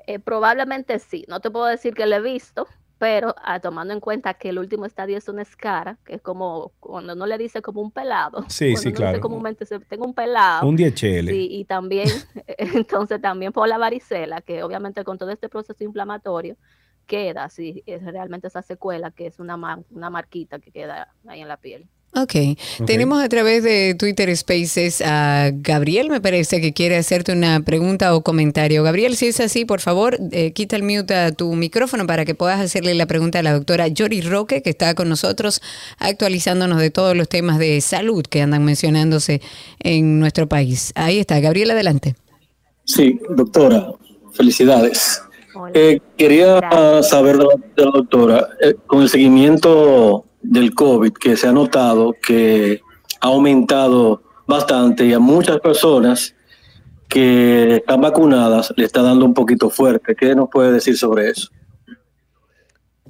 Eh, 0.08 0.20
probablemente 0.20 0.98
sí, 1.00 1.26
no 1.28 1.42
te 1.42 1.52
puedo 1.52 1.66
decir 1.66 1.94
que 1.94 2.06
lo 2.06 2.16
he 2.16 2.22
visto, 2.22 2.66
pero 3.02 3.34
ah, 3.42 3.60
tomando 3.60 3.96
en 3.96 4.00
cuenta 4.00 4.36
que 4.36 4.50
el 4.50 4.60
último 4.60 4.86
estadio 4.86 5.18
es 5.18 5.28
una 5.28 5.42
escara, 5.42 5.98
que 6.06 6.14
es 6.14 6.22
como 6.22 6.72
cuando 6.80 7.14
uno 7.14 7.26
le 7.26 7.36
dice 7.40 7.60
como 7.64 7.82
un 7.82 7.90
pelado. 7.92 8.46
Sí, 8.48 8.76
sí, 8.78 8.94
claro. 8.94 9.14
dice 9.14 9.22
comúnmente, 9.22 9.66
tengo 9.90 10.06
un 10.06 10.14
pelado. 10.14 10.68
Un 10.68 10.76
DHL. 10.76 11.28
Sí, 11.32 11.48
y 11.50 11.66
también, 11.66 12.08
entonces 12.60 13.20
también 13.20 13.54
por 13.54 13.68
la 13.68 13.80
varicela, 13.80 14.42
que 14.42 14.62
obviamente 14.62 15.04
con 15.04 15.18
todo 15.18 15.32
este 15.32 15.50
proceso 15.50 15.84
inflamatorio 15.84 16.58
queda, 17.08 17.50
sí, 17.50 17.82
es 17.88 18.04
realmente 18.06 18.50
esa 18.50 18.62
secuela 18.62 19.10
que 19.10 19.26
es 19.26 19.40
una, 19.40 19.58
mar- 19.58 19.84
una 19.90 20.12
marquita 20.12 20.60
que 20.60 20.72
queda 20.72 21.12
ahí 21.28 21.42
en 21.42 21.48
la 21.48 21.58
piel. 21.58 21.90
Ok. 22.14 22.58
Tenemos 22.86 23.24
a 23.24 23.30
través 23.30 23.64
de 23.64 23.96
Twitter 23.98 24.36
Spaces 24.36 25.02
a 25.02 25.50
Gabriel, 25.54 26.10
me 26.10 26.20
parece 26.20 26.60
que 26.60 26.74
quiere 26.74 26.98
hacerte 26.98 27.32
una 27.32 27.62
pregunta 27.62 28.14
o 28.14 28.22
comentario. 28.22 28.84
Gabriel, 28.84 29.16
si 29.16 29.28
es 29.28 29.40
así, 29.40 29.64
por 29.64 29.80
favor, 29.80 30.18
eh, 30.32 30.52
quita 30.52 30.76
el 30.76 30.84
mute 30.84 31.16
a 31.16 31.32
tu 31.32 31.54
micrófono 31.54 32.06
para 32.06 32.26
que 32.26 32.36
puedas 32.36 32.60
hacerle 32.60 32.96
la 32.96 33.06
pregunta 33.06 33.40
a 33.40 33.44
la 33.44 33.54
doctora 33.54 33.88
Yori 33.88 34.20
Roque, 34.20 34.62
que 34.62 34.72
está 34.72 34.94
con 34.94 35.08
nosotros 35.08 35.62
actualizándonos 36.00 36.82
de 36.82 36.92
todos 36.92 37.16
los 37.16 37.30
temas 37.30 37.60
de 37.60 37.80
salud 37.80 38.26
que 38.26 38.42
andan 38.42 38.66
mencionándose 38.66 39.42
en 39.80 40.20
nuestro 40.20 40.48
país. 40.48 40.92
Ahí 40.96 41.18
está, 41.18 41.40
Gabriel, 41.40 41.72
adelante. 41.72 42.16
Sí, 42.84 43.22
doctora, 43.30 43.94
felicidades. 44.34 45.22
Eh, 45.74 46.00
quería 46.18 46.60
saber 47.04 47.38
de 47.38 47.46
la, 47.46 47.56
de 47.78 47.86
la 47.86 47.92
doctora, 47.92 48.50
eh, 48.62 48.76
con 48.86 49.02
el 49.02 49.10
seguimiento 49.10 50.26
del 50.42 50.74
COVID, 50.74 51.14
que 51.14 51.38
se 51.38 51.48
ha 51.48 51.52
notado 51.52 52.16
que 52.22 52.82
ha 53.20 53.28
aumentado 53.28 54.24
bastante 54.48 55.06
y 55.06 55.14
a 55.14 55.20
muchas 55.20 55.60
personas 55.60 56.36
que 57.08 57.76
están 57.76 58.02
vacunadas 58.02 58.74
le 58.78 58.86
está 58.86 59.02
dando 59.02 59.26
un 59.26 59.34
poquito 59.34 59.70
fuerte. 59.70 60.16
¿Qué 60.16 60.34
nos 60.34 60.50
puede 60.50 60.72
decir 60.72 60.98
sobre 60.98 61.30
eso? 61.30 61.50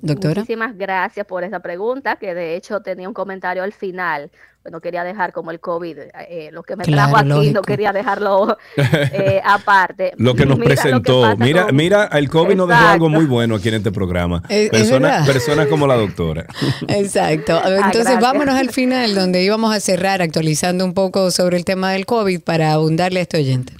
Doctora. 0.01 0.41
Muchísimas 0.41 0.77
gracias 0.77 1.25
por 1.25 1.43
esa 1.43 1.59
pregunta, 1.59 2.15
que 2.15 2.33
de 2.33 2.55
hecho 2.55 2.81
tenía 2.81 3.07
un 3.07 3.13
comentario 3.13 3.63
al 3.63 3.73
final. 3.73 4.31
Bueno, 4.63 4.79
quería 4.79 5.03
dejar 5.03 5.33
como 5.33 5.49
el 5.49 5.59
COVID, 5.59 5.97
eh, 6.29 6.49
lo 6.51 6.61
que 6.61 6.75
me 6.75 6.83
Claro, 6.83 7.13
trajo 7.13 7.39
aquí, 7.39 7.49
no 7.51 7.63
quería 7.63 7.91
dejarlo 7.91 8.55
eh, 8.77 9.41
aparte. 9.45 10.11
Lo 10.17 10.35
que 10.35 10.45
nos 10.45 10.59
Mira 10.59 10.67
presentó. 10.75 11.35
mira, 11.37 11.65
con- 11.65 11.75
mira, 11.75 12.05
el 12.13 12.29
COVID 12.29 12.55
nos 12.55 12.67
dejó 12.69 12.85
algo 12.87 13.09
muy 13.09 13.25
bueno 13.25 13.55
aquí 13.55 13.69
en 13.69 13.75
este 13.75 13.91
programa. 13.91 14.43
Es- 14.49 14.69
Personas, 14.69 15.67
como 15.67 15.87
la 15.87 15.95
doctora. 15.95 16.45
Exacto. 16.87 17.57
Entonces 17.65 18.03
gracias. 18.03 18.21
vámonos 18.21 18.53
al 18.55 18.69
final, 18.69 19.15
donde 19.15 19.41
íbamos 19.43 19.73
a 19.75 19.79
cerrar 19.79 20.21
actualizando 20.21 20.85
un 20.85 20.93
poco 20.93 21.31
sobre 21.31 21.57
el 21.57 21.65
tema 21.65 21.91
del 21.93 22.05
COVID 22.05 22.41
para 22.41 22.71
abundarle 22.73 23.19
a 23.19 23.23
este 23.23 23.37
oyente. 23.37 23.73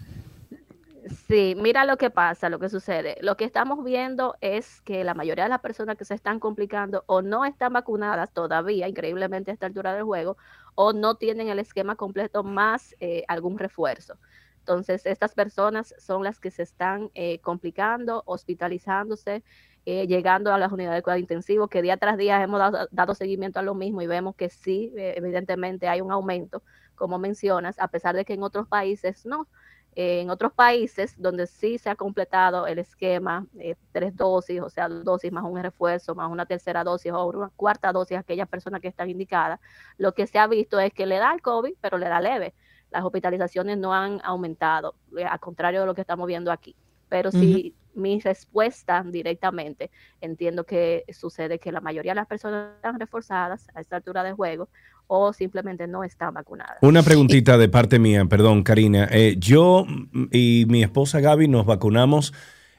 Sí, 1.31 1.55
mira 1.55 1.85
lo 1.85 1.95
que 1.95 2.09
pasa, 2.09 2.49
lo 2.49 2.59
que 2.59 2.67
sucede. 2.67 3.15
Lo 3.21 3.37
que 3.37 3.45
estamos 3.45 3.85
viendo 3.85 4.35
es 4.41 4.81
que 4.81 5.05
la 5.05 5.13
mayoría 5.13 5.45
de 5.45 5.49
las 5.49 5.61
personas 5.61 5.95
que 5.95 6.03
se 6.03 6.13
están 6.13 6.41
complicando 6.41 7.05
o 7.07 7.21
no 7.21 7.45
están 7.45 7.71
vacunadas 7.71 8.33
todavía, 8.33 8.89
increíblemente 8.89 9.49
a 9.49 9.53
esta 9.53 9.65
altura 9.67 9.93
del 9.93 10.03
juego, 10.03 10.35
o 10.75 10.91
no 10.91 11.15
tienen 11.15 11.47
el 11.47 11.59
esquema 11.59 11.95
completo 11.95 12.43
más 12.43 12.95
eh, 12.99 13.23
algún 13.29 13.57
refuerzo. 13.59 14.19
Entonces, 14.59 15.05
estas 15.05 15.33
personas 15.33 15.95
son 15.97 16.23
las 16.25 16.41
que 16.41 16.51
se 16.51 16.63
están 16.63 17.09
eh, 17.13 17.39
complicando, 17.39 18.23
hospitalizándose, 18.25 19.43
eh, 19.85 20.07
llegando 20.07 20.53
a 20.53 20.59
las 20.59 20.71
unidades 20.73 20.97
de 20.97 21.03
cuidado 21.03 21.19
intensivo, 21.21 21.69
que 21.69 21.81
día 21.81 21.95
tras 21.97 22.17
día 22.17 22.43
hemos 22.43 22.59
dado, 22.59 22.87
dado 22.91 23.15
seguimiento 23.15 23.59
a 23.59 23.63
lo 23.63 23.73
mismo 23.73 24.01
y 24.01 24.07
vemos 24.07 24.35
que 24.35 24.49
sí, 24.49 24.93
eh, 24.97 25.13
evidentemente 25.17 25.87
hay 25.87 26.01
un 26.01 26.11
aumento, 26.11 26.61
como 26.95 27.19
mencionas, 27.19 27.79
a 27.79 27.87
pesar 27.87 28.15
de 28.15 28.25
que 28.25 28.33
en 28.33 28.43
otros 28.43 28.67
países 28.67 29.25
no. 29.25 29.47
En 29.93 30.30
otros 30.30 30.53
países 30.53 31.15
donde 31.22 31.47
sí 31.47 31.77
se 31.77 31.89
ha 31.89 31.95
completado 31.95 32.65
el 32.65 32.80
esquema, 32.80 33.45
eh, 33.59 33.76
tres 33.91 34.15
dosis, 34.15 34.61
o 34.61 34.69
sea, 34.69 34.88
dos 34.88 35.03
dosis 35.03 35.31
más 35.34 35.43
un 35.43 35.61
refuerzo, 35.61 36.15
más 36.15 36.31
una 36.31 36.45
tercera 36.45 36.84
dosis 36.85 37.11
o 37.11 37.26
una 37.26 37.49
cuarta 37.57 37.91
dosis 37.91 38.15
a 38.15 38.22
aquellas 38.22 38.47
personas 38.47 38.80
que 38.80 38.88
están 38.88 39.09
indicadas, 39.09 39.59
lo 39.97 40.13
que 40.13 40.27
se 40.27 40.39
ha 40.39 40.47
visto 40.47 40.80
es 40.80 40.93
que 40.93 41.05
le 41.05 41.18
da 41.18 41.34
el 41.34 41.41
COVID, 41.41 41.73
pero 41.81 41.97
le 41.97 42.07
da 42.07 42.22
leve. 42.22 42.53
Las 42.89 43.03
hospitalizaciones 43.03 43.77
no 43.77 43.93
han 43.93 44.22
aumentado, 44.23 44.95
eh, 45.18 45.26
al 45.26 45.39
contrario 45.41 45.81
de 45.81 45.85
lo 45.85 45.93
que 45.93 46.01
estamos 46.01 46.26
viendo 46.26 46.51
aquí. 46.51 46.76
Pero 47.09 47.30
sí, 47.30 47.76
mi 47.93 48.22
respuesta 48.22 49.03
directamente, 49.05 49.91
entiendo 50.22 50.63
que 50.63 51.03
sucede 51.11 51.59
que 51.59 51.73
la 51.73 51.81
mayoría 51.81 52.11
de 52.11 52.15
las 52.15 52.27
personas 52.27 52.76
están 52.76 52.97
reforzadas 52.97 53.68
a 53.73 53.81
esta 53.81 53.97
altura 53.97 54.23
de 54.23 54.31
juego 54.31 54.69
o 55.13 55.33
simplemente 55.33 55.88
no 55.88 56.05
están 56.05 56.33
vacunadas. 56.33 56.77
Una 56.81 57.03
preguntita 57.03 57.57
de 57.57 57.67
parte 57.67 57.99
mía, 57.99 58.23
perdón, 58.25 58.63
Karina. 58.63 59.09
Eh, 59.11 59.35
yo 59.38 59.85
y 60.31 60.65
mi 60.69 60.83
esposa 60.83 61.19
Gaby 61.19 61.49
nos 61.49 61.65
vacunamos, 61.65 62.33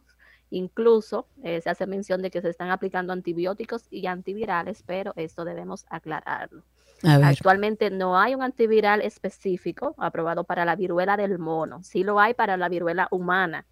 incluso 0.49 1.27
eh, 1.43 1.61
se 1.61 1.69
hace 1.69 1.85
mención 1.85 2.21
de 2.21 2.31
que 2.31 2.41
se 2.41 2.49
están 2.49 2.71
aplicando 2.71 3.13
antibióticos 3.13 3.88
y 3.89 4.07
antivirales, 4.07 4.84
pero 4.84 5.13
esto 5.15 5.45
debemos 5.45 5.85
aclararlo. 5.89 6.63
Actualmente 7.03 7.89
no 7.89 8.17
hay 8.17 8.35
un 8.35 8.43
antiviral 8.43 9.01
específico 9.01 9.95
aprobado 9.97 10.43
para 10.43 10.65
la 10.65 10.76
viruela 10.76 11.15
del 11.15 11.39
mono, 11.39 11.81
sí 11.84 12.03
lo 12.03 12.19
hay 12.19 12.34
para 12.34 12.57
la 12.57 12.67
viruela 12.67 13.07
humana. 13.11 13.65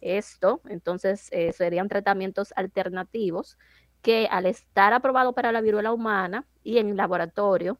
Esto, 0.00 0.60
entonces, 0.68 1.28
eh, 1.32 1.52
serían 1.52 1.88
tratamientos 1.88 2.52
alternativos 2.54 3.56
que 4.02 4.28
al 4.30 4.46
estar 4.46 4.92
aprobado 4.92 5.32
para 5.32 5.52
la 5.52 5.62
viruela 5.62 5.92
humana 5.92 6.44
y 6.62 6.78
en 6.78 6.96
laboratorio 6.96 7.78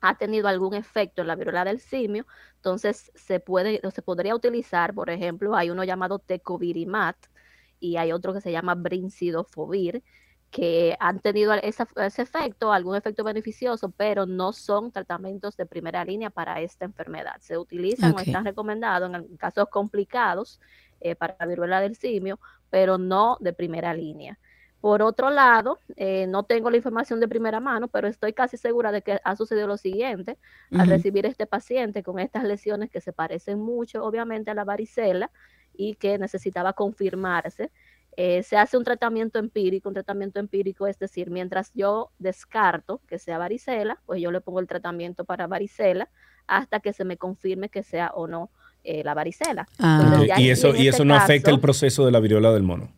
ha 0.00 0.16
tenido 0.16 0.46
algún 0.46 0.74
efecto 0.74 1.22
en 1.22 1.28
la 1.28 1.34
viruela 1.34 1.64
del 1.64 1.80
simio, 1.80 2.26
entonces 2.56 3.10
se 3.14 3.40
puede 3.40 3.80
o 3.82 3.90
se 3.90 4.02
podría 4.02 4.34
utilizar, 4.34 4.94
por 4.94 5.10
ejemplo, 5.10 5.56
hay 5.56 5.70
uno 5.70 5.82
llamado 5.84 6.18
tecovirimat 6.18 7.16
y 7.92 7.96
hay 7.96 8.12
otro 8.12 8.32
que 8.34 8.40
se 8.40 8.52
llama 8.52 8.74
brincidofovir 8.74 10.02
que 10.50 10.96
han 11.00 11.20
tenido 11.20 11.52
esa- 11.54 11.88
ese 11.96 12.22
efecto, 12.22 12.72
algún 12.72 12.94
efecto 12.96 13.24
beneficioso, 13.24 13.90
pero 13.90 14.26
no 14.26 14.52
son 14.52 14.90
tratamientos 14.92 15.56
de 15.56 15.66
primera 15.66 16.04
línea 16.04 16.30
para 16.30 16.60
esta 16.60 16.84
enfermedad. 16.84 17.36
Se 17.40 17.58
utilizan 17.58 18.12
o 18.14 18.20
están 18.28 18.44
recomendados 18.44 19.12
en 19.12 19.36
casos 19.36 19.68
complicados 19.70 20.60
eh, 21.00 21.14
para 21.14 21.36
la 21.38 21.46
viruela 21.46 21.80
del 21.80 21.94
simio, 21.96 22.38
pero 22.70 22.96
no 22.96 23.36
de 23.40 23.52
primera 23.52 23.92
línea. 23.92 24.38
Por 24.80 25.02
otro 25.02 25.30
lado, 25.30 25.78
eh, 25.96 26.26
no 26.28 26.44
tengo 26.44 26.70
la 26.70 26.76
información 26.76 27.18
de 27.20 27.28
primera 27.28 27.60
mano, 27.60 27.88
pero 27.88 28.06
estoy 28.08 28.32
casi 28.32 28.56
segura 28.56 28.92
de 28.92 29.02
que 29.02 29.18
ha 29.24 29.34
sucedido 29.36 29.66
lo 29.66 29.76
siguiente. 29.76 30.38
Al 30.80 30.88
recibir 30.88 31.26
este 31.26 31.46
paciente 31.46 32.02
con 32.02 32.18
estas 32.18 32.44
lesiones 32.44 32.88
que 32.90 33.00
se 33.00 33.12
parecen 33.12 33.58
mucho, 33.58 34.04
obviamente, 34.04 34.50
a 34.50 34.54
la 34.54 34.64
varicela 34.64 35.30
y 35.76 35.94
que 35.94 36.18
necesitaba 36.18 36.72
confirmarse, 36.72 37.70
eh, 38.18 38.42
se 38.42 38.56
hace 38.56 38.78
un 38.78 38.84
tratamiento 38.84 39.38
empírico. 39.38 39.88
Un 39.90 39.94
tratamiento 39.94 40.40
empírico 40.40 40.86
es 40.86 40.98
decir, 40.98 41.30
mientras 41.30 41.70
yo 41.74 42.10
descarto 42.18 43.00
que 43.06 43.18
sea 43.18 43.36
varicela, 43.38 44.00
pues 44.06 44.20
yo 44.22 44.30
le 44.30 44.40
pongo 44.40 44.60
el 44.60 44.66
tratamiento 44.66 45.24
para 45.24 45.46
varicela 45.46 46.08
hasta 46.46 46.80
que 46.80 46.92
se 46.92 47.04
me 47.04 47.16
confirme 47.18 47.68
que 47.68 47.82
sea 47.82 48.10
o 48.14 48.26
no 48.26 48.50
eh, 48.84 49.02
la 49.04 49.14
varicela. 49.14 49.66
Entonces, 49.78 50.28
ya 50.28 50.40
Y 50.40 50.48
eso, 50.50 50.68
en 50.70 50.76
y 50.76 50.78
este 50.88 50.88
eso 50.96 51.04
no 51.04 51.14
afecta 51.16 51.50
el 51.50 51.60
proceso 51.60 52.06
de 52.06 52.12
la 52.12 52.20
viruela 52.20 52.52
del 52.52 52.62
mono. 52.62 52.88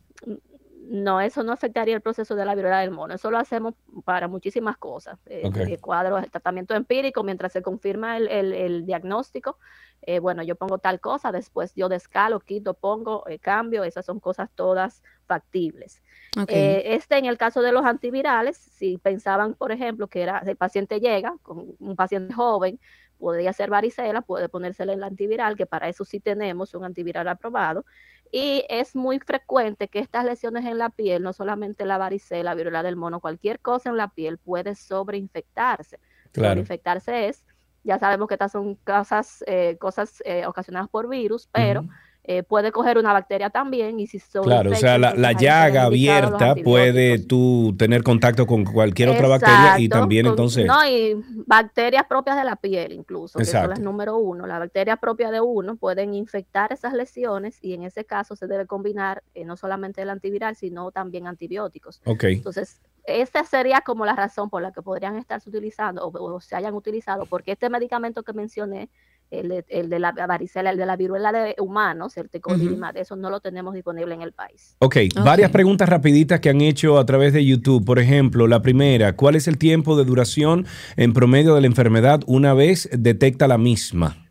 no, 0.90 1.20
eso 1.20 1.42
no 1.42 1.52
afectaría 1.52 1.94
el 1.94 2.00
proceso 2.00 2.34
de 2.34 2.44
la 2.46 2.54
viruela 2.54 2.80
del 2.80 2.90
mono. 2.90 3.14
Eso 3.14 3.30
lo 3.30 3.36
hacemos 3.38 3.74
para 4.04 4.26
muchísimas 4.28 4.78
cosas. 4.78 5.18
Eh, 5.26 5.42
Ok. 5.44 5.56
eh, 5.58 5.78
cuadros, 5.78 6.22
el 6.24 6.30
tratamiento 6.30 6.74
empírico, 6.74 7.22
mientras 7.24 7.52
se 7.52 7.60
confirma 7.60 8.16
el, 8.16 8.28
el- 8.28 8.52
el 8.54 8.86
diagnóstico, 8.86 9.58
eh, 10.02 10.20
bueno, 10.20 10.42
yo 10.42 10.56
pongo 10.56 10.78
tal 10.78 11.00
cosa, 11.00 11.32
después 11.32 11.74
yo 11.74 11.88
descalo, 11.88 12.40
quito, 12.40 12.74
pongo, 12.74 13.26
eh, 13.28 13.38
cambio, 13.38 13.84
esas 13.84 14.06
son 14.06 14.20
cosas 14.20 14.48
todas 14.54 15.02
factibles. 15.26 16.02
Ok. 16.40 16.50
Eh, 16.50 16.94
este 16.94 17.18
en 17.18 17.26
el 17.26 17.36
caso 17.36 17.62
de 17.62 17.72
los 17.72 17.84
antivirales, 17.84 18.56
si 18.56 18.98
pensaban, 18.98 19.54
por 19.54 19.72
ejemplo, 19.72 20.06
que 20.06 20.22
era 20.22 20.38
el 20.38 20.56
paciente 20.56 21.00
llega 21.00 21.34
con 21.42 21.74
un 21.78 21.96
paciente 21.96 22.32
joven, 22.32 22.78
podría 23.18 23.52
ser 23.52 23.70
varicela, 23.70 24.22
puede 24.22 24.48
ponérsele 24.48 24.94
el 24.94 25.02
antiviral, 25.02 25.56
que 25.56 25.66
para 25.66 25.88
eso 25.88 26.04
sí 26.04 26.20
tenemos 26.20 26.74
un 26.74 26.84
antiviral 26.84 27.28
aprobado. 27.28 27.84
Y 28.30 28.64
es 28.68 28.94
muy 28.94 29.18
frecuente 29.18 29.88
que 29.88 29.98
estas 30.00 30.24
lesiones 30.24 30.64
en 30.66 30.78
la 30.78 30.90
piel, 30.90 31.22
no 31.22 31.32
solamente 31.32 31.86
la 31.86 31.98
varicela, 31.98 32.54
viruela 32.54 32.82
del 32.82 32.96
mono, 32.96 33.20
cualquier 33.20 33.58
cosa 33.60 33.88
en 33.88 33.96
la 33.96 34.08
piel 34.08 34.38
puede 34.38 34.74
sobreinfectarse. 34.74 35.98
Claro. 36.32 36.50
Sobreinfectarse 36.50 37.28
es, 37.28 37.44
ya 37.88 37.98
sabemos 37.98 38.28
que 38.28 38.34
estas 38.34 38.52
son 38.52 38.74
cosas, 38.84 39.42
eh, 39.46 39.78
cosas 39.80 40.22
eh, 40.26 40.44
ocasionadas 40.44 40.90
por 40.90 41.08
virus, 41.08 41.48
pero 41.50 41.86
eh, 42.30 42.42
puede 42.42 42.72
coger 42.72 42.98
una 42.98 43.14
bacteria 43.14 43.48
también 43.48 43.98
y 44.00 44.06
si 44.06 44.20
Claro, 44.20 44.70
o 44.72 44.74
sea, 44.74 44.98
la, 44.98 45.14
la 45.14 45.32
llaga 45.32 45.84
abierta 45.84 46.54
puede 46.62 47.18
tú 47.18 47.74
tener 47.78 48.02
contacto 48.02 48.46
con 48.46 48.64
cualquier 48.66 49.08
otra 49.08 49.28
bacteria 49.28 49.78
y 49.78 49.86
Exacto, 49.86 50.00
también 50.02 50.26
con- 50.26 50.32
entonces... 50.32 50.66
No, 50.66 50.86
y 50.86 51.16
bacterias 51.46 52.04
propias 52.06 52.36
de 52.36 52.44
la 52.44 52.56
piel 52.56 52.92
incluso, 52.92 53.38
que 53.38 53.46
son 53.46 53.54
Exacto. 53.54 53.70
las 53.70 53.80
número 53.80 54.18
uno. 54.18 54.46
Las 54.46 54.58
bacterias 54.58 54.98
propias 54.98 55.30
de 55.32 55.40
uno 55.40 55.76
pueden 55.76 56.12
infectar 56.12 56.70
esas 56.70 56.92
lesiones 56.92 57.58
y 57.62 57.72
en 57.72 57.84
ese 57.84 58.04
caso 58.04 58.36
se 58.36 58.46
debe 58.46 58.66
combinar 58.66 59.22
eh, 59.34 59.46
no 59.46 59.56
solamente 59.56 60.02
el 60.02 60.10
antiviral, 60.10 60.54
sino 60.54 60.90
también 60.90 61.26
antibióticos. 61.26 62.02
Ok. 62.04 62.24
Entonces, 62.24 62.78
esa 63.06 63.42
sería 63.44 63.80
como 63.80 64.04
la 64.04 64.14
razón 64.14 64.50
por 64.50 64.60
la 64.60 64.70
que 64.70 64.82
podrían 64.82 65.16
estarse 65.16 65.48
utilizando 65.48 66.06
o, 66.06 66.34
o 66.34 66.40
se 66.42 66.56
hayan 66.56 66.74
utilizado, 66.74 67.24
porque 67.24 67.52
este 67.52 67.70
medicamento 67.70 68.22
que 68.22 68.34
mencioné, 68.34 68.90
el 69.30 69.48
de, 69.48 69.64
el 69.68 69.90
de 69.90 69.98
la 69.98 70.12
varicela, 70.12 70.70
el 70.70 70.78
de 70.78 70.86
la 70.86 70.96
viruela 70.96 71.32
de 71.32 71.54
humanos, 71.58 72.16
el 72.16 72.30
tecovirimat, 72.30 72.96
eso 72.96 73.16
no 73.16 73.30
lo 73.30 73.40
tenemos 73.40 73.74
disponible 73.74 74.14
en 74.14 74.22
el 74.22 74.32
país. 74.32 74.76
Ok, 74.78 74.96
varias 75.24 75.50
preguntas 75.50 75.88
rapiditas 75.88 76.40
que 76.40 76.50
han 76.50 76.60
hecho 76.60 76.98
a 76.98 77.06
través 77.06 77.32
de 77.32 77.44
YouTube. 77.44 77.84
Por 77.84 77.98
ejemplo, 77.98 78.46
la 78.46 78.62
primera, 78.62 79.14
¿cuál 79.16 79.36
es 79.36 79.48
el 79.48 79.58
tiempo 79.58 79.96
de 79.96 80.04
duración 80.04 80.66
en 80.96 81.12
promedio 81.12 81.54
de 81.54 81.60
la 81.60 81.66
enfermedad 81.66 82.20
una 82.26 82.54
vez 82.54 82.88
detecta 82.92 83.46
la 83.48 83.58
misma? 83.58 84.28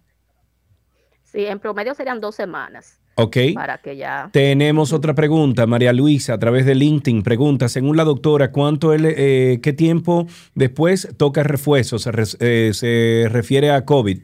Sí, 1.24 1.46
en 1.46 1.60
promedio 1.60 1.94
serían 1.94 2.20
dos 2.20 2.36
semanas. 2.36 3.00
Ok. 3.20 3.38
Para 3.56 3.80
que 3.80 3.98
ya. 3.98 4.30
Tenemos 4.32 4.94
otra 4.94 5.16
pregunta, 5.16 5.66
María 5.66 5.92
Luisa, 5.92 6.34
a 6.34 6.40
través 6.40 6.66
de 6.66 6.76
LinkedIn. 6.76 7.24
Pregunta, 7.24 7.68
según 7.68 7.98
la 7.98 8.04
doctora, 8.04 8.52
¿cuánto 8.52 8.94
el, 8.94 9.06
eh, 9.06 9.60
¿qué 9.62 9.74
tiempo 9.74 10.28
después 10.54 11.10
toca 11.18 11.42
refuerzo? 11.42 11.98
Se, 11.98 12.12
eh, 12.40 12.72
se 12.74 13.28
refiere 13.30 13.72
a 13.72 13.86
COVID. 13.86 14.20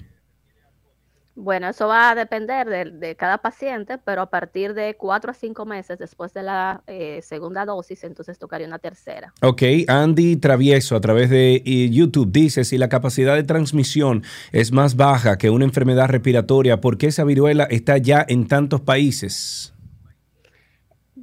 Bueno, 1.36 1.70
eso 1.70 1.88
va 1.88 2.12
a 2.12 2.16
depender 2.16 2.68
de, 2.68 2.92
de 2.92 3.16
cada 3.16 3.40
paciente, 3.40 3.98
pero 3.98 4.22
a 4.22 4.30
partir 4.30 4.74
de 4.76 4.96
cuatro 4.96 5.32
a 5.32 5.34
cinco 5.34 5.66
meses 5.66 5.98
después 5.98 6.32
de 6.34 6.44
la 6.44 6.84
eh, 6.86 7.22
segunda 7.24 7.66
dosis, 7.66 8.04
entonces 8.04 8.38
tocaría 8.38 8.68
una 8.68 8.78
tercera. 8.78 9.34
Ok, 9.42 9.64
Andy 9.88 10.36
Travieso 10.38 10.96
a 10.96 11.02
través 11.02 11.32
de 11.32 11.56
eh, 11.66 11.90
YouTube 11.90 12.32
dice, 12.32 12.64
si 12.64 12.78
la 12.78 12.88
capacidad 12.88 13.36
de 13.36 13.44
transmisión 13.44 14.24
es 14.52 14.72
más 14.72 14.96
baja 14.96 15.38
que 15.38 15.50
una 15.50 15.66
enfermedad 15.66 16.08
respiratoria, 16.08 16.80
¿por 16.80 16.98
qué 16.98 17.08
esa 17.08 17.24
viruela 17.24 17.64
está 17.64 17.98
ya 17.98 18.24
en 18.28 18.48
tantos 18.48 18.82
países? 18.82 19.73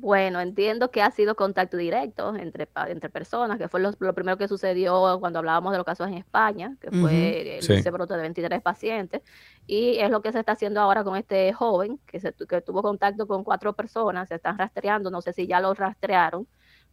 Bueno, 0.01 0.40
entiendo 0.40 0.90
que 0.90 1.02
ha 1.02 1.10
sido 1.10 1.35
contacto 1.36 1.77
directo 1.77 2.35
entre, 2.35 2.66
pa- 2.66 2.89
entre 2.90 3.10
personas, 3.10 3.59
que 3.59 3.68
fue 3.68 3.81
lo, 3.81 3.93
lo 3.98 4.14
primero 4.14 4.39
que 4.39 4.48
sucedió 4.48 5.18
cuando 5.20 5.39
hablábamos 5.40 5.72
de 5.72 5.77
los 5.78 5.85
casos 5.85 6.09
en 6.09 6.14
España, 6.14 6.74
que 6.81 6.90
fue 6.90 7.56
el- 7.59 7.62
Sí. 7.62 7.74
ese 7.74 7.90
brote 7.90 8.14
de 8.14 8.22
23 8.22 8.62
pacientes, 8.62 9.20
y 9.66 9.98
es 9.98 10.10
lo 10.10 10.22
que 10.22 10.32
se 10.32 10.39
está 10.39 10.52
haciendo 10.52 10.81
ahora 10.81 11.05
con 11.05 11.16
este 11.16 11.52
joven 11.52 12.01
que, 12.06 12.18
se, 12.18 12.32
que 12.48 12.62
tuvo 12.62 12.82
contacto 12.82 13.27
con 13.27 13.44
cuatro 13.44 13.74
personas, 13.74 14.28
se 14.28 14.36
están 14.36 14.56
rastreando, 14.56 15.10
no 15.10 15.20
sé 15.20 15.35
si 15.35 15.47
ya 15.47 15.60
lo 15.60 15.74
rastrearon, 15.74 16.47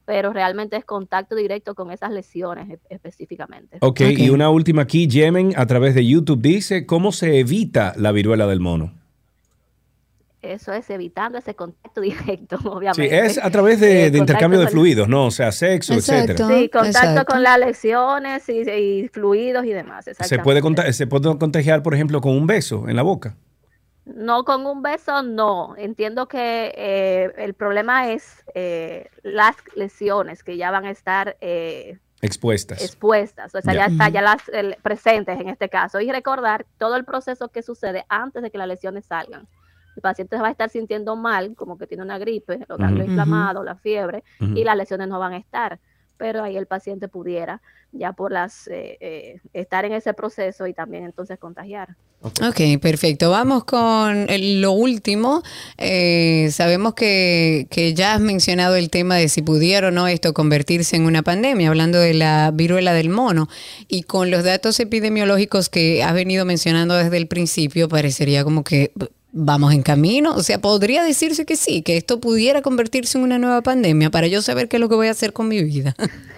pero 0.04 0.34
realmente 0.34 0.76
es 0.76 0.84
contacto 0.84 1.36
directo 1.36 1.76
con 1.76 1.92
esas 1.92 2.12
lesiones 2.12 2.70
e- 2.70 2.80
específicamente. 2.90 3.78
ok, 3.82 4.02
y 4.18 4.30
una 4.30 4.50
última 4.50 4.82
aquí, 4.82 5.08
Yemen, 5.08 5.54
a 5.56 5.66
través 5.66 5.96
de 5.96 6.06
YouTube, 6.06 6.42
dice, 6.42 6.86
¿cómo 6.86 7.12
se 7.14 7.40
evita 7.40 7.94
la 7.96 8.12
viruela 8.12 8.48
del 8.48 8.60
mono? 8.60 8.92
Eso 10.42 10.72
es 10.72 10.90
evitando 10.92 11.38
ese 11.40 11.56
contacto 11.56 12.00
directo, 12.02 12.58
Sí, 12.60 12.68
obviamente. 12.68 13.26
es 13.26 13.38
a 13.44 13.50
través 13.50 13.80
de, 13.80 14.06
Eh, 14.06 14.12
de 14.12 14.18
intercambio 14.20 14.60
de 14.60 14.68
fluidos, 14.68 15.08
¿no? 15.08 15.26
O 15.26 15.32
sea, 15.32 15.52
sexo, 15.52 15.94
etcétera. 15.96 16.38
Sí, 16.48 16.70
contacto 16.70 16.88
exacto. 17.00 17.26
con 17.34 17.44
las 17.44 17.58
lesiones 17.60 18.48
y, 18.50 18.62
y 18.70 19.08
fluidos 19.10 19.66
y 19.66 19.70
demás. 19.74 20.06
Se 20.06 20.40
puede, 20.40 20.94
se 20.94 21.08
puede 21.08 21.38
contagiar, 21.40 21.82
por 21.82 21.94
ejemplo, 21.96 22.22
con 22.22 22.34
un 22.34 22.46
beso 22.48 22.88
en 22.88 22.96
la 22.96 23.02
boca. 23.02 23.36
No 24.06 24.46
con 24.46 24.66
un 24.66 24.82
beso, 24.82 25.22
no. 25.24 25.76
Entiendo 25.78 26.28
que 26.28 26.72
eh, 26.78 27.34
el 27.38 27.54
problema 27.56 28.12
es 28.12 28.46
eh, 28.56 29.10
las 29.24 29.56
lesiones 29.76 30.44
que 30.44 30.56
ya 30.56 30.72
van 30.72 30.86
a 30.86 30.92
estar 30.92 31.36
eh, 31.42 31.98
Expuestas. 32.22 32.82
expuestas, 32.82 33.54
o 33.54 33.62
sea, 33.62 33.74
Ya. 33.74 33.80
ya 33.88 33.92
está, 33.92 34.10
ya 34.10 34.22
las 34.22 34.48
el- 34.50 34.78
presentes 34.82 35.38
en 35.40 35.50
este 35.50 35.68
caso. 35.68 36.00
Y 36.00 36.10
recordar 36.12 36.66
todo 36.78 36.96
el 36.96 37.04
proceso 37.06 37.50
que 37.50 37.62
sucede 37.64 38.06
antes 38.08 38.42
de 38.44 38.50
que 38.50 38.58
las 38.58 38.68
lesiones 38.70 39.06
salgan. 39.06 39.46
El 39.98 40.02
paciente 40.02 40.36
se 40.36 40.42
va 40.44 40.48
a 40.50 40.52
estar 40.52 40.70
sintiendo 40.70 41.16
mal, 41.16 41.56
como 41.56 41.76
que 41.78 41.88
tiene 41.88 42.04
una 42.04 42.20
gripe, 42.20 42.60
los 42.70 42.78
ganglios 42.78 43.06
Ujú. 43.08 43.12
inflamados, 43.14 43.66
la 43.66 43.76
fiebre, 43.76 44.24
y 44.40 44.64
las 44.64 44.78
lesiones 44.78 45.08
no 45.08 45.18
van 45.18 45.34
a 45.34 45.38
estar. 45.38 45.80
Pero 46.18 46.44
ahí 46.44 46.56
el 46.56 46.68
paciente 46.68 47.08
pudiera 47.08 47.62
ya 47.92 48.12
por 48.14 48.32
las 48.32 48.68
eh, 48.68 48.98
eh, 49.02 49.40
estar 49.54 49.86
en 49.86 49.94
ese 49.94 50.14
proceso 50.14 50.66
y 50.68 50.74
también 50.74 51.04
entonces 51.04 51.38
contagiar. 51.40 51.96
Ok, 52.22 52.80
perfecto. 52.82 53.30
Vamos 53.30 53.64
con 53.66 54.28
el- 54.30 54.60
lo 54.62 54.72
último. 54.72 55.44
Eh, 55.78 56.50
sabemos 56.52 56.96
que, 56.96 57.68
que 57.70 57.94
ya 57.94 58.16
has 58.16 58.20
mencionado 58.22 58.76
el 58.76 58.90
tema 58.90 59.16
de 59.16 59.30
si 59.30 59.44
pudiera 59.44 59.90
o 59.90 59.92
no 59.92 60.08
esto 60.08 60.34
convertirse 60.34 60.96
en 60.96 61.06
una 61.06 61.22
pandemia, 61.22 61.70
hablando 61.70 62.00
de 62.00 62.16
la 62.16 62.50
viruela 62.52 62.94
del 62.94 63.10
mono. 63.10 63.48
Y 63.88 64.02
con 64.04 64.32
los 64.32 64.44
datos 64.44 64.80
epidemiológicos 64.80 65.70
que 65.70 66.04
has 66.04 66.14
venido 66.16 66.46
mencionando 66.46 66.96
desde 66.96 67.18
el 67.18 67.28
principio, 67.28 67.88
parecería 67.88 68.44
como 68.44 68.64
que 68.64 68.92
vamos 69.38 69.74
en 69.74 69.84
camino. 69.84 70.36
O 70.36 70.44
sea, 70.44 70.60
podría 70.60 71.04
decirse 71.04 71.46
que 71.46 71.56
sí, 71.56 71.82
que 71.82 71.98
esto 71.98 72.20
pudiera 72.20 72.62
convertirse 72.62 73.18
en 73.18 73.24
una 73.24 73.38
nueva 73.38 73.62
pandemia 73.62 74.10
para 74.10 74.28
yo 74.28 74.42
saber 74.42 74.68
qué 74.68 74.78
es 74.78 74.82
lo 74.82 74.90
que 74.90 74.96
voy 74.96 75.08
a 75.08 75.12
hacer 75.12 75.34
con 75.34 75.48
mi 75.48 75.64
vida. 75.64 75.96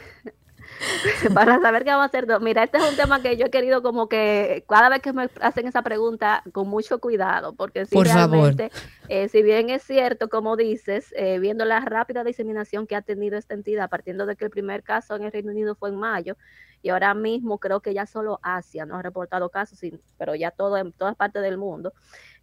para 1.34 1.60
saber 1.60 1.84
qué 1.84 1.90
vamos 1.90 2.04
a 2.04 2.06
hacer. 2.06 2.28
Mira, 2.42 2.64
este 2.64 2.78
es 2.78 2.90
un 2.90 2.96
tema 2.96 3.22
que 3.22 3.38
yo 3.38 3.48
he 3.48 3.50
querido 3.50 3.82
como 3.82 4.08
que 4.08 4.64
cada 4.68 4.90
vez 4.90 5.02
que 5.02 5.14
me 5.14 5.30
hacen 5.42 5.68
esa 5.68 5.82
pregunta 5.82 6.44
con 6.52 6.68
mucho 6.68 7.00
cuidado, 7.00 7.54
porque 7.54 7.86
si 7.86 7.96
Por 7.96 8.06
realmente, 8.06 8.72
eh, 9.08 9.30
si 9.30 9.44
bien 9.44 9.70
es 9.70 9.84
cierto, 9.84 10.30
como 10.30 10.56
dices, 10.56 11.14
eh, 11.18 11.40
viendo 11.40 11.66
la 11.66 11.80
rápida 11.82 12.24
diseminación 12.24 12.88
que 12.88 12.96
ha 12.96 13.02
tenido 13.02 13.38
esta 13.38 13.54
entidad, 13.54 13.90
partiendo 13.90 14.26
de 14.26 14.36
que 14.36 14.46
el 14.46 14.52
primer 14.52 14.84
caso 14.84 15.16
en 15.16 15.24
el 15.24 15.32
Reino 15.32 15.52
Unido 15.52 15.76
fue 15.76 15.90
en 15.90 15.96
mayo, 15.96 16.38
y 16.82 16.90
ahora 16.90 17.14
mismo 17.14 17.58
creo 17.58 17.82
que 17.82 17.94
ya 17.94 18.06
solo 18.06 18.40
Asia 18.42 18.86
no 18.86 18.96
ha 18.96 19.02
reportado 19.02 19.50
casos, 19.50 19.80
pero 20.18 20.36
ya 20.36 20.52
todo 20.52 20.78
en 20.78 20.94
todas 20.94 21.16
partes 21.16 21.42
del 21.42 21.58
mundo. 21.58 21.94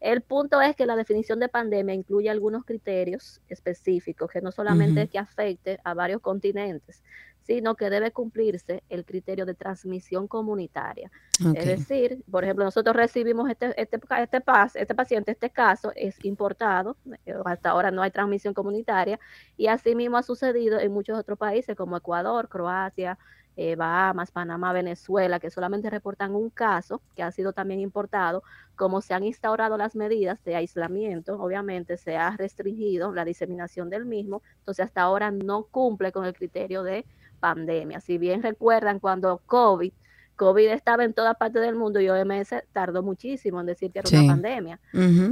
El 0.01 0.21
punto 0.21 0.61
es 0.61 0.77
que 0.77 0.87
la 0.87 0.97
definición 0.97 1.41
de 1.41 1.49
pandemia 1.49 1.95
incluye 1.95 2.29
algunos 2.31 2.65
criterios 2.65 3.41
específicos 3.49 4.31
que 4.31 4.41
no 4.41 4.53
solamente 4.53 5.03
es 5.03 5.11
que 5.11 5.19
afecte 5.19 5.81
a 5.85 5.95
varios 5.95 6.21
continentes, 6.21 7.03
sino 7.47 7.77
que 7.77 7.91
debe 7.91 8.11
cumplirse 8.11 8.83
el 8.89 9.05
criterio 9.05 9.47
de 9.47 9.55
transmisión 9.55 10.27
comunitaria. 10.27 11.11
Es 11.55 11.67
decir, 11.67 12.25
por 12.29 12.43
ejemplo, 12.43 12.65
nosotros 12.65 12.97
recibimos 12.97 13.49
este, 13.49 13.81
este, 13.81 14.01
este, 14.19 14.43
este 14.75 14.95
paciente, 14.95 15.31
este 15.31 15.51
caso 15.51 15.93
es 15.95 16.23
importado, 16.25 16.97
eh, 17.25 17.35
hasta 17.45 17.71
ahora 17.71 17.93
no 17.93 18.03
hay 18.03 18.11
transmisión 18.11 18.53
comunitaria, 18.53 19.21
y 19.57 19.69
así 19.69 19.95
mismo 19.95 20.17
ha 20.17 20.25
sucedido 20.25 20.81
en 20.81 20.93
muchos 20.93 21.17
otros 21.17 21.39
países 21.39 21.77
como 21.77 21.97
Ecuador, 21.97 22.49
Croacia, 22.49 23.17
eh, 23.57 23.75
Bahamas, 23.75 24.31
Panamá, 24.31 24.73
Venezuela, 24.73 25.41
que 25.41 25.51
solamente 25.51 25.89
reportan 25.91 26.35
un 26.35 26.51
caso 26.51 27.01
que 27.15 27.23
ha 27.23 27.33
sido 27.33 27.53
también 27.53 27.81
importado, 27.81 28.43
como 28.77 29.01
se 29.01 29.15
han 29.15 29.25
instaurado 29.25 29.77
las 29.79 29.97
medidas 29.97 30.43
de 30.45 30.57
aislamiento, 30.57 31.41
obviamente 31.41 31.97
se 31.97 32.17
ha 32.19 32.37
restringido 32.37 33.13
la 33.15 33.25
diseminación 33.25 33.89
del 33.89 34.05
mismo, 34.05 34.43
entonces 34.59 34.85
hasta 34.85 35.01
ahora 35.03 35.31
no 35.31 35.65
cumple 35.65 36.13
con 36.13 36.27
el 36.27 36.35
criterio 36.35 36.83
de 36.83 37.07
pandemia. 37.41 38.01
Si 38.01 38.19
bien 38.19 38.43
recuerdan 38.43 39.01
cuando 39.01 39.41
COVID, 39.47 39.93
COVID 40.37 40.69
estaba 40.69 41.05
en 41.05 41.15
toda 41.15 41.33
parte 41.33 41.59
del 41.61 41.77
mundo 41.77 41.99
y 41.99 42.11
OMS 42.11 42.55
tardó 42.73 43.03
muchísimo 43.03 43.59
en 43.61 43.67
decir 43.67 43.91
que 43.91 44.01
era 44.01 44.09
Sí. 44.09 44.17
una 44.19 44.35
pandemia. 44.35 44.79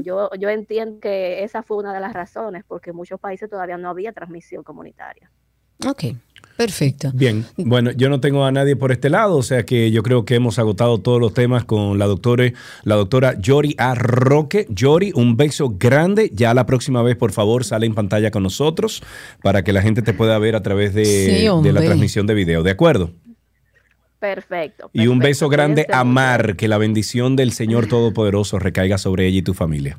Yo, 0.03 0.31
yo 0.39 0.49
entiendo 0.49 0.99
que 1.01 1.45
esa 1.45 1.63
fue 1.63 1.77
una 1.77 1.93
de 1.93 2.01
las 2.01 2.15
razones, 2.15 2.65
porque 2.67 2.91
en 2.91 2.97
muchos 2.97 3.21
países 3.21 3.51
todavía 3.51 3.77
no 3.77 3.91
había 3.91 4.13
transmisión 4.15 4.63
comunitaria. 4.65 5.31
Ok, 5.87 6.05
perfecto. 6.57 7.11
Bien, 7.15 7.45
bueno, 7.57 7.91
yo 7.93 8.09
no 8.09 8.21
tengo 8.21 8.45
a 8.45 8.53
nadie 8.53 8.77
por 8.77 8.93
este 8.93 9.11
lado, 9.11 9.37
o 9.37 9.43
sea 9.43 9.65
que 9.65 9.91
yo 9.91 10.03
creo 10.03 10.25
que 10.25 10.35
hemos 10.35 10.59
agotado 10.59 10.99
todos 10.99 11.21
los 11.21 11.35
temas 11.35 11.65
con 11.65 11.99
la 11.99 12.07
doctora, 12.07 12.53
la 12.85 12.95
doctora 12.95 13.39
Yori 13.39 13.75
Arroque. 13.79 14.67
Yori, 14.71 15.13
un 15.15 15.37
beso 15.37 15.75
grande. 15.79 16.31
Ya 16.33 16.55
la 16.55 16.67
próxima 16.67 17.03
vez, 17.03 17.17
por 17.17 17.33
favor, 17.33 17.65
sale 17.65 17.87
en 17.87 17.95
pantalla 17.95 18.31
con 18.31 18.43
nosotros 18.43 19.03
para 19.43 19.63
que 19.65 19.73
la 19.73 19.83
gente 19.83 20.03
te 20.03 20.13
pueda 20.13 20.39
ver 20.39 20.57
a 20.57 20.63
través 20.63 20.95
de, 20.95 21.05
Sí, 21.05 21.63
de 21.63 21.73
la 21.73 21.81
transmisión 21.81 22.27
de 22.27 22.35
video. 22.35 22.63
¿De 22.63 22.71
acuerdo? 22.71 23.11
Perfecto. 24.19 24.91
Y 24.93 25.07
un 25.07 25.19
perfecto. 25.19 25.29
beso 25.29 25.49
grande 25.51 25.87
a. 25.93 26.03
Mar, 26.05 26.57
que 26.57 26.69
la 26.69 26.79
bendición 26.79 27.37
del 27.37 27.53
Señor 27.53 27.89
Todopoderoso 27.89 28.59
recaiga 28.59 28.97
sobre 28.97 29.27
ella 29.27 29.39
y 29.39 29.43
tu 29.43 29.53
familia. 29.53 29.99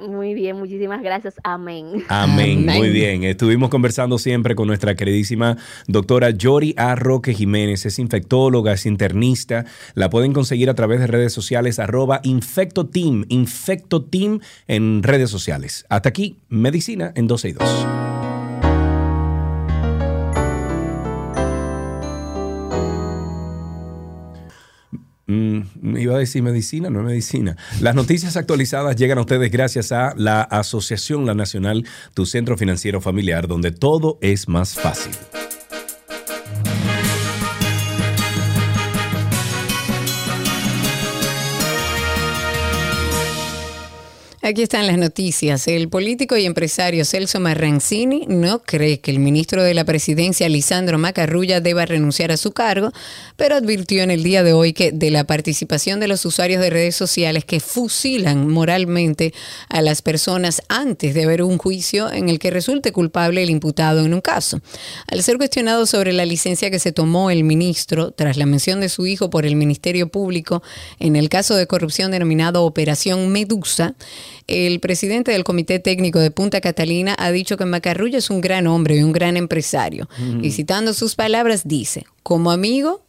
Muy 0.00 0.34
bien, 0.34 0.56
muchísimas 0.56 1.02
gracias. 1.02 1.34
Amén. 1.44 2.04
Amén. 2.08 2.66
Muy 2.66 2.90
bien. 2.90 3.22
Estuvimos 3.22 3.70
conversando 3.70 4.18
siempre 4.18 4.54
con 4.54 4.66
nuestra 4.66 4.96
queridísima 4.96 5.56
doctora 5.86 6.30
Yori 6.30 6.74
A. 6.76 6.96
Roque 6.96 7.32
Jiménez. 7.32 7.86
Es 7.86 7.98
infectóloga, 7.98 8.72
es 8.72 8.86
internista. 8.86 9.64
La 9.94 10.10
pueden 10.10 10.32
conseguir 10.32 10.68
a 10.68 10.74
través 10.74 11.00
de 11.00 11.06
redes 11.06 11.32
sociales, 11.32 11.78
arroba 11.78 12.20
infectoteam, 12.24 13.24
infectoteam 13.28 14.40
en 14.66 15.02
redes 15.02 15.30
sociales. 15.30 15.86
Hasta 15.88 16.08
aquí, 16.08 16.38
medicina 16.48 17.12
en 17.14 17.28
12 17.28 17.48
y 17.48 17.52
2. 17.52 18.13
Mm, 25.26 25.96
iba 25.96 26.14
a 26.14 26.18
decir 26.18 26.42
medicina, 26.42 26.90
no 26.90 27.00
es 27.00 27.06
medicina. 27.06 27.56
Las 27.80 27.94
noticias 27.94 28.36
actualizadas 28.36 28.96
llegan 28.96 29.18
a 29.18 29.22
ustedes 29.22 29.50
gracias 29.50 29.92
a 29.92 30.14
la 30.16 30.42
Asociación 30.42 31.24
La 31.24 31.34
Nacional, 31.34 31.86
tu 32.12 32.26
centro 32.26 32.56
financiero 32.56 33.00
familiar, 33.00 33.48
donde 33.48 33.70
todo 33.70 34.18
es 34.20 34.48
más 34.48 34.74
fácil. 34.74 35.12
Aquí 44.46 44.60
están 44.60 44.86
las 44.86 44.98
noticias. 44.98 45.66
El 45.68 45.88
político 45.88 46.36
y 46.36 46.44
empresario 46.44 47.06
Celso 47.06 47.40
Marrancini 47.40 48.26
no 48.28 48.58
cree 48.62 49.00
que 49.00 49.10
el 49.10 49.18
ministro 49.18 49.62
de 49.62 49.72
la 49.72 49.86
Presidencia, 49.86 50.50
Lisandro 50.50 50.98
Macarrulla, 50.98 51.62
deba 51.62 51.86
renunciar 51.86 52.30
a 52.30 52.36
su 52.36 52.52
cargo, 52.52 52.92
pero 53.36 53.54
advirtió 53.54 54.02
en 54.02 54.10
el 54.10 54.22
día 54.22 54.42
de 54.42 54.52
hoy 54.52 54.74
que 54.74 54.92
de 54.92 55.10
la 55.10 55.24
participación 55.24 55.98
de 55.98 56.08
los 56.08 56.26
usuarios 56.26 56.60
de 56.60 56.68
redes 56.68 56.94
sociales 56.94 57.46
que 57.46 57.58
fusilan 57.58 58.46
moralmente 58.46 59.32
a 59.70 59.80
las 59.80 60.02
personas 60.02 60.60
antes 60.68 61.14
de 61.14 61.24
haber 61.24 61.42
un 61.42 61.56
juicio 61.56 62.12
en 62.12 62.28
el 62.28 62.38
que 62.38 62.50
resulte 62.50 62.92
culpable 62.92 63.42
el 63.42 63.48
imputado 63.48 64.04
en 64.04 64.12
un 64.12 64.20
caso. 64.20 64.60
Al 65.10 65.22
ser 65.22 65.38
cuestionado 65.38 65.86
sobre 65.86 66.12
la 66.12 66.26
licencia 66.26 66.70
que 66.70 66.80
se 66.80 66.92
tomó 66.92 67.30
el 67.30 67.44
ministro 67.44 68.10
tras 68.10 68.36
la 68.36 68.44
mención 68.44 68.82
de 68.82 68.90
su 68.90 69.06
hijo 69.06 69.30
por 69.30 69.46
el 69.46 69.56
Ministerio 69.56 70.08
Público 70.08 70.62
en 70.98 71.16
el 71.16 71.30
caso 71.30 71.56
de 71.56 71.66
corrupción 71.66 72.10
denominado 72.10 72.64
Operación 72.64 73.32
Medusa, 73.32 73.94
el 74.46 74.80
presidente 74.80 75.32
del 75.32 75.44
Comité 75.44 75.78
Técnico 75.78 76.18
de 76.18 76.30
Punta 76.30 76.60
Catalina 76.60 77.14
ha 77.18 77.30
dicho 77.30 77.56
que 77.56 77.64
Macarrulla 77.64 78.18
es 78.18 78.30
un 78.30 78.40
gran 78.40 78.66
hombre 78.66 78.96
y 78.96 79.02
un 79.02 79.12
gran 79.12 79.36
empresario. 79.36 80.08
Y 80.42 80.50
citando 80.52 80.92
sus 80.94 81.14
palabras, 81.14 81.62
dice, 81.66 82.06
como 82.22 82.50
amigo, 82.50 83.02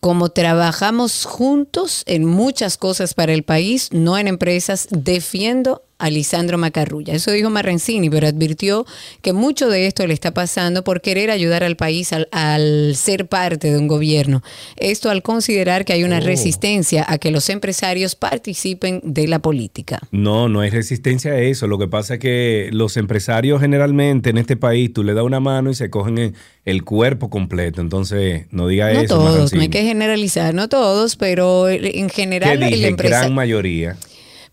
como 0.00 0.28
trabajamos 0.28 1.24
juntos 1.24 2.02
en 2.06 2.24
muchas 2.24 2.76
cosas 2.76 3.14
para 3.14 3.32
el 3.32 3.42
país, 3.42 3.88
no 3.92 4.18
en 4.18 4.28
empresas, 4.28 4.86
defiendo 4.90 5.82
a 5.98 6.10
Lisandro 6.10 6.58
Macarrulla. 6.58 7.14
Eso 7.14 7.30
dijo 7.30 7.50
Marrancini, 7.50 8.10
pero 8.10 8.26
advirtió 8.26 8.84
que 9.22 9.32
mucho 9.32 9.68
de 9.68 9.86
esto 9.86 10.06
le 10.06 10.14
está 10.14 10.34
pasando 10.34 10.82
por 10.84 11.00
querer 11.00 11.30
ayudar 11.30 11.62
al 11.64 11.76
país 11.76 12.12
al, 12.12 12.28
al 12.32 12.94
ser 12.96 13.26
parte 13.26 13.70
de 13.70 13.78
un 13.78 13.86
gobierno. 13.88 14.42
Esto 14.76 15.08
al 15.10 15.22
considerar 15.22 15.84
que 15.84 15.92
hay 15.92 16.02
una 16.04 16.18
Oh. 16.18 16.20
resistencia 16.20 17.04
a 17.08 17.18
que 17.18 17.30
los 17.30 17.48
empresarios 17.48 18.14
participen 18.16 19.00
de 19.04 19.26
la 19.28 19.38
política. 19.40 20.00
No, 20.10 20.48
no 20.48 20.60
hay 20.60 20.70
resistencia 20.70 21.32
a 21.32 21.38
eso. 21.40 21.66
Lo 21.66 21.78
que 21.78 21.86
pasa 21.88 22.14
es 22.14 22.20
que 22.20 22.68
los 22.72 22.96
empresarios 22.96 23.60
generalmente 23.60 24.30
en 24.30 24.38
este 24.38 24.56
país, 24.56 24.92
tú 24.92 25.02
le 25.04 25.14
das 25.14 25.24
una 25.24 25.40
mano 25.40 25.70
y 25.70 25.74
se 25.74 25.90
cogen 25.90 26.34
el, 26.64 26.84
cuerpo 26.84 27.30
completo. 27.30 27.80
Entonces, 27.80 28.46
no 28.50 28.68
diga 28.68 28.92
No 28.92 29.00
eso. 29.00 29.16
todos, 29.16 29.52
no 29.52 29.60
hay 29.60 29.68
que 29.68 29.82
generalizar, 29.82 30.54
no 30.54 30.68
todos, 30.68 31.16
pero 31.16 31.68
en 31.68 32.08
general 32.10 32.58
¿Qué 32.58 32.68
el 32.68 32.84
empresa- 32.84 33.20
Gran 33.20 33.34
mayoría. 33.34 33.96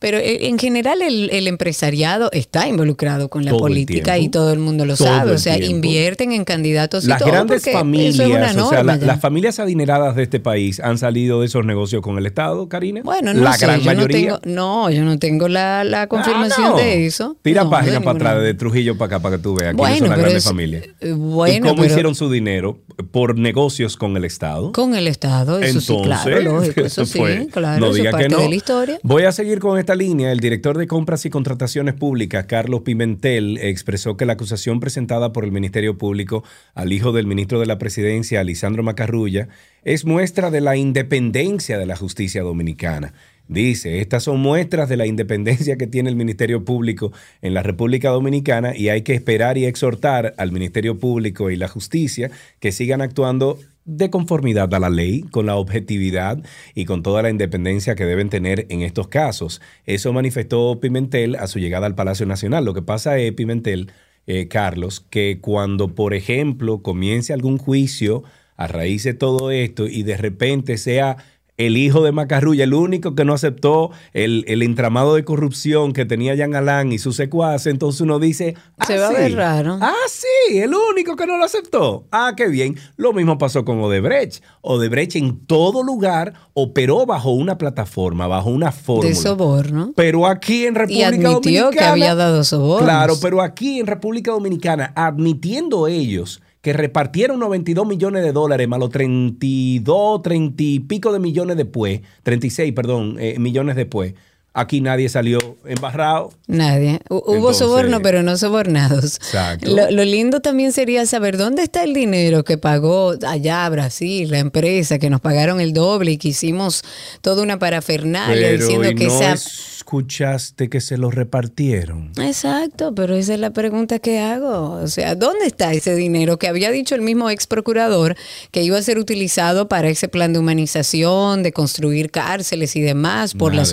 Pero 0.02 0.18
eh, 0.18 0.48
en 0.48 0.58
general 0.58 1.02
el, 1.04 1.30
el 1.32 1.48
empresariado 1.48 2.30
está 2.34 2.68
involucrado 2.68 3.30
con 3.30 3.46
la 3.46 3.52
Todo 3.52 3.60
política 3.60 4.18
y 4.18 4.30
todo 4.30 4.52
el 4.52 4.58
mundo 4.58 4.84
lo 4.86 4.98
Todo 4.98 5.08
sabe. 5.08 5.32
O 5.34 5.38
sea, 5.38 5.56
tiempo. 5.58 5.76
invierten 5.76 6.32
en 6.32 6.44
candidatos 6.44 7.04
y 7.06 7.08
Las 7.08 7.20
todo, 7.20 7.30
grandes 7.30 7.64
familias, 7.72 8.16
eso 8.16 8.24
es 8.24 8.30
una 8.30 8.46
o 8.48 8.70
sea, 8.70 8.78
norma 8.80 8.84
la- 8.94 8.98
ya. 8.98 9.06
las 9.06 9.20
familias 9.22 9.60
adineradas 9.60 10.16
de 10.16 10.24
este 10.24 10.40
país 10.40 10.80
han 10.80 10.98
salido 10.98 11.40
de 11.42 11.46
esos 11.46 11.64
negocios 11.66 12.02
con 12.02 12.18
el 12.18 12.26
Estado, 12.26 12.68
Karina. 12.68 13.02
Bueno, 13.04 13.32
no 13.36 13.42
la 13.44 13.54
sé, 13.54 13.68
gran 13.68 13.80
yo 13.80 13.86
mayoría. 13.86 14.30
no 14.32 14.40
tengo, 14.40 14.56
no, 14.56 14.90
yo 14.90 15.04
no 15.04 15.20
tengo 15.20 15.48
la, 15.48 15.84
la 15.84 16.08
confirmación 16.08 16.66
Ah, 16.66 16.70
no. 16.72 16.78
de 16.78 17.06
eso. 17.06 17.38
Tira 17.44 17.64
No, 17.66 17.70
páginas 17.70 18.00
de 18.00 18.02
para 18.06 18.16
atrás, 18.18 18.42
de 18.44 18.54
Trujillo 18.56 18.98
para 18.98 19.06
acá, 19.18 19.20
para 19.22 19.38
que 19.38 19.44
tú 19.44 19.54
veas 19.56 19.76
Bueno, 19.76 19.98
son 20.00 20.10
las 20.10 20.18
grandes 20.18 20.38
es- 20.40 20.44
familias. 20.46 20.84
eh, 21.00 21.12
bueno, 21.16 21.56
¿Y 21.56 21.60
cómo 21.70 21.76
pero- 21.76 21.86
hicieron 21.92 22.16
su 22.16 22.32
dinero? 22.32 22.80
Por 23.12 23.38
negocios 23.38 23.98
con 23.98 24.18
el 24.18 24.26
Estado. 24.26 24.72
Con 24.72 24.96
el 24.96 25.08
Estado, 25.08 25.60
eso 25.60 25.80
sí, 25.80 25.96
claro, 26.04 26.30
Entonces, 26.38 26.44
lógico, 26.44 26.82
eso 26.82 27.06
sí, 27.06 27.20
pues, 27.20 27.48
claro, 27.54 27.80
no 27.80 27.86
eso 27.88 27.96
diga 27.96 28.10
que 28.10 28.18
parte 28.18 28.30
no. 28.30 28.40
de 28.42 28.50
la 28.50 28.56
historia. 28.56 29.00
Voy 29.04 29.24
a 29.24 29.32
seguir 29.32 29.60
con 29.60 29.78
esta 29.80 29.91
línea. 29.96 30.32
El 30.32 30.40
director 30.40 30.78
de 30.78 30.88
Compras 30.88 31.26
y 31.26 31.30
Contrataciones 31.30 31.94
Públicas, 31.94 32.46
Carlos 32.46 32.82
Pimentel, 32.82 33.58
expresó 33.58 34.18
que 34.18 34.26
la 34.26 34.34
acusación 34.34 34.80
presentada 34.80 35.34
por 35.34 35.44
el 35.44 35.52
Ministerio 35.52 35.98
Público 35.98 36.44
al 36.74 36.94
hijo 36.94 37.12
del 37.12 37.28
ministro 37.28 37.60
de 37.60 37.66
la 37.66 37.78
Presidencia, 37.78 38.40
Alisandro 38.40 38.84
Macarrulla, 38.84 39.50
es 39.84 40.06
muestra 40.06 40.52
de 40.52 40.62
la 40.62 40.76
independencia 40.76 41.78
de 41.78 41.86
la 41.86 41.96
justicia 41.96 42.42
dominicana. 42.42 43.14
Dice, 43.48 44.00
estas 44.00 44.24
son 44.24 44.40
muestras 44.40 44.88
de 44.88 44.96
la 44.96 45.06
independencia 45.06 45.76
que 45.76 45.88
tiene 45.88 46.10
el 46.10 46.16
Ministerio 46.16 46.64
Público 46.64 47.12
en 47.42 47.54
la 47.54 47.62
República 47.62 48.10
Dominicana 48.10 48.76
y 48.78 48.88
hay 48.88 49.02
que 49.02 49.14
esperar 49.14 49.58
y 49.58 49.66
exhortar 49.66 50.34
al 50.38 50.54
Ministerio 50.54 50.98
Público 50.98 51.50
y 51.50 51.58
la 51.58 51.68
justicia 51.68 52.32
que 52.60 52.72
sigan 52.72 53.02
actuando 53.02 53.60
de 53.86 54.10
conformidad 54.10 54.74
a 54.74 54.80
la 54.80 54.90
ley, 54.90 55.22
con 55.22 55.46
la 55.46 55.56
objetividad 55.56 56.44
y 56.76 56.86
con 56.86 57.04
toda 57.04 57.22
la 57.22 57.30
independencia 57.30 57.96
que 57.96 58.06
deben 58.06 58.30
tener 58.30 58.66
en 58.70 58.82
estos 58.82 59.08
casos. 59.08 59.62
Eso 59.86 60.14
manifestó 60.14 60.80
Pimentel 60.80 61.36
a 61.36 61.48
su 61.48 61.60
llegada 61.60 61.88
al 61.88 61.96
Palacio 61.96 62.26
Nacional. 62.26 62.66
Lo 62.66 62.74
que 62.74 62.82
pasa 62.82 63.18
es, 63.18 63.34
Pimentel, 63.34 63.92
eh, 64.28 64.48
Carlos, 64.48 65.06
que 65.10 65.40
cuando, 65.42 65.96
por 65.96 66.14
ejemplo, 66.14 66.82
comience 66.82 67.34
algún 67.34 67.58
juicio 67.58 68.24
a 68.56 68.68
raíz 68.68 69.04
de 69.04 69.16
todo 69.16 69.50
esto 69.50 69.88
y 69.88 70.04
de 70.04 70.18
repente 70.18 70.78
sea 70.78 71.18
el 71.66 71.78
hijo 71.78 72.04
de 72.04 72.12
Macarrulla, 72.12 72.64
el 72.64 72.74
único 72.74 73.16
que 73.16 73.26
no 73.26 73.34
aceptó 73.34 73.92
el, 74.14 74.44
el 74.48 74.62
entramado 74.64 75.16
de 75.16 75.24
corrupción 75.24 75.94
que 75.94 76.06
tenía 76.06 76.36
Jean 76.36 76.56
Alain 76.56 76.92
y 76.92 76.98
su 77.00 77.14
secuaces, 77.14 77.68
entonces 77.68 78.02
uno 78.02 78.20
dice, 78.20 78.56
Se 78.86 78.96
ah, 78.96 79.00
va 79.02 79.08
a 79.08 79.10
sí. 79.12 79.16
ver 79.16 79.36
raro. 79.36 79.78
Ah, 79.82 79.94
sí, 80.10 80.58
el 80.58 80.74
único 80.74 81.16
que 81.16 81.26
no 81.28 81.38
lo 81.38 81.46
aceptó. 81.46 82.06
Ah, 82.12 82.34
qué 82.36 82.48
bien. 82.48 82.78
Lo 82.98 83.14
mismo 83.14 83.38
pasó 83.38 83.64
con 83.66 83.80
Odebrecht. 83.82 84.44
Odebrecht 84.62 85.16
en 85.16 85.46
todo 85.46 85.84
lugar 85.84 86.34
operó 86.54 87.06
bajo 87.06 87.32
una 87.32 87.58
plataforma, 87.58 88.28
bajo 88.28 88.50
una 88.50 88.72
fórmula. 88.72 89.10
De 89.10 89.16
soborno. 89.16 89.94
Pero 89.96 90.26
aquí 90.28 90.66
en 90.66 90.76
República 90.76 91.08
admitió 91.08 91.32
Dominicana. 91.34 91.72
que 91.72 91.84
había 91.84 92.16
dado 92.16 92.44
sobornos. 92.44 92.88
Claro, 92.90 93.14
pero 93.22 93.42
aquí 93.42 93.80
en 93.80 93.88
República 93.88 94.32
Dominicana, 94.32 94.94
admitiendo 94.96 95.88
ellos 95.88 96.42
que 96.62 96.74
repartieron 96.74 97.40
92 97.40 97.88
millones 97.88 98.24
de 98.24 98.32
dólares 98.32 98.68
más 98.68 98.80
los 98.80 98.92
32, 98.92 100.22
30 100.22 100.64
y 100.64 100.80
pico 100.80 101.12
de 101.12 101.20
millones 101.20 101.58
después, 101.58 102.02
36, 102.24 102.74
perdón, 102.74 103.18
eh, 103.20 103.40
millones 103.40 103.76
después, 103.76 104.14
aquí 104.54 104.82
nadie 104.82 105.08
salió 105.10 105.40
embarrado. 105.66 106.32
Nadie. 106.48 107.00
Hu- 107.10 107.22
Hubo 107.26 107.36
Entonces- 107.36 107.58
soborno, 107.60 108.02
pero 108.02 108.22
no 108.24 108.36
sobornados. 108.38 109.16
Exacto. 109.16 109.72
Lo, 109.74 109.90
lo 109.92 110.04
lindo 110.04 110.42
también 110.42 110.72
sería 110.74 111.06
saber 111.06 111.38
dónde 111.38 111.64
está 111.64 111.84
el 111.84 111.94
dinero 111.94 112.44
que 112.44 112.58
pagó 112.58 113.14
allá 113.28 113.68
Brasil, 113.70 114.30
la 114.32 114.40
empresa, 114.40 115.00
que 115.00 115.10
nos 115.10 115.22
pagaron 115.22 115.62
el 115.62 115.74
doble 115.74 116.12
y 116.12 116.18
que 116.18 116.30
hicimos 116.30 116.84
toda 117.22 117.42
una 117.44 117.58
parafernalia 117.60 118.36
Pero 118.50 118.58
diciendo 118.64 118.90
¿y 118.92 118.96
que 118.96 119.08
no 119.08 119.14
esa... 119.22 119.34
escuchaste 119.34 120.70
que 120.70 120.82
se 120.82 120.98
lo 120.98 121.12
repartieron. 121.12 122.12
Exacto, 122.22 122.94
pero 122.96 123.16
esa 123.16 123.34
es 123.34 123.40
la 123.40 123.52
pregunta 123.52 124.00
que 124.00 124.20
hago. 124.20 124.72
O 124.74 124.88
sea, 124.88 125.16
¿dónde 125.16 125.46
está 125.46 125.74
ese 125.74 125.96
dinero 125.96 126.38
que 126.38 126.48
había 126.48 126.72
dicho 126.72 126.96
el 126.96 127.02
mismo 127.02 127.30
ex 127.30 127.48
procurador 127.48 128.16
que 128.52 128.64
iba 128.64 128.78
a 128.78 128.82
ser 128.82 128.98
utilizado 129.00 129.68
para 129.68 129.90
ese 129.90 130.08
plan 130.08 130.34
de 130.34 130.40
humanización, 130.40 131.44
de 131.44 131.52
construir 131.52 132.12
cárceles 132.12 132.76
y 132.76 132.82
demás 132.82 133.34
por 133.34 133.54
la 133.54 133.62
de 133.64 133.68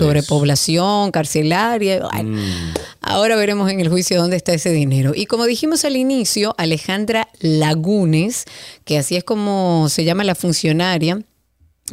carcelaria? 1.11 2.07
Bueno, 2.11 2.37
Mm. 2.37 2.73
Ahora 3.01 3.35
veremos 3.35 3.71
en 3.71 3.79
el 3.79 3.89
juicio 3.89 4.19
dónde 4.21 4.35
está 4.35 4.53
ese 4.53 4.71
dinero. 4.71 5.13
Y 5.15 5.25
como 5.25 5.45
dijimos 5.45 5.85
al 5.85 5.95
inicio, 5.95 6.53
Alejandra 6.57 7.27
Lagunes, 7.39 8.45
que 8.85 8.97
así 8.97 9.15
es 9.15 9.23
como 9.23 9.87
se 9.89 10.03
llama 10.03 10.23
la 10.23 10.35
funcionaria, 10.35 11.21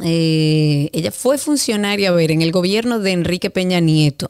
eh, 0.03 0.89
ella 0.93 1.11
fue 1.11 1.37
funcionaria, 1.37 2.09
a 2.09 2.11
ver, 2.11 2.31
en 2.31 2.41
el 2.41 2.51
gobierno 2.51 2.99
de 2.99 3.11
Enrique 3.11 3.49
Peña 3.49 3.79
Nieto. 3.79 4.27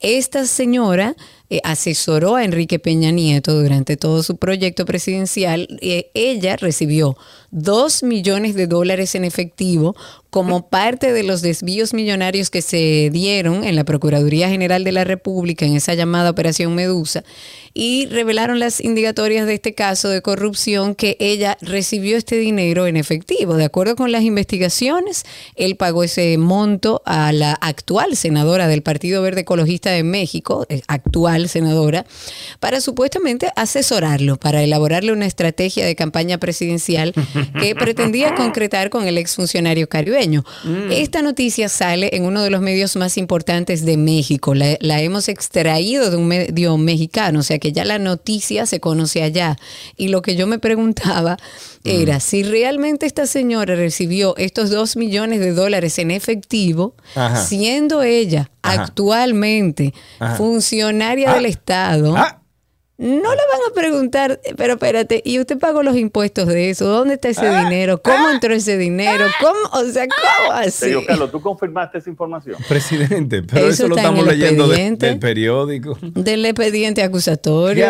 Esta 0.00 0.46
señora 0.46 1.14
eh, 1.48 1.60
asesoró 1.64 2.36
a 2.36 2.44
Enrique 2.44 2.78
Peña 2.78 3.10
Nieto 3.10 3.54
durante 3.54 3.96
todo 3.96 4.22
su 4.22 4.36
proyecto 4.36 4.84
presidencial. 4.84 5.78
Eh, 5.80 6.10
ella 6.14 6.56
recibió 6.56 7.16
dos 7.50 8.02
millones 8.02 8.54
de 8.54 8.66
dólares 8.66 9.14
en 9.14 9.24
efectivo 9.24 9.94
como 10.30 10.68
parte 10.68 11.12
de 11.14 11.22
los 11.22 11.40
desvíos 11.40 11.94
millonarios 11.94 12.50
que 12.50 12.60
se 12.60 13.08
dieron 13.10 13.64
en 13.64 13.74
la 13.74 13.84
Procuraduría 13.84 14.50
General 14.50 14.84
de 14.84 14.92
la 14.92 15.04
República 15.04 15.64
en 15.64 15.76
esa 15.76 15.94
llamada 15.94 16.28
Operación 16.28 16.74
Medusa 16.74 17.24
y 17.72 18.06
revelaron 18.06 18.58
las 18.58 18.82
indicatorias 18.82 19.46
de 19.46 19.54
este 19.54 19.74
caso 19.74 20.08
de 20.08 20.22
corrupción 20.22 20.94
que 20.94 21.16
ella 21.20 21.56
recibió 21.62 22.16
este 22.16 22.36
dinero 22.36 22.86
en 22.86 22.96
efectivo. 22.96 23.56
De 23.56 23.64
acuerdo 23.64 23.96
con 23.96 24.12
las 24.12 24.24
investigaciones, 24.24 25.24
él 25.54 25.76
pagó 25.76 26.02
ese 26.02 26.36
monto 26.38 27.02
a 27.06 27.32
la 27.32 27.52
actual 27.52 28.16
senadora 28.16 28.66
del 28.68 28.82
Partido 28.82 29.22
Verde 29.22 29.42
Ecologista 29.42 29.90
de 29.90 30.02
México, 30.02 30.66
eh, 30.68 30.82
actual 31.36 31.48
senadora, 31.48 32.06
para 32.60 32.80
supuestamente 32.80 33.50
asesorarlo, 33.56 34.36
para 34.36 34.62
elaborarle 34.62 35.12
una 35.12 35.26
estrategia 35.26 35.84
de 35.84 35.94
campaña 35.94 36.38
presidencial 36.38 37.12
que 37.60 37.74
pretendía 37.76 38.34
concretar 38.34 38.90
con 38.90 39.06
el 39.06 39.18
exfuncionario 39.18 39.88
caribeño. 39.88 40.44
Esta 40.90 41.22
noticia 41.22 41.68
sale 41.68 42.10
en 42.12 42.24
uno 42.24 42.42
de 42.42 42.50
los 42.50 42.60
medios 42.60 42.96
más 42.96 43.16
importantes 43.16 43.84
de 43.84 43.96
México. 43.96 44.54
La, 44.54 44.76
la 44.80 45.00
hemos 45.00 45.28
extraído 45.28 46.10
de 46.10 46.16
un 46.16 46.28
medio 46.28 46.76
mexicano, 46.78 47.40
o 47.40 47.42
sea 47.42 47.58
que 47.58 47.72
ya 47.72 47.84
la 47.84 47.98
noticia 47.98 48.66
se 48.66 48.80
conoce 48.80 49.22
allá. 49.22 49.56
Y 49.96 50.08
lo 50.08 50.22
que 50.22 50.36
yo 50.36 50.46
me 50.46 50.58
preguntaba 50.58 51.36
era 51.86 52.20
si 52.20 52.42
realmente 52.42 53.06
esta 53.06 53.26
señora 53.26 53.74
recibió 53.74 54.36
estos 54.36 54.70
dos 54.70 54.96
millones 54.96 55.40
de 55.40 55.52
dólares 55.52 55.98
en 55.98 56.10
efectivo, 56.10 56.94
Ajá. 57.14 57.36
siendo 57.44 58.02
ella 58.02 58.50
Ajá. 58.62 58.82
actualmente 58.82 59.94
Ajá. 60.18 60.36
funcionaria 60.36 61.30
Ah. 61.30 61.34
del 61.34 61.46
Estado. 61.46 62.16
No 62.98 63.06
le 63.08 63.22
van 63.24 63.60
a 63.70 63.74
preguntar, 63.74 64.40
pero 64.56 64.72
espérate, 64.74 65.20
¿y 65.22 65.38
usted 65.38 65.58
pagó 65.58 65.82
los 65.82 65.96
impuestos 65.96 66.46
de 66.48 66.70
eso? 66.70 66.86
¿Dónde 66.86 67.14
está 67.14 67.28
ese 67.28 67.46
Ah. 67.46 67.64
dinero? 67.64 68.00
¿Cómo 68.00 68.30
entró 68.30 68.54
ese 68.54 68.78
dinero? 68.78 69.26
¿Cómo? 69.40 69.58
O 69.72 69.84
sea, 69.92 70.06
¿cómo 70.06 70.52
así? 70.52 70.70
Sergio 70.70 71.04
Carlos, 71.06 71.30
¿tú 71.30 71.42
confirmaste 71.42 71.98
esa 71.98 72.08
información? 72.08 72.56
Presidente, 72.66 73.42
pero 73.42 73.66
Eso 73.66 73.84
eso, 73.84 73.88
lo 73.88 73.96
estamos 73.96 74.24
leyendo 74.26 74.64
de- 74.66 74.70
expediente. 74.72 75.06
del 75.06 75.18
periódico. 75.18 75.98
Del 76.00 76.46
expediente 76.46 77.02
acusatorio. 77.02 77.86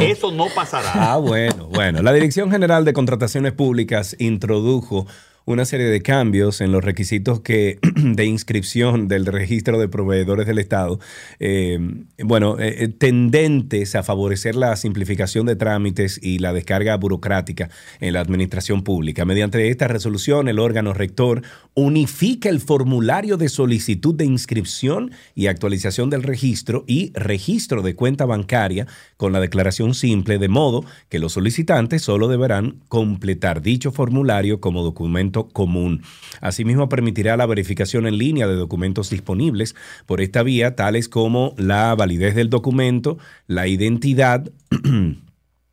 Eso 0.00 0.32
no 0.32 0.46
pasará. 0.52 0.90
Ah, 0.94 1.16
bueno, 1.18 1.68
bueno. 1.68 2.02
La 2.02 2.12
Dirección 2.12 2.50
General 2.50 2.84
de 2.84 2.92
Contrataciones 2.92 3.52
Públicas 3.52 4.16
introdujo 4.18 5.06
una 5.44 5.64
serie 5.64 5.86
de 5.86 6.02
cambios 6.02 6.60
en 6.60 6.72
los 6.72 6.84
requisitos 6.84 7.40
que 7.40 7.78
de 7.96 8.24
inscripción 8.24 9.08
del 9.08 9.26
registro 9.26 9.78
de 9.78 9.88
proveedores 9.88 10.46
del 10.46 10.58
Estado, 10.58 11.00
eh, 11.38 11.78
bueno, 12.22 12.58
eh, 12.58 12.84
eh, 12.84 12.88
tendentes 12.88 13.94
a 13.94 14.02
favorecer 14.02 14.54
la 14.54 14.76
simplificación 14.76 15.46
de 15.46 15.56
trámites 15.56 16.20
y 16.22 16.38
la 16.38 16.52
descarga 16.52 16.96
burocrática 16.96 17.70
en 18.00 18.12
la 18.12 18.20
administración 18.20 18.82
pública. 18.82 19.24
Mediante 19.24 19.68
esta 19.68 19.88
resolución, 19.88 20.48
el 20.48 20.58
órgano 20.58 20.92
rector 20.92 21.42
unifica 21.74 22.48
el 22.48 22.60
formulario 22.60 23.36
de 23.36 23.48
solicitud 23.48 24.14
de 24.14 24.24
inscripción 24.24 25.12
y 25.34 25.46
actualización 25.46 26.10
del 26.10 26.22
registro 26.22 26.84
y 26.86 27.12
registro 27.14 27.82
de 27.82 27.94
cuenta 27.94 28.26
bancaria 28.26 28.86
con 29.16 29.32
la 29.32 29.40
declaración 29.40 29.94
simple, 29.94 30.38
de 30.38 30.48
modo 30.48 30.84
que 31.08 31.18
los 31.18 31.32
solicitantes 31.32 32.02
solo 32.02 32.28
deberán 32.28 32.80
completar 32.88 33.62
dicho 33.62 33.92
formulario 33.92 34.60
como 34.60 34.82
documento 34.82 35.29
común. 35.30 36.02
Asimismo, 36.40 36.88
permitirá 36.88 37.36
la 37.36 37.46
verificación 37.46 38.06
en 38.06 38.18
línea 38.18 38.46
de 38.46 38.54
documentos 38.54 39.10
disponibles 39.10 39.74
por 40.06 40.20
esta 40.20 40.42
vía, 40.42 40.76
tales 40.76 41.08
como 41.08 41.54
la 41.56 41.94
validez 41.94 42.34
del 42.34 42.50
documento, 42.50 43.18
la 43.46 43.66
identidad 43.66 44.50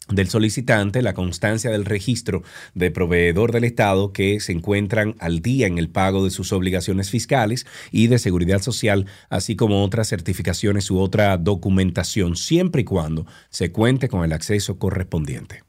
del 0.10 0.30
solicitante, 0.30 1.02
la 1.02 1.14
constancia 1.14 1.70
del 1.70 1.86
registro 1.86 2.44
de 2.74 2.92
proveedor 2.92 3.52
del 3.52 3.66
Estado 3.66 4.14
que 4.14 4.40
se 4.40 4.54
encuentran 4.54 5.16
al 5.20 5.42
día 5.42 5.68
en 5.68 5.78
el 5.78 5.90
pago 5.90 6.24
de 6.24 6.32
sus 6.32 6.54
obligaciones 6.54 7.10
fiscales 7.10 7.66
y 7.92 8.08
de 8.08 8.20
seguridad 8.20 8.62
social, 8.62 9.06
así 9.30 9.56
como 9.56 9.84
otras 9.84 10.08
certificaciones 10.08 10.90
u 10.92 11.00
otra 11.00 11.38
documentación, 11.38 12.36
siempre 12.36 12.82
y 12.82 12.86
cuando 12.86 13.26
se 13.50 13.72
cuente 13.72 14.08
con 14.08 14.24
el 14.24 14.34
acceso 14.34 14.80
correspondiente. 14.80 15.67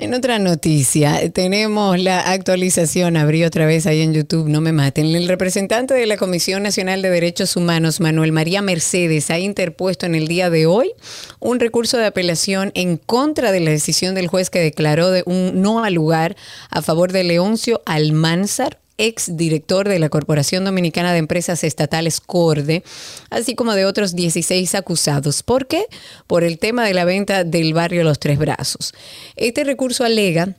En 0.00 0.14
otra 0.14 0.38
noticia, 0.38 1.28
tenemos 1.32 1.98
la 1.98 2.30
actualización, 2.30 3.16
abrí 3.16 3.42
otra 3.42 3.66
vez 3.66 3.84
ahí 3.84 4.00
en 4.00 4.14
YouTube, 4.14 4.48
no 4.48 4.60
me 4.60 4.70
maten. 4.70 5.06
El 5.06 5.26
representante 5.26 5.92
de 5.92 6.06
la 6.06 6.16
Comisión 6.16 6.62
Nacional 6.62 7.02
de 7.02 7.10
Derechos 7.10 7.56
Humanos, 7.56 7.98
Manuel 7.98 8.30
María 8.30 8.62
Mercedes, 8.62 9.28
ha 9.32 9.40
interpuesto 9.40 10.06
en 10.06 10.14
el 10.14 10.28
día 10.28 10.50
de 10.50 10.66
hoy 10.66 10.92
un 11.40 11.58
recurso 11.58 11.98
de 11.98 12.06
apelación 12.06 12.70
en 12.74 12.96
contra 12.96 13.50
de 13.50 13.58
la 13.58 13.72
decisión 13.72 14.14
del 14.14 14.28
juez 14.28 14.50
que 14.50 14.60
declaró 14.60 15.10
de 15.10 15.24
un 15.26 15.62
no 15.62 15.82
al 15.82 15.94
lugar 15.94 16.36
a 16.70 16.80
favor 16.80 17.10
de 17.10 17.24
Leoncio 17.24 17.82
Almanzar, 17.84 18.78
ex 18.98 19.36
director 19.36 19.88
de 19.88 19.98
la 19.98 20.08
Corporación 20.08 20.64
Dominicana 20.64 21.12
de 21.12 21.18
Empresas 21.18 21.64
Estatales 21.64 22.20
CORDE, 22.20 22.82
así 23.30 23.54
como 23.54 23.74
de 23.74 23.86
otros 23.86 24.14
16 24.14 24.74
acusados. 24.74 25.42
¿Por 25.42 25.66
qué? 25.66 25.86
Por 26.26 26.44
el 26.44 26.58
tema 26.58 26.84
de 26.84 26.94
la 26.94 27.04
venta 27.04 27.44
del 27.44 27.72
barrio 27.72 28.04
Los 28.04 28.18
Tres 28.18 28.38
Brazos. 28.38 28.92
Este 29.36 29.64
recurso 29.64 30.04
alega 30.04 30.56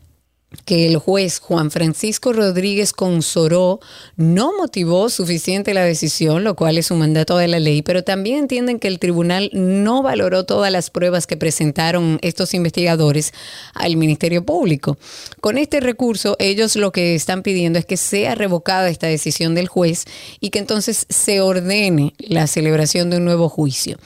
que 0.66 0.88
el 0.88 0.98
juez 0.98 1.40
Juan 1.40 1.70
Francisco 1.70 2.34
Rodríguez 2.34 2.92
Consoró 2.92 3.80
no 4.16 4.52
motivó 4.58 5.10
suficiente 5.10 5.76
la 5.76 5.84
decisión, 5.84 6.44
lo 6.44 6.56
cual 6.56 6.78
es 6.80 6.90
un 6.90 7.00
mandato 7.00 7.38
de 7.38 7.48
la 7.48 7.60
ley, 7.60 7.84
pero 7.84 8.04
también 8.04 8.40
entienden 8.40 8.80
que 8.80 8.88
el 8.88 8.98
tribunal 8.98 9.52
no 9.54 10.02
valoró 10.02 10.46
todas 10.46 10.72
las 10.72 10.90
pruebas 10.90 11.28
que 11.28 11.38
presentaron 11.38 12.18
estos 12.24 12.54
investigadores 12.56 13.32
al 13.76 13.96
Ministerio 13.96 14.44
Público. 14.44 14.98
Con 15.40 15.60
este 15.60 15.82
recurso, 15.82 16.36
ellos 16.40 16.76
lo 16.76 16.92
que 16.92 17.14
están 17.14 17.44
pidiendo 17.44 17.78
es 17.78 17.86
que 17.86 17.98
sea 17.98 18.34
revocada 18.34 18.90
esta 18.90 19.08
decisión 19.08 19.54
del 19.54 19.68
juez 19.68 20.06
y 20.40 20.50
que 20.50 20.60
entonces 20.60 21.06
se 21.10 21.42
ordene 21.42 22.14
la 22.18 22.48
celebración 22.48 23.12
de 23.12 23.18
un 23.18 23.26
nuevo 23.26 23.50
juicio. 23.50 23.98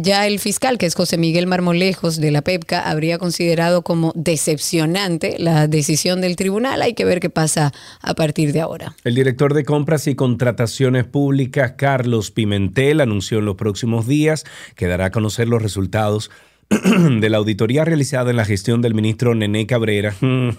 Ya 0.00 0.26
el 0.28 0.38
fiscal, 0.38 0.78
que 0.78 0.86
es 0.86 0.94
José 0.94 1.18
Miguel 1.18 1.48
Marmolejos 1.48 2.20
de 2.20 2.30
la 2.30 2.42
PEPCA, 2.42 2.88
habría 2.88 3.18
considerado 3.18 3.82
como 3.82 4.12
decepcionante 4.14 5.36
la 5.38 5.66
decisión 5.66 6.20
del 6.20 6.36
tribunal. 6.36 6.82
Hay 6.82 6.94
que 6.94 7.04
ver 7.04 7.18
qué 7.18 7.30
pasa 7.30 7.72
a 8.00 8.14
partir 8.14 8.52
de 8.52 8.60
ahora. 8.60 8.94
El 9.02 9.16
director 9.16 9.54
de 9.54 9.64
compras 9.64 10.06
y 10.06 10.14
contrataciones 10.14 11.04
públicas, 11.04 11.72
Carlos 11.76 12.30
Pimentel, 12.30 13.00
anunció 13.00 13.40
en 13.40 13.46
los 13.46 13.56
próximos 13.56 14.06
días 14.06 14.44
que 14.76 14.86
dará 14.86 15.06
a 15.06 15.10
conocer 15.10 15.48
los 15.48 15.62
resultados 15.62 16.30
de 17.20 17.30
la 17.30 17.38
auditoría 17.38 17.86
realizada 17.86 18.30
en 18.30 18.36
la 18.36 18.44
gestión 18.44 18.82
del 18.82 18.94
ministro 18.94 19.34
Nené 19.34 19.66
Cabrera 19.66 20.14
en 20.20 20.54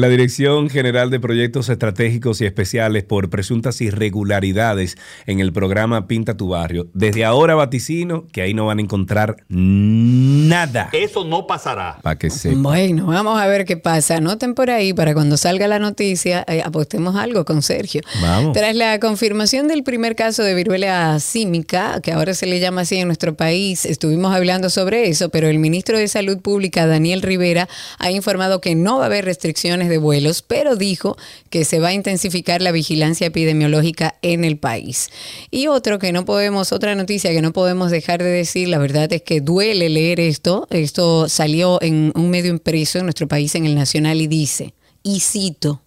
la 0.00 0.08
Dirección 0.08 0.68
General 0.68 1.08
de 1.08 1.20
Proyectos 1.20 1.68
Estratégicos 1.68 2.40
y 2.40 2.46
Especiales 2.46 3.04
por 3.04 3.30
presuntas 3.30 3.80
irregularidades 3.80 4.96
en 5.26 5.38
el 5.38 5.52
programa 5.52 6.08
Pinta 6.08 6.36
tu 6.36 6.48
Barrio. 6.48 6.88
Desde 6.94 7.24
ahora 7.24 7.54
vaticino 7.54 8.26
que 8.32 8.42
ahí 8.42 8.54
no 8.54 8.66
van 8.66 8.78
a 8.78 8.82
encontrar 8.82 9.36
nada. 9.48 10.88
Eso 10.92 11.24
no 11.24 11.46
pasará. 11.46 12.00
Para 12.02 12.18
que 12.18 12.30
sepan. 12.30 12.64
Bueno, 12.64 13.06
vamos 13.06 13.40
a 13.40 13.46
ver 13.46 13.64
qué 13.64 13.76
pasa. 13.76 14.16
Anoten 14.16 14.54
por 14.54 14.68
ahí 14.68 14.92
para 14.94 15.14
cuando 15.14 15.36
salga 15.36 15.68
la 15.68 15.78
noticia, 15.78 16.44
eh, 16.48 16.60
apostemos 16.64 17.14
algo 17.14 17.44
con 17.44 17.62
Sergio. 17.62 18.00
Vamos. 18.20 18.52
Tras 18.52 18.74
la 18.74 18.98
confirmación 18.98 19.68
del 19.68 19.84
primer 19.84 20.16
caso 20.16 20.42
de 20.42 20.54
viruela 20.54 21.20
símica, 21.20 22.00
que 22.00 22.10
ahora 22.10 22.34
se 22.34 22.46
le 22.46 22.58
llama 22.58 22.80
así 22.80 22.96
en 22.96 23.06
nuestro 23.06 23.36
país, 23.36 23.75
estuvimos 23.84 24.34
hablando 24.34 24.70
sobre 24.70 25.08
eso, 25.08 25.28
pero 25.28 25.48
el 25.48 25.58
ministro 25.58 25.98
de 25.98 26.08
Salud 26.08 26.38
Pública, 26.38 26.86
Daniel 26.86 27.22
Rivera, 27.22 27.68
ha 27.98 28.10
informado 28.10 28.60
que 28.60 28.74
no 28.74 28.98
va 28.98 29.04
a 29.04 29.06
haber 29.06 29.24
restricciones 29.24 29.88
de 29.88 29.98
vuelos, 29.98 30.42
pero 30.42 30.76
dijo 30.76 31.16
que 31.50 31.64
se 31.64 31.80
va 31.80 31.88
a 31.88 31.92
intensificar 31.92 32.62
la 32.62 32.72
vigilancia 32.72 33.26
epidemiológica 33.26 34.16
en 34.22 34.44
el 34.44 34.58
país. 34.58 35.10
Y 35.50 35.66
otro 35.66 35.98
que 35.98 36.12
no 36.12 36.24
podemos, 36.24 36.72
otra 36.72 36.94
noticia 36.94 37.32
que 37.32 37.42
no 37.42 37.52
podemos 37.52 37.90
dejar 37.90 38.22
de 38.22 38.30
decir, 38.30 38.68
la 38.68 38.78
verdad 38.78 39.12
es 39.12 39.22
que 39.22 39.40
duele 39.40 39.88
leer 39.88 40.20
esto, 40.20 40.66
esto 40.70 41.28
salió 41.28 41.80
en 41.82 42.12
un 42.14 42.30
medio 42.30 42.50
impreso 42.50 42.98
en 42.98 43.04
nuestro 43.04 43.28
país, 43.28 43.54
en 43.54 43.66
el 43.66 43.74
Nacional, 43.74 44.20
y 44.20 44.26
dice, 44.26 44.74
y 45.02 45.20
cito, 45.20 45.82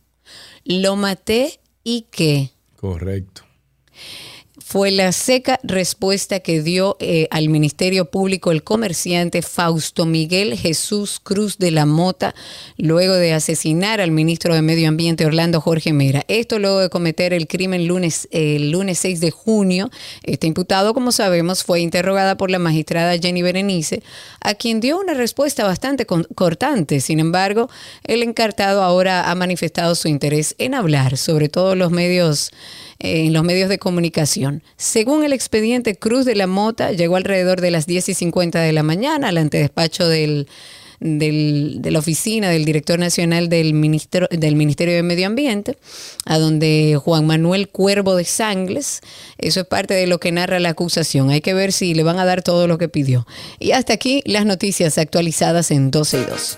lo 0.66 0.96
maté 0.96 1.60
y 1.84 2.06
qué. 2.12 2.52
Correcto. 2.76 3.49
Fue 4.72 4.92
la 4.92 5.12
seca 5.14 5.60
respuesta 5.64 6.42
que 6.42 6.62
dio 6.62 6.96
eh, 7.00 7.28
al 7.32 7.50
Ministerio 7.50 8.06
Público 8.06 8.52
el 8.52 8.64
comerciante 8.64 9.42
Fausto 9.42 10.06
Miguel 10.06 10.56
Jesús 10.56 11.20
Cruz 11.24 11.58
de 11.58 11.72
la 11.72 11.88
Mota 11.88 12.36
luego 12.78 13.16
de 13.16 13.34
asesinar 13.34 14.00
al 14.00 14.12
ministro 14.12 14.54
de 14.54 14.62
Medio 14.62 14.88
Ambiente 14.88 15.26
Orlando 15.26 15.60
Jorge 15.60 15.92
Mera. 15.92 16.24
Esto 16.28 16.60
luego 16.60 16.82
de 16.82 16.92
cometer 16.92 17.34
el 17.34 17.48
crimen 17.48 17.88
lunes, 17.88 18.28
el 18.30 18.70
lunes 18.70 19.00
6 19.00 19.22
de 19.22 19.32
junio. 19.32 19.90
Este 20.22 20.46
imputado, 20.46 20.94
como 20.94 21.12
sabemos, 21.12 21.64
fue 21.64 21.80
interrogada 21.80 22.38
por 22.38 22.52
la 22.52 22.60
magistrada 22.60 23.18
Jenny 23.18 23.42
Berenice, 23.42 24.04
a 24.40 24.54
quien 24.54 24.82
dio 24.82 25.00
una 25.00 25.16
respuesta 25.16 25.64
bastante 25.64 26.06
cortante. 26.06 27.00
Sin 27.00 27.20
embargo, 27.20 27.72
el 28.04 28.22
encartado 28.22 28.84
ahora 28.84 29.32
ha 29.32 29.34
manifestado 29.34 29.96
su 29.96 30.10
interés 30.10 30.54
en 30.60 30.76
hablar 30.76 31.18
sobre 31.18 31.50
todos 31.50 31.76
los 31.76 31.90
medios 31.90 32.52
en 33.00 33.34
los 33.34 33.44
medios 33.44 33.70
de 33.70 33.80
comunicación. 33.80 34.62
Según 34.78 35.24
el 35.24 35.34
expediente, 35.34 35.96
Cruz 35.96 36.26
de 36.26 36.36
la 36.36 36.48
Mota 36.48 36.92
llegó 36.92 37.16
alrededor 37.16 37.62
de 37.62 37.72
las 37.72 37.86
10 37.88 38.10
y 38.10 38.14
50 38.14 38.60
de 38.60 38.74
la 38.74 38.84
mañana 38.84 39.30
al 39.30 39.38
antedespacho 39.38 40.08
del, 40.08 40.48
de 41.00 41.92
la 41.92 42.00
oficina 42.00 42.50
del 42.50 42.66
director 42.66 43.00
nacional 43.00 43.48
del, 43.48 43.74
ministro, 43.74 44.28
del 44.32 44.56
Ministerio 44.56 44.96
de 44.96 45.04
Medio 45.04 45.28
Ambiente, 45.28 45.78
a 46.26 46.38
donde 46.38 47.00
Juan 47.02 47.26
Manuel 47.26 47.70
Cuervo 47.70 48.16
de 48.16 48.26
Sangles, 48.26 49.00
eso 49.38 49.62
es 49.62 49.66
parte 49.66 49.94
de 49.94 50.08
lo 50.08 50.20
que 50.20 50.34
narra 50.34 50.60
la 50.60 50.70
acusación. 50.70 51.30
Hay 51.30 51.42
que 51.42 51.54
ver 51.54 51.72
si 51.72 51.94
le 51.94 52.04
van 52.04 52.20
a 52.20 52.26
dar 52.26 52.44
todo 52.44 52.68
lo 52.68 52.78
que 52.78 52.90
pidió. 52.90 53.26
Y 53.60 53.72
hasta 53.72 53.94
aquí 53.94 54.22
las 54.26 54.46
noticias 54.46 54.98
actualizadas 54.98 55.72
en 55.72 55.90
12 55.90 56.20
y 56.20 56.26
2. 56.26 56.58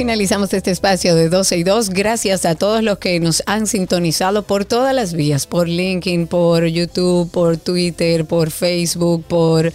Finalizamos 0.00 0.54
este 0.54 0.70
espacio 0.70 1.14
de 1.14 1.28
12 1.28 1.58
y 1.58 1.62
2. 1.62 1.90
Gracias 1.90 2.46
a 2.46 2.54
todos 2.54 2.82
los 2.82 2.96
que 2.96 3.20
nos 3.20 3.42
han 3.44 3.66
sintonizado 3.66 4.44
por 4.44 4.64
todas 4.64 4.94
las 4.94 5.12
vías, 5.12 5.46
por 5.46 5.68
LinkedIn, 5.68 6.26
por 6.26 6.64
YouTube, 6.64 7.30
por 7.30 7.58
Twitter, 7.58 8.24
por 8.24 8.50
Facebook, 8.50 9.22
por 9.24 9.74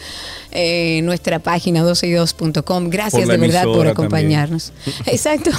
eh, 0.52 1.02
nuestra 1.04 1.38
página 1.38 1.84
12y2.com. 1.84 2.90
Gracias 2.90 3.28
de 3.28 3.38
verdad 3.38 3.66
por 3.66 3.88
acompañarnos. 3.88 4.74
Exacto, 5.06 5.52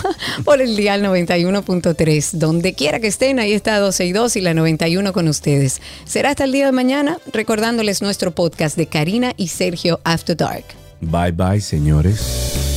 por 0.45 0.61
el 0.61 0.75
dial 0.75 1.01
91.3. 1.01 2.33
Donde 2.33 2.75
quiera 2.75 2.99
que 2.99 3.07
estén, 3.07 3.39
ahí 3.39 3.53
está 3.53 3.79
12 3.79 4.05
y 4.05 4.11
2 4.11 4.35
y 4.35 4.41
la 4.41 4.53
91 4.53 5.13
con 5.13 5.29
ustedes. 5.29 5.81
Será 6.07 6.31
hasta 6.31 6.43
el 6.43 6.51
día 6.51 6.67
de 6.67 6.73
mañana 6.73 7.19
recordándoles 7.33 8.03
nuestro 8.03 8.33
podcast 8.33 8.77
de 8.77 8.89
Karina 8.89 9.33
y 9.37 9.47
Sergio 9.47 10.01
After 10.03 10.37
Dark. 10.37 10.65
Bye 11.01 11.31
bye, 11.31 11.61
señores. 11.61 12.76